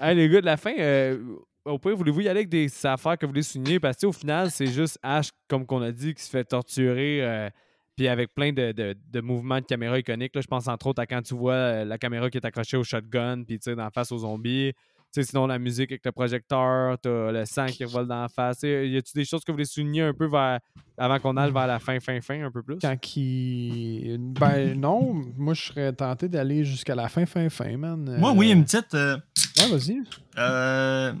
hey, 0.00 0.14
les 0.14 0.28
gars, 0.28 0.40
de 0.40 0.46
la 0.46 0.56
fin, 0.56 0.72
euh, 0.78 1.18
au 1.64 1.78
pire, 1.78 1.96
voulez-vous 1.96 2.20
y 2.22 2.28
aller 2.28 2.40
avec 2.40 2.48
des 2.48 2.70
affaires 2.86 3.18
que 3.18 3.26
vous 3.26 3.32
voulez 3.32 3.42
souligner? 3.42 3.80
Parce 3.80 3.96
que 3.96 4.00
tu 4.00 4.02
sais, 4.02 4.06
au 4.06 4.12
final, 4.12 4.50
c'est 4.50 4.66
juste 4.66 4.98
Ash, 5.02 5.30
comme 5.48 5.66
qu'on 5.66 5.82
a 5.82 5.90
dit, 5.90 6.14
qui 6.14 6.22
se 6.22 6.30
fait 6.30 6.44
torturer. 6.44 7.22
euh, 7.22 7.50
puis 7.96 8.06
avec 8.06 8.32
plein 8.32 8.52
de, 8.52 8.70
de- 8.70 8.96
de 9.10 9.20
mouvements 9.20 9.58
de 9.60 9.64
caméra 9.66 9.98
iconiques. 9.98 10.32
Là, 10.36 10.40
je 10.40 10.46
pense 10.46 10.68
entre 10.68 10.86
autres 10.86 11.02
à 11.02 11.06
quand 11.06 11.20
tu 11.20 11.34
vois 11.34 11.84
la 11.84 11.98
caméra 11.98 12.30
qui 12.30 12.38
est 12.38 12.44
accrochée 12.46 12.76
au 12.76 12.84
shotgun, 12.84 13.42
puis 13.42 13.58
tire 13.58 13.74
d'en 13.74 13.90
face 13.90 14.12
aux 14.12 14.18
zombies. 14.18 14.72
Tu 15.14 15.22
sais, 15.22 15.30
sinon, 15.30 15.46
la 15.46 15.58
musique 15.58 15.90
avec 15.90 16.04
le 16.04 16.12
projecteur, 16.12 16.98
t'as 17.00 17.32
le 17.32 17.44
sang 17.46 17.64
qui 17.66 17.82
revole 17.84 18.06
d'en 18.06 18.28
face. 18.28 18.58
Tu 18.58 18.66
sais, 18.66 18.88
Y 18.90 18.96
a-tu 18.98 19.12
des 19.14 19.24
choses 19.24 19.42
que 19.42 19.50
vous 19.50 19.56
voulez 19.56 19.64
souligner 19.64 20.02
un 20.02 20.12
peu 20.12 20.26
vers, 20.26 20.60
avant 20.98 21.18
qu'on 21.18 21.36
aille 21.38 21.50
vers 21.50 21.66
la 21.66 21.78
fin, 21.78 21.98
fin, 21.98 22.20
fin, 22.20 22.44
un 22.44 22.50
peu 22.50 22.62
plus? 22.62 22.76
Quand 22.80 22.94
qui. 23.00 24.16
Ben 24.18 24.78
non, 24.78 25.14
moi, 25.38 25.54
je 25.54 25.62
serais 25.62 25.92
tenté 25.94 26.28
d'aller 26.28 26.62
jusqu'à 26.64 26.94
la 26.94 27.08
fin, 27.08 27.24
fin, 27.24 27.48
fin, 27.48 27.76
man. 27.78 28.16
Moi, 28.18 28.32
oui, 28.36 28.50
une 28.50 28.64
petite. 28.64 28.94
euh, 28.94 29.16
Ouais, 29.58 29.68
vas-y. 29.70 29.98
euh, 30.38 31.12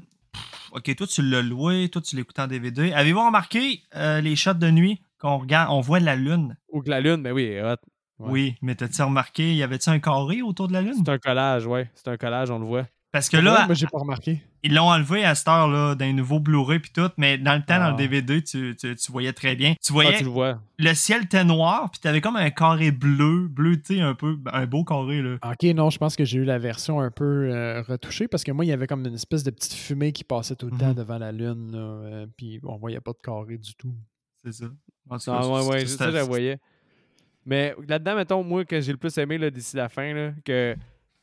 ok, 0.72 0.94
toi, 0.96 1.06
tu 1.06 1.22
l'as 1.22 1.42
loué, 1.42 1.88
toi, 1.88 2.02
tu 2.02 2.14
l'écoutes 2.16 2.38
en 2.38 2.46
DVD. 2.46 2.92
Avez-vous 2.92 3.24
remarqué 3.24 3.82
euh, 3.96 4.20
les 4.20 4.36
shots 4.36 4.54
de 4.54 4.70
nuit 4.70 5.00
qu'on 5.18 5.38
regarde, 5.38 5.70
on 5.72 5.80
voit 5.80 5.98
la 6.00 6.14
lune? 6.14 6.56
Ou 6.70 6.82
que 6.82 6.90
la 6.90 7.00
lune, 7.00 7.22
mais 7.22 7.30
oui, 7.32 7.44
elle 7.44 7.52
est 7.56 7.62
hot. 7.64 7.76
Ouais. 8.18 8.30
Oui, 8.30 8.54
mais 8.62 8.74
t'as-tu 8.74 9.00
remarqué, 9.02 9.54
y 9.54 9.62
avait-tu 9.62 9.88
un 9.90 9.98
carré 10.00 10.42
autour 10.42 10.68
de 10.68 10.72
la 10.72 10.82
lune? 10.82 10.94
C'est 10.96 11.08
un 11.08 11.18
collage, 11.18 11.66
ouais. 11.66 11.88
C'est 11.94 12.08
un 12.08 12.16
collage, 12.16 12.50
on 12.50 12.58
le 12.58 12.66
voit. 12.66 12.86
Parce 13.10 13.30
que 13.30 13.38
Ouais, 13.38 13.42
là, 13.42 13.64
moi, 13.64 13.74
j'ai 13.74 13.86
pas 13.86 13.98
remarqué. 13.98 14.42
ils 14.62 14.74
l'ont 14.74 14.90
enlevé 14.90 15.24
à 15.24 15.34
cette 15.34 15.48
heure-là, 15.48 15.94
d'un 15.94 16.12
nouveau 16.12 16.40
Blu-ray 16.40 16.78
puis 16.78 16.90
tout, 16.92 17.08
mais 17.16 17.38
dans 17.38 17.54
le 17.54 17.62
temps, 17.62 17.78
dans 17.78 17.84
Ah. 17.86 17.90
le 17.92 17.96
DVD, 17.96 18.42
tu, 18.42 18.76
tu- 18.78 18.94
tu 18.94 19.12
voyais 19.12 19.32
très 19.32 19.56
bien. 19.56 19.72
Tu 19.74 19.78
Ah, 19.88 19.92
voyais, 19.94 20.18
tu 20.18 20.24
le 20.24 20.30
vois. 20.30 20.60
le 20.78 20.92
ciel 20.92 21.22
était 21.24 21.42
noir, 21.42 21.90
puis 21.90 22.00
t'avais 22.00 22.20
comme 22.20 22.36
un 22.36 22.50
carré 22.50 22.90
bleu, 22.90 23.48
bleuté 23.48 24.02
un 24.02 24.14
peu, 24.14 24.38
un 24.52 24.66
beau 24.66 24.84
carré, 24.84 25.22
là. 25.22 25.36
Ok, 25.42 25.62
non, 25.74 25.88
je 25.88 25.96
pense 25.96 26.16
que 26.16 26.24
j'ai 26.26 26.38
eu 26.38 26.44
la 26.44 26.58
version 26.58 27.00
un 27.00 27.10
peu 27.10 27.24
euh, 27.50 27.80
retouchée 27.80 28.28
parce 28.28 28.44
que 28.44 28.52
moi, 28.52 28.66
il 28.66 28.68
y 28.68 28.72
avait 28.72 28.86
comme 28.86 29.06
une 29.06 29.14
espèce 29.14 29.42
de 29.42 29.50
petite 29.52 29.72
fumée 29.72 30.12
qui 30.12 30.24
passait 30.24 30.54
tout 30.56 30.66
le 30.70 30.76
temps 30.76 30.88
Mhm. 30.88 30.94
devant 30.94 31.16
la 31.18 31.32
lune. 31.32 31.72
Là, 31.72 31.78
euh, 31.78 32.26
puis 32.36 32.60
on 32.64 32.76
voyait 32.76 33.00
pas 33.00 33.12
de 33.12 33.18
carré 33.22 33.56
du 33.56 33.74
tout. 33.74 33.94
C'est 34.44 34.52
ça. 34.52 34.66
En 35.08 35.16
tout 35.16 35.30
Ah, 35.30 35.48
ouais, 35.48 35.62
c'est- 35.62 35.68
ouais, 35.70 35.80
c'est- 35.80 35.96
ça, 35.96 36.10
je 36.10 36.16
la 36.16 36.24
voyais. 36.24 36.58
Mais 37.46 37.74
là-dedans, 37.88 38.16
mettons, 38.16 38.44
moi, 38.44 38.66
que 38.66 38.78
j'ai 38.82 38.92
le 38.92 38.98
plus 38.98 39.16
aimé 39.16 39.38
là, 39.38 39.48
d'ici 39.50 39.76
la 39.76 39.88
fin, 39.88 40.12
là, 40.12 40.32
que 40.44 40.76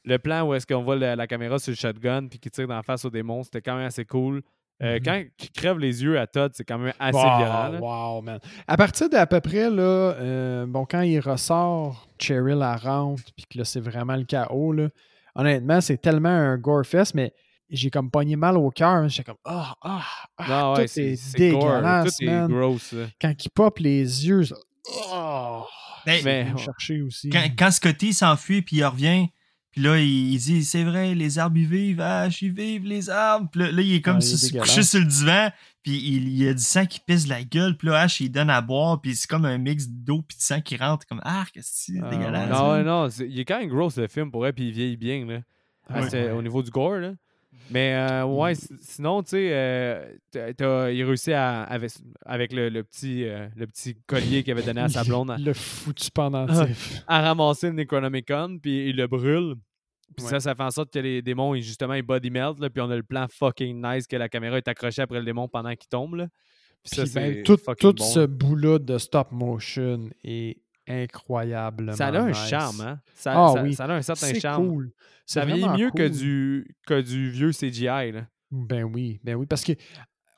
le 0.05 0.17
plan 0.19 0.43
où 0.47 0.53
est-ce 0.53 0.65
qu'on 0.67 0.83
voit 0.83 0.95
la, 0.95 1.15
la 1.15 1.27
caméra 1.27 1.59
sur 1.59 1.71
le 1.71 1.75
shotgun 1.75 2.27
puis 2.27 2.39
qui 2.39 2.49
tire 2.49 2.67
d'en 2.67 2.81
face 2.83 3.03
au 3.05 3.09
démon, 3.09 3.43
c'était 3.43 3.61
quand 3.61 3.75
même 3.75 3.87
assez 3.87 4.05
cool. 4.05 4.41
Euh, 4.83 4.95
Mhm. 4.95 5.03
Quand 5.05 5.23
il 5.41 5.51
crève 5.51 5.79
les 5.79 6.03
yeux 6.03 6.19
à 6.19 6.27
Todd, 6.27 6.51
c'est 6.53 6.65
quand 6.65 6.77
même 6.77 6.93
assez 6.99 7.17
wow, 7.17 7.37
violent. 7.37 7.67
là. 7.69 7.79
wow, 7.79 8.21
man. 8.21 8.39
À 8.67 8.75
partir 8.75 9.09
d'à 9.09 9.25
peu 9.25 9.39
près, 9.39 9.69
là, 9.69 9.81
euh, 9.81 10.65
bon, 10.67 10.85
quand 10.85 11.01
il 11.01 11.19
ressort, 11.19 12.07
Cheryl 12.19 12.55
la 12.57 12.75
rentre, 12.75 13.23
puis 13.35 13.45
que 13.49 13.57
là, 13.59 13.63
c'est 13.65 13.79
vraiment 13.79 14.15
le 14.17 14.25
chaos, 14.25 14.73
là. 14.73 14.89
Honnêtement, 15.33 15.79
c'est 15.81 15.97
tellement 15.97 16.27
un 16.29 16.57
gore 16.57 16.85
fest, 16.85 17.13
mais 17.15 17.33
j'ai 17.69 17.89
comme 17.89 18.11
pogné 18.11 18.35
mal 18.35 18.57
au 18.57 18.69
cœur. 18.69 19.07
J'étais 19.07 19.23
comme, 19.23 19.39
ah, 19.45 19.75
ah, 19.81 20.01
ah, 20.37 20.45
Non, 20.49 20.73
tout 20.73 20.79
ouais, 20.79 20.83
est, 20.85 20.87
c'est 20.87 21.15
c'est 21.15 21.49
gore, 21.51 21.61
dégueulasse, 21.61 22.17
Tout 22.17 22.25
man. 22.25 22.51
est 22.51 22.53
gross. 22.53 22.91
là. 22.91 23.05
Quand 23.21 23.45
il 23.45 23.49
pop 23.51 23.79
les 23.79 24.27
yeux, 24.27 24.43
ça- 24.43 24.55
oh, 25.13 25.63
Mais- 26.05 26.17
c'est 26.19 26.43
Mais- 26.51 26.57
chercher 26.57 27.01
aussi. 27.01 27.29
Quand, 27.29 27.43
quand 27.57 27.71
Scotty 27.71 28.13
s'enfuit, 28.13 28.61
puis 28.61 28.77
il 28.77 28.83
revient, 28.85 29.27
puis 29.75 29.83
là, 29.83 29.99
il, 29.99 30.31
il 30.33 30.37
dit 30.39 30.63
C'est 30.63 30.85
vrai, 30.85 31.13
les 31.15 31.37
arbres 31.37 31.57
y 31.57 31.65
vivent, 31.65 31.99
ah, 31.99 32.29
j'y 32.29 32.49
vive, 32.49 32.85
les 32.85 33.09
arbres. 33.09 33.49
Puis 33.51 33.59
là, 33.61 33.71
là, 33.71 33.81
il 33.81 33.93
est 33.95 34.01
comme 34.01 34.19
Ah, 34.21 34.25
il 34.25 34.55
est 34.55 34.57
couché 34.59 34.83
sur 34.83 34.99
le 34.99 35.05
divan, 35.05 35.49
puis 35.83 35.97
il, 35.97 36.29
il 36.29 36.37
y 36.43 36.47
a 36.47 36.53
du 36.53 36.63
sang 36.63 36.85
qui 36.85 37.01
pisse 37.01 37.27
la 37.27 37.43
gueule, 37.43 37.75
puis 37.75 37.89
là, 37.89 37.99
Ash, 37.99 38.21
il 38.21 38.29
donne 38.31 38.49
à 38.49 38.61
boire, 38.61 39.01
puis 39.01 39.15
c'est 39.17 39.27
comme 39.27 39.43
un 39.43 39.57
mix 39.57 39.87
d'eau 39.89 40.21
puis 40.21 40.37
de 40.37 40.41
sang 40.41 40.61
qui 40.61 40.77
rentre, 40.77 41.05
comme 41.05 41.19
Ah, 41.25 41.43
qu'est-ce 41.53 41.91
que 41.91 41.93
c'est 41.93 41.99
Ah, 42.01 42.09
dégueulasse. 42.09 42.49
Non, 42.49 42.83
non, 42.83 43.09
il 43.09 43.37
est 43.37 43.43
quand 43.45 43.59
même 43.59 43.67
gross 43.69 43.97
le 43.97 44.07
film 44.07 44.31
pour 44.31 44.39
vrai, 44.41 44.53
puis 44.53 44.69
il 44.69 44.73
vieillit 44.73 44.97
bien. 44.97 45.25
Là. 45.25 45.39
Ah, 45.89 46.01
Ouais. 46.01 46.31
Au 46.31 46.41
niveau 46.41 46.63
du 46.63 46.71
gore, 46.71 46.95
là. 46.99 47.11
Mais 47.71 47.95
euh, 47.95 48.25
ouais, 48.25 48.53
si- 48.55 48.75
sinon, 48.79 49.23
tu 49.23 49.29
sais, 49.31 49.49
euh, 49.51 50.91
il 50.93 51.03
réussit 51.03 51.33
à, 51.33 51.63
avec, 51.63 51.91
avec 52.25 52.53
le, 52.53 52.69
le 52.69 52.83
petit, 52.83 53.23
euh, 53.25 53.47
le 53.55 53.65
petit 53.67 53.95
collier 54.05 54.43
qu'il 54.43 54.51
avait 54.51 54.61
donné 54.63 54.81
à 54.81 54.89
sa 54.89 55.03
blonde 55.03 55.31
à, 55.31 55.37
Le 55.37 55.53
foutu 55.53 56.09
pendentif. 56.11 57.01
à 57.07 57.21
ramasser 57.21 57.67
le 57.67 57.73
Necronomicon, 57.73 58.59
puis 58.61 58.89
il 58.89 58.95
le 58.95 59.07
brûle. 59.07 59.55
Puis 60.15 60.23
Ouais. 60.25 60.31
ça, 60.31 60.39
ça 60.39 60.53
fait 60.55 60.63
en 60.63 60.69
sorte 60.71 60.93
que 60.93 60.99
les 60.99 61.21
démons, 61.23 61.55
ils, 61.55 61.63
justement, 61.63 61.95
ils 61.95 62.03
body 62.03 62.29
melt, 62.29 62.59
là, 62.59 62.69
puis 62.69 62.81
on 62.81 62.89
a 62.91 62.95
le 62.95 63.03
plan 63.03 63.25
fucking 63.29 63.81
nice 63.83 64.05
que 64.05 64.15
la 64.15 64.29
caméra 64.29 64.57
est 64.57 64.67
accrochée 64.67 65.01
après 65.01 65.17
le 65.19 65.25
démon 65.25 65.47
pendant 65.47 65.71
qu'il 65.75 65.89
tombe. 65.89 66.13
Là. 66.15 66.27
Puis 66.83 66.95
ça, 66.95 67.01
ben, 67.19 67.33
c'est 67.37 67.43
tout, 67.43 67.57
tout 67.79 67.93
bon, 67.93 68.03
ce 68.03 68.19
là. 68.19 68.27
bout-là 68.27 68.77
de 68.79 68.97
stop 68.99 69.31
motion 69.31 70.09
est 70.23 70.57
incroyablement 70.87 71.93
Ça 71.93 72.07
a 72.07 72.19
un 72.19 72.27
nice. 72.29 72.47
charme, 72.47 72.81
hein? 72.81 72.99
Ça, 73.13 73.33
Ah 73.35 73.51
ça- 73.53 73.63
oui. 73.63 73.73
ça 73.73 73.85
a 73.85 73.93
un 73.93 74.01
certain 74.01 74.33
charme. 74.33 74.67
cool. 74.67 74.91
Ça 75.25 75.45
vieillit 75.45 75.67
mieux 75.77 75.91
que 75.91 76.07
du, 76.07 76.75
que 76.85 77.01
du 77.01 77.29
vieux 77.31 77.51
CGI. 77.51 78.11
Là. 78.11 78.27
Ben 78.51 78.83
oui, 78.83 79.19
ben 79.23 79.35
oui, 79.35 79.45
parce 79.45 79.63
que 79.63 79.73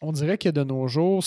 on 0.02 0.12
dirait 0.12 0.38
que 0.38 0.50
de 0.50 0.64
nos 0.64 0.88
jours, 0.88 1.24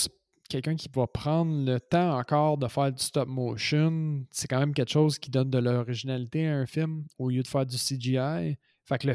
quelqu'un 0.49 0.75
qui 0.75 0.89
va 0.93 1.07
prendre 1.07 1.65
le 1.65 1.79
temps 1.79 2.17
encore 2.17 2.57
de 2.57 2.67
faire 2.67 2.91
du 2.91 3.03
stop 3.03 3.27
motion, 3.27 4.25
c'est 4.31 4.47
quand 4.47 4.59
même 4.59 4.73
quelque 4.73 4.91
chose 4.91 5.19
qui 5.19 5.29
donne 5.29 5.49
de 5.49 5.59
l'originalité 5.59 6.47
à 6.47 6.55
un 6.57 6.65
film 6.65 7.05
au 7.19 7.29
lieu 7.29 7.43
de 7.43 7.47
faire 7.47 7.65
du 7.65 7.77
CGI. 7.77 8.57
Fait 8.85 8.97
que 8.97 9.07
le 9.07 9.13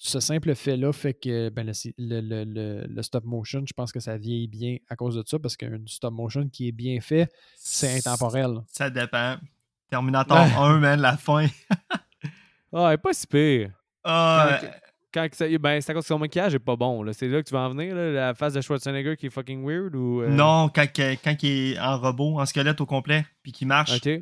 ce 0.00 0.20
simple 0.20 0.54
fait-là 0.54 0.92
fait 0.92 1.12
que 1.14 1.48
ben, 1.50 1.66
le, 1.66 2.20
le- 2.20 2.44
le- 2.44 2.86
le- 2.88 3.02
stop 3.02 3.24
motion, 3.24 3.64
je 3.66 3.72
pense 3.72 3.90
que 3.92 3.98
ça 4.00 4.16
vieillit 4.16 4.46
bien 4.48 4.76
à 4.88 4.94
cause 4.96 5.16
de 5.16 5.24
ça, 5.26 5.38
parce 5.40 5.56
qu'un 5.56 5.78
stop 5.86 6.12
motion 6.14 6.48
qui 6.48 6.68
est 6.68 6.72
bien 6.72 7.00
fait, 7.00 7.28
c'est 7.56 7.96
intemporel. 7.98 8.60
Ça 8.68 8.88
dépend. 8.90 9.36
Terminator 9.90 10.36
Ouais. 10.38 10.54
1, 10.56 10.78
man, 10.78 11.00
la 11.00 11.16
fin. 11.16 11.46
Ah, 12.70 12.88
elle 12.88 12.94
est 12.94 12.98
pas 12.98 13.14
si 13.14 13.26
pire. 13.26 13.70
Ah, 14.04 14.60
Quand- 15.10 15.26
ça, 15.32 15.46
ben, 15.58 15.80
c'est 15.80 15.90
à 15.90 15.94
cause 15.94 16.02
que 16.02 16.08
son 16.08 16.18
maquillage 16.18 16.54
est 16.54 16.58
pas 16.58 16.76
bon. 16.76 17.02
là. 17.02 17.14
C'est 17.14 17.26
là 17.26 17.42
que 17.42 17.48
tu 17.48 17.54
vas 17.54 17.60
en 17.60 17.70
venir, 17.70 17.94
là, 17.96 18.12
la 18.12 18.34
face 18.34 18.52
de 18.52 18.60
Schwarzenegger 18.60 19.16
qui 19.16 19.26
est 19.26 19.30
fucking 19.30 19.64
weird 19.66 19.96
ou. 19.96 20.20
euh, 20.20 20.28
Non, 20.28 20.68
quand, 20.68 20.86
quand 20.94 21.34
il 21.42 21.72
est 21.72 21.78
en 21.80 21.98
robot, 21.98 22.38
en 22.38 22.44
squelette 22.44 22.78
au 22.82 22.86
complet, 22.86 23.24
puis 23.42 23.52
qu'il 23.52 23.66
marche. 23.68 23.96
Ok. 23.96 24.20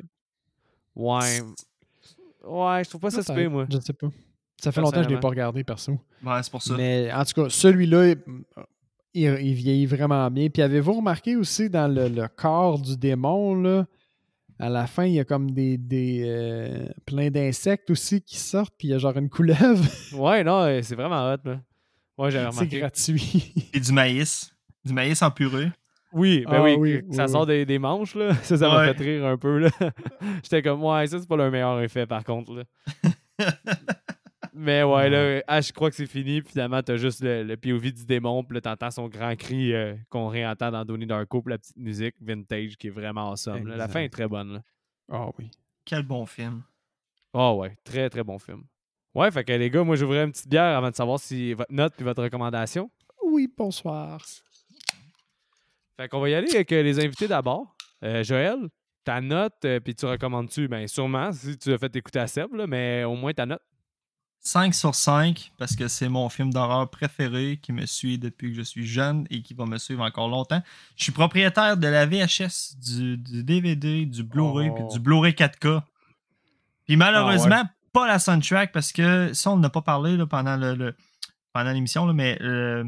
Ouais. 0.95 1.41
Ouais, 2.45 2.83
je 2.85 2.89
trouve 2.89 3.01
pas 3.01 3.11
ça 3.11 3.33
pire, 3.33 3.51
moi. 3.51 3.65
Je 3.69 3.75
ne 3.75 3.81
sais 3.81 3.91
pas. 3.91 4.07
Ça 4.61 4.71
fait 4.71 4.81
longtemps 4.81 4.97
que 4.97 5.03
je 5.03 5.09
ne 5.09 5.13
l'ai 5.15 5.19
pas 5.19 5.29
regardé, 5.29 5.63
perso. 5.63 5.99
Ouais, 6.25 6.41
c'est 6.41 6.51
pour 6.51 6.61
ça. 6.63 6.75
Mais 6.77 7.11
en 7.13 7.23
tout 7.25 7.43
cas, 7.43 7.49
celui-là, 7.49 8.15
il, 9.13 9.23
il 9.41 9.53
vieillit 9.53 9.85
vraiment 9.85 10.29
bien. 10.31 10.49
Puis 10.49 10.61
avez-vous 10.61 10.93
remarqué 10.93 11.35
aussi 11.35 11.69
dans 11.69 11.87
le, 11.87 12.07
le 12.09 12.27
corps 12.27 12.79
du 12.79 12.97
démon, 12.97 13.55
là, 13.55 13.85
à 14.59 14.69
la 14.69 14.87
fin, 14.87 15.05
il 15.05 15.13
y 15.13 15.19
a 15.19 15.23
comme 15.25 15.51
des, 15.51 15.77
des 15.77 16.23
euh, 16.25 16.87
plein 17.05 17.29
d'insectes 17.29 17.91
aussi 17.91 18.21
qui 18.21 18.37
sortent, 18.37 18.73
puis 18.77 18.87
il 18.87 18.91
y 18.91 18.93
a 18.95 18.97
genre 18.97 19.15
une 19.15 19.29
couleuvre? 19.29 19.85
Ouais, 20.13 20.43
non, 20.43 20.61
euh, 20.63 20.79
c'est 20.81 20.95
vraiment 20.95 21.31
hot, 21.31 21.37
là. 21.45 21.59
Ouais, 22.17 22.31
j'avais 22.31 22.45
c'est 22.51 22.57
remarqué. 22.57 22.79
gratuit. 22.79 23.53
Et 23.73 23.79
du 23.79 23.91
maïs. 23.91 24.51
Du 24.83 24.93
maïs 24.93 25.21
en 25.21 25.29
purée. 25.29 25.71
Oui, 26.13 26.43
ben 26.47 26.53
Ah 26.55 26.63
oui, 26.63 27.01
ça 27.11 27.25
oui, 27.25 27.29
sort 27.31 27.41
oui. 27.41 27.47
Des, 27.47 27.65
des 27.67 27.77
manches, 27.77 28.15
là. 28.15 28.33
Ça, 28.41 28.57
ça 28.57 28.67
m'a 28.69 28.79
Ouais. 28.79 28.93
fait 28.95 29.03
rire 29.03 29.25
un 29.27 29.37
peu, 29.37 29.59
là. 29.59 29.69
J'étais 30.41 30.63
comme, 30.63 30.83
ouais, 30.83 31.05
ça, 31.05 31.19
c'est 31.19 31.27
pas 31.27 31.35
le 31.35 31.51
meilleur 31.51 31.79
effet, 31.81 32.07
par 32.07 32.23
contre, 32.23 32.53
là. 32.55 32.63
Mais 34.57 34.83
ouais, 34.83 35.09
là, 35.09 35.43
ah, 35.47 35.61
je 35.61 35.71
crois 35.71 35.89
que 35.89 35.95
c'est 35.95 36.07
fini. 36.07 36.41
Puis 36.41 36.53
finalement, 36.53 36.81
t'as 36.81 36.97
juste 36.97 37.21
le, 37.21 37.43
le 37.43 37.57
POV 37.57 37.91
du 37.91 38.05
démon. 38.05 38.43
Puis 38.43 38.55
là, 38.55 38.61
t'entends 38.61 38.91
son 38.91 39.07
grand 39.07 39.35
cri 39.35 39.73
euh, 39.73 39.95
qu'on 40.09 40.27
réentend 40.27 40.71
dans 40.71 40.83
Donnie 40.83 41.05
Darko. 41.05 41.41
Puis 41.41 41.51
la 41.51 41.57
petite 41.57 41.77
musique 41.77 42.15
vintage 42.21 42.77
qui 42.77 42.87
est 42.87 42.91
vraiment 42.91 43.31
awesome. 43.31 43.67
là. 43.67 43.77
La 43.77 43.87
fin 43.87 44.01
est 44.01 44.09
très 44.09 44.27
bonne. 44.27 44.61
Ah 45.11 45.27
oui. 45.37 45.49
Quel 45.85 46.03
bon 46.03 46.25
film. 46.25 46.63
Ah 47.33 47.53
ouais, 47.53 47.75
très 47.83 48.09
très 48.09 48.23
bon 48.23 48.39
film. 48.39 48.63
Ouais, 49.13 49.31
fait 49.31 49.43
que 49.43 49.53
les 49.53 49.69
gars, 49.69 49.83
moi 49.83 49.95
j'ouvrais 49.95 50.23
une 50.23 50.31
petite 50.31 50.47
bière 50.49 50.77
avant 50.77 50.89
de 50.89 50.95
savoir 50.95 51.19
si 51.19 51.53
votre 51.53 51.71
note 51.71 51.93
puis 51.95 52.03
votre 52.03 52.23
recommandation. 52.23 52.89
Oui, 53.23 53.47
bonsoir. 53.55 54.21
Fait 55.97 56.07
qu'on 56.07 56.19
va 56.19 56.29
y 56.29 56.35
aller 56.35 56.53
avec 56.53 56.71
euh, 56.71 56.83
les 56.83 56.99
invités 56.99 57.27
d'abord. 57.27 57.75
Euh, 58.03 58.23
Joël, 58.23 58.57
ta 59.03 59.21
note, 59.21 59.53
euh, 59.65 59.79
puis 59.79 59.95
tu 59.95 60.05
recommandes-tu? 60.05 60.67
Ben 60.67 60.87
sûrement, 60.87 61.31
si 61.31 61.57
tu 61.57 61.73
as 61.73 61.77
fait 61.77 61.95
écouter 61.95 62.19
à 62.19 62.27
Seb, 62.27 62.53
là, 62.53 62.67
mais 62.67 63.03
au 63.03 63.15
moins 63.15 63.33
ta 63.33 63.45
note. 63.45 63.61
5 64.47 64.73
sur 64.73 64.95
5 64.95 65.51
parce 65.57 65.75
que 65.75 65.87
c'est 65.87 66.09
mon 66.09 66.29
film 66.29 66.51
d'horreur 66.53 66.89
préféré 66.89 67.59
qui 67.61 67.71
me 67.73 67.85
suit 67.85 68.17
depuis 68.17 68.51
que 68.51 68.57
je 68.57 68.61
suis 68.63 68.87
jeune 68.87 69.27
et 69.29 69.41
qui 69.41 69.53
va 69.53 69.65
me 69.65 69.77
suivre 69.77 70.03
encore 70.03 70.29
longtemps. 70.29 70.61
Je 70.95 71.03
suis 71.03 71.11
propriétaire 71.11 71.77
de 71.77 71.87
la 71.87 72.05
VHS, 72.05 72.77
du, 72.79 73.17
du 73.17 73.43
DVD, 73.43 74.05
du 74.05 74.23
Blu-ray 74.23 74.71
puis 74.73 74.83
Oh. 74.87 74.91
du 74.93 74.99
Blu-ray 74.99 75.33
4K. 75.33 75.81
Puis 76.85 76.95
malheureusement, 76.95 77.63
pas 77.93 78.07
la 78.07 78.19
soundtrack 78.19 78.71
parce 78.71 78.91
que 78.91 79.33
ça, 79.33 79.51
on 79.51 79.57
n'a 79.57 79.69
pas 79.69 79.81
parlé 79.81 80.15
là, 80.17 80.25
pendant 80.25 80.55
le, 80.55 80.75
le- 80.75 80.95
pendant 81.53 81.71
l'émission, 81.71 82.05
là, 82.05 82.13
mais 82.13 82.37
euh, 82.41 82.83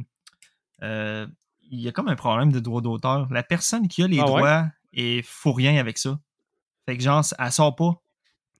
euh, 0.83 1.27
il 1.71 1.79
y 1.81 1.87
a 1.87 1.91
comme 1.91 2.07
un 2.07 2.15
problème 2.15 2.51
de 2.51 2.59
droit 2.59 2.81
d'auteur. 2.81 3.27
La 3.31 3.43
personne 3.43 3.87
qui 3.87 4.01
a 4.03 4.07
les 4.07 4.19
Ah 4.19 4.25
ouais? 4.25 4.27
droits 4.27 4.65
et 4.93 5.21
faut 5.23 5.53
rien 5.53 5.77
avec 5.79 5.97
ça. 5.97 6.19
Fait 6.85 6.95
que 6.97 7.03
genre, 7.03 7.23
elle 7.37 7.51
sort 7.51 7.75
pas. 7.75 8.01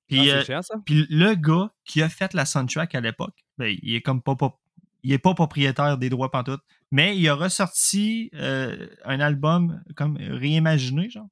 Puis, 0.10 0.30
Ah, 0.32 0.36
euh, 0.38 0.44
cher, 0.44 0.64
ça? 0.64 0.76
puis 0.86 1.06
le 1.10 1.36
gars 1.36 1.72
qui 1.86 2.02
a 2.02 2.10
fait 2.10 2.34
la 2.34 2.46
soundtrack 2.46 2.96
à 2.96 3.02
l'époque, 3.02 3.46
ben, 3.58 3.76
il 3.82 3.94
est 3.96 4.02
comme 4.02 4.22
pas, 4.22 4.36
pas- 4.36 4.58
il 5.04 5.14
est 5.14 5.18
pas 5.20 5.34
propriétaire 5.34 5.98
des 5.98 6.10
droits 6.10 6.30
pantoute, 6.32 6.62
mais 6.92 7.18
il 7.18 7.28
a 7.30 7.36
ressorti 7.36 8.30
euh, 8.34 8.88
un 9.06 9.20
album 9.20 9.82
comme 9.96 10.18
réimaginé, 10.18 11.10
genre. 11.10 11.28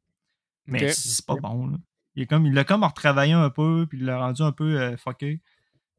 Mais 0.68 0.80
c'est 0.94 1.26
pas 1.26 1.36
bon, 1.42 1.68
là. 1.68 1.78
Il 2.16 2.24
est 2.24 2.28
comme, 2.28 2.46
il 2.46 2.54
l'a 2.54 2.64
comme 2.64 2.84
retravaillé 2.84 3.34
un 3.34 3.50
peu, 3.50 3.86
puis 3.90 4.00
il 4.00 4.06
l'a 4.06 4.18
rendu 4.20 4.42
un 4.42 4.52
peu 4.52 4.80
euh, 4.80 4.98
fucké. 4.98 5.40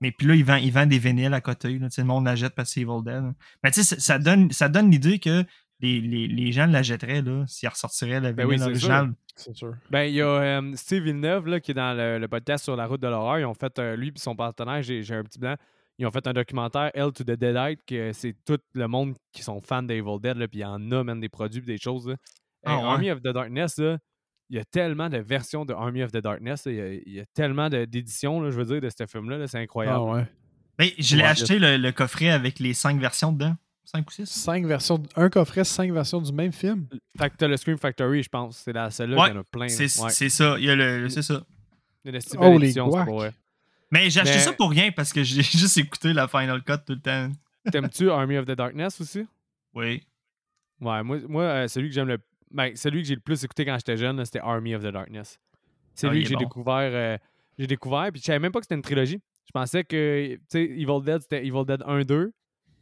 Mais 0.01 0.13
puis 0.13 0.27
là, 0.29 0.35
il 0.35 0.45
vend, 0.45 0.57
il 0.57 0.73
vend 0.73 0.87
des 0.87 0.99
vinyles 0.99 1.35
à 1.35 1.41
côté. 1.41 1.79
Là, 1.79 1.89
le 1.97 2.05
monde 2.05 2.25
l'achète 2.25 2.55
parce 2.55 2.69
que 2.71 2.75
c'est 2.75 2.81
Evil 2.83 3.03
Dead. 3.05 3.23
là. 3.23 3.35
Mais 3.65 3.71
tu 3.73 3.83
sais, 3.83 3.99
ça- 4.01 4.19
donne, 4.19 4.51
ça 4.53 4.69
donne 4.69 4.91
l'idée 4.91 5.19
que 5.19 5.45
les, 5.81 6.01
les, 6.01 6.27
les 6.29 6.53
gens 6.53 6.67
l'achèteraient 6.67 7.23
là, 7.23 7.45
s'ils 7.47 7.69
ressortiraient 7.69 8.21
Ben 8.21 8.33
vinyle 8.33 8.47
oui, 8.49 8.59
c'est 8.59 8.65
original. 8.67 9.13
C'est 9.39 9.55
sûr. 9.57 9.75
Ben, 9.91 10.03
il 10.05 10.15
y 10.15 10.21
a 10.23 10.27
euh, 10.27 10.73
Steve 10.77 11.05
Villeneuve 11.05 11.47
là, 11.47 11.61
qui 11.61 11.71
est 11.71 11.75
dans 11.75 11.97
le, 11.97 12.19
le 12.19 12.29
podcast 12.29 12.65
sur 12.65 12.77
la 12.77 12.87
route 12.87 13.01
de 13.01 13.07
l'horreur. 13.09 13.39
Ils 13.39 13.45
ont 13.45 13.55
fait, 13.55 13.79
euh, 13.79 13.97
lui 13.97 14.09
et 14.09 14.13
son 14.19 14.35
partenaire, 14.37 14.83
j'ai 14.83 15.03
j'ai 15.03 15.15
un 15.15 15.23
petit 15.23 15.39
blanc, 15.39 15.55
ils 15.99 16.07
ont 16.07 16.11
fait 16.11 16.27
un 16.27 16.33
documentaire, 16.33 16.91
Hell 16.95 17.13
to 17.13 17.25
the 17.25 17.31
Deadite, 17.39 17.81
que 17.87 18.13
c'est 18.13 18.35
tout 18.45 18.59
le 18.75 18.87
monde 18.89 19.15
qui 19.33 19.43
sont 19.43 19.61
fans 19.61 19.83
d'Evil 19.83 20.19
Dead, 20.21 20.37
là, 20.37 20.49
puis 20.49 20.59
il 20.59 20.63
y 20.63 20.65
en 20.65 20.91
a 20.93 21.05
même 21.05 21.21
des 21.21 21.29
produits 21.29 21.61
pis 21.61 21.67
des 21.67 21.79
choses. 21.79 22.09
là. 22.09 22.17
Ah 22.65 22.73
Hey, 22.73 22.77
ouais? 22.79 22.85
Army 22.85 23.11
of 23.13 23.21
the 23.21 23.29
Darkness, 23.29 23.79
là, 23.79 23.99
il 24.51 24.57
y 24.57 24.61
a 24.61 24.65
tellement 24.65 25.09
de 25.09 25.19
versions 25.19 25.65
de 25.65 25.73
Army 25.75 26.03
of 26.03 26.11
the 26.11 26.17
Darkness. 26.19 26.67
là, 26.67 26.73
Il 26.73 26.77
y 26.79 26.81
a, 26.81 26.93
il 26.93 27.13
y 27.15 27.21
a 27.21 27.25
tellement 27.35 27.69
d'éditions, 27.69 28.41
là, 28.41 28.51
je 28.51 28.57
veux 28.57 28.65
dire, 28.65 28.81
de 28.81 28.89
ce 28.91 29.07
film-là. 29.07 29.39
là, 29.39 29.47
c'est 29.47 29.59
incroyable. 29.61 29.99
Ah 30.01 30.13
ouais. 30.15 30.27
Ben, 30.79 30.89
je 30.99 31.17
l'ai 31.17 31.23
Ouais. 31.23 31.29
acheté 31.29 31.59
le, 31.59 31.77
le 31.77 31.93
coffret 31.93 32.31
avec 32.31 32.59
les 32.61 32.73
cinq 32.75 32.99
versions 33.01 33.33
dedans. 33.33 33.55
Cinq 33.91 34.07
ou 34.09 34.13
six? 34.13 34.27
Cinq 34.27 34.67
versions, 34.67 35.03
un 35.17 35.31
coffret, 35.31 35.65
cinq 35.65 35.91
versions 35.93 36.21
du 36.21 36.31
même 36.31 36.53
film? 36.53 36.87
Fait 37.19 37.31
que 37.31 37.37
t'as 37.37 37.49
le 37.49 37.57
Scream 37.57 37.79
Factory, 37.79 38.23
je 38.23 38.29
pense. 38.29 38.59
C'est 38.59 38.73
la 38.75 38.91
celle-là, 38.91 39.17
Ouais, 39.17 39.29
il 39.31 39.35
y 39.35 39.39
en 39.39 39.41
a 39.41 39.45
plein. 39.45 39.69
C'est. 39.69 39.85
Ouais. 40.03 40.11
ça. 40.29 40.57
Il 40.59 40.65
y 40.67 40.71
a 40.71 40.77
le, 40.77 41.09
c'est 41.09 41.23
ça. 41.23 41.43
Il 42.05 42.13
y 42.15 42.17
a 42.17 42.21
Oh, 42.39 42.59
les. 42.59 42.75
Mais 43.91 44.11
j'ai 44.11 44.21
acheté 44.21 44.35
Mais- 44.37 44.43
ça 44.43 44.53
pour 44.53 44.71
rien 44.71 44.93
parce 44.93 45.11
que 45.13 45.23
j'ai 45.23 45.43
juste 45.59 45.79
écouté 45.79 46.13
la 46.13 46.29
Final 46.29 46.63
Cut 46.63 46.75
tout 46.87 46.93
le 46.93 47.01
temps. 47.01 47.31
T'aimes-tu 47.73 48.11
Army 48.11 48.37
of 48.37 48.45
the 48.45 48.51
Darkness 48.53 49.01
aussi? 49.01 49.27
Oui. 49.75 50.03
Ouais, 50.83 51.03
moi, 51.03 51.19
moi 51.27 51.43
euh, 51.45 51.69
celui 51.69 51.89
que 51.89 51.95
j'aime 51.95 52.09
le. 52.09 52.19
Ben, 52.51 52.77
celui 52.77 53.01
que 53.03 53.09
j'ai 53.09 53.15
le 53.15 53.21
plus 53.23 53.43
écouté 53.43 53.65
quand 53.65 53.77
j'étais 53.79 53.97
jeune, 53.97 54.23
c'était 54.25 54.41
Army 54.41 54.75
of 54.75 54.83
the 54.83 54.89
Darkness. 54.93 55.39
C'est 55.95 56.07
Ah, 56.09 56.11
lui 56.11 56.23
que 56.23 56.29
j'ai 56.29 56.35
bon. 56.35 56.41
découvert. 56.41 56.91
euh, 56.93 57.17
j'ai 57.59 57.67
découvert, 57.67 58.11
puis 58.13 58.21
je 58.21 58.27
savais 58.27 58.39
même 58.39 58.53
pas 58.53 58.61
que 58.61 58.67
c'était 58.67 58.75
une 58.77 58.83
trilogie. 58.83 59.21
Je 59.47 59.51
pensais 59.53 59.83
que, 59.83 60.35
tu 60.35 60.41
sais, 60.49 60.63
Evil 60.63 61.03
Dead, 61.03 61.23
c'était 61.23 61.45
Evil 61.47 61.65
Dead 61.67 61.81
1-2, 61.83 62.31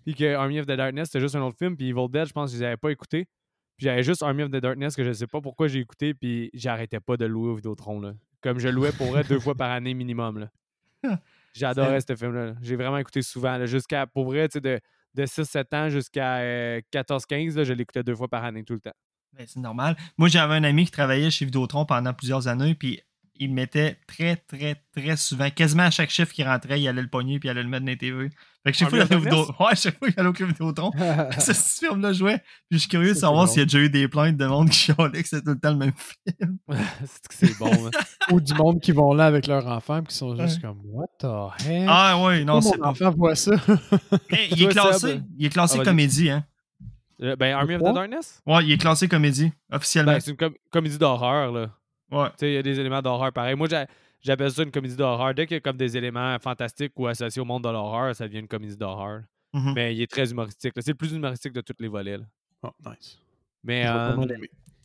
puis 0.07 0.15
que 0.15 0.35
Army 0.35 0.61
of 0.61 0.67
the 0.67 0.71
Darkness, 0.71 1.09
c'était 1.09 1.21
juste 1.21 1.35
un 1.35 1.43
autre 1.43 1.59
film, 1.59 1.77
puis 1.77 1.89
Evil 1.89 2.09
Dead, 2.09 2.27
je 2.27 2.33
pense 2.33 2.53
que 2.53 2.57
je 2.57 2.61
les 2.61 2.67
avais 2.67 2.77
pas 2.77 2.91
écoutés. 2.93 3.27
Puis 3.77 3.87
j'avais 3.87 4.05
juste 4.05 4.23
Army 4.23 4.45
of 4.45 4.51
the 4.51 4.57
Darkness 4.57 4.95
que 4.95 5.03
je 5.03 5.13
sais 5.13 5.27
pas 5.27 5.41
pourquoi 5.41 5.67
j'ai 5.67 5.81
écouté, 5.81 6.15
puis 6.15 6.49
j'arrêtais 6.55 7.01
pas 7.01 7.17
de 7.17 7.27
louer 7.27 7.51
au 7.51 7.55
Vidéotron, 7.57 8.01
là. 8.01 8.13
Comme 8.41 8.61
je 8.61 8.69
louais 8.69 8.93
pour 8.93 9.09
vrai 9.09 9.25
deux 9.25 9.41
fois 9.41 9.57
par 9.57 9.73
année 9.73 9.95
minimum, 9.95 10.39
là. 10.39 11.19
J'adorais 11.55 12.01
ce 12.01 12.15
film-là. 12.15 12.47
là. 12.47 12.55
J'ai 12.63 12.77
vraiment 12.77 12.99
écouté 12.99 13.21
souvent, 13.21 13.67
jusqu'à, 13.67 14.07
pour 14.07 14.27
vrai, 14.27 14.47
de, 14.47 14.81
de 15.15 15.23
6-7 15.25 15.77
ans 15.77 15.89
jusqu'à 15.89 16.37
euh, 16.37 16.81
14-15, 16.93 17.57
là, 17.57 17.65
je 17.65 17.73
l'écoutais 17.73 18.05
deux 18.05 18.15
fois 18.15 18.29
par 18.29 18.45
année 18.45 18.63
tout 18.63 18.75
le 18.75 18.81
temps. 18.81 18.95
Ben, 19.37 19.45
c'est 19.49 19.61
normal. 19.61 19.97
Moi, 20.19 20.29
j'avais 20.29 20.55
un 20.55 20.63
ami 20.63 20.85
qui 20.85 20.93
travaillait 20.93 21.33
chez 21.33 21.45
Vidéotron 21.47 21.85
pendant 21.85 22.15
plusieurs 22.15 22.47
années, 22.47 22.77
puis 22.77 23.01
il 23.39 23.53
mettait 23.53 23.97
très, 24.07 24.37
très, 24.37 24.77
très 24.95 25.17
souvent, 25.17 25.51
quasiment 25.51 25.85
à 25.85 25.91
chaque 25.91 26.11
chiffre 26.11 26.33
qui 26.33 26.45
rentrait, 26.45 26.81
il 26.81 26.89
allait 26.89 27.03
le 27.03 27.09
pogner, 27.09 27.39
puis 27.39 27.49
il 27.49 27.51
allait 27.51 27.63
le 27.63 27.69
mettre 27.69 27.85
dans 27.85 27.91
les 27.91 27.99
TV. 27.99 28.31
Fait 28.65 28.73
que 28.73 28.79
chaque 28.79 28.91
fois, 28.91 28.99
il 28.99 29.03
allait 29.03 29.33
au 29.33 29.47
Ouais, 29.61 29.77
chaque 29.77 29.99
fois, 29.99 30.09
il 30.09 30.15
allait 30.19 30.29
au 30.29 30.33
Club 30.33 30.49
Vidéotron. 30.49 30.91
ce 31.39 31.53
film-là 31.53 32.13
jouait. 32.13 32.39
Puis 32.39 32.73
je 32.73 32.79
suis 32.79 32.89
curieux 32.89 33.15
de 33.15 33.19
savoir 33.19 33.47
c'est 33.47 33.55
s'il 33.55 33.61
y 33.61 33.63
a 33.63 33.65
déjà 33.67 33.79
eu 33.79 33.91
des 33.91 34.09
plaintes 34.09 34.37
de 34.37 34.47
monde 34.47 34.71
qui 34.71 34.93
chialait 34.93 35.23
que 35.23 35.29
c'était 35.29 35.43
tout 35.43 35.51
le 35.51 35.61
temps 35.61 35.71
le 35.71 35.77
même 35.77 35.93
film. 35.97 36.59
c'est 37.05 37.29
que 37.29 37.35
c'est 37.35 37.59
bon. 37.59 37.71
là. 37.71 37.91
Ou 38.33 38.41
du 38.41 38.55
monde 38.55 38.81
qui 38.81 38.93
vont 38.93 39.15
là 39.15 39.27
avec 39.27 39.47
leur 39.47 39.67
enfant 39.69 39.99
et 39.99 40.05
qui 40.05 40.15
sont 40.15 40.35
juste 40.37 40.61
comme 40.61 40.81
What 40.85 41.07
the 41.21 41.65
heck? 41.65 41.87
Ah 41.89 42.21
ouais, 42.25 42.45
non, 42.45 42.61
c'est 42.61 42.77
mon 42.79 42.87
enfant 42.87 43.11
voit 43.11 43.37
ça? 43.37 43.53
Hey, 44.31 44.49
il, 44.51 44.65
est 44.65 44.69
classé, 44.69 45.21
il 45.39 45.47
est 45.47 45.51
classé 45.51 45.79
Ah, 45.81 45.85
comédie, 45.85 46.31
hein. 46.31 46.45
Euh, 47.23 47.37
ben, 47.37 47.55
Army 47.55 47.77
of 47.77 47.83
the? 47.83 47.95
Darkness? 47.95 48.43
Ouais, 48.47 48.65
il 48.65 48.73
est 48.73 48.79
classé 48.79 49.09
comédie, 49.09 49.53
officiellement. 49.71 50.13
Ben, 50.13 50.21
c'est 50.21 50.33
une 50.33 50.37
com- 50.37 50.55
comédie 50.71 50.99
d'horreur, 50.99 51.53
là. 51.53 51.71
Ouais. 52.11 52.29
Tu 52.31 52.35
sais, 52.39 52.51
il 52.51 52.55
y 52.55 52.59
a 52.59 52.63
des 52.63 52.79
éléments 52.81 53.03
d'horreur 53.03 53.33
pareil. 53.33 53.55
Moi, 53.57 53.69
j'a- 53.69 53.87
j'appelle 54.21 54.51
ça 54.51 54.63
une 54.63 54.71
comédie 54.71 54.97
d'horreur. 54.97 55.35
Dès 55.35 55.47
qu'il 55.47 55.55
y 55.57 55.59
a 55.59 55.61
comme 55.61 55.77
des 55.77 55.97
éléments 55.97 56.39
fantastiques 56.39 56.93
ou 56.97 57.07
associés 57.07 57.41
au 57.43 57.45
monde 57.45 57.65
de 57.65 57.69
l'horreur, 57.71 58.15
ça 58.15 58.27
devient 58.27 58.41
une 58.41 58.49
comédie 58.49 58.77
d'horreur. 58.77 59.23
Mhm. 59.53 59.73
Mais 59.75 59.95
il 59.95 60.03
est 60.03 60.11
très 60.11 60.31
humoristique. 60.31 60.73
C'est 60.77 60.89
le 60.89 60.95
plus 60.95 61.13
humoristique 61.13 61.53
de 61.53 61.61
tous 61.61 61.75
les 61.81 61.89
volets. 61.89 62.19
là. 62.19 62.25
Oh, 62.63 62.71
nice. 62.87 63.19
Mais 63.65 63.87
euh. 63.87 64.15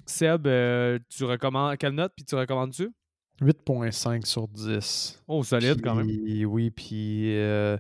Seb, 0.05 0.47
euh, 0.47 0.99
tu 1.09 1.23
recommandes 1.25 1.77
quelle 1.77 1.93
note 1.93 2.11
puis 2.15 2.25
tu 2.25 2.35
recommandes-tu? 2.35 2.89
8.5 3.41 4.25
sur 4.25 4.47
10. 4.47 5.23
Oh, 5.27 5.43
solide 5.43 5.81
quand 5.83 5.95
même. 5.95 6.07
Oui, 6.45 6.69
puis 6.69 7.35
euh, 7.37 7.77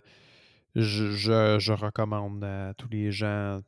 je, 0.75 1.11
je, 1.11 1.57
je 1.59 1.73
recommande 1.73 2.43
à 2.43 2.73
tous 2.75 2.87
les 2.89 3.11
gens. 3.11 3.61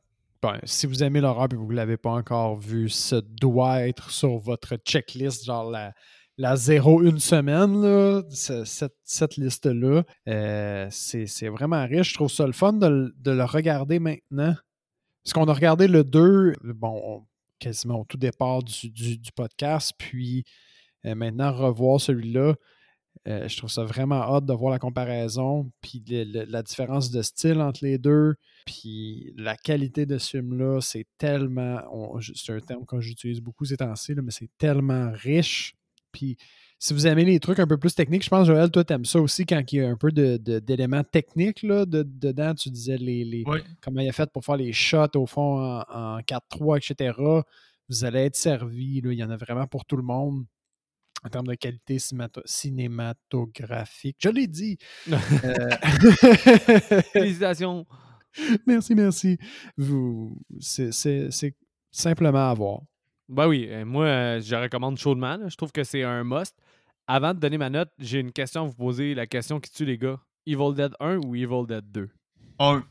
Si 0.64 0.86
vous 0.86 1.02
aimez 1.02 1.20
l'horreur 1.20 1.48
et 1.52 1.56
vous 1.56 1.70
ne 1.70 1.76
l'avez 1.76 1.96
pas 1.96 2.10
encore 2.10 2.56
vu, 2.58 2.88
ça 2.88 3.20
doit 3.22 3.86
être 3.86 4.10
sur 4.10 4.38
votre 4.38 4.76
checklist, 4.76 5.44
genre 5.44 5.70
la, 5.70 5.92
la 6.38 6.56
zéro 6.56 7.02
une 7.02 7.18
semaine, 7.18 8.22
cette, 8.30 9.36
liste-là. 9.36 10.02
Euh, 10.28 10.86
c'est 10.90 11.48
vraiment 11.48 11.84
riche. 11.86 12.10
Je 12.10 12.14
trouve 12.14 12.30
ça 12.30 12.46
le 12.46 12.52
fun 12.52 12.72
de, 12.74 12.86
le- 12.86 13.14
de 13.16 13.30
le 13.30 13.44
regarder 13.44 13.98
maintenant. 13.98 14.54
Parce 15.24 15.32
qu'on 15.32 15.48
a 15.48 15.54
regardé 15.54 15.86
le 15.88 16.04
2, 16.04 16.52
bon, 16.62 17.00
on- 17.04 17.26
quasiment 17.58 18.00
au 18.00 18.04
tout 18.04 18.18
départ 18.18 18.62
du 18.62 19.32
podcast, 19.34 19.92
puis 19.96 20.44
euh, 21.06 21.14
maintenant 21.14 21.52
revoir 21.52 22.00
celui-là. 22.00 22.54
Euh, 23.26 23.48
je 23.48 23.56
trouve 23.56 23.70
ça 23.70 23.84
vraiment 23.84 24.16
hâte 24.20 24.44
de 24.44 24.52
voir 24.52 24.70
la 24.70 24.78
comparaison, 24.78 25.70
puis 25.80 26.02
le- 26.06 26.24
le- 26.24 26.44
la 26.44 26.62
différence 26.62 27.10
de 27.10 27.22
style 27.22 27.60
entre 27.62 27.82
les 27.82 27.96
deux, 27.96 28.34
puis 28.66 29.32
la 29.38 29.56
qualité 29.56 30.04
de 30.04 30.18
ce 30.18 30.36
film-là, 30.36 30.80
c'est 30.82 31.06
tellement, 31.16 31.80
c'est 32.20 32.52
un 32.52 32.60
terme 32.60 32.84
que 32.84 33.00
j'utilise 33.00 33.40
beaucoup 33.40 33.64
ces 33.64 33.78
temps-ci, 33.78 34.14
mais 34.14 34.30
c'est 34.30 34.50
tellement 34.58 35.10
riche. 35.14 35.74
Puis 36.12 36.36
si 36.78 36.92
vous 36.92 37.06
aimez 37.06 37.24
les 37.24 37.40
trucs 37.40 37.58
un 37.60 37.66
peu 37.66 37.78
plus 37.78 37.94
techniques, 37.94 38.24
je 38.24 38.28
pense, 38.28 38.46
Joël, 38.46 38.70
toi, 38.70 38.84
t'aimes 38.84 39.06
ça 39.06 39.18
aussi 39.20 39.46
quand 39.46 39.62
il 39.72 39.76
y 39.76 39.80
a 39.80 39.88
un 39.88 39.96
peu 39.96 40.12
de- 40.12 40.36
de- 40.36 40.58
d'éléments 40.58 41.02
techniques 41.02 41.62
là, 41.62 41.86
de- 41.86 42.02
dedans. 42.06 42.54
Tu 42.54 42.68
disais 42.68 42.98
les, 42.98 43.42
comment 43.80 44.00
il 44.02 44.08
a 44.10 44.12
fait 44.12 44.30
pour 44.30 44.44
faire 44.44 44.56
les 44.58 44.72
shots 44.74 45.16
au 45.16 45.24
fond 45.26 45.58
en, 45.64 45.82
en 45.88 46.20
4-3, 46.20 46.76
etc. 46.76 47.18
Vous 47.88 48.04
allez 48.04 48.20
être 48.20 48.36
servi. 48.36 49.00
là. 49.00 49.12
Il 49.12 49.18
y 49.18 49.24
en 49.24 49.30
a 49.30 49.36
vraiment 49.38 49.66
pour 49.66 49.86
tout 49.86 49.96
le 49.96 50.02
monde 50.02 50.44
en 51.24 51.28
termes 51.30 51.46
de 51.46 51.54
qualité 51.54 51.96
cinémato- 51.98 52.42
cinématographique. 52.44 54.16
Je 54.20 54.28
l'ai 54.28 54.46
dit. 54.46 54.76
Euh, 55.10 55.16
Félicitations. 57.12 57.86
merci, 58.66 58.94
merci. 58.94 59.38
Vous, 59.76 60.38
c'est, 60.60 60.92
c'est- 60.92 61.30
c'est 61.30 61.54
simplement 61.90 62.50
à 62.50 62.54
voir. 62.54 62.80
Ben 63.28 63.48
oui, 63.48 63.66
euh, 63.70 63.84
moi, 63.84 64.04
euh, 64.04 64.40
je 64.40 64.54
recommande 64.54 64.98
chaudement. 64.98 65.36
là. 65.36 65.48
Je 65.48 65.56
trouve 65.56 65.72
que 65.72 65.82
c'est 65.84 66.02
un 66.02 66.24
must. 66.24 66.54
Avant 67.06 67.32
de 67.34 67.38
donner 67.40 67.58
ma 67.58 67.70
note, 67.70 67.90
j'ai 67.98 68.20
une 68.20 68.32
question 68.32 68.62
à 68.62 68.66
vous 68.66 68.74
poser. 68.74 69.14
La 69.14 69.26
question 69.26 69.60
qui 69.60 69.70
tue 69.70 69.84
les 69.84 69.98
gars. 69.98 70.20
Evil 70.46 70.74
Dead 70.74 70.92
1 71.00 71.18
ou 71.24 71.34
Evil 71.34 71.66
Dead 71.66 71.84
2? 71.90 72.10
Un. 72.58 72.84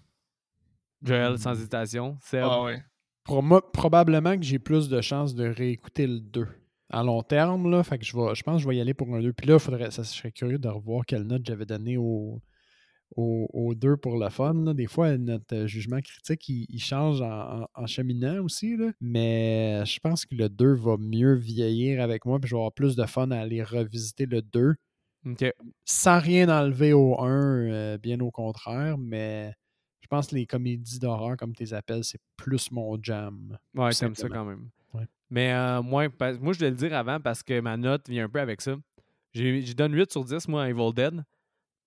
Joël, 1.04 1.38
sans 1.38 1.54
hésitation. 1.54 2.18
Seb? 2.22 2.44
Ah 2.44 2.64
ouais. 2.64 2.84
Pour 3.24 3.44
moi, 3.44 3.72
probablement 3.72 4.36
que 4.38 4.44
j'ai 4.44 4.60
plus 4.60 4.90
de 4.90 5.02
chances 5.02 5.36
de 5.36 5.46
réécouter 5.48 6.08
le 6.08 6.20
2 6.20 6.48
à 6.94 7.04
long 7.04 7.22
terme. 7.24 7.70
Là, 7.72 7.84
fait 7.84 7.98
que 7.98 8.06
je, 8.06 8.16
vais, 8.16 8.36
je 8.36 8.44
pense 8.44 8.58
que 8.58 8.64
je 8.64 8.68
vais 8.70 8.76
y 8.78 8.82
aller 8.82 8.94
pour 8.94 9.14
un 9.16 9.22
2. 9.22 9.34
Puis 9.34 9.48
là, 9.48 9.60
faudrait, 9.60 9.92
ça, 9.92 10.04
je 10.04 10.10
serais 10.10 10.32
curieux 10.32 10.60
de 10.60 10.68
revoir 10.70 11.06
quelle 11.06 11.24
note 11.24 11.42
j'avais 11.46 11.66
donnée 11.66 11.98
au, 11.98 12.42
au, 13.16 13.48
au 13.54 13.76
2 13.76 13.98
pour 13.98 14.18
le 14.18 14.30
fun. 14.30 14.54
là. 14.54 14.74
Des 14.74 14.88
fois, 14.88 15.18
notre 15.18 15.56
euh, 15.56 15.68
jugement 15.68 16.00
critique, 16.02 16.48
il, 16.50 16.66
il 16.70 16.80
change 16.80 17.22
en, 17.22 17.62
en- 17.64 17.68
en 17.76 17.88
cheminant 17.88 18.44
aussi. 18.44 18.76
là. 18.78 18.92
Mais 19.02 19.86
je 19.86 20.00
pense 20.00 20.26
que 20.26 20.36
le 20.36 20.50
2 20.50 20.74
va 20.74 20.98
mieux 20.98 21.36
vieillir 21.36 22.02
avec 22.02 22.26
moi. 22.26 22.40
Puis 22.40 22.50
je 22.50 22.56
vais 22.56 22.60
avoir 22.60 22.74
plus 22.74 22.96
de 22.96 23.06
fun 23.06 23.30
à 23.32 23.40
aller 23.40 23.64
revisiter 23.64 24.26
le 24.26 24.42
2 24.42 24.76
Ok. 25.26 25.46
Sans 25.86 26.20
rien 26.20 26.50
enlever 26.50 26.92
au 26.92 27.18
1, 27.22 27.28
euh, 27.72 27.98
bien 27.98 28.20
au 28.20 28.30
contraire, 28.30 28.98
mais 28.98 29.54
je 30.02 30.08
pense 30.10 30.28
que 30.28 30.36
les 30.36 30.46
comédies 30.46 31.00
d'horreur, 31.00 31.38
comme 31.38 31.54
tu 31.56 31.64
les 31.64 31.74
appelles, 31.74 32.04
c'est 32.04 32.20
plus 32.36 32.70
mon 32.72 33.02
jam. 33.02 33.58
Ouais, 33.74 33.94
t'aimes 34.08 34.16
ça 34.16 34.28
quand 34.34 34.44
même. 34.44 34.70
Mais 35.34 35.52
euh, 35.52 35.82
moi, 35.82 36.10
moi, 36.40 36.54
je 36.54 36.60
voulais 36.60 36.70
le 36.70 36.76
dire 36.76 36.94
avant 36.94 37.20
parce 37.20 37.42
que 37.42 37.60
ma 37.60 37.76
note 37.76 38.08
vient 38.08 38.26
un 38.26 38.30
peu 38.30 38.40
avec 38.40 38.62
ça. 38.62 38.76
J'ai 39.34 39.62
j'ai 39.62 39.74
donne 39.74 39.96
8 39.96 40.12
sur 40.12 40.24
10, 40.24 40.48
moi, 40.48 40.62
à 40.66 40.70
Evil 40.70 40.94
Dead. 40.94 41.24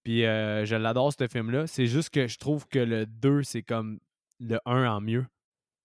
Puis 0.03 0.24
euh, 0.24 0.64
je 0.64 0.74
l'adore, 0.74 1.12
ce 1.12 1.28
film-là. 1.28 1.68
C'est 1.68 1.86
juste 1.86 2.11
que 2.11 2.26
je 2.26 2.38
trouve 2.38 2.66
que 2.66 2.80
le 2.80 3.07
2, 3.07 3.44
c'est 3.44 3.62
comme 3.62 4.01
le 4.40 4.59
1 4.66 4.88
en 4.90 5.01
mieux. 5.01 5.26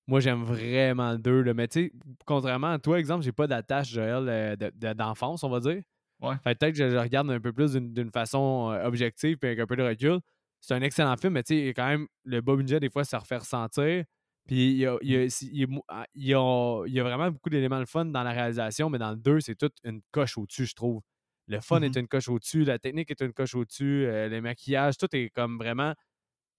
Moi, 0.08 0.22
j'aime 0.22 0.44
vraiment 0.44 1.12
le 1.12 1.20
2. 1.20 1.42
là. 1.44 1.54
Mais 1.54 1.68
tu 1.68 1.86
sais, 1.86 1.92
contrairement 2.26 2.72
à 2.72 2.80
toi, 2.80 2.98
exemple, 3.00 3.24
j'ai 3.24 3.32
pas 3.32 3.46
d'attache, 3.46 3.90
Joël, 3.92 4.26
euh, 4.28 4.56
de- 4.56 4.72
de- 4.76 4.94
d'enfance, 4.94 5.44
on 5.44 5.50
va 5.50 5.60
dire. 5.60 5.84
Ouais. 6.20 6.36
Fait 6.44 6.56
que 6.56 6.60
peut-être 6.60 6.72
que 6.76 6.90
je 6.90 6.96
le 6.96 7.00
regarde 7.00 7.30
un 7.30 7.40
peu 7.40 7.54
plus 7.54 7.74
d'une 7.74 8.10
façon 8.12 8.72
euh, 8.72 8.86
objective 8.88 9.38
puis 9.38 9.50
avec 9.50 9.60
un 9.60 9.68
peu 9.68 9.76
de 9.76 9.84
recul. 9.84 10.20
C'est 10.60 10.74
un 10.74 10.82
excellent 10.82 11.16
film, 11.18 11.34
mais 11.34 11.44
tu 11.44 11.56
sais, 11.56 11.68
quand 11.76 11.88
même 11.88 12.08
le 12.26 12.42
bas 12.42 12.56
budget, 12.56 12.80
des 12.80 12.90
fois, 12.90 13.04
ça 13.04 13.20
refait 13.20 13.38
ressentir. 13.38 14.04
Puis 14.48 14.72
il 14.72 14.78
y 14.78 14.86
a, 14.88 14.98
il 15.02 15.12
y 15.12 15.16
a- 15.18 15.30
si- 15.30 15.50
il 15.54 15.60
y 15.60 15.64
a 15.64 15.68
mo- 15.68 15.86
il 16.16 16.26
y 16.28 16.34
a- 16.34 16.84
il 16.88 16.94
y 16.94 17.00
a 17.00 17.04
vraiment 17.04 17.32
beaucoup 17.32 17.50
d'éléments 17.50 17.80
de 17.80 17.86
fun 17.86 18.06
dans 18.06 18.24
la 18.24 18.32
réalisation, 18.32 18.90
mais 18.90 18.98
dans 19.00 19.12
le 19.12 19.18
2, 19.18 19.40
c'est 19.40 19.56
toute 19.56 19.78
une 19.84 20.02
coche 20.12 20.38
au-dessus, 20.38 20.66
je 20.66 20.74
trouve. 20.76 21.02
Le 21.48 21.60
fun 21.62 21.80
Mhm. 21.80 21.84
est 21.84 21.96
une 21.98 22.08
coche 22.08 22.28
au-dessus, 22.30 22.64
la 22.66 22.80
technique 22.80 23.12
est 23.12 23.22
une 23.22 23.34
coche 23.34 23.56
au-dessus, 23.56 24.06
euh, 24.06 24.28
les 24.30 24.42
maquillages, 24.42 24.98
tout 24.98 25.08
est 25.16 25.30
comme 25.30 25.58
vraiment. 25.58 25.94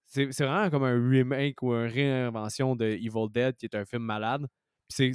C'est 0.07 0.27
vraiment 0.41 0.71
comme 0.71 0.85
un 0.85 1.11
remake 1.11 1.63
ou 1.63 1.73
une 1.75 1.89
réinvention 1.89 2.77
de 2.77 2.85
Evil 2.87 3.29
Dead, 3.33 3.57
qui 3.57 3.67
est 3.67 3.75
un 3.75 3.85
film 3.87 4.03
malade. 4.05 4.47
C'est- 4.89 5.13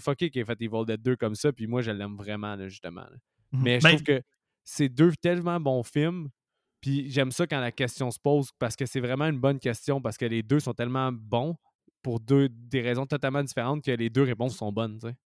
fucké 0.00 0.30
qui 0.30 0.40
ait 0.40 0.44
fait 0.46 0.60
Evil 0.62 0.84
Dead 0.86 1.02
2 1.02 1.16
comme 1.16 1.34
ça, 1.34 1.52
puis 1.52 1.66
moi, 1.66 1.82
je 1.82 1.90
l'aime 1.90 2.16
vraiment, 2.16 2.56
là, 2.56 2.68
justement. 2.68 3.02
là. 3.02 3.16
Mhm. 3.52 3.62
Mais 3.64 3.80
je 3.80 3.84
Ben, 3.84 3.90
trouve 3.90 4.02
que 4.02 4.22
c'est 4.64 4.88
deux 4.88 5.12
tellement 5.20 5.60
bons 5.60 5.82
films. 5.82 6.28
Puis 6.80 7.10
j'aime 7.10 7.30
ça 7.32 7.46
quand 7.46 7.60
la 7.60 7.72
question 7.72 8.10
se 8.10 8.18
pose 8.18 8.50
parce 8.58 8.76
que 8.76 8.86
c'est 8.86 9.00
vraiment 9.00 9.26
une 9.26 9.40
bonne 9.40 9.58
question 9.60 10.00
parce 10.00 10.16
que 10.16 10.24
les 10.26 10.42
deux 10.42 10.60
sont 10.60 10.72
tellement 10.74 11.12
bons 11.12 11.56
pour 12.02 12.20
deux 12.20 12.48
des 12.48 12.80
raisons 12.82 13.06
totalement 13.06 13.42
différentes 13.42 13.84
que 13.84 13.90
les 13.90 14.10
deux 14.10 14.22
réponses 14.22 14.56
sont 14.56 14.72
bonnes. 14.72 14.98
tu 14.98 15.08
sais. 15.08 15.16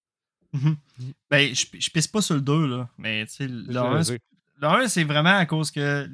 Mhm. 0.53 0.77
Mhm. 0.99 1.13
Ben, 1.31 1.55
je, 1.55 1.67
je 1.79 1.91
pisse 1.91 2.07
pas 2.09 2.23
sur 2.23 2.35
le 2.37 2.41
2, 2.41 2.67
là. 2.67 2.89
Mais, 2.99 3.27
tu 3.27 3.33
sais, 3.33 3.49
le 3.49 3.65
Je 3.73 3.79
1, 3.79 3.95
le 3.95 4.03
c'est- 4.05 4.13
sais. 4.15 4.21
le 4.61 4.69
1, 4.69 4.89
c'est 4.89 5.05
vraiment 5.05 5.37
à 5.37 5.47
cause 5.47 5.71
que 5.73 6.09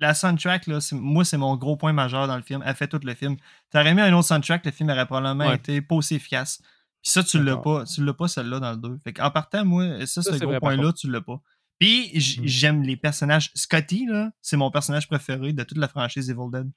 la 0.00 0.14
soundtrack, 0.14 0.66
là, 0.66 0.78
moi, 0.92 1.24
c'est 1.24 1.36
mon 1.36 1.56
gros 1.56 1.76
point 1.76 1.92
majeur 1.92 2.26
dans 2.26 2.36
le 2.36 2.42
film. 2.42 2.62
Elle 2.66 2.74
fait 2.74 2.88
tout 2.88 3.00
le 3.02 3.14
film. 3.14 3.36
T'aurais 3.70 3.94
mis 3.94 4.00
un 4.00 4.12
autre 4.14 4.26
soundtrack, 4.28 4.64
le 4.64 4.70
film 4.72 4.88
aurait 4.90 5.06
probablement 5.06 5.46
Ouais. 5.48 5.56
été 5.56 5.80
pas 5.82 5.94
aussi 5.96 6.14
efficace. 6.14 6.60
Puis 7.02 7.10
ça, 7.12 7.22
tu 7.22 7.42
l'as 7.42 7.58
pas. 7.58 7.84
Tu 7.84 8.02
l'as 8.02 8.14
pas, 8.14 8.26
celle-là, 8.28 8.58
dans 8.60 8.70
le 8.72 8.76
2. 8.78 8.98
Fait 9.04 9.20
en 9.20 9.30
partant, 9.30 9.64
moi, 9.66 10.06
ça, 10.06 10.22
Ça, 10.22 10.32
ce 10.32 10.44
gros 10.44 10.58
point-là, 10.58 10.92
tu 10.94 11.10
l'as 11.10 11.20
pas. 11.20 11.40
Puis 11.78 12.10
Mm. 12.14 12.46
j'aime 12.46 12.82
les 12.82 12.96
personnages. 12.96 13.50
Scotty, 13.54 14.06
là, 14.06 14.30
c'est 14.40 14.56
mon 14.56 14.70
personnage 14.70 15.06
préféré 15.08 15.52
de 15.52 15.62
toute 15.64 15.76
la 15.78 15.88
franchise 15.88 16.30
Evil 16.30 16.50
Dead. 16.50 16.70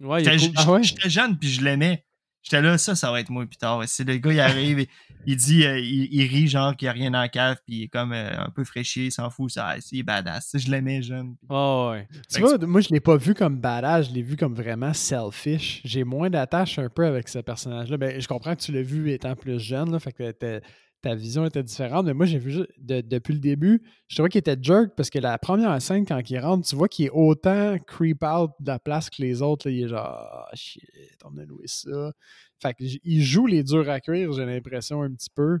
Ouais, 0.00 0.24
J'étais 0.24 0.38
cool. 0.38 0.54
Ah 0.56 0.70
ouais? 0.72 0.82
j'étais 0.82 1.10
jeune, 1.10 1.38
puis 1.38 1.50
je 1.50 1.62
l'aimais. 1.62 2.05
J'étais 2.48 2.62
là, 2.62 2.78
ça, 2.78 2.94
ça 2.94 3.10
va 3.10 3.18
être 3.18 3.30
moi 3.30 3.44
plus 3.44 3.56
tard. 3.56 3.82
C'est 3.88 4.04
le 4.04 4.18
gars, 4.18 4.32
il 4.32 4.38
arrive, 4.38 4.78
et 4.78 4.88
il 5.26 5.34
dit, 5.34 5.66
euh, 5.66 5.80
il, 5.80 6.06
il 6.12 6.28
rit 6.28 6.46
genre 6.46 6.76
qu'il 6.76 6.86
n'y 6.86 6.90
a 6.90 6.92
rien 6.92 7.10
dans 7.10 7.18
la 7.18 7.28
cave, 7.28 7.56
puis 7.66 7.78
il 7.78 7.82
est 7.82 7.88
comme 7.88 8.12
euh, 8.12 8.38
un 8.38 8.50
peu 8.50 8.62
fraîchier, 8.62 9.06
il 9.06 9.10
s'en 9.10 9.30
fout, 9.30 9.50
ça, 9.50 9.70
ah, 9.70 9.76
c'est 9.80 10.04
badass. 10.04 10.52
Je 10.54 10.70
l'aimais 10.70 11.02
jeune. 11.02 11.34
Ah 11.50 11.90
ouais. 11.90 12.06
Tu 12.32 12.40
vois, 12.40 12.56
moi, 12.58 12.80
je 12.80 12.90
l'ai 12.90 13.00
pas 13.00 13.16
vu 13.16 13.34
comme 13.34 13.56
badass, 13.56 14.10
je 14.10 14.14
l'ai 14.14 14.22
vu 14.22 14.36
comme 14.36 14.54
vraiment 14.54 14.94
selfish. 14.94 15.80
J'ai 15.84 16.04
moins 16.04 16.30
d'attache 16.30 16.78
un 16.78 16.88
peu 16.88 17.04
avec 17.04 17.28
ce 17.28 17.40
personnage-là. 17.40 17.96
Ben, 17.96 18.20
je 18.20 18.28
comprends 18.28 18.54
que 18.54 18.60
tu 18.60 18.70
l'as 18.70 18.82
vu 18.82 19.10
étant 19.10 19.34
plus 19.34 19.58
jeune, 19.58 19.90
là, 19.90 19.98
fait 19.98 20.12
que 20.12 20.60
ta, 21.08 21.14
vision 21.14 21.44
était 21.46 21.62
différente, 21.62 22.06
mais 22.06 22.14
moi, 22.14 22.26
j'ai 22.26 22.38
vu 22.38 22.66
de- 22.78 23.00
depuis 23.00 23.34
le 23.34 23.40
début, 23.40 23.82
je 24.08 24.16
trouvais 24.16 24.28
qu'il 24.28 24.38
était 24.38 24.56
jerk 24.60 24.92
parce 24.96 25.10
que 25.10 25.18
la 25.18 25.38
première 25.38 25.80
scène, 25.82 26.04
quand 26.06 26.20
il 26.30 26.38
rentre, 26.38 26.66
tu 26.68 26.76
vois 26.76 26.88
qu'il 26.88 27.06
est 27.06 27.10
autant 27.10 27.76
creep 27.86 28.22
out 28.22 28.50
de 28.60 28.66
la 28.66 28.78
place 28.78 29.08
que 29.10 29.22
les 29.22 29.42
autres. 29.42 29.68
là. 29.68 29.74
il 29.74 29.84
est 29.84 29.88
genre, 29.88 30.02
ah 30.02 30.50
shit, 30.54 30.82
on 31.24 31.36
a 31.38 31.44
loué 31.44 31.64
ça. 31.66 32.12
Fait 32.60 32.74
que 32.74 32.84
j- 32.86 33.00
il 33.04 33.22
joue 33.22 33.46
les 33.46 33.62
durs 33.62 33.88
à 33.88 34.00
cuire, 34.00 34.32
j'ai 34.32 34.44
l'impression, 34.46 35.02
un 35.02 35.12
petit 35.12 35.30
peu. 35.34 35.58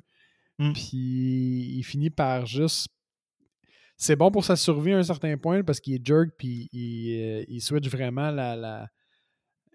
Mm. 0.58 0.72
Puis 0.72 1.74
il 1.78 1.82
finit 1.82 2.10
par 2.10 2.46
juste 2.46 2.88
c'est 3.98 4.16
bon 4.16 4.30
pour 4.30 4.44
sa 4.44 4.56
survie 4.56 4.92
à 4.92 4.98
un 4.98 5.02
certain 5.02 5.36
point 5.38 5.62
parce 5.62 5.80
qu'il 5.80 5.94
est 5.94 6.06
jerk 6.06 6.28
puis 6.36 6.68
il, 6.72 7.18
euh, 7.18 7.44
il 7.48 7.60
switch 7.62 7.88
vraiment 7.88 8.30
la, 8.30 8.54
la- 8.56 8.88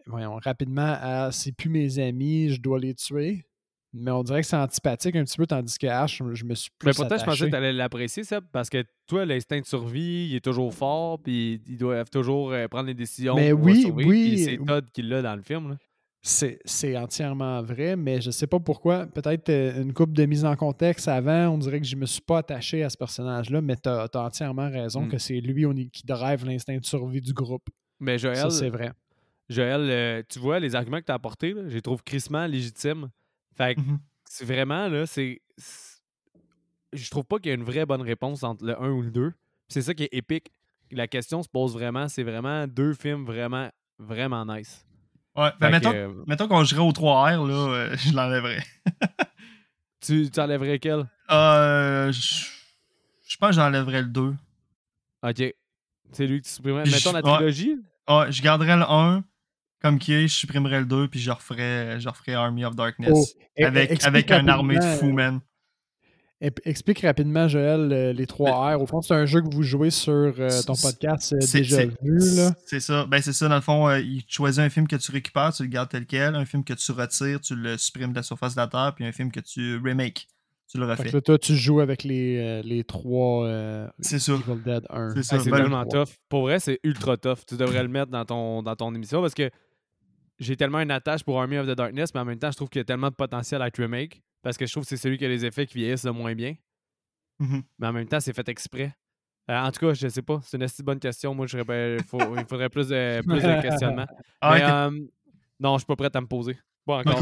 voyons, 0.06 0.36
rapidement 0.44 0.96
à 1.00 1.32
c'est 1.32 1.52
plus 1.52 1.70
mes 1.70 1.98
amis, 2.00 2.50
je 2.50 2.62
dois 2.62 2.80
les 2.80 2.94
tuer. 2.96 3.46
Mais 3.94 4.12
on 4.12 4.24
dirait 4.24 4.42
que 4.42 4.48
c'est 4.48 4.56
antipathique 4.56 5.16
un 5.18 5.24
petit 5.26 5.38
peu, 5.38 5.46
tandis 5.46 5.78
que 5.78 5.86
Ash, 5.88 6.22
je 6.34 6.46
me 6.46 6.56
suis 6.56 6.70
plus 6.80 6.88
Mais 6.88 6.94
pourtant, 6.94 7.18
je 7.18 7.26
pensais 7.26 7.44
attaché. 7.44 7.46
que 7.46 7.50
tu 7.50 7.56
allais 7.58 7.74
l'apprécier, 7.74 8.24
ça, 8.24 8.40
parce 8.40 8.70
que 8.70 8.84
toi, 9.06 9.26
l'instinct 9.26 9.60
de 9.60 9.66
survie, 9.66 10.28
il 10.30 10.36
est 10.36 10.40
toujours 10.44 10.74
fort, 10.74 11.20
puis 11.20 11.62
ils 11.68 11.78
doivent 11.78 12.10
toujours 12.10 12.52
euh, 12.54 12.68
prendre 12.70 12.88
les 12.88 12.94
décisions. 12.94 13.36
Mais 13.36 13.52
pour 13.52 13.64
oui, 13.64 13.92
oui. 13.94 14.38
C'est 14.46 14.58
Todd 14.58 14.86
qui 14.94 15.02
l'a 15.02 15.22
dans 15.22 15.36
le 15.36 15.42
film. 15.42 15.78
C'est 16.24 16.60
c'est 16.66 16.96
entièrement 16.96 17.64
vrai, 17.64 17.96
mais 17.96 18.22
je 18.22 18.30
sais 18.30 18.46
pas 18.46 18.60
pourquoi. 18.60 19.08
Peut-être 19.08 19.50
euh, 19.50 19.82
une 19.82 19.92
coupe 19.92 20.14
de 20.14 20.24
mise 20.26 20.46
en 20.46 20.56
contexte 20.56 21.08
avant, 21.08 21.48
on 21.50 21.58
dirait 21.58 21.82
que 21.82 21.88
je 21.88 21.96
me 21.96 22.06
suis 22.06 22.22
pas 22.22 22.38
attaché 22.38 22.84
à 22.84 22.90
ce 22.92 22.96
personnage-là, 22.98 23.60
mais 23.60 23.76
tu 23.76 23.90
as, 23.90 24.08
entièrement 24.14 24.70
raison 24.70 25.02
Mm. 25.02 25.10
que 25.10 25.18
c'est 25.18 25.42
lui 25.42 25.66
on 25.66 25.72
est- 25.76 25.90
qui 25.90 26.06
drive 26.06 26.46
l'instinct 26.46 26.78
de 26.78 26.86
survie 26.86 27.22
du 27.22 27.34
groupe. 27.34 27.68
Mais 28.00 28.20
Ça, 28.20 28.34
Joël, 28.36 28.52
c'est 28.52 28.70
vrai. 28.70 28.92
Joël 29.50 29.82
euh, 29.82 30.24
tu 30.30 30.38
vois, 30.40 30.60
les 30.60 30.76
arguments 30.76 31.00
que 31.00 31.06
tu 31.06 31.12
as 31.12 31.16
apportés, 31.16 31.54
là, 31.54 31.64
je 31.68 31.74
les 31.74 31.82
trouve 31.82 32.04
crissement 32.04 32.46
légitimes. 32.46 33.10
Fait 33.58 33.76
que 33.76 33.82
Mhm. 33.82 34.00
c'est 34.26 34.46
vraiment, 34.46 34.88
là, 34.88 35.06
c'est. 35.06 35.42
Je 36.94 37.10
trouve 37.10 37.24
pas 37.26 37.38
qu'il 37.40 37.48
y 37.50 37.52
a 37.52 37.56
une 37.56 37.64
vraie 37.64 37.86
bonne 37.86 38.02
réponse 38.02 38.44
entre 38.44 38.66
le 38.66 38.80
1 38.82 38.90
ou 38.92 39.02
le 39.02 39.12
2. 39.12 39.34
C'est 39.70 39.82
ça 39.82 39.94
qui 39.94 40.04
est 40.04 40.10
épique. 40.14 40.52
La 40.92 41.08
question 41.08 41.42
se 41.42 41.48
pose 41.48 41.74
vraiment, 41.74 42.10
c'est 42.10 42.24
vraiment 42.24 42.68
deux 42.68 42.94
films 42.94 43.26
vraiment, 43.26 43.70
vraiment 43.98 44.46
nice. 44.46 44.86
Ouais, 45.38 45.50
Fait 45.52 45.56
ben, 45.60 45.68
que, 45.68 45.72
mettons, 45.72 45.94
euh, 45.94 46.24
mettons 46.28 46.48
qu'on 46.50 46.64
jouerait 46.66 46.82
au 46.86 46.92
3R, 46.92 47.46
là, 47.48 47.54
euh, 47.54 47.96
je 47.98 48.14
l'enlèverais. 48.14 48.62
tu, 50.02 50.30
tu 50.30 50.40
enlèverais 50.40 50.80
quel? 50.80 51.08
Euh, 51.30 52.12
je 52.12 52.46
je 53.28 53.38
pense 53.38 53.50
que 53.52 53.56
j'enlèverais 53.56 54.02
le 54.02 54.10
2. 54.10 54.36
Ok. 55.24 55.44
C'est 56.12 56.28
lui 56.28 56.42
que 56.42 56.48
tu 56.48 56.52
supprimerais. 56.54 56.86
Je- 56.86 56.92
Mettons 56.92 57.14
la 57.14 57.22
ouais. 57.24 57.36
trilogie. 57.38 57.78
Ah, 58.08 58.26
je 58.30 58.42
garderais 58.42 58.76
le 58.76 58.84
1 58.84 59.24
comme 59.82 59.98
qui 60.00 60.14
est, 60.14 60.28
je 60.28 60.36
supprimerais 60.36 60.80
le 60.80 60.86
2, 60.86 61.08
puis 61.08 61.20
je 61.20 61.32
referais, 61.32 62.00
je 62.00 62.08
referais 62.10 62.34
Army 62.34 62.64
of 62.66 62.76
Darkness. 62.76 63.12
Oh, 63.14 63.26
e- 63.60 63.66
avec 63.66 63.92
explique 63.92 64.08
avec 64.08 64.32
un 64.32 64.48
armée 64.48 64.78
de 64.78 64.84
fous, 64.84 65.12
man. 65.12 65.40
Ep- 66.44 66.60
Explique 66.66 67.02
rapidement, 67.02 67.48
Joël, 67.48 67.92
euh, 67.94 68.14
les 68.14 68.26
3 68.26 68.76
R. 68.76 68.82
Au 68.82 68.88
fond, 68.88 69.02
c'est 69.04 69.14
un 69.14 69.28
jeu 69.28 69.42
que 69.42 69.54
vous 69.54 69.62
jouez 69.62 69.92
sur 69.92 70.12
euh, 70.40 70.50
ton 70.66 70.74
podcast 70.74 71.34
euh, 71.34 71.38
c'est- 71.40 71.60
déjà 71.60 71.76
c'est- 71.78 72.02
vu. 72.02 72.18
Là. 72.36 72.52
C'est 72.66 72.80
ça. 72.80 73.06
Ben, 73.06 73.22
c'est 73.22 73.32
ça. 73.34 73.48
Dans 73.48 73.54
le 73.56 73.62
fond, 73.62 73.88
euh, 73.88 74.00
il 74.00 74.24
choisit 74.28 74.60
un 74.60 74.70
film 74.72 74.88
que 74.88 74.96
tu 74.96 75.12
récupères, 75.12 75.54
tu 75.54 75.62
le 75.62 75.70
gardes 75.70 75.90
tel 75.90 76.08
quel. 76.08 76.34
Un 76.34 76.46
film 76.46 76.64
que 76.64 76.74
tu 76.74 76.92
retires, 76.94 77.40
tu 77.42 77.56
le 77.56 77.78
supprimes 77.78 78.10
de 78.10 78.16
la 78.16 78.24
surface 78.24 78.56
de 78.56 78.60
la 78.62 78.66
Terre. 78.68 78.94
Puis 78.96 79.06
un 79.06 79.12
film 79.12 79.32
que 79.32 79.40
tu 79.40 79.78
remake, 79.84 80.28
tu 80.68 80.80
le 80.80 80.88
Fait 80.88 80.92
refais. 80.94 81.10
que 81.12 81.18
là, 81.18 81.22
toi, 81.22 81.38
tu 81.38 81.56
joues 81.56 81.80
avec 81.80 82.04
les, 82.04 82.38
euh, 82.40 82.62
les 82.64 82.84
3 82.86 83.46
euh, 83.46 83.88
C'est 84.00 84.18
ça. 84.18 84.34
Evil 84.34 84.64
Dead 84.66 84.84
1. 84.90 85.14
C'est 85.22 85.24
c'est 85.38 85.52
Ben, 85.52 85.70
trois. 85.70 85.86
tough. 85.86 86.16
Pour 86.28 86.42
vrai, 86.42 86.60
c'est 86.60 86.80
ultra 86.84 87.18
tough. 87.18 87.46
Tu 87.48 87.56
devrais 87.56 87.84
le 87.84 87.90
mettre 87.90 88.10
dans 88.10 88.26
ton, 88.26 88.64
dans 88.64 88.76
ton 88.76 88.96
émission 88.96 89.22
parce 89.22 89.36
que 89.36 89.52
j'ai 90.42 90.58
tellement 90.58 90.80
une 90.82 90.92
attache 90.92 91.24
pour 91.24 91.40
Army 91.40 91.58
of 91.58 91.68
the 91.68 91.72
Darkness, 91.78 92.14
mais 92.14 92.20
en 92.20 92.26
même 92.26 92.38
temps, 92.40 92.52
je 92.52 92.58
trouve 92.58 92.68
qu'il 92.70 92.80
y 92.80 92.82
a 92.82 92.86
tellement 92.86 93.10
de 93.10 93.16
potentiel 93.16 93.62
à 93.62 93.68
être 93.68 93.78
remake 93.82 94.22
parce 94.42 94.58
que 94.58 94.66
je 94.66 94.72
trouve 94.72 94.84
que 94.84 94.90
c'est 94.90 94.98
celui 94.98 95.18
qui 95.18 95.24
a 95.26 95.30
les 95.30 95.46
effets 95.46 95.66
qui 95.68 95.78
vieillissent 95.78 96.04
le 96.04 96.12
moins 96.12 96.34
bien. 96.36 96.56
Mhm. 97.40 97.64
Mais 97.80 97.88
en 97.88 97.94
même 97.94 98.08
temps, 98.08 98.20
c'est 98.20 98.34
fait 98.34 98.50
exprès. 98.50 98.94
Euh, 99.50 99.58
en 99.60 99.72
tout 99.72 99.80
cas, 99.80 99.94
je 99.94 100.08
sais 100.08 100.22
pas. 100.22 100.40
C'est 100.44 100.58
une 100.58 100.64
assez 100.64 100.84
bonne 100.84 101.00
question. 101.00 101.34
Moi, 101.34 101.48
je 101.48 101.58
faut- 102.08 102.36
il 102.38 102.46
faudrait 102.48 102.70
plus 102.70 102.88
de, 102.90 103.22
plus 103.22 103.42
de 103.42 103.62
questionnement. 103.62 104.06
Ah, 104.42 104.54
Mais, 104.56 104.64
euh, 104.64 105.08
non, 105.60 105.74
je 105.76 105.80
suis 105.80 105.86
pas 105.86 105.96
prêt 105.96 106.10
à 106.14 106.22
me 106.22 106.28
poser. 106.28 106.58
Pas 106.86 106.98
encore. 107.00 107.22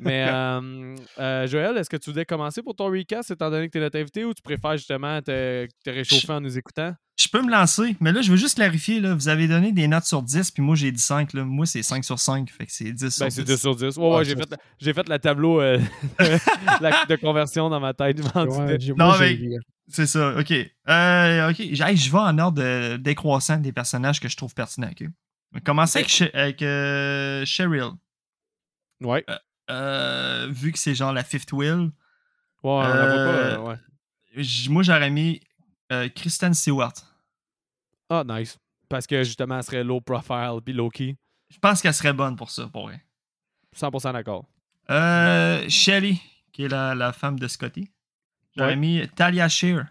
Mais 0.00 0.26
euh, 0.32 0.96
euh, 1.18 1.46
Joël, 1.46 1.76
est-ce 1.76 1.88
que 1.88 1.96
tu 1.96 2.10
voulais 2.10 2.24
commencer 2.24 2.62
pour 2.62 2.74
ton 2.74 2.86
recast 2.90 3.30
étant 3.30 3.50
donné 3.50 3.66
que 3.68 3.72
tu 3.72 3.78
es 3.78 3.80
notre 3.80 3.98
invité 3.98 4.24
ou 4.24 4.34
tu 4.34 4.42
préfères 4.42 4.76
justement 4.76 5.20
te, 5.22 5.66
te 5.84 5.90
réchauffer 5.90 6.32
en 6.32 6.40
nous 6.40 6.58
écoutant? 6.58 6.94
je 7.18 7.28
peux 7.28 7.40
me 7.40 7.50
lancer, 7.50 7.96
mais 8.00 8.12
là, 8.12 8.20
je 8.20 8.30
veux 8.30 8.36
juste 8.36 8.56
clarifier. 8.56 9.00
Là, 9.00 9.14
vous 9.14 9.28
avez 9.28 9.48
donné 9.48 9.72
des 9.72 9.88
notes 9.88 10.04
sur 10.04 10.22
10, 10.22 10.50
puis 10.50 10.62
moi, 10.62 10.74
j'ai 10.76 10.92
dit 10.92 11.00
5. 11.00 11.32
Là. 11.32 11.44
Moi, 11.44 11.64
c'est 11.64 11.82
5 11.82 12.04
sur 12.04 12.18
5. 12.18 12.50
Fait 12.50 12.66
que 12.66 12.72
c'est 12.72 12.92
10 12.92 13.08
sur 13.08 13.24
Ben, 13.24 13.28
10. 13.30 13.34
c'est 13.36 13.44
2 13.44 13.56
sur 13.56 13.74
10. 13.74 13.96
Ouais, 13.96 14.04
ouais, 14.06 14.16
Ah, 14.20 14.22
j'ai 14.22 14.36
fait, 14.36 14.54
j'ai 14.78 14.92
fait 14.92 15.08
le 15.08 15.18
tableau 15.18 15.60
euh, 15.62 15.78
la- 16.82 17.06
de 17.06 17.16
conversion 17.16 17.70
dans 17.70 17.80
ma 17.80 17.94
tête. 17.94 18.18
Ouais, 18.20 18.30
Non, 18.34 19.06
moi, 19.06 19.16
mais- 19.20 19.26
ri. 19.26 19.56
C'est 19.88 20.04
ça, 20.06 20.36
ok. 20.38 20.50
Euh, 20.52 21.50
ok, 21.50 21.56
je 21.72 22.10
vais 22.12 22.18
en 22.18 22.38
ordre 22.38 22.60
de- 22.62 22.96
décroissant 22.98 23.56
des 23.56 23.72
personnages 23.72 24.20
que 24.20 24.28
je 24.28 24.36
trouve 24.36 24.52
pertinents, 24.52 24.90
ok? 24.90 25.08
Commencer 25.64 26.00
avec, 26.00 26.34
avec, 26.34 26.62
euh, 26.62 27.44
Cheryl. 27.46 27.92
Ouais. 29.00 29.24
Euh, 29.70 30.48
vu 30.50 30.72
que 30.72 30.78
c'est 30.78 30.94
genre 30.94 31.12
la 31.12 31.24
fifth 31.24 31.52
wheel, 31.52 31.90
Ouais, 32.62 32.72
on 32.72 32.80
pas. 32.82 32.88
Euh, 32.88 33.56
euh, 33.56 33.58
ouais. 34.38 34.44
moi 34.70 34.82
j'aurais 34.82 35.10
mis 35.10 35.40
euh, 35.92 36.08
Kristen 36.08 36.54
Stewart. 36.54 36.92
Ah, 38.08 38.24
nice. 38.26 38.58
Parce 38.88 39.06
que 39.06 39.22
justement, 39.24 39.56
elle 39.58 39.64
serait 39.64 39.84
low 39.84 40.00
profile 40.00 40.60
puis 40.64 40.72
low 40.74 40.88
key. 40.90 41.16
Je 41.50 41.58
pense 41.58 41.82
qu'elle 41.82 41.94
serait 41.94 42.12
bonne 42.12 42.36
pour 42.36 42.50
ça, 42.50 42.66
pour 42.68 42.84
vrai. 42.88 43.04
100% 43.76 44.12
d'accord. 44.12 44.46
Euh, 44.90 45.68
Shelly, 45.68 46.20
qui 46.52 46.64
est 46.64 46.68
la, 46.68 46.94
la 46.94 47.12
femme 47.12 47.38
de 47.38 47.46
Scotty. 47.48 47.90
J'aurais 48.56 48.70
Ouais. 48.70 48.76
mis 48.76 49.08
Talia 49.16 49.48
Shear. 49.48 49.86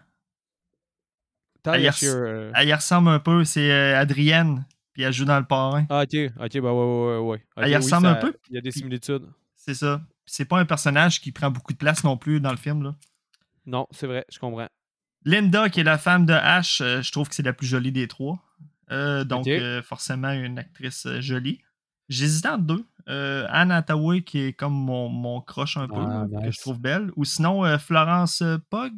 Talia 1.62 1.88
elle, 1.88 1.94
Shear. 1.94 2.14
euh, 2.16 2.52
elle 2.54 2.68
y 2.68 2.74
ressemble 2.74 3.08
un 3.10 3.18
peu, 3.18 3.44
c'est 3.44 3.70
euh, 3.70 3.98
Adrienne, 3.98 4.64
puis 4.96 5.02
elle 5.02 5.12
joue 5.12 5.26
dans 5.26 5.38
le 5.38 5.44
parrain. 5.44 5.84
Ah, 5.90 6.04
ok, 6.04 6.32
ok, 6.40 6.60
bah 6.62 6.72
ouais, 6.72 6.72
ouais, 6.72 7.18
ouais. 7.18 7.18
ouais. 7.18 7.44
Elle 7.58 7.64
y 7.70 7.76
Ok, 7.76 7.80
oui, 7.80 7.84
ressemble 7.84 8.06
ça- 8.06 8.12
un 8.12 8.14
peu, 8.14 8.34
Il 8.48 8.54
y 8.54 8.58
a 8.58 8.62
des 8.62 8.70
similitudes. 8.70 9.26
C'est 9.54 9.74
ça. 9.74 10.00
C'est 10.24 10.46
pas 10.46 10.58
un 10.58 10.64
personnage 10.64 11.20
qui 11.20 11.32
prend 11.32 11.50
beaucoup 11.50 11.74
de 11.74 11.78
place 11.78 12.02
non 12.02 12.16
plus 12.16 12.40
dans 12.40 12.50
le 12.50 12.56
film. 12.56 12.82
Là. 12.82 12.94
Non, 13.66 13.86
c'est 13.90 14.06
vrai, 14.06 14.24
je 14.32 14.38
comprends. 14.38 14.68
Linda, 15.26 15.68
qui 15.68 15.80
est 15.80 15.84
la 15.84 15.98
femme 15.98 16.24
de 16.24 16.32
Ash, 16.32 16.80
euh, 16.80 17.02
je 17.02 17.12
trouve 17.12 17.28
que 17.28 17.34
c'est 17.34 17.42
la 17.42 17.52
plus 17.52 17.66
jolie 17.66 17.92
des 17.92 18.08
trois. 18.08 18.38
Euh, 18.90 19.22
donc, 19.24 19.46
euh, 19.48 19.82
forcément, 19.82 20.30
une 20.32 20.58
actrice 20.58 21.06
jolie. 21.20 21.60
J'hésitais 22.08 22.48
entre 22.48 22.62
deux. 22.64 22.84
Euh, 23.08 23.46
Anne 23.50 23.70
Hathaway, 23.72 24.22
qui 24.22 24.38
est 24.40 24.52
comme 24.54 24.72
mon, 24.72 25.10
mon 25.10 25.42
crush 25.42 25.76
un 25.76 25.88
peu, 25.88 26.00
Ah, 26.00 26.24
que 26.42 26.50
je 26.50 26.58
trouve 26.60 26.80
belle. 26.80 27.10
Ou 27.16 27.24
sinon, 27.26 27.64
euh, 27.66 27.76
Florence 27.78 28.40
euh, 28.40 28.56
Pug. 28.70 28.92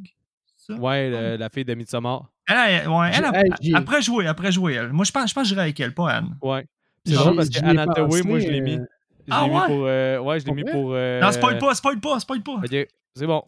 Ça? 0.69 0.75
Ouais, 0.77 1.11
le- 1.11 1.37
la 1.37 1.49
fille 1.49 1.64
de 1.64 1.75
Midsommar. 1.75 2.31
Elle, 2.47 2.57
elle, 2.83 2.89
ouais, 2.89 3.11
elle, 3.12 3.77
après 3.77 4.01
jouer, 4.03 4.27
après 4.27 4.53
jouer, 4.53 4.75
elle. 4.75 4.93
Moi, 4.93 5.05
je 5.05 5.12
pense, 5.12 5.29
je 5.31 5.35
pense 5.35 5.43
que 5.45 5.49
j'irais 5.51 5.62
avec 5.62 5.79
elle, 5.81 5.95
pas 5.95 6.11
Anne. 6.12 6.37
Ouais. 6.43 6.66
C'est 7.05 7.14
drôle 7.14 7.37
parce 7.37 7.49
j'y 7.49 7.61
que 7.61 7.66
ai 7.66 7.69
Anna 7.71 7.83
Hathaway, 7.83 8.23
moi, 8.23 8.39
je 8.39 8.49
l'ai 8.49 8.61
mis. 8.61 8.75
euh, 8.77 8.85
Je 9.27 9.33
Ah 9.33 9.43
l'ai 9.45 9.49
mis 9.51 9.57
ouais? 9.57 9.66
pour. 9.66 9.85
euh, 9.87 10.19
ouais, 10.21 10.41
je 10.41 10.47
l'ai 10.47 10.53
mis 10.53 10.62
vrai? 10.62 10.73
pour. 10.73 10.93
euh, 10.95 11.21
Non, 11.21 11.33
spoil 11.33 11.59
pas, 11.59 11.75
spoil 11.75 12.01
pas, 12.01 12.21
spoil 12.21 12.43
pas. 12.43 12.53
Ok, 12.57 12.89
c'est 13.14 13.27
bon. 13.27 13.45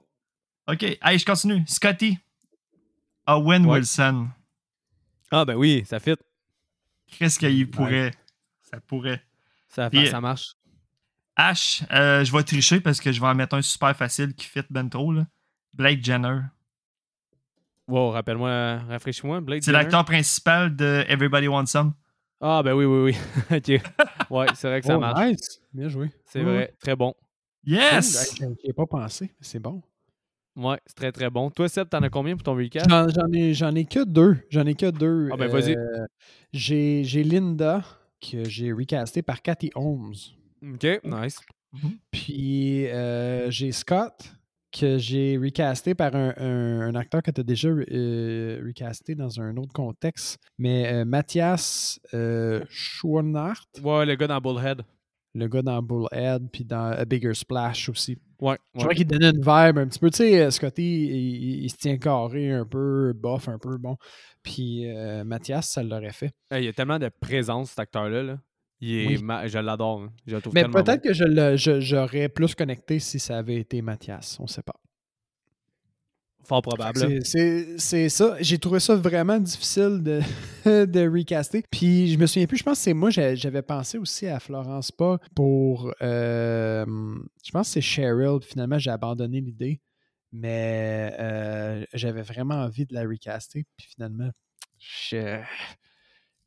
Ok, 0.68 0.98
allez, 1.00 1.18
je 1.18 1.24
continue. 1.26 1.62
Scotty. 1.66 2.18
Owen 3.26 3.64
Ouais. 3.66 3.78
Wilson. 3.78 4.28
Ah, 5.30 5.44
ben 5.44 5.54
oui, 5.56 5.82
ça 5.86 5.98
fit. 6.00 6.16
Qu'est-ce 7.06 7.38
qu'il 7.38 7.70
pourrait. 7.70 8.12
Ça 8.62 8.80
pourrait. 8.80 9.22
Ça, 9.68 9.88
Puis, 9.90 10.06
ça 10.08 10.20
marche. 10.20 10.54
Ash, 11.36 11.82
euh, 11.92 12.24
je 12.24 12.32
vais 12.36 12.42
tricher 12.42 12.80
parce 12.80 13.00
que 13.00 13.12
je 13.12 13.20
vais 13.20 13.26
en 13.26 13.34
mettre 13.34 13.56
un 13.56 13.62
super 13.62 13.96
facile 13.96 14.34
qui 14.34 14.46
fit 14.46 14.60
ben 14.70 14.88
trop. 14.88 15.12
Là. 15.12 15.26
Blake 15.72 16.04
Jenner. 16.04 16.40
Wow, 17.90 18.10
rappelle-moi, 18.10 18.78
rafraîchis-moi. 18.88 19.40
Blade 19.40 19.62
C'est 19.62 19.72
l'acteur 19.72 20.04
principal 20.04 20.74
de 20.76 21.04
Everybody 21.08 21.48
Wants 21.48 21.66
Some. 21.66 21.92
Ah, 22.40 22.62
ben 22.62 22.72
oui, 22.72 22.84
oui, 22.84 23.12
oui. 23.12 23.16
ok. 23.56 24.30
Ouais, 24.30 24.46
c'est 24.54 24.68
vrai 24.68 24.80
que 24.80 24.86
ça 24.86 24.96
oh, 24.96 25.00
marche. 25.00 25.26
nice. 25.28 25.60
Bien 25.72 25.88
joué. 25.88 26.10
C'est 26.24 26.38
Ouais. 26.38 26.44
vrai, 26.44 26.74
très 26.80 26.94
bon. 26.96 27.14
Yes! 27.64 28.36
J'y 28.38 28.70
ai 28.70 28.72
pas 28.72 28.86
pensé. 28.86 29.30
C'est 29.40 29.58
bon. 29.58 29.82
Ouais, 30.56 30.78
c'est 30.86 30.94
très, 30.94 31.12
très 31.12 31.30
bon. 31.30 31.50
Toi, 31.50 31.68
Seb, 31.68 31.88
t'en 31.88 32.02
as 32.02 32.08
combien 32.10 32.34
pour 32.36 32.44
ton 32.44 32.54
recap? 32.56 32.88
J'en 32.88 33.32
ai, 33.32 33.54
j'en 33.54 33.74
ai 33.74 33.84
que 33.84 34.04
deux. 34.04 34.38
J'en 34.50 34.66
ai 34.66 34.74
que 34.74 34.90
deux. 34.90 35.28
Ah, 35.32 35.36
ben, 35.36 35.48
vas-y. 35.48 35.76
Euh, 35.76 36.06
j'ai 36.52 37.02
j'ai 37.04 37.22
Linda, 37.24 37.82
que 38.20 38.48
j'ai 38.48 38.72
recasté 38.72 39.22
par 39.22 39.42
Cathy 39.42 39.70
Holmes. 39.74 40.14
Ok, 40.62 40.86
nice. 41.04 41.40
Puis 42.10 42.86
euh, 42.88 43.50
j'ai 43.50 43.72
Scott, 43.72 44.32
que 44.72 44.98
j'ai 44.98 45.36
recasté 45.36 45.94
par 45.94 46.14
un, 46.14 46.32
un- 46.36 46.80
un 46.82 46.94
acteur 46.94 47.22
que 47.22 47.30
tu 47.30 47.40
as 47.40 47.44
déjà 47.44 47.68
euh, 47.68 48.62
recasté 48.64 49.14
dans 49.14 49.40
un 49.40 49.56
autre 49.56 49.72
contexte. 49.72 50.38
Mais 50.58 50.92
euh, 50.92 51.04
Mathias 51.04 51.98
euh, 52.14 52.64
Ouais, 53.82 54.06
le 54.06 54.14
gars 54.14 54.26
dans 54.28 54.40
Bullhead. 54.40 54.82
le 55.34 55.48
gars 55.48 55.62
dans 55.62 55.82
Bullhead, 55.82 56.48
puis 56.52 56.64
dans 56.64 56.90
A 56.92 57.04
Bigger 57.04 57.34
Splash 57.34 57.88
aussi. 57.88 58.18
Ouais, 58.40 58.56
Je 58.74 58.80
crois 58.80 58.94
qu'il 58.94 59.06
donnait 59.06 59.30
une 59.30 59.38
vibe 59.40 59.78
un 59.78 59.86
petit 59.86 59.98
peu. 59.98 60.08
Tu 60.10 60.16
sais, 60.18 60.40
euh, 60.40 60.50
Scotty, 60.50 60.82
il, 60.82 61.12
il- 61.12 61.64
il 61.64 61.70
se 61.70 61.76
tient 61.76 61.98
carré 61.98 62.50
un 62.52 62.64
peu, 62.64 63.12
bof 63.12 63.48
un 63.48 63.58
peu, 63.58 63.76
bon. 63.76 63.96
Puis 64.42 64.90
euh, 64.90 65.24
Mathias, 65.24 65.68
ça 65.70 65.82
l'aurait 65.82 66.12
fait. 66.12 66.30
Il 66.52 66.64
y 66.64 66.68
a 66.68 66.72
tellement 66.72 66.98
de 66.98 67.10
présence, 67.20 67.70
cet 67.70 67.80
acteur-là. 67.80 68.22
là. 68.22 68.38
Il 68.80 68.94
est 68.94 69.06
Oui. 69.06 69.22
ma- 69.22 69.46
Je 69.46 69.58
l'adore. 69.58 70.00
hein. 70.02 70.12
Je 70.26 70.36
le 70.36 70.40
trouve 70.42 70.54
Mais 70.54 70.64
peut-être 70.64 71.02
que 71.02 71.12
je 71.12 71.80
j'aurais 71.80 72.28
plus 72.28 72.54
connecté 72.54 72.98
si 72.98 73.18
ça 73.18 73.36
avait 73.38 73.56
été 73.56 73.82
Mathias. 73.82 74.38
On 74.40 74.46
sait 74.46 74.62
pas. 74.62 74.74
Fort 76.44 76.62
probable. 76.62 77.22
C'est- 77.24 78.08
ça. 78.08 78.36
J'ai 78.40 78.58
trouvé 78.58 78.80
ça 78.80 78.96
vraiment 78.96 79.38
difficile 79.38 80.02
de, 80.02 80.20
de 80.86 81.08
recaster. 81.08 81.62
Puis 81.70 82.08
je 82.12 82.18
me 82.18 82.26
souviens 82.26 82.46
plus, 82.46 82.56
je 82.56 82.64
pense 82.64 82.78
que 82.78 82.84
c'est 82.84 82.94
moi, 82.94 83.10
j'avais 83.10 83.62
pensé 83.62 83.98
aussi 83.98 84.26
à 84.26 84.40
Florence 84.40 84.90
Pas 84.90 85.18
pour. 85.34 85.92
euh, 86.02 86.84
je 87.44 87.50
pense 87.52 87.68
que 87.68 87.72
c'est 87.74 87.80
Cheryl. 87.82 88.38
Finalement, 88.42 88.78
j'ai 88.78 88.90
abandonné 88.90 89.40
l'idée. 89.40 89.80
Mais 90.32 91.14
euh, 91.18 91.84
j'avais 91.92 92.22
vraiment 92.22 92.54
envie 92.54 92.86
de 92.86 92.94
la 92.94 93.02
recaster. 93.02 93.64
Puis 93.76 93.88
finalement, 93.94 94.30
je 94.78 95.38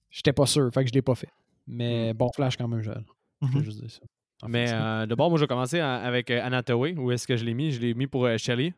j'étais 0.10 0.34
pas 0.34 0.46
sûr. 0.48 0.70
Fait 0.74 0.84
que 0.84 0.90
je 0.90 0.94
l'ai 0.94 1.02
pas 1.02 1.16
fait. 1.16 1.30
Mais 1.68 2.14
bon 2.14 2.30
flash 2.36 2.58
quand 2.58 2.68
même, 2.68 2.82
Joël. 2.82 3.04
Je 3.42 3.48
veux 3.48 3.54
Mhm. 3.60 3.64
juste 3.64 3.80
dire 3.82 3.92
ça. 3.92 4.02
En 4.42 4.50
Mais 4.50 4.72
euh, 4.74 5.06
d'abord, 5.06 5.30
moi, 5.30 5.38
je 5.38 5.44
vais 5.44 5.48
commencer 5.48 5.82
en- 5.82 5.86
avec 5.86 6.30
euh, 6.32 6.42
Anna 6.44 6.58
Hathaway. 6.58 6.94
Où 6.98 7.12
est-ce 7.12 7.26
que 7.28 7.38
je 7.38 7.46
l'ai 7.46 7.54
mis? 7.54 7.72
Je 7.72 7.80
l'ai 7.80 7.94
mis 7.94 8.08
pour 8.08 8.26
euh, 8.26 8.38
Shelley. 8.38 8.74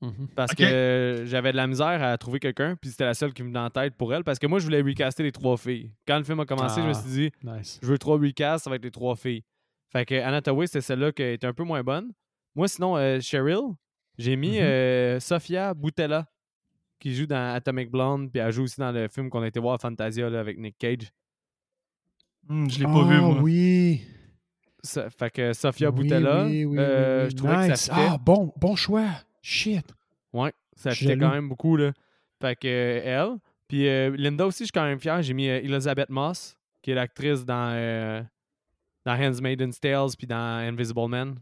Mhm. 0.00 0.28
Parce 0.34 0.54
que 0.54 1.24
j'avais 1.26 1.52
de 1.52 1.56
la 1.56 1.66
misère 1.66 2.02
à 2.02 2.16
trouver 2.16 2.40
quelqu'un, 2.40 2.74
puis 2.74 2.90
c'était 2.90 3.04
la 3.04 3.12
seule 3.14 3.34
qui 3.34 3.42
me 3.42 3.48
venait 3.48 3.58
en 3.60 3.68
tête 3.70 3.94
pour 3.96 4.12
elle. 4.14 4.24
Parce 4.24 4.38
que 4.38 4.46
moi, 4.46 4.58
je 4.58 4.64
voulais 4.64 4.80
recaster 4.80 5.22
les 5.22 5.30
trois 5.32 5.56
filles. 5.58 5.92
Quand 6.06 6.16
le 6.18 6.24
film 6.24 6.40
a 6.40 6.46
commencé, 6.46 6.80
je 6.80 6.86
me 6.86 6.90
Ah. 6.92 6.94
suis 6.94 7.10
dit, 7.10 7.30
Nice. 7.44 7.78
je 7.82 7.86
veux 7.86 7.98
trois 7.98 8.18
recasts, 8.18 8.64
ça 8.64 8.70
va 8.70 8.76
être 8.76 8.84
les 8.84 8.90
trois 8.90 9.14
filles. 9.14 9.44
Fait 9.92 10.06
que 10.06 10.14
Anna 10.14 10.38
Hathaway, 10.38 10.66
c'était 10.66 10.80
celle-là 10.80 11.12
qui 11.12 11.22
était 11.22 11.46
un 11.46 11.52
peu 11.52 11.64
moins 11.64 11.82
bonne. 11.82 12.12
Moi, 12.54 12.66
sinon, 12.68 12.96
euh, 12.96 13.20
Cheryl, 13.20 13.74
j'ai 14.18 14.36
mis 14.36 14.58
euh, 14.58 15.20
Sofia 15.20 15.74
Boutella, 15.74 16.26
qui 16.98 17.14
joue 17.14 17.26
dans 17.26 17.54
Atomic 17.54 17.90
Blonde, 17.90 18.30
puis 18.32 18.40
elle 18.40 18.52
joue 18.52 18.62
aussi 18.64 18.80
dans 18.80 18.92
le 18.92 19.06
film 19.08 19.28
qu'on 19.30 19.42
a 19.42 19.48
été 19.48 19.60
voir 19.60 19.74
à 19.74 19.78
Fantasia 19.78 20.28
là, 20.30 20.40
avec 20.40 20.58
Nick 20.58 20.76
Cage. 20.78 21.10
Hmm, 22.50 22.68
je 22.68 22.78
l'ai 22.80 22.84
pas 22.84 23.02
Ah, 23.04 23.08
vu, 23.08 23.20
moi. 23.20 23.40
oui. 23.42 24.02
Ça- 24.82 25.08
fait 25.10 25.30
que 25.30 25.52
Sofia 25.52 25.90
Oui, 25.90 25.96
Boutella, 25.96 26.44
oui, 26.46 26.64
oui, 26.64 26.76
euh, 26.78 27.18
oui, 27.20 27.24
oui. 27.24 27.30
je 27.30 27.36
trouvais 27.36 27.68
que 27.68 27.76
ça 27.76 27.94
fitait. 27.94 28.08
Ah, 28.10 28.18
bon, 28.18 28.52
bon 28.56 28.74
choix. 28.76 29.08
Shit. 29.42 29.86
Ouais, 30.32 30.52
ça 30.74 30.90
fitait 30.90 31.16
quand 31.16 31.30
même 31.30 31.48
beaucoup, 31.48 31.76
là. 31.76 31.92
Fait 32.40 32.56
que 32.56 32.66
euh, 32.66 33.02
elle. 33.04 33.38
Puis 33.68 33.86
euh, 33.88 34.16
Linda 34.16 34.46
aussi, 34.46 34.60
je 34.60 34.66
suis 34.66 34.72
quand 34.72 34.84
même 34.84 34.98
fier. 34.98 35.22
J'ai 35.22 35.34
mis 35.34 35.48
euh, 35.48 35.58
Elizabeth 35.62 36.08
Moss, 36.10 36.56
qui 36.82 36.90
est 36.90 36.94
l'actrice 36.94 37.44
dans, 37.44 37.72
euh, 37.74 38.22
dans 39.04 39.12
Handmaid's 39.12 39.78
Tales 39.78 40.10
puis 40.18 40.26
dans 40.26 40.36
Invisible 40.36 41.08
Man. 41.08 41.38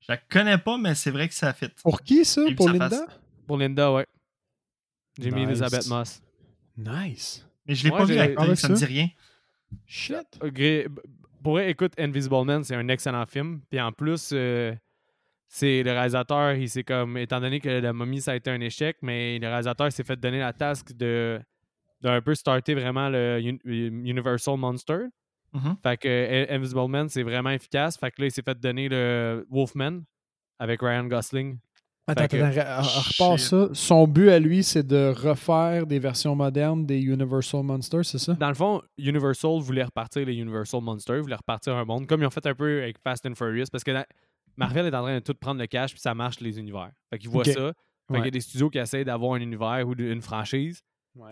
Je 0.00 0.06
la 0.12 0.16
connais 0.16 0.56
pas, 0.58 0.78
mais 0.78 0.94
c'est 0.94 1.10
vrai 1.10 1.28
que 1.28 1.34
ça 1.34 1.52
fit. 1.52 1.68
Pour 1.82 2.00
qui 2.00 2.24
ça? 2.24 2.42
Pour 2.56 2.70
Linda? 2.70 2.88
face. 2.88 3.20
Pour 3.46 3.58
Linda, 3.58 3.92
ouais. 3.92 4.06
J'ai 5.18 5.30
mis. 5.30 5.42
Elizabeth 5.42 5.86
Moss. 5.88 6.22
Nice. 6.76 7.45
Mais 7.68 7.74
je 7.74 7.84
l'ai 7.84 7.90
Ouais, 7.90 7.98
pas 8.34 8.46
vu 8.46 8.56
ça 8.56 8.68
me 8.68 8.74
ça. 8.74 8.86
dit 8.86 8.92
rien. 8.92 9.08
Shit. 9.86 10.26
Euh, 10.42 10.88
Pour 11.42 11.52
vrai, 11.54 11.70
écoute, 11.70 11.92
Invisible 11.98 12.44
Man, 12.44 12.64
c'est 12.64 12.74
un 12.76 12.88
excellent 12.88 13.26
film. 13.26 13.60
Puis 13.70 13.80
en 13.80 13.92
plus, 13.92 14.30
euh, 14.32 14.74
c'est 15.48 15.82
le 15.82 15.90
réalisateur, 15.92 16.54
il 16.54 16.68
s'est 16.68 16.84
comme, 16.84 17.16
étant 17.16 17.40
donné 17.40 17.60
que 17.60 17.68
la 17.68 17.92
momie, 17.92 18.20
ça 18.20 18.32
a 18.32 18.36
été 18.36 18.50
un 18.50 18.60
échec, 18.60 18.96
mais 19.02 19.38
le 19.38 19.46
réalisateur 19.46 19.90
s'est 19.92 20.02
fait 20.04 20.16
donner 20.18 20.40
la 20.40 20.52
task 20.52 20.92
de 20.96 21.40
d'un 22.02 22.20
peu 22.20 22.34
starter 22.34 22.74
vraiment 22.74 23.08
le 23.08 23.40
Un- 23.42 23.70
Universal 24.04 24.58
Monster. 24.58 25.06
Mhm. 25.54 25.76
Fait 25.82 25.96
que 25.96 26.08
euh, 26.08 26.46
Invisible 26.50 26.88
Man, 26.88 27.08
c'est 27.08 27.22
vraiment 27.22 27.50
efficace. 27.50 27.96
Fait 27.96 28.10
que 28.10 28.20
là, 28.20 28.26
il 28.26 28.30
s'est 28.30 28.42
fait 28.42 28.58
donner 28.60 28.88
le 28.88 29.46
Wolfman 29.50 30.00
avec 30.58 30.82
Ryan 30.82 31.04
Gosling. 31.04 31.58
Attends, 32.08 32.26
que- 32.28 32.36
attends, 33.18 33.36
ça. 33.36 33.68
Son 33.72 34.06
but 34.06 34.28
à 34.30 34.38
lui, 34.38 34.62
c'est 34.62 34.86
de 34.86 35.12
refaire 35.16 35.86
des 35.86 35.98
versions 35.98 36.36
modernes 36.36 36.86
des 36.86 37.00
Universal 37.00 37.62
Monsters, 37.64 38.04
c'est 38.04 38.18
ça? 38.18 38.34
Dans 38.34 38.48
le 38.48 38.54
fond, 38.54 38.80
Universal 38.96 39.58
voulait 39.60 39.82
repartir 39.84 40.24
les 40.24 40.34
Universal 40.34 40.80
Monsters, 40.82 41.20
voulait 41.22 41.34
repartir 41.34 41.74
un 41.74 41.84
monde, 41.84 42.06
comme 42.06 42.22
ils 42.22 42.26
ont 42.26 42.30
fait 42.30 42.46
un 42.46 42.54
peu 42.54 42.82
avec 42.82 42.98
Fast 43.02 43.26
and 43.26 43.34
Furious, 43.34 43.66
parce 43.72 43.82
que 43.84 43.90
dans- 43.90 44.04
Marvel 44.56 44.86
est 44.86 44.94
en 44.94 45.02
train 45.02 45.14
de 45.16 45.20
tout 45.20 45.34
prendre 45.34 45.60
le 45.60 45.66
cash, 45.66 45.90
puis 45.92 46.00
ça 46.00 46.14
marche 46.14 46.40
les 46.40 46.58
univers. 46.58 46.90
Fait 47.10 47.18
qu'ils 47.18 47.28
voient 47.28 47.44
ça. 47.52 47.72
Fait 48.08 48.14
qu'il 48.14 48.24
y 48.26 48.28
a 48.28 48.30
des 48.30 48.40
studios 48.40 48.70
qui 48.70 48.78
essayent 48.78 49.04
d'avoir 49.04 49.34
un 49.34 49.40
univers 49.40 49.84
ou 49.86 49.92
une 49.94 50.22
franchise. 50.22 50.80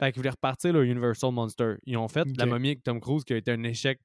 Fait 0.01 0.11
qu'ils 0.13 0.21
voulaient 0.21 0.31
repartir 0.31 0.73
le 0.73 0.85
Universal 0.85 1.31
Monster. 1.31 1.75
Ils 1.87 1.97
ont 1.97 2.09
fait 2.09 2.25
la 2.37 2.47
momie 2.51 2.69
avec 2.71 2.83
Tom 2.83 3.01
Cruise 3.01 3.23
qui 3.23 3.33
a 3.33 3.37
été 3.37 3.53
un 3.53 3.63
échec 3.63 4.01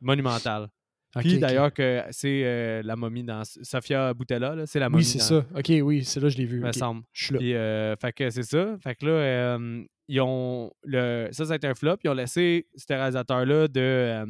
monumental. 0.00 0.68
Ok, 1.16 1.22
Puis 1.22 1.38
d'ailleurs 1.38 1.72
que 1.72 2.02
c'est 2.10 2.42
euh, 2.44 2.82
la 2.84 2.94
momie 2.94 3.24
dans 3.24 3.42
Sofia 3.44 4.12
Boutella, 4.12 4.54
là, 4.54 4.66
c'est 4.66 4.78
la 4.78 4.90
momie 4.90 5.02
Oui, 5.02 5.04
c'est 5.08 5.18
dans- 5.18 5.42
ça. 5.42 5.46
Ok, 5.58 5.72
oui, 5.82 6.04
c'est 6.04 6.20
là, 6.20 6.28
je 6.28 6.36
l'ai 6.36 6.44
vu. 6.44 6.60
me 6.60 6.70
semble. 6.72 7.02
Je 7.12 7.24
suis 7.24 7.32
là. 7.34 7.38
Puis, 7.38 7.54
euh, 7.54 7.96
fait 7.96 8.12
que 8.12 8.28
c'est 8.30 8.42
ça. 8.42 8.76
Fait 8.82 8.94
que 8.94 9.06
là, 9.06 9.12
euh, 9.12 9.84
ils 10.08 10.20
ont. 10.20 10.70
Le, 10.84 11.28
ça, 11.32 11.46
ça 11.46 11.54
a 11.54 11.56
été 11.56 11.66
un 11.66 11.74
flop. 11.74 11.96
Ils 12.04 12.10
ont 12.10 12.14
laissé 12.14 12.66
ce 12.76 12.92
réalisateur-là 12.92 13.68
de. 13.68 14.24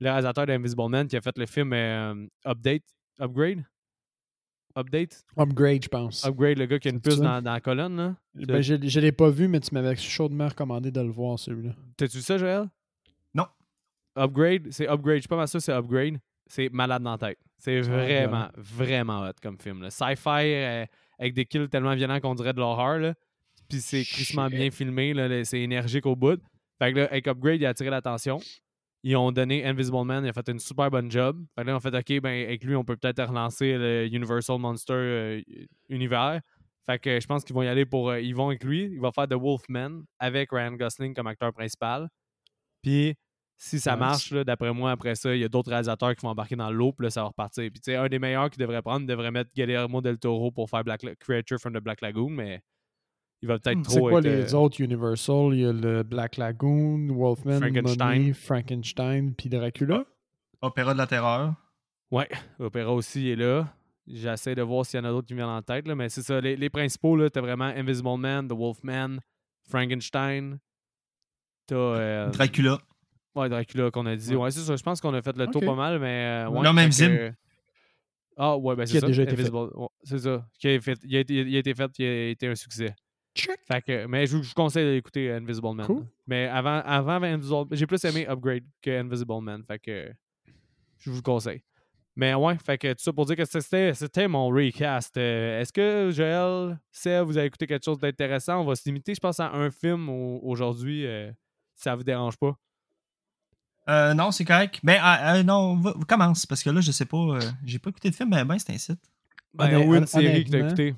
le 0.00 0.08
réalisateur 0.08 0.46
d'Invisible 0.46 0.88
Man 0.88 1.06
qui 1.06 1.16
a 1.16 1.20
fait 1.20 1.36
le 1.36 1.44
film 1.46 1.72
Update. 2.46 2.82
Upgrade? 3.20 3.64
Update? 4.74 5.24
Upgrade, 5.38 5.82
je 5.84 5.88
pense. 5.88 6.24
Upgrade, 6.26 6.58
le 6.58 6.66
gars 6.66 6.78
qui 6.78 6.88
a 6.88 6.90
une 6.90 7.00
puce 7.00 7.18
dans, 7.18 7.40
dans 7.40 7.52
la 7.52 7.60
colonne, 7.60 7.96
là. 7.96 8.16
Ben, 8.34 8.60
je 8.60 8.74
ne 8.74 9.00
l'ai 9.00 9.12
pas 9.12 9.30
vu, 9.30 9.48
mais 9.48 9.60
tu 9.60 9.74
m'avais 9.74 9.96
chaudement 9.96 10.48
recommandé 10.48 10.90
de 10.90 11.00
le 11.00 11.08
voir, 11.10 11.38
celui-là. 11.38 11.74
T'as-tu 11.96 12.18
vu 12.18 12.22
ça, 12.22 12.36
Joël? 12.36 12.66
Upgrade, 14.16 14.68
c'est 14.70 14.88
Upgrade. 14.88 15.16
Je 15.16 15.20
suis 15.22 15.28
pas 15.28 15.36
mal 15.36 15.48
sûr 15.48 15.60
c'est 15.60 15.72
Upgrade. 15.72 16.18
C'est 16.48 16.68
malade 16.72 17.02
dans 17.02 17.12
la 17.12 17.18
tête. 17.18 17.38
C'est 17.58 17.80
vraiment, 17.80 18.48
vraiment 18.56 19.20
hot 19.26 19.32
comme 19.42 19.58
film. 19.58 19.82
là. 19.82 19.90
Sci-fi 19.90 20.28
euh, 20.54 20.86
avec 21.18 21.34
des 21.34 21.44
kills 21.44 21.68
tellement 21.68 21.94
violents 21.94 22.20
qu'on 22.20 22.34
dirait 22.34 22.52
de 22.52 22.60
l'horreur. 22.60 22.98
là. 22.98 23.14
Puis 23.68 23.80
c'est 23.80 24.04
crissement 24.04 24.48
bien 24.48 24.70
filmé. 24.70 25.12
là, 25.12 25.44
c'est 25.44 25.60
énergique 25.60 26.06
au 26.06 26.14
bout. 26.14 26.40
Fait 26.78 26.92
que 26.92 26.98
là, 27.00 27.04
avec 27.06 27.26
Upgrade, 27.26 27.60
il 27.60 27.66
a 27.66 27.70
attiré 27.70 27.90
l'attention. 27.90 28.38
Ils 29.02 29.16
ont 29.16 29.32
donné 29.32 29.64
Invisible 29.64 30.04
Man, 30.04 30.24
il 30.24 30.28
a 30.28 30.32
fait 30.32 30.48
une 30.48 30.58
super 30.58 30.90
bonne 30.90 31.10
job. 31.10 31.44
Fait 31.54 31.62
que 31.62 31.68
là, 31.68 31.76
on 31.76 31.80
fait 31.80 31.94
OK, 31.94 32.20
ben, 32.20 32.44
avec 32.44 32.62
lui, 32.64 32.74
on 32.76 32.84
peut 32.84 32.96
peut-être 32.96 33.24
relancer 33.24 33.76
le 33.76 34.06
Universal 34.12 34.58
Monster 34.58 34.92
euh, 34.94 35.40
univers. 35.88 36.40
Fait 36.84 36.98
que 36.98 37.18
je 37.20 37.26
pense 37.26 37.44
qu'ils 37.44 37.54
vont 37.54 37.62
y 37.62 37.68
aller 37.68 37.86
pour. 37.86 38.10
euh, 38.10 38.20
ils 38.20 38.34
vont 38.34 38.48
avec 38.48 38.62
lui. 38.62 38.84
Il 38.92 39.00
va 39.00 39.10
faire 39.12 39.26
The 39.28 39.34
Wolfman 39.34 40.02
avec 40.18 40.50
Ryan 40.52 40.72
Gosling 40.72 41.14
comme 41.14 41.26
acteur 41.26 41.52
principal. 41.52 42.08
Puis 42.82 43.14
si 43.58 43.80
ça 43.80 43.96
marche, 43.96 44.32
d'après 44.32 44.72
moi, 44.72 44.90
après 44.90 45.14
ça, 45.14 45.34
il 45.34 45.40
y 45.40 45.44
a 45.44 45.48
d'autres 45.48 45.70
réalisateurs 45.70 46.14
qui 46.14 46.22
vont 46.24 46.30
embarquer 46.30 46.56
dans 46.56 46.70
l'eau, 46.70 46.92
puis 46.92 47.04
là, 47.06 47.10
ça 47.10 47.22
va 47.22 47.28
repartir. 47.28 47.64
Puis 47.70 47.80
tu 47.80 47.90
sais, 47.90 47.96
un 47.96 48.08
des 48.08 48.18
meilleurs 48.18 48.50
qui 48.50 48.58
devrait 48.58 48.82
prendre 48.82 49.06
devrait 49.06 49.30
mettre 49.30 49.50
Guillermo 49.54 50.00
del 50.02 50.18
Toro 50.18 50.50
pour 50.50 50.68
faire 50.68 50.84
Black 50.84 51.02
La- 51.02 51.14
Creature 51.16 51.58
from 51.58 51.72
the 51.74 51.82
Black 51.82 52.00
Lagoon, 52.02 52.28
mais 52.30 52.60
il 53.42 53.48
va 53.48 53.58
peut-être 53.58 53.78
Hmm, 53.78 53.82
trop. 53.82 53.92
C'est 53.94 54.00
quoi 54.00 54.18
être, 54.18 54.24
les 54.24 54.54
euh, 54.54 54.58
autres? 54.58 54.80
Universal? 54.80 55.48
Il 55.52 55.60
y 55.60 55.64
a 55.66 55.72
le 55.72 56.02
Black 56.02 56.36
Lagoon, 56.36 57.08
Wolfman, 57.12 57.58
Frankenstein. 57.60 58.34
Frankenstein, 58.34 59.34
puis 59.34 59.48
Dracula. 59.48 60.04
Opéra 60.60 60.92
de 60.92 60.98
la 60.98 61.06
terreur. 61.06 61.54
Ouais, 62.10 62.28
Opéra 62.58 62.92
aussi 62.92 63.28
est 63.30 63.36
là. 63.36 63.72
J'essaie 64.06 64.54
de 64.54 64.62
voir 64.62 64.86
s'il 64.86 65.00
y 65.00 65.02
en 65.02 65.06
a 65.06 65.10
d'autres 65.10 65.26
qui 65.26 65.34
me 65.34 65.38
viennent 65.40 65.48
en 65.48 65.62
tête, 65.62 65.88
là, 65.88 65.94
mais 65.96 66.08
c'est 66.08 66.22
ça. 66.22 66.40
Les, 66.40 66.56
les 66.56 66.70
principaux, 66.70 67.16
là, 67.16 67.28
t'as 67.28 67.40
vraiment 67.40 67.64
Invisible 67.64 68.16
Man, 68.18 68.46
The 68.48 68.52
Wolfman, 68.52 69.16
Frankenstein. 69.68 70.58
T'as. 71.66 71.74
euh, 71.74 72.30
Dracula. 72.30 72.78
Ouais, 73.36 73.48
Dracula 73.48 73.90
qu'on 73.90 74.06
a 74.06 74.16
dit. 74.16 74.30
Ouais. 74.34 74.42
Ouais, 74.44 74.50
c'est 74.50 74.60
ça. 74.60 74.74
Je 74.76 74.82
pense 74.82 75.00
qu'on 75.00 75.14
a 75.14 75.22
fait 75.22 75.36
le 75.36 75.46
tour 75.46 75.60
pas 75.62 75.74
mal, 75.74 75.98
mais. 76.00 76.44
euh, 76.46 76.48
ouais, 76.48 76.62
fait 76.62 76.80
invisible. 76.80 77.16
que- 77.16 77.32
Ah, 78.38 78.56
ouais, 78.56 78.74
ben 78.76 78.84
Qui 78.84 78.92
c'est 78.92 78.98
a 78.98 79.00
ça. 79.02 79.06
déjà 79.06 79.22
été 79.22 79.30
fait. 79.36 79.42
Invisible. 79.42 79.70
Ouais, 79.74 79.88
c'est 80.02 80.18
ça. 80.18 80.46
Qui 80.58 80.68
a, 80.68 80.80
fait, 80.80 80.98
il, 81.04 81.16
a 81.16 81.20
été, 81.20 81.34
il 81.34 81.56
a 81.56 81.58
été 81.58 81.74
fait, 81.74 81.90
il 81.98 82.04
a 82.04 82.28
été 82.30 82.46
un 82.48 82.54
succès. 82.54 82.94
Check. 83.34 83.58
Fait 83.68 83.82
que, 83.82 84.06
mais 84.06 84.26
je 84.26 84.38
vous 84.38 84.42
conseille 84.54 84.94
d'écouter 84.94 85.30
Invisible 85.30 85.74
Man. 85.74 85.86
Cool. 85.86 86.06
Mais 86.26 86.46
avant, 86.46 86.80
avant 86.84 87.22
Invisible 87.22 87.66
j'ai 87.72 87.86
plus 87.86 88.02
aimé 88.04 88.26
Upgrade 88.28 88.64
que 88.80 88.90
Invisible 89.00 89.40
Man. 89.42 89.62
Fait 89.66 89.78
que 89.78 90.10
je 90.98 91.10
vous 91.10 91.16
le 91.16 91.22
conseille. 91.22 91.62
Mais 92.18 92.32
ouais, 92.32 92.56
fait 92.64 92.78
que 92.78 92.88
tout 92.94 93.02
ça 93.02 93.12
pour 93.12 93.26
dire 93.26 93.36
que 93.36 93.44
c'était, 93.44 93.92
c'était 93.92 94.26
mon 94.26 94.48
recast. 94.48 95.14
Euh, 95.18 95.60
Est-ce 95.60 95.70
que 95.70 96.10
Joël, 96.10 96.78
Seb, 96.90 97.26
vous 97.26 97.36
avez 97.36 97.46
écouté 97.48 97.66
quelque 97.66 97.84
chose 97.84 97.98
d'intéressant? 97.98 98.62
On 98.62 98.64
va 98.64 98.74
se 98.74 98.88
limiter, 98.88 99.14
je 99.14 99.20
pense, 99.20 99.38
à 99.38 99.50
un 99.52 99.70
film 99.70 100.08
au- 100.08 100.40
aujourd'hui, 100.42 101.04
euh, 101.06 101.30
si 101.74 101.82
ça 101.82 101.94
vous 101.94 102.04
dérange 102.04 102.38
pas. 102.38 102.56
Euh, 103.88 104.14
non, 104.14 104.30
c'est 104.32 104.44
correct. 104.44 104.80
Ben, 104.82 104.98
ah, 105.00 105.36
euh, 105.36 105.42
non, 105.42 105.76
va- 105.76 105.94
commence, 106.08 106.44
parce 106.46 106.62
que 106.62 106.70
là, 106.70 106.80
je 106.80 106.90
sais 106.90 107.04
pas. 107.04 107.16
euh, 107.16 107.40
j'ai 107.64 107.78
pas 107.78 107.90
écouté 107.90 108.10
de 108.10 108.14
film, 108.16 108.30
mais 108.30 108.44
ben, 108.44 108.58
c'est 108.58 108.72
un 108.72 108.78
site. 108.78 108.98
Ben, 109.54 109.66
Honnêt- 109.76 109.86
ou 109.86 109.94
une 109.94 110.06
série 110.06 110.44
que 110.44 110.50
t'as 110.50 110.58
écouté. 110.66 110.94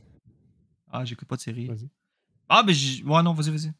Ah, 0.90 1.04
j'écoute 1.04 1.28
pas 1.28 1.36
de 1.36 1.40
série. 1.42 1.66
Vas-y. 1.66 1.88
Ah, 2.48 2.62
ben, 2.62 2.74
j'ai- 2.74 3.04
ouais, 3.04 3.22
non, 3.22 3.34
vas-y, 3.34 3.50
vas-y. 3.50 3.72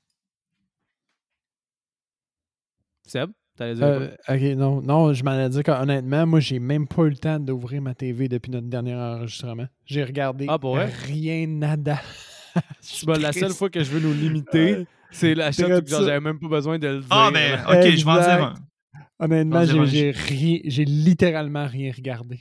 Seb, 3.07 3.31
t'allais 3.57 3.75
dire 3.75 3.85
Euh, 3.85 4.15
ok, 4.29 4.41
non, 4.59 4.83
non, 4.83 5.15
je 5.15 5.25
m'en 5.25 5.33
ai 5.39 5.49
dit 5.49 5.63
qu'honnêtement, 5.63 6.27
moi, 6.27 6.41
j'ai 6.41 6.59
même 6.59 6.87
pas 6.87 7.05
eu 7.05 7.11
le 7.11 7.17
temps 7.17 7.41
d'ouvrir 7.41 7.81
ma 7.81 7.95
TV 7.95 8.29
depuis 8.29 8.51
notre 8.51 8.67
dernier 8.67 8.95
enregistrement. 8.95 9.67
J'ai 9.87 10.05
regardé 10.05 10.47
Ah, 10.49 10.59
pour 10.59 10.77
rien, 10.77 11.47
nada. 11.47 11.99
Ben, 13.07 13.19
la 13.19 13.33
seule 13.33 13.53
fois 13.55 13.71
que 13.71 13.83
je 13.85 13.91
veux 13.91 14.01
nous 14.01 14.13
limiter, 14.13 14.85
c'est 15.13 15.35
la 15.35 15.53
genre, 15.53 15.69
ça. 15.87 15.99
j'avais 16.05 16.19
même 16.21 16.41
pas 16.41 16.49
besoin 16.49 16.79
de 16.79 16.89
le 16.89 16.99
dire. 17.01 17.07
Ah, 17.11 17.31
ben, 17.31 17.65
ok, 17.71 17.83
je 17.97 18.05
vais 18.05 18.11
en 18.11 18.21
dire 18.21 18.45
un. 18.45 18.55
Honnêtement, 19.19 19.65
j'ai 19.65 20.85
littéralement 20.85 21.67
rien 21.67 21.93
regardé. 21.95 22.41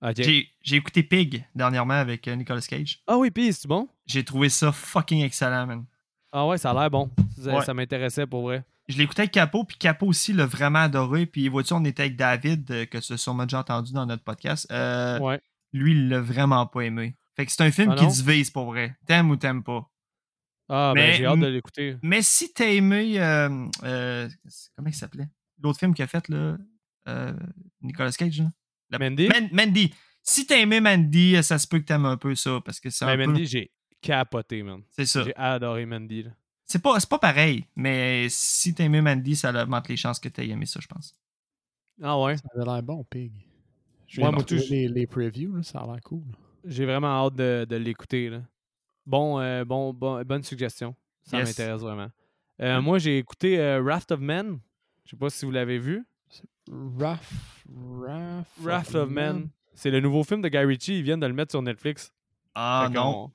Ok. 0.00 0.14
J'ai 0.18 0.48
j'ai 0.62 0.76
écouté 0.76 1.02
Pig 1.02 1.44
dernièrement 1.54 1.94
avec 1.94 2.28
euh, 2.28 2.36
Nicolas 2.36 2.60
Cage. 2.60 3.00
Ah 3.08 3.18
oui, 3.18 3.30
puis 3.32 3.52
c'est 3.52 3.66
bon? 3.66 3.88
J'ai 4.06 4.24
trouvé 4.24 4.48
ça 4.48 4.70
fucking 4.70 5.22
excellent, 5.24 5.66
man. 5.66 5.84
Ah 6.30 6.46
ouais, 6.46 6.56
ça 6.58 6.70
a 6.70 6.74
l'air 6.74 6.90
bon. 6.90 7.10
Ça, 7.36 7.56
Ouais. 7.56 7.64
ça 7.64 7.74
m'intéressait 7.74 8.26
pour 8.26 8.42
vrai. 8.42 8.64
Je 8.86 9.00
écouté 9.02 9.22
avec 9.22 9.32
Capo, 9.32 9.64
puis 9.64 9.76
Capo 9.76 10.06
aussi 10.06 10.32
l'a 10.32 10.46
vraiment 10.46 10.78
adoré. 10.78 11.26
Puis, 11.26 11.48
vois-tu, 11.48 11.72
on 11.74 11.84
était 11.84 12.04
avec 12.04 12.16
David, 12.16 12.70
euh, 12.70 12.86
que 12.86 12.98
tu 12.98 13.12
as 13.12 13.16
sûrement 13.18 13.42
déjà 13.44 13.58
entendu 13.58 13.92
dans 13.92 14.06
notre 14.06 14.22
podcast. 14.24 14.66
Euh, 14.70 15.18
Ouais. 15.18 15.40
Lui, 15.72 15.92
il 15.92 16.08
l'a 16.08 16.20
vraiment 16.20 16.64
pas 16.66 16.80
aimé. 16.82 17.14
Fait 17.36 17.44
que 17.44 17.52
c'est 17.52 17.62
un 17.62 17.70
film 17.70 17.90
Ah 17.92 17.96
qui 17.96 18.06
divise 18.06 18.50
pour 18.50 18.66
vrai. 18.66 18.96
T'aimes 19.06 19.30
ou 19.30 19.36
t'aimes 19.36 19.62
pas. 19.62 19.90
Ah, 20.70 20.92
ben 20.94 21.00
Mais- 21.08 21.14
j'ai 21.14 21.26
hâte 21.26 21.38
de 21.40 21.46
l'écouter. 21.46 21.96
Mais 22.02 22.22
si 22.22 22.52
t'as 22.52 22.66
aimé. 22.68 23.20
euh, 23.20 23.66
euh, 23.84 24.28
comment 24.76 24.88
il 24.88 24.94
s'appelait? 24.94 25.28
L'autre 25.62 25.78
film 25.78 25.94
qu'il 25.94 26.04
a 26.04 26.06
fait, 26.08 26.28
là. 26.28 26.56
euh, 27.08 27.32
Nicolas 27.82 28.12
Cage, 28.12 28.40
là? 28.40 28.50
La- 28.90 28.98
Mandy? 28.98 29.28
Man- 29.28 29.48
Mandy. 29.52 29.92
Si 30.22 30.46
t'as 30.46 30.56
aimé 30.58 30.80
Mandy, 30.80 31.36
euh, 31.36 31.42
ça 31.42 31.58
se 31.58 31.66
peut 31.66 31.78
que 31.78 31.84
t'aimes 31.84 32.04
un 32.06 32.16
peu 32.16 32.34
ça. 32.34 32.60
Parce 32.64 32.80
que 32.80 32.90
c'est 32.90 33.04
un 33.04 33.16
peu- 33.16 33.26
Mandy, 33.26 33.46
j'ai 33.46 33.70
capoté, 34.00 34.62
man. 34.62 34.82
C'est 34.90 35.06
ça. 35.06 35.24
J'ai 35.24 35.34
adoré 35.36 35.86
Mandy. 35.86 36.24
là. 36.24 36.30
C'est 36.64 36.82
pas, 36.82 37.00
c'est 37.00 37.08
pas 37.08 37.18
pareil. 37.18 37.64
Mais 37.76 38.26
si 38.28 38.74
t'as 38.74 38.84
aimé 38.84 39.00
Mandy, 39.00 39.34
ça 39.36 39.50
augmente 39.62 39.88
les 39.88 39.96
chances 39.96 40.20
que 40.20 40.28
t'aies 40.28 40.48
aimé 40.48 40.66
ça, 40.66 40.80
je 40.82 40.86
pense. 40.86 41.14
Ah 42.02 42.18
ouais? 42.20 42.36
Ça 42.36 42.42
avait 42.54 42.64
l'air 42.64 42.82
bon, 42.82 43.02
Pig. 43.04 43.32
Je 44.06 44.20
Ouais, 44.20 44.30
moi, 44.30 44.44
les, 44.50 44.88
les 44.88 45.06
previews, 45.06 45.56
là, 45.56 45.62
ça 45.62 45.80
a 45.80 45.86
l'air 45.86 46.00
cool. 46.02 46.24
J'ai 46.64 46.84
vraiment 46.86 47.26
hâte 47.26 47.34
de, 47.36 47.66
de 47.68 47.76
l'écouter. 47.76 48.28
là. 48.30 48.42
Bon, 49.06 49.40
euh, 49.40 49.64
bon, 49.64 49.92
bon, 49.94 50.22
bonne 50.24 50.42
suggestion. 50.42 50.94
Ça 51.24 51.38
Yes. 51.38 51.48
m'intéresse 51.48 51.80
vraiment. 51.80 52.10
Euh, 52.60 52.80
Moi, 52.82 52.98
j'ai 52.98 53.18
écouté 53.18 53.58
euh, 53.58 53.82
Raft 53.82 54.12
of 54.12 54.20
Men. 54.20 54.58
Je 55.08 55.12
sais 55.12 55.16
pas 55.18 55.30
si 55.30 55.46
vous 55.46 55.50
l'avez 55.50 55.78
vu. 55.78 56.04
Raft. 57.00 57.32
Raft 58.62 58.94
of 58.94 59.08
Men. 59.08 59.48
C'est 59.74 59.90
le 59.90 60.00
nouveau 60.00 60.22
film 60.22 60.42
de 60.42 60.48
Guy 60.50 60.58
Ritchie. 60.58 60.98
Ils 60.98 61.02
viennent 61.02 61.20
de 61.20 61.26
le 61.26 61.32
mettre 61.32 61.52
sur 61.52 61.62
Netflix. 61.62 62.12
Ah 62.54 62.88
Fait 62.88 62.94
non. 62.94 63.30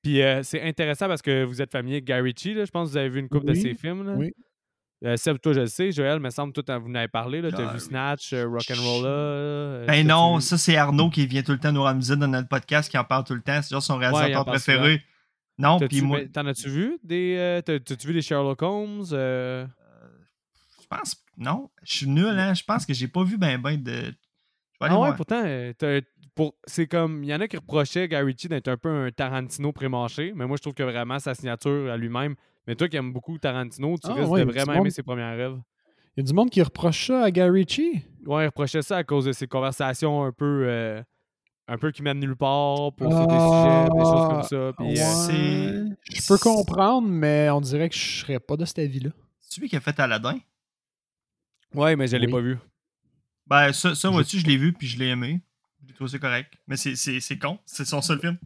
Puis 0.00 0.22
euh, 0.22 0.44
c'est 0.44 0.62
intéressant 0.62 1.08
parce 1.08 1.22
que 1.22 1.42
vous 1.42 1.60
êtes 1.60 1.72
familier 1.72 1.96
avec 1.96 2.04
Guy 2.06 2.12
Ritchie. 2.12 2.54
là. 2.54 2.64
Je 2.64 2.70
pense 2.70 2.86
que 2.88 2.92
vous 2.92 2.96
avez 2.98 3.08
vu 3.08 3.18
une 3.18 3.28
couple 3.28 3.46
de 3.46 3.54
ses 3.54 3.74
films. 3.74 4.06
là. 4.06 4.12
oui. 4.14 4.32
Euh, 5.02 5.16
Seb, 5.16 5.38
toi, 5.40 5.54
je 5.54 5.60
le 5.60 5.66
sais. 5.66 5.90
Joël, 5.90 6.20
me 6.20 6.28
semble, 6.30 6.52
toi, 6.52 6.62
t'en- 6.62 6.78
vous 6.78 6.90
en 6.90 6.94
avez 6.94 7.08
parlé. 7.08 7.40
Tu 7.40 7.46
as 7.46 7.50
Guy 7.52 7.72
vu 7.72 7.80
Snatch, 7.80 8.32
euh, 8.34 8.46
Rock'n'Rolla. 8.46 9.08
euh, 9.08 9.86
Ben 9.86 10.06
non, 10.06 10.36
vu- 10.36 10.42
ça 10.42 10.56
c'est 10.58 10.76
Arnaud 10.76 11.08
qui 11.10 11.26
vient 11.26 11.42
tout 11.42 11.52
le 11.52 11.58
temps 11.58 11.72
nous 11.72 11.82
ramener 11.82 12.16
dans 12.16 12.28
notre 12.28 12.48
podcast, 12.48 12.88
qui 12.90 12.96
en 12.98 13.04
parle 13.04 13.24
tout 13.24 13.34
le 13.34 13.40
temps. 13.40 13.60
C'est 13.62 13.70
genre 13.70 13.82
son 13.82 13.96
réalisateur 13.96 14.44
préféré. 14.44 15.02
Non, 15.58 15.78
puis 15.78 16.02
moi, 16.02 16.18
mais 16.18 16.28
T'en 16.28 16.44
as-tu 16.46 16.68
vu 16.68 16.98
des. 17.02 17.34
euh, 17.38 17.60
t'as- 17.62 17.80
T'as-tu 17.80 18.06
vu 18.08 18.12
des 18.12 18.20
Sherlock 18.22 18.60
Holmes? 18.62 19.04
Je 20.90 20.96
pense, 20.96 21.16
non, 21.36 21.70
je 21.82 21.96
suis 21.98 22.06
nul, 22.08 22.26
hein. 22.38 22.54
Je 22.54 22.64
pense 22.64 22.84
que 22.86 22.92
j'ai 22.94 23.08
pas 23.08 23.22
vu 23.24 23.38
ben 23.38 23.60
ben 23.60 23.80
de. 23.82 24.12
Ah 24.80 24.88
ouais, 24.94 24.96
voir. 24.96 25.16
pourtant, 25.16 25.42
euh, 25.44 25.72
pour, 26.34 26.54
c'est 26.66 26.86
comme. 26.86 27.22
Il 27.22 27.28
y 27.30 27.34
en 27.34 27.40
a 27.40 27.48
qui 27.48 27.56
reprochaient 27.56 28.08
Guy 28.08 28.16
Ritchie 28.16 28.48
d'être 28.48 28.68
un 28.68 28.76
peu 28.76 28.88
un 28.88 29.10
Tarantino 29.10 29.72
pré-mâché, 29.72 30.32
mais 30.34 30.46
moi, 30.46 30.56
je 30.56 30.62
trouve 30.62 30.74
que 30.74 30.82
vraiment 30.82 31.18
sa 31.18 31.34
signature 31.34 31.90
à 31.90 31.96
lui-même. 31.96 32.34
Mais 32.66 32.74
toi 32.76 32.88
qui 32.88 32.96
aimes 32.96 33.12
beaucoup 33.12 33.38
Tarantino, 33.38 33.96
tu 33.98 34.08
Ah 34.10 34.14
risques 34.14 34.30
ouais, 34.30 34.40
de 34.44 34.50
vraiment 34.50 34.72
monde- 34.74 34.82
aimer 34.82 34.90
ses 34.90 35.02
premières 35.02 35.36
rêves. 35.36 35.58
Il 36.16 36.20
y 36.20 36.24
a 36.24 36.26
du 36.26 36.32
monde 36.32 36.50
qui 36.50 36.62
reproche 36.62 37.06
ça 37.08 37.24
à 37.24 37.30
Gary 37.30 37.60
Ritchie? 37.60 38.02
Ouais, 38.26 38.44
il 38.44 38.46
reprochait 38.46 38.82
ça 38.82 38.98
à 38.98 39.04
cause 39.04 39.24
de 39.26 39.32
ses 39.32 39.46
conversations 39.46 40.24
un 40.24 40.32
peu. 40.32 40.64
euh, 40.66 41.02
un 41.68 41.78
peu 41.78 41.92
qui 41.92 42.02
mènent 42.02 42.18
nulle 42.18 42.34
part 42.34 42.92
pour 42.96 43.06
des 43.08 43.14
Ah, 43.14 43.28
sujets, 43.28 43.88
des 43.90 44.04
choses 44.04 44.26
comme 44.28 44.42
ça. 44.42 44.72
Puis, 44.76 44.98
euh, 44.98 45.04
c'est- 45.04 46.16
Je 46.16 46.26
peux 46.26 46.36
comprendre, 46.38 47.06
mais 47.06 47.48
on 47.50 47.60
dirait 47.60 47.88
que 47.88 47.94
je 47.94 48.00
serais 48.22 48.40
pas 48.40 48.56
de 48.56 48.64
cet 48.64 48.80
avis-là. 48.80 49.10
C'est 49.40 49.54
celui 49.54 49.68
qui 49.68 49.76
a 49.76 49.80
fait 49.80 49.98
Aladdin? 50.00 50.36
Ouais, 51.74 51.96
mais 51.96 52.06
je 52.06 52.16
l'ai 52.16 52.26
Oui. 52.26 52.32
pas 52.32 52.40
vu. 52.40 52.58
Ben, 53.46 53.72
ça, 53.72 53.94
ça 53.94 54.08
vois-tu, 54.10 54.38
je 54.38 54.46
l'ai 54.46 54.56
vu 54.56 54.72
puis 54.72 54.86
je 54.86 54.98
l'ai 54.98 55.08
aimé. 55.08 55.40
J'ai 55.86 55.94
trouvé 55.94 56.10
ça 56.10 56.18
correct. 56.18 56.52
Mais 56.68 56.76
c'est- 56.76 56.94
c'est 56.96 57.18
c'est 57.20 57.38
con. 57.38 57.58
C'est 57.66 57.84
son 57.84 58.00
seul 58.00 58.20
film 58.20 58.38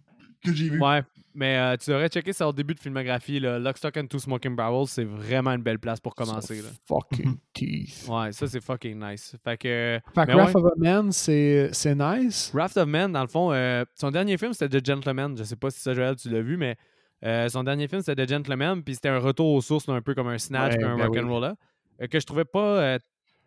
que 0.42 0.52
j'ai 0.54 0.70
vu. 0.70 0.80
Ouais, 0.80 1.02
mais 1.34 1.58
euh, 1.58 1.76
tu 1.76 1.90
devrais 1.90 2.08
checker 2.08 2.32
ça 2.32 2.48
au 2.48 2.52
début 2.52 2.74
de 2.74 2.80
filmographie. 2.80 3.38
Là. 3.40 3.58
Lock, 3.58 3.76
Stock 3.76 3.96
and 3.98 4.06
Two 4.06 4.18
Smoking 4.18 4.56
Barrels, 4.56 4.86
c'est 4.86 5.04
vraiment 5.04 5.52
une 5.52 5.62
belle 5.62 5.78
place 5.78 6.00
pour 6.00 6.14
commencer. 6.14 6.62
Là. 6.62 6.68
Fucking 6.86 7.36
teeth. 7.52 8.06
Ouais, 8.08 8.32
ça 8.32 8.46
c'est 8.46 8.62
fucking 8.62 8.98
nice. 8.98 9.36
Fait 9.44 9.58
que. 9.58 10.00
Fait 10.14 10.26
que 10.26 10.32
Wrath 10.32 10.54
ouais. 10.54 10.62
of 10.62 10.72
a 10.72 10.74
Man, 10.78 11.12
c'est 11.12 11.68
c'est 11.72 11.94
nice. 11.94 12.50
Raft 12.54 12.76
of 12.78 12.86
Men, 12.88 13.12
dans 13.12 13.22
le 13.22 13.28
fond, 13.28 13.52
euh, 13.52 13.84
son 13.94 14.10
dernier 14.10 14.38
film 14.38 14.54
c'était 14.54 14.80
The 14.80 14.86
Gentleman. 14.86 15.36
Je 15.36 15.44
sais 15.44 15.56
pas 15.56 15.70
si 15.70 15.80
ça, 15.80 15.92
Joël, 15.92 16.16
tu 16.16 16.30
l'as 16.30 16.40
vu, 16.40 16.56
mais 16.56 16.76
euh, 17.24 17.48
son 17.50 17.62
dernier 17.64 17.88
film 17.88 18.00
c'était 18.00 18.24
The 18.24 18.28
Gentleman, 18.30 18.82
puis 18.82 18.94
c'était 18.94 19.08
un 19.10 19.18
retour 19.18 19.52
aux 19.52 19.60
sources, 19.60 19.86
là, 19.86 19.94
un 19.94 20.02
peu 20.02 20.14
comme 20.14 20.28
un 20.28 20.38
Snatch, 20.38 20.76
Ouais, 20.76 20.84
un 20.84 20.96
ben 20.96 21.08
oui. 21.10 21.18
Rock'n'Roller, 21.18 21.52
euh, 22.00 22.06
que 22.06 22.18
je 22.20 22.24
trouvais 22.26 22.44
pas. 22.46 22.98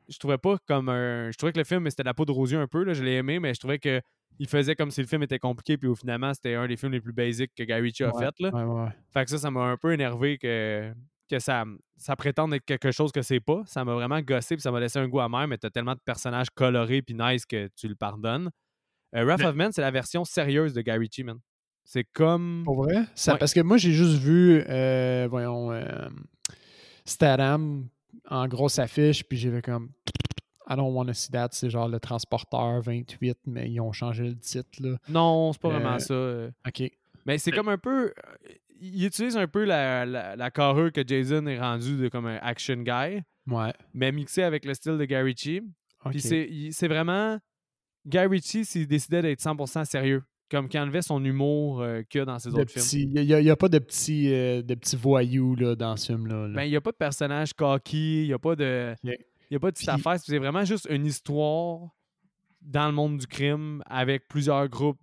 Je 0.08 0.18
trouvais 0.20 0.38
pas 0.38 0.58
comme 0.68 0.90
un. 0.90 1.32
Je 1.32 1.38
trouvais 1.38 1.54
que 1.54 1.58
le 1.58 1.64
film, 1.64 1.90
c'était 1.90 2.04
de 2.04 2.08
la 2.08 2.14
poudre 2.14 2.38
aux 2.38 2.48
yeux 2.48 2.60
un 2.60 2.68
peu, 2.68 2.84
là, 2.84 2.94
je 2.94 3.04
l'ai 3.04 3.16
aimé, 3.16 3.40
mais 3.40 3.54
je 3.54 3.60
trouvais 3.60 3.80
que. 3.80 4.02
Il 4.40 4.48
faisait 4.48 4.76
comme 4.76 4.92
si 4.92 5.02
le 5.02 5.08
film 5.08 5.24
était 5.24 5.40
compliqué, 5.40 5.78
puis 5.78 5.88
au 5.88 5.96
finalement, 5.96 6.32
c'était 6.32 6.54
un 6.54 6.68
des 6.68 6.78
films 6.78 6.92
les 6.92 7.02
plus 7.02 7.14
basiques 7.14 7.54
que 7.58 7.64
Guy 7.64 7.74
Ritchie 7.74 8.04
a 8.04 8.16
Ouais, 8.16 8.26
fait. 8.26 8.40
Là. 8.40 8.50
Ouais, 8.52 8.84
ouais. 8.84 8.90
Fait 9.12 9.24
que 9.26 9.32
ça, 9.32 9.40
ça 9.40 9.50
m'a 9.50 9.62
un 9.64 9.78
peu 9.78 9.94
énervé 9.94 10.38
que, 10.38 10.94
que 11.28 11.40
ça, 11.40 11.66
ça 11.96 12.16
prétende 12.16 12.54
être 12.54 12.64
quelque 12.64 12.92
chose 12.92 13.12
que 13.12 13.24
c'est 13.24 13.40
pas. 13.40 13.64
Ça 13.66 13.84
m'a 13.84 13.96
vraiment 13.96 14.22
gossé 14.22 14.56
puis 14.56 14.62
ça 14.62 14.70
m'a 14.72 14.80
laissé 14.80 15.00
un 15.00 15.08
goût 15.08 15.22
amer, 15.22 15.48
mais 15.48 15.58
t'as 15.58 15.72
tellement 15.72 15.96
de 15.96 16.00
personnages 16.06 16.52
colorés 16.52 17.02
puis 17.02 17.16
nice 17.16 17.48
que 17.48 17.68
tu 17.76 17.88
le 17.88 17.96
pardonnes. 17.96 18.52
Euh, 19.16 19.24
Wrath 19.26 19.42
of 19.44 19.56
Man, 19.56 19.72
c'est 19.72 19.82
la 19.82 19.90
version 19.90 20.24
sérieuse 20.24 20.74
de 20.74 20.82
Guy 20.82 20.92
Ritchie, 20.92 21.24
man. 21.24 21.40
C'est 21.84 22.04
comme. 22.04 22.64
Pour 22.64 22.84
vrai? 22.84 23.06
Ça. 23.16 23.38
Parce 23.38 23.54
que 23.54 23.62
moi, 23.62 23.78
j'ai 23.78 23.94
juste 23.94 24.20
vu, 24.20 24.62
euh, 24.70 25.28
voyons, 25.30 25.72
euh, 25.72 26.10
en 28.30 28.48
grosse 28.48 28.80
affiche, 28.80 29.24
puis 29.24 29.38
j'ai 29.38 29.52
fait 29.52 29.62
comme 29.62 29.92
I 30.70 30.76
don't 30.76 30.94
want 30.94 31.06
to 31.06 31.14
see 31.14 31.32
that. 31.32 31.50
C'est 31.52 31.70
genre 31.70 31.88
le 31.88 32.00
transporteur 32.00 32.82
28, 32.82 33.38
mais 33.46 33.70
ils 33.72 33.80
ont 33.80 33.92
changé 33.94 34.24
le 34.28 34.38
titre. 34.38 34.82
Là. 34.82 34.98
Non, 35.08 35.54
c'est 35.54 35.62
pas 35.62 35.70
Euh, 35.70 35.80
vraiment 35.80 36.00
ça. 36.00 36.14
euh. 36.14 36.52
OK. 36.68 36.92
Mais 37.26 37.38
c'est 37.38 37.52
comme 37.52 37.70
un 37.70 37.78
peu. 37.78 38.08
euh, 38.08 38.12
Il 38.80 39.06
utilise 39.06 39.36
un 39.38 39.48
peu 39.48 39.64
la, 39.64 40.06
la, 40.06 40.36
la 40.36 40.52
carrure 40.52 40.92
que 40.92 41.02
Jason 41.08 41.46
est 41.48 41.60
rendu 41.60 41.98
de 41.98 42.10
comme 42.10 42.26
un 42.28 42.38
action 42.42 42.76
guy, 42.78 43.22
Ouais. 43.48 43.74
mais 43.94 44.12
mixé 44.12 44.44
avec 44.44 44.66
le 44.66 44.74
style 44.74 44.98
de 44.98 45.06
Guy 45.06 45.16
Ritchie. 45.16 45.62
OK. 46.06 46.12
Puis 46.12 46.72
c'est 46.74 46.88
vraiment. 46.88 47.40
Guy 48.06 48.20
Ritchie, 48.20 48.66
s'il 48.66 48.88
décidait 48.88 49.22
d'être 49.22 49.42
100% 49.42 49.84
sérieux. 49.86 50.24
Comme 50.50 50.70
qui 50.70 50.80
enlevait 50.80 51.02
son 51.02 51.24
humour 51.24 51.82
euh, 51.82 52.02
qu'il 52.04 52.20
y 52.20 52.22
a 52.22 52.26
dans 52.26 52.40
ses 52.40 52.50
De 52.50 52.56
autres 52.56 52.72
films. 52.72 53.12
Il 53.16 53.26
n'y 53.26 53.50
a, 53.50 53.56
pas 53.56 53.70
de 53.70 53.80
petits, 53.80 54.34
euh, 54.34 54.62
de 54.62 54.76
petits 54.76 54.96
voyous 54.96 55.56
là, 55.56 55.76
dans 55.76 55.96
ce 55.98 56.08
film-là. 56.08 56.48
là. 56.48 56.54
Ben, 56.56 56.64
il 56.64 56.70
n'y 56.70 56.76
a 56.76 56.82
pas 56.82 56.92
de 56.92 56.98
personnage 56.98 57.54
cocky, 57.54 58.24
il 58.24 58.28
n'y 58.28 58.34
a 58.34 58.40
pas 58.40 58.56
de. 58.56 58.96
Il 59.04 59.16
y 59.52 59.56
a 59.56 59.60
pas 59.60 59.68
de 59.72 59.74
petite 59.76 59.88
Puis- 59.90 59.96
affaire. 59.96 60.20
C'est 60.20 60.38
vraiment 60.38 60.66
juste 60.66 60.88
une 60.90 61.06
histoire 61.06 61.90
dans 62.62 62.88
le 62.88 62.94
monde 62.94 63.18
du 63.18 63.28
crime 63.28 63.82
avec 63.86 64.28
plusieurs 64.28 64.68
groupes 64.68 65.00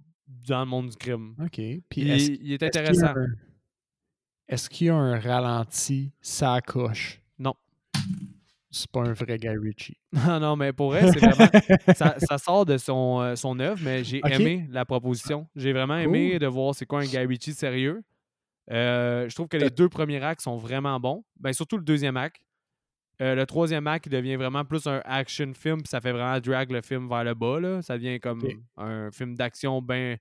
dans 0.48 0.60
le 0.60 0.66
monde 0.66 0.90
du 0.90 0.96
crime. 0.96 1.34
OK. 1.42 1.52
Puis 1.52 1.82
il 1.96 2.10
est 2.10 2.14
est-ce 2.16 2.30
qu'il 2.30 2.46
y 2.48 2.52
a 2.52 2.66
intéressant. 2.66 3.14
Est-ce 4.46 4.68
qu'il 4.68 4.86
y 4.88 4.90
a 4.90 4.96
un 4.96 5.18
ralenti, 5.18 6.12
ça 6.20 6.60
coche? 6.60 7.22
C'est 8.74 8.90
pas 8.90 9.02
un 9.02 9.12
vrai 9.12 9.38
Guy 9.38 9.48
Ritchie. 9.48 9.96
Non, 10.12 10.40
non, 10.40 10.56
mais 10.56 10.72
pour 10.72 10.96
elle, 10.96 11.12
c'est 11.12 11.20
vraiment. 11.20 11.48
ça, 11.94 12.16
ça 12.18 12.38
sort 12.38 12.66
de 12.66 12.76
son, 12.76 13.20
euh, 13.20 13.36
son 13.36 13.60
œuvre, 13.60 13.80
mais 13.84 14.02
j'ai 14.02 14.20
aimé 14.28 14.66
la 14.70 14.84
proposition. 14.84 15.46
J'ai 15.54 15.72
vraiment 15.72 15.96
aimé 15.96 16.40
de 16.40 16.46
voir 16.46 16.74
c'est 16.74 16.84
quoi 16.84 17.00
un 17.00 17.04
Guy 17.04 17.18
Ritchie 17.18 17.52
sérieux. 17.52 18.02
Euh, 18.72 19.28
je 19.28 19.34
trouve 19.34 19.46
que 19.46 19.56
les 19.56 19.70
deux 19.70 19.88
premiers 19.88 20.22
actes 20.22 20.40
sont 20.40 20.56
vraiment 20.56 20.98
bons. 20.98 21.24
Ben, 21.38 21.52
surtout 21.52 21.76
le 21.76 21.84
deuxième 21.84 22.16
acte. 22.16 22.40
Euh, 23.20 23.36
le 23.36 23.46
troisième 23.46 23.86
acte, 23.86 24.08
devient 24.08 24.34
vraiment 24.34 24.64
plus 24.64 24.88
un 24.88 25.00
action 25.04 25.52
film, 25.54 25.82
puis 25.82 25.88
ça 25.88 26.00
fait 26.00 26.10
vraiment 26.10 26.40
drag 26.40 26.72
le 26.72 26.82
film 26.82 27.08
vers 27.08 27.22
le 27.22 27.34
bas. 27.34 27.60
Là. 27.60 27.80
Ça 27.80 27.96
devient 27.96 28.18
comme 28.18 28.42
un 28.76 29.12
film 29.12 29.36
d'action 29.36 29.80
ben, 29.80 30.16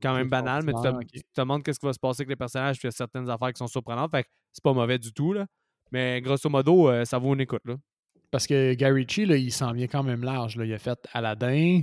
quand 0.00 0.14
même 0.14 0.30
banal, 0.30 0.62
mais 0.64 0.72
tu 0.72 0.80
te, 0.80 0.86
ordinaire, 0.86 1.06
ok. 1.06 1.12
tu 1.12 1.20
te 1.20 1.40
demandes 1.40 1.62
qu'est-ce 1.62 1.78
qui 1.78 1.84
va 1.84 1.92
se 1.92 1.98
passer 1.98 2.22
avec 2.22 2.30
les 2.30 2.36
personnages, 2.36 2.78
puis 2.78 2.86
il 2.86 2.90
y 2.90 2.94
a 2.94 2.96
certaines 2.96 3.28
affaires 3.28 3.52
qui 3.52 3.58
sont 3.58 3.66
surprenantes. 3.66 4.10
Fait 4.10 4.22
que 4.22 4.28
c'est 4.52 4.64
pas 4.64 4.72
mauvais 4.72 4.98
du 4.98 5.12
tout. 5.12 5.34
Là. 5.34 5.46
Mais 5.92 6.20
grosso 6.20 6.48
modo, 6.48 6.88
euh, 6.88 7.04
ça 7.04 7.18
vaut 7.18 7.34
une 7.34 7.40
écoute. 7.40 7.62
Là. 7.64 7.76
Parce 8.30 8.46
que 8.46 8.76
Ritchie, 8.92 9.24
là, 9.26 9.36
il 9.36 9.52
s'en 9.52 9.72
vient 9.72 9.86
quand 9.86 10.02
même 10.02 10.22
large. 10.22 10.56
Là. 10.56 10.64
Il 10.64 10.72
a 10.74 10.78
fait 10.78 10.98
Aladdin. 11.12 11.80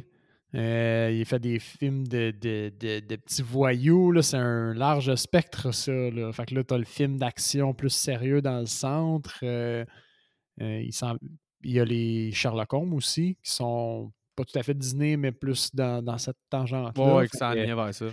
euh, 0.53 1.11
il 1.13 1.21
a 1.21 1.25
fait 1.25 1.39
des 1.39 1.59
films 1.59 2.07
de, 2.07 2.31
de, 2.31 2.71
de- 2.79 2.99
de 3.05 3.15
petits 3.15 3.41
voyous. 3.41 4.21
C'est 4.21 4.37
un 4.37 4.73
large 4.73 5.13
spectre, 5.15 5.73
ça. 5.73 5.91
Là. 5.91 6.31
Fait 6.31 6.45
que 6.45 6.55
là, 6.55 6.63
t'as 6.63 6.77
le 6.77 6.85
film 6.85 7.17
d'action 7.17 7.73
plus 7.73 7.89
sérieux 7.89 8.41
dans 8.41 8.59
le 8.59 8.65
centre. 8.67 9.39
euh, 9.43 9.83
euh, 10.61 10.83
il, 11.63 11.71
y 11.71 11.79
a 11.79 11.85
les 11.85 12.31
Sherlock 12.31 12.71
Holmes 12.73 12.93
aussi, 12.93 13.37
qui 13.43 13.51
sont 13.51 14.13
pas 14.35 14.43
tout 14.45 14.57
à 14.59 14.63
fait 14.63 14.73
Disney, 14.73 15.17
mais 15.17 15.31
plus 15.31 15.73
dans, 15.73 16.03
dans 16.03 16.17
cette 16.17 16.37
tangente-là. 16.49 17.15
Ouais, 17.15 17.27
que 17.27 17.37
ça 17.37 17.55
vient 17.55 17.75
vers 17.75 17.93
ça. 17.93 18.05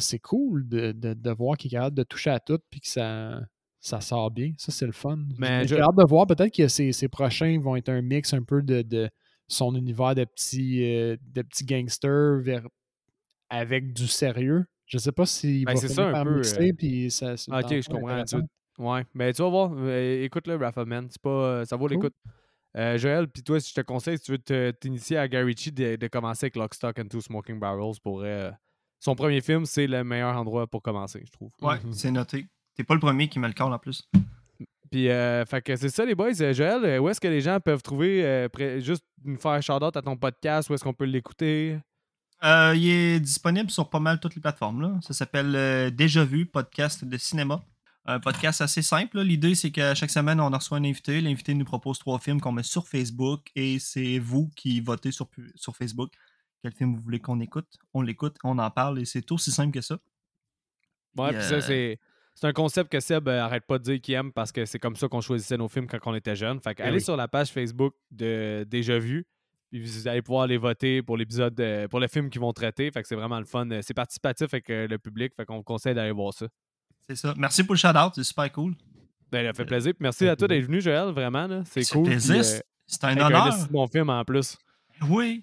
c'est 0.00 0.18
cool 0.18 0.66
de, 0.68 0.92
de, 0.92 1.14
de 1.14 1.30
voir 1.30 1.56
qu'il 1.56 1.68
est 1.68 1.76
capable 1.76 1.96
de 1.96 2.02
toucher 2.02 2.30
à 2.30 2.40
tout 2.40 2.58
puis 2.70 2.80
que 2.80 2.88
ça, 2.88 3.40
ça 3.86 4.00
sort 4.00 4.30
bien. 4.30 4.52
Ça, 4.58 4.72
c'est 4.72 4.86
le 4.86 4.92
fun. 4.92 5.18
Mais 5.38 5.62
J'ai 5.66 5.76
je- 5.76 5.80
hâte 5.80 5.94
de 5.96 6.04
voir. 6.08 6.26
Peut-être 6.26 6.52
que 6.54 6.66
ces, 6.68 6.92
ces 6.92 7.08
prochains 7.08 7.58
vont 7.60 7.76
être 7.76 7.88
un 7.88 8.02
mix 8.02 8.32
un 8.34 8.42
peu 8.42 8.60
de, 8.62 8.82
de 8.82 9.08
son 9.48 9.74
univers 9.76 10.14
de 10.14 10.24
petits, 10.24 10.82
euh, 10.84 11.16
de 11.22 11.42
petits 11.42 11.64
gangsters 11.64 12.40
vers- 12.40 12.66
avec 13.48 13.92
du 13.92 14.06
sérieux. 14.08 14.64
Je 14.86 14.98
sais 14.98 15.12
pas 15.12 15.26
s'il 15.26 15.64
Ben, 15.64 15.74
va 15.74 15.80
c'est 15.80 15.88
ça 15.88 16.08
un 16.08 16.24
peu, 16.24 16.36
mixer, 16.36 16.70
euh, 16.70 16.72
puis 16.76 17.10
ça, 17.10 17.36
c'est 17.36 17.52
Ok, 17.52 17.70
le 17.70 17.80
je 17.80 17.88
comprends. 17.88 18.24
Tu- 18.24 18.36
Ouais, 18.78 19.04
mais 19.14 19.32
tu 19.32 19.40
vas 19.42 19.48
voir. 19.48 19.72
euh, 19.74 20.22
écoute-le, 20.24 20.56
Raffelman. 20.56 21.06
C'est 21.10 21.22
pas, 21.22 21.30
euh, 21.30 21.64
ça 21.64 21.76
vaut 21.76 21.86
Cool. 21.86 21.92
l'écoute. 21.96 22.14
Euh, 22.76 22.98
Joël, 22.98 23.26
puis 23.26 23.42
toi, 23.42 23.58
si 23.58 23.70
je 23.70 23.74
te 23.74 23.80
conseille, 23.80 24.18
si 24.18 24.24
tu 24.24 24.32
veux 24.32 24.38
te- 24.38 24.70
t'initier 24.72 25.16
à 25.16 25.26
Guy 25.28 25.38
Ritchie, 25.38 25.72
de, 25.72 25.96
de 25.96 26.06
commencer 26.08 26.44
avec 26.46 26.56
Lock, 26.56 26.74
Stock 26.74 26.98
and 26.98 27.06
Two 27.08 27.20
Smoking 27.22 27.58
Barrels 27.58 27.94
pour. 28.02 28.22
euh, 28.22 28.50
son 28.98 29.14
premier 29.14 29.40
film, 29.40 29.64
c'est 29.64 29.86
le 29.86 30.02
meilleur 30.04 30.36
endroit 30.36 30.66
pour 30.66 30.82
commencer, 30.82 31.22
je 31.24 31.30
trouve. 31.30 31.50
Ouais, 31.62 31.76
c'est 31.92 32.10
noté. 32.10 32.46
T'es 32.76 32.84
pas 32.84 32.94
le 32.94 33.00
premier 33.00 33.28
qui 33.28 33.38
me 33.38 33.46
le 33.48 33.54
colle 33.54 33.72
en 33.72 33.78
plus. 33.78 34.08
Puis, 34.90 35.08
euh, 35.10 35.44
fait 35.44 35.62
que 35.62 35.74
c'est 35.76 35.88
ça, 35.88 36.04
les 36.04 36.14
boys. 36.14 36.40
Euh, 36.40 36.52
Joël, 36.52 36.84
euh, 36.84 36.98
où 36.98 37.08
est-ce 37.08 37.20
que 37.20 37.28
les 37.28 37.40
gens 37.40 37.58
peuvent 37.58 37.82
trouver, 37.82 38.24
euh, 38.24 38.80
juste 38.80 39.04
nous 39.24 39.36
faire 39.36 39.52
un 39.52 39.60
shout-out 39.60 39.96
à 39.96 40.02
ton 40.02 40.16
podcast, 40.16 40.70
où 40.70 40.74
est-ce 40.74 40.84
qu'on 40.84 40.94
peut 40.94 41.06
l'écouter? 41.06 41.78
Euh, 42.44 42.74
il 42.76 42.88
est 42.88 43.20
disponible 43.20 43.70
sur 43.70 43.88
pas 43.88 43.98
mal 43.98 44.20
toutes 44.20 44.34
les 44.34 44.40
plateformes. 44.40 44.82
Là. 44.82 44.98
Ça 45.02 45.14
s'appelle 45.14 45.90
Déjà 45.94 46.24
Vu, 46.24 46.46
podcast 46.46 47.04
de 47.04 47.16
cinéma. 47.16 47.62
Un 48.04 48.20
podcast 48.20 48.60
assez 48.60 48.82
simple. 48.82 49.20
L'idée, 49.20 49.56
c'est 49.56 49.72
qu'à 49.72 49.94
chaque 49.96 50.10
semaine, 50.10 50.38
on 50.38 50.52
en 50.52 50.58
reçoit 50.58 50.78
un 50.78 50.84
invité. 50.84 51.20
L'invité 51.20 51.54
nous 51.54 51.64
propose 51.64 51.98
trois 51.98 52.20
films 52.20 52.40
qu'on 52.40 52.52
met 52.52 52.62
sur 52.62 52.86
Facebook 52.86 53.50
et 53.56 53.80
c'est 53.80 54.20
vous 54.20 54.48
qui 54.54 54.80
votez 54.80 55.10
sur, 55.10 55.28
sur 55.56 55.74
Facebook 55.74 56.12
quel 56.62 56.72
film 56.72 56.94
vous 56.94 57.02
voulez 57.02 57.20
qu'on 57.20 57.40
écoute. 57.40 57.66
On 57.94 58.02
l'écoute, 58.02 58.36
on 58.44 58.58
en 58.58 58.70
parle 58.70 59.00
et 59.00 59.04
c'est 59.04 59.30
aussi 59.32 59.50
simple 59.50 59.72
que 59.72 59.80
ça. 59.80 59.98
Ouais, 61.16 61.32
Puis, 61.32 61.42
ça, 61.42 61.60
c'est. 61.60 61.98
C'est 62.38 62.46
un 62.46 62.52
concept 62.52 62.92
que 62.92 63.00
Seb 63.00 63.26
euh, 63.28 63.40
arrête 63.42 63.64
pas 63.66 63.78
de 63.78 63.82
dire 63.84 64.00
qu'il 64.00 64.12
aime 64.14 64.30
parce 64.30 64.52
que 64.52 64.66
c'est 64.66 64.78
comme 64.78 64.94
ça 64.94 65.08
qu'on 65.08 65.22
choisissait 65.22 65.56
nos 65.56 65.68
films 65.68 65.86
quand 65.86 65.98
on 66.04 66.14
était 66.14 66.36
jeune. 66.36 66.60
Fait 66.60 66.74
que 66.74 66.82
Eh 66.82 66.86
allez 66.86 66.98
oui. 66.98 67.02
sur 67.02 67.16
la 67.16 67.28
page 67.28 67.48
Facebook 67.50 67.94
de 68.10 68.64
Déjà 68.68 68.98
Vu, 68.98 69.24
puis 69.70 69.80
vous 69.82 70.06
allez 70.06 70.20
pouvoir 70.20 70.42
aller 70.44 70.58
voter 70.58 71.00
pour 71.02 71.16
l'épisode, 71.16 71.58
euh, 71.60 71.88
pour 71.88 71.98
le 71.98 72.08
film 72.08 72.28
qu'ils 72.28 72.42
vont 72.42 72.52
traiter. 72.52 72.90
Fait 72.90 73.00
que 73.00 73.08
c'est 73.08 73.14
vraiment 73.16 73.38
le 73.38 73.46
fun. 73.46 73.68
Euh, 73.70 73.80
C'est 73.82 73.94
participatif 73.94 74.52
avec 74.52 74.68
euh, 74.68 74.86
le 74.86 74.98
public, 74.98 75.32
fait 75.34 75.46
qu'on 75.46 75.56
vous 75.56 75.62
conseille 75.62 75.94
d'aller 75.94 76.12
voir 76.12 76.34
ça. 76.34 76.46
C'est 77.08 77.16
ça. 77.16 77.34
Merci 77.38 77.64
pour 77.64 77.72
le 77.74 77.78
shout-out, 77.78 78.12
c'est 78.14 78.24
super 78.24 78.52
cool. 78.52 78.74
Ben, 79.32 79.46
ça 79.46 79.54
fait 79.54 79.64
plaisir. 79.64 79.92
Puis 79.94 80.02
merci 80.02 80.28
à 80.28 80.36
toi 80.36 80.46
d'être 80.46 80.64
venu, 80.64 80.80
Joël, 80.82 81.08
vraiment. 81.12 81.48
C'est 81.64 81.82
C'est 81.84 81.92
cool. 81.94 82.20
c'est- 82.20 82.62
C'est 82.86 83.02
un 83.04 83.16
honneur. 83.18 83.48
de 83.66 83.72
bon 83.72 83.86
film 83.88 84.10
en 84.10 84.24
plus. 84.24 84.56
Oui. 85.08 85.42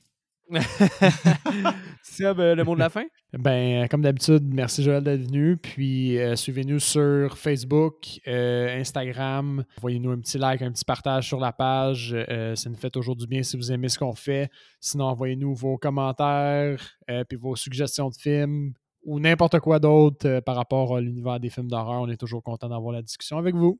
Seb, 2.04 2.40
euh, 2.40 2.56
le 2.56 2.64
mot 2.64 2.76
de 2.76 2.80
la 2.80 2.90
fin? 2.90 3.06
Ben, 3.34 3.88
comme 3.88 4.02
d'habitude, 4.02 4.44
merci 4.54 4.84
Joël 4.84 5.04
d'être 5.04 5.22
venu. 5.22 5.58
Puis 5.58 6.20
euh, 6.20 6.36
suivez-nous 6.36 6.80
sur 6.80 7.38
Facebook, 7.38 8.20
euh, 8.28 8.80
Instagram. 8.80 9.64
Envoyez-nous 9.78 10.12
un 10.12 10.20
petit 10.20 10.38
like, 10.38 10.62
un 10.62 10.72
petit 10.72 10.86
partage 10.86 11.28
sur 11.28 11.40
la 11.40 11.52
page. 11.52 12.14
Euh, 12.14 12.56
ça 12.56 12.70
nous 12.70 12.76
fait 12.76 12.92
toujours 12.92 13.16
du 13.16 13.26
bien 13.26 13.42
si 13.44 13.58
vous 13.58 13.72
aimez 13.72 13.90
ce 13.90 13.98
qu'on 13.98 14.14
fait. 14.14 14.50
Sinon, 14.80 15.06
envoyez-nous 15.06 15.56
vos 15.56 15.78
commentaires, 15.78 16.82
euh, 17.10 17.24
puis 17.24 17.38
vos 17.38 17.56
suggestions 17.56 18.10
de 18.10 18.16
films 18.16 18.74
ou 19.06 19.20
n'importe 19.20 19.60
quoi 19.60 19.80
d'autre 19.80 20.28
euh, 20.28 20.42
par 20.42 20.56
rapport 20.56 20.96
à 20.96 21.02
l'univers 21.02 21.40
des 21.40 21.50
films 21.50 21.68
d'horreur. 21.68 22.02
On 22.02 22.10
est 22.10 22.18
toujours 22.18 22.44
content 22.44 22.70
d'avoir 22.70 22.94
la 22.94 23.02
discussion 23.02 23.38
avec 23.38 23.56
vous. 23.56 23.80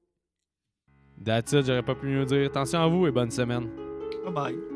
That's 1.24 1.52
it, 1.54 1.66
j'aurais 1.66 1.84
pas 1.84 1.96
pu 1.96 2.08
mieux 2.08 2.26
dire. 2.26 2.48
Attention 2.48 2.80
à 2.80 2.88
vous 2.88 3.08
et 3.08 3.12
bonne 3.12 3.32
semaine. 3.32 3.70
Bye 4.26 4.34
bye. 4.34 4.73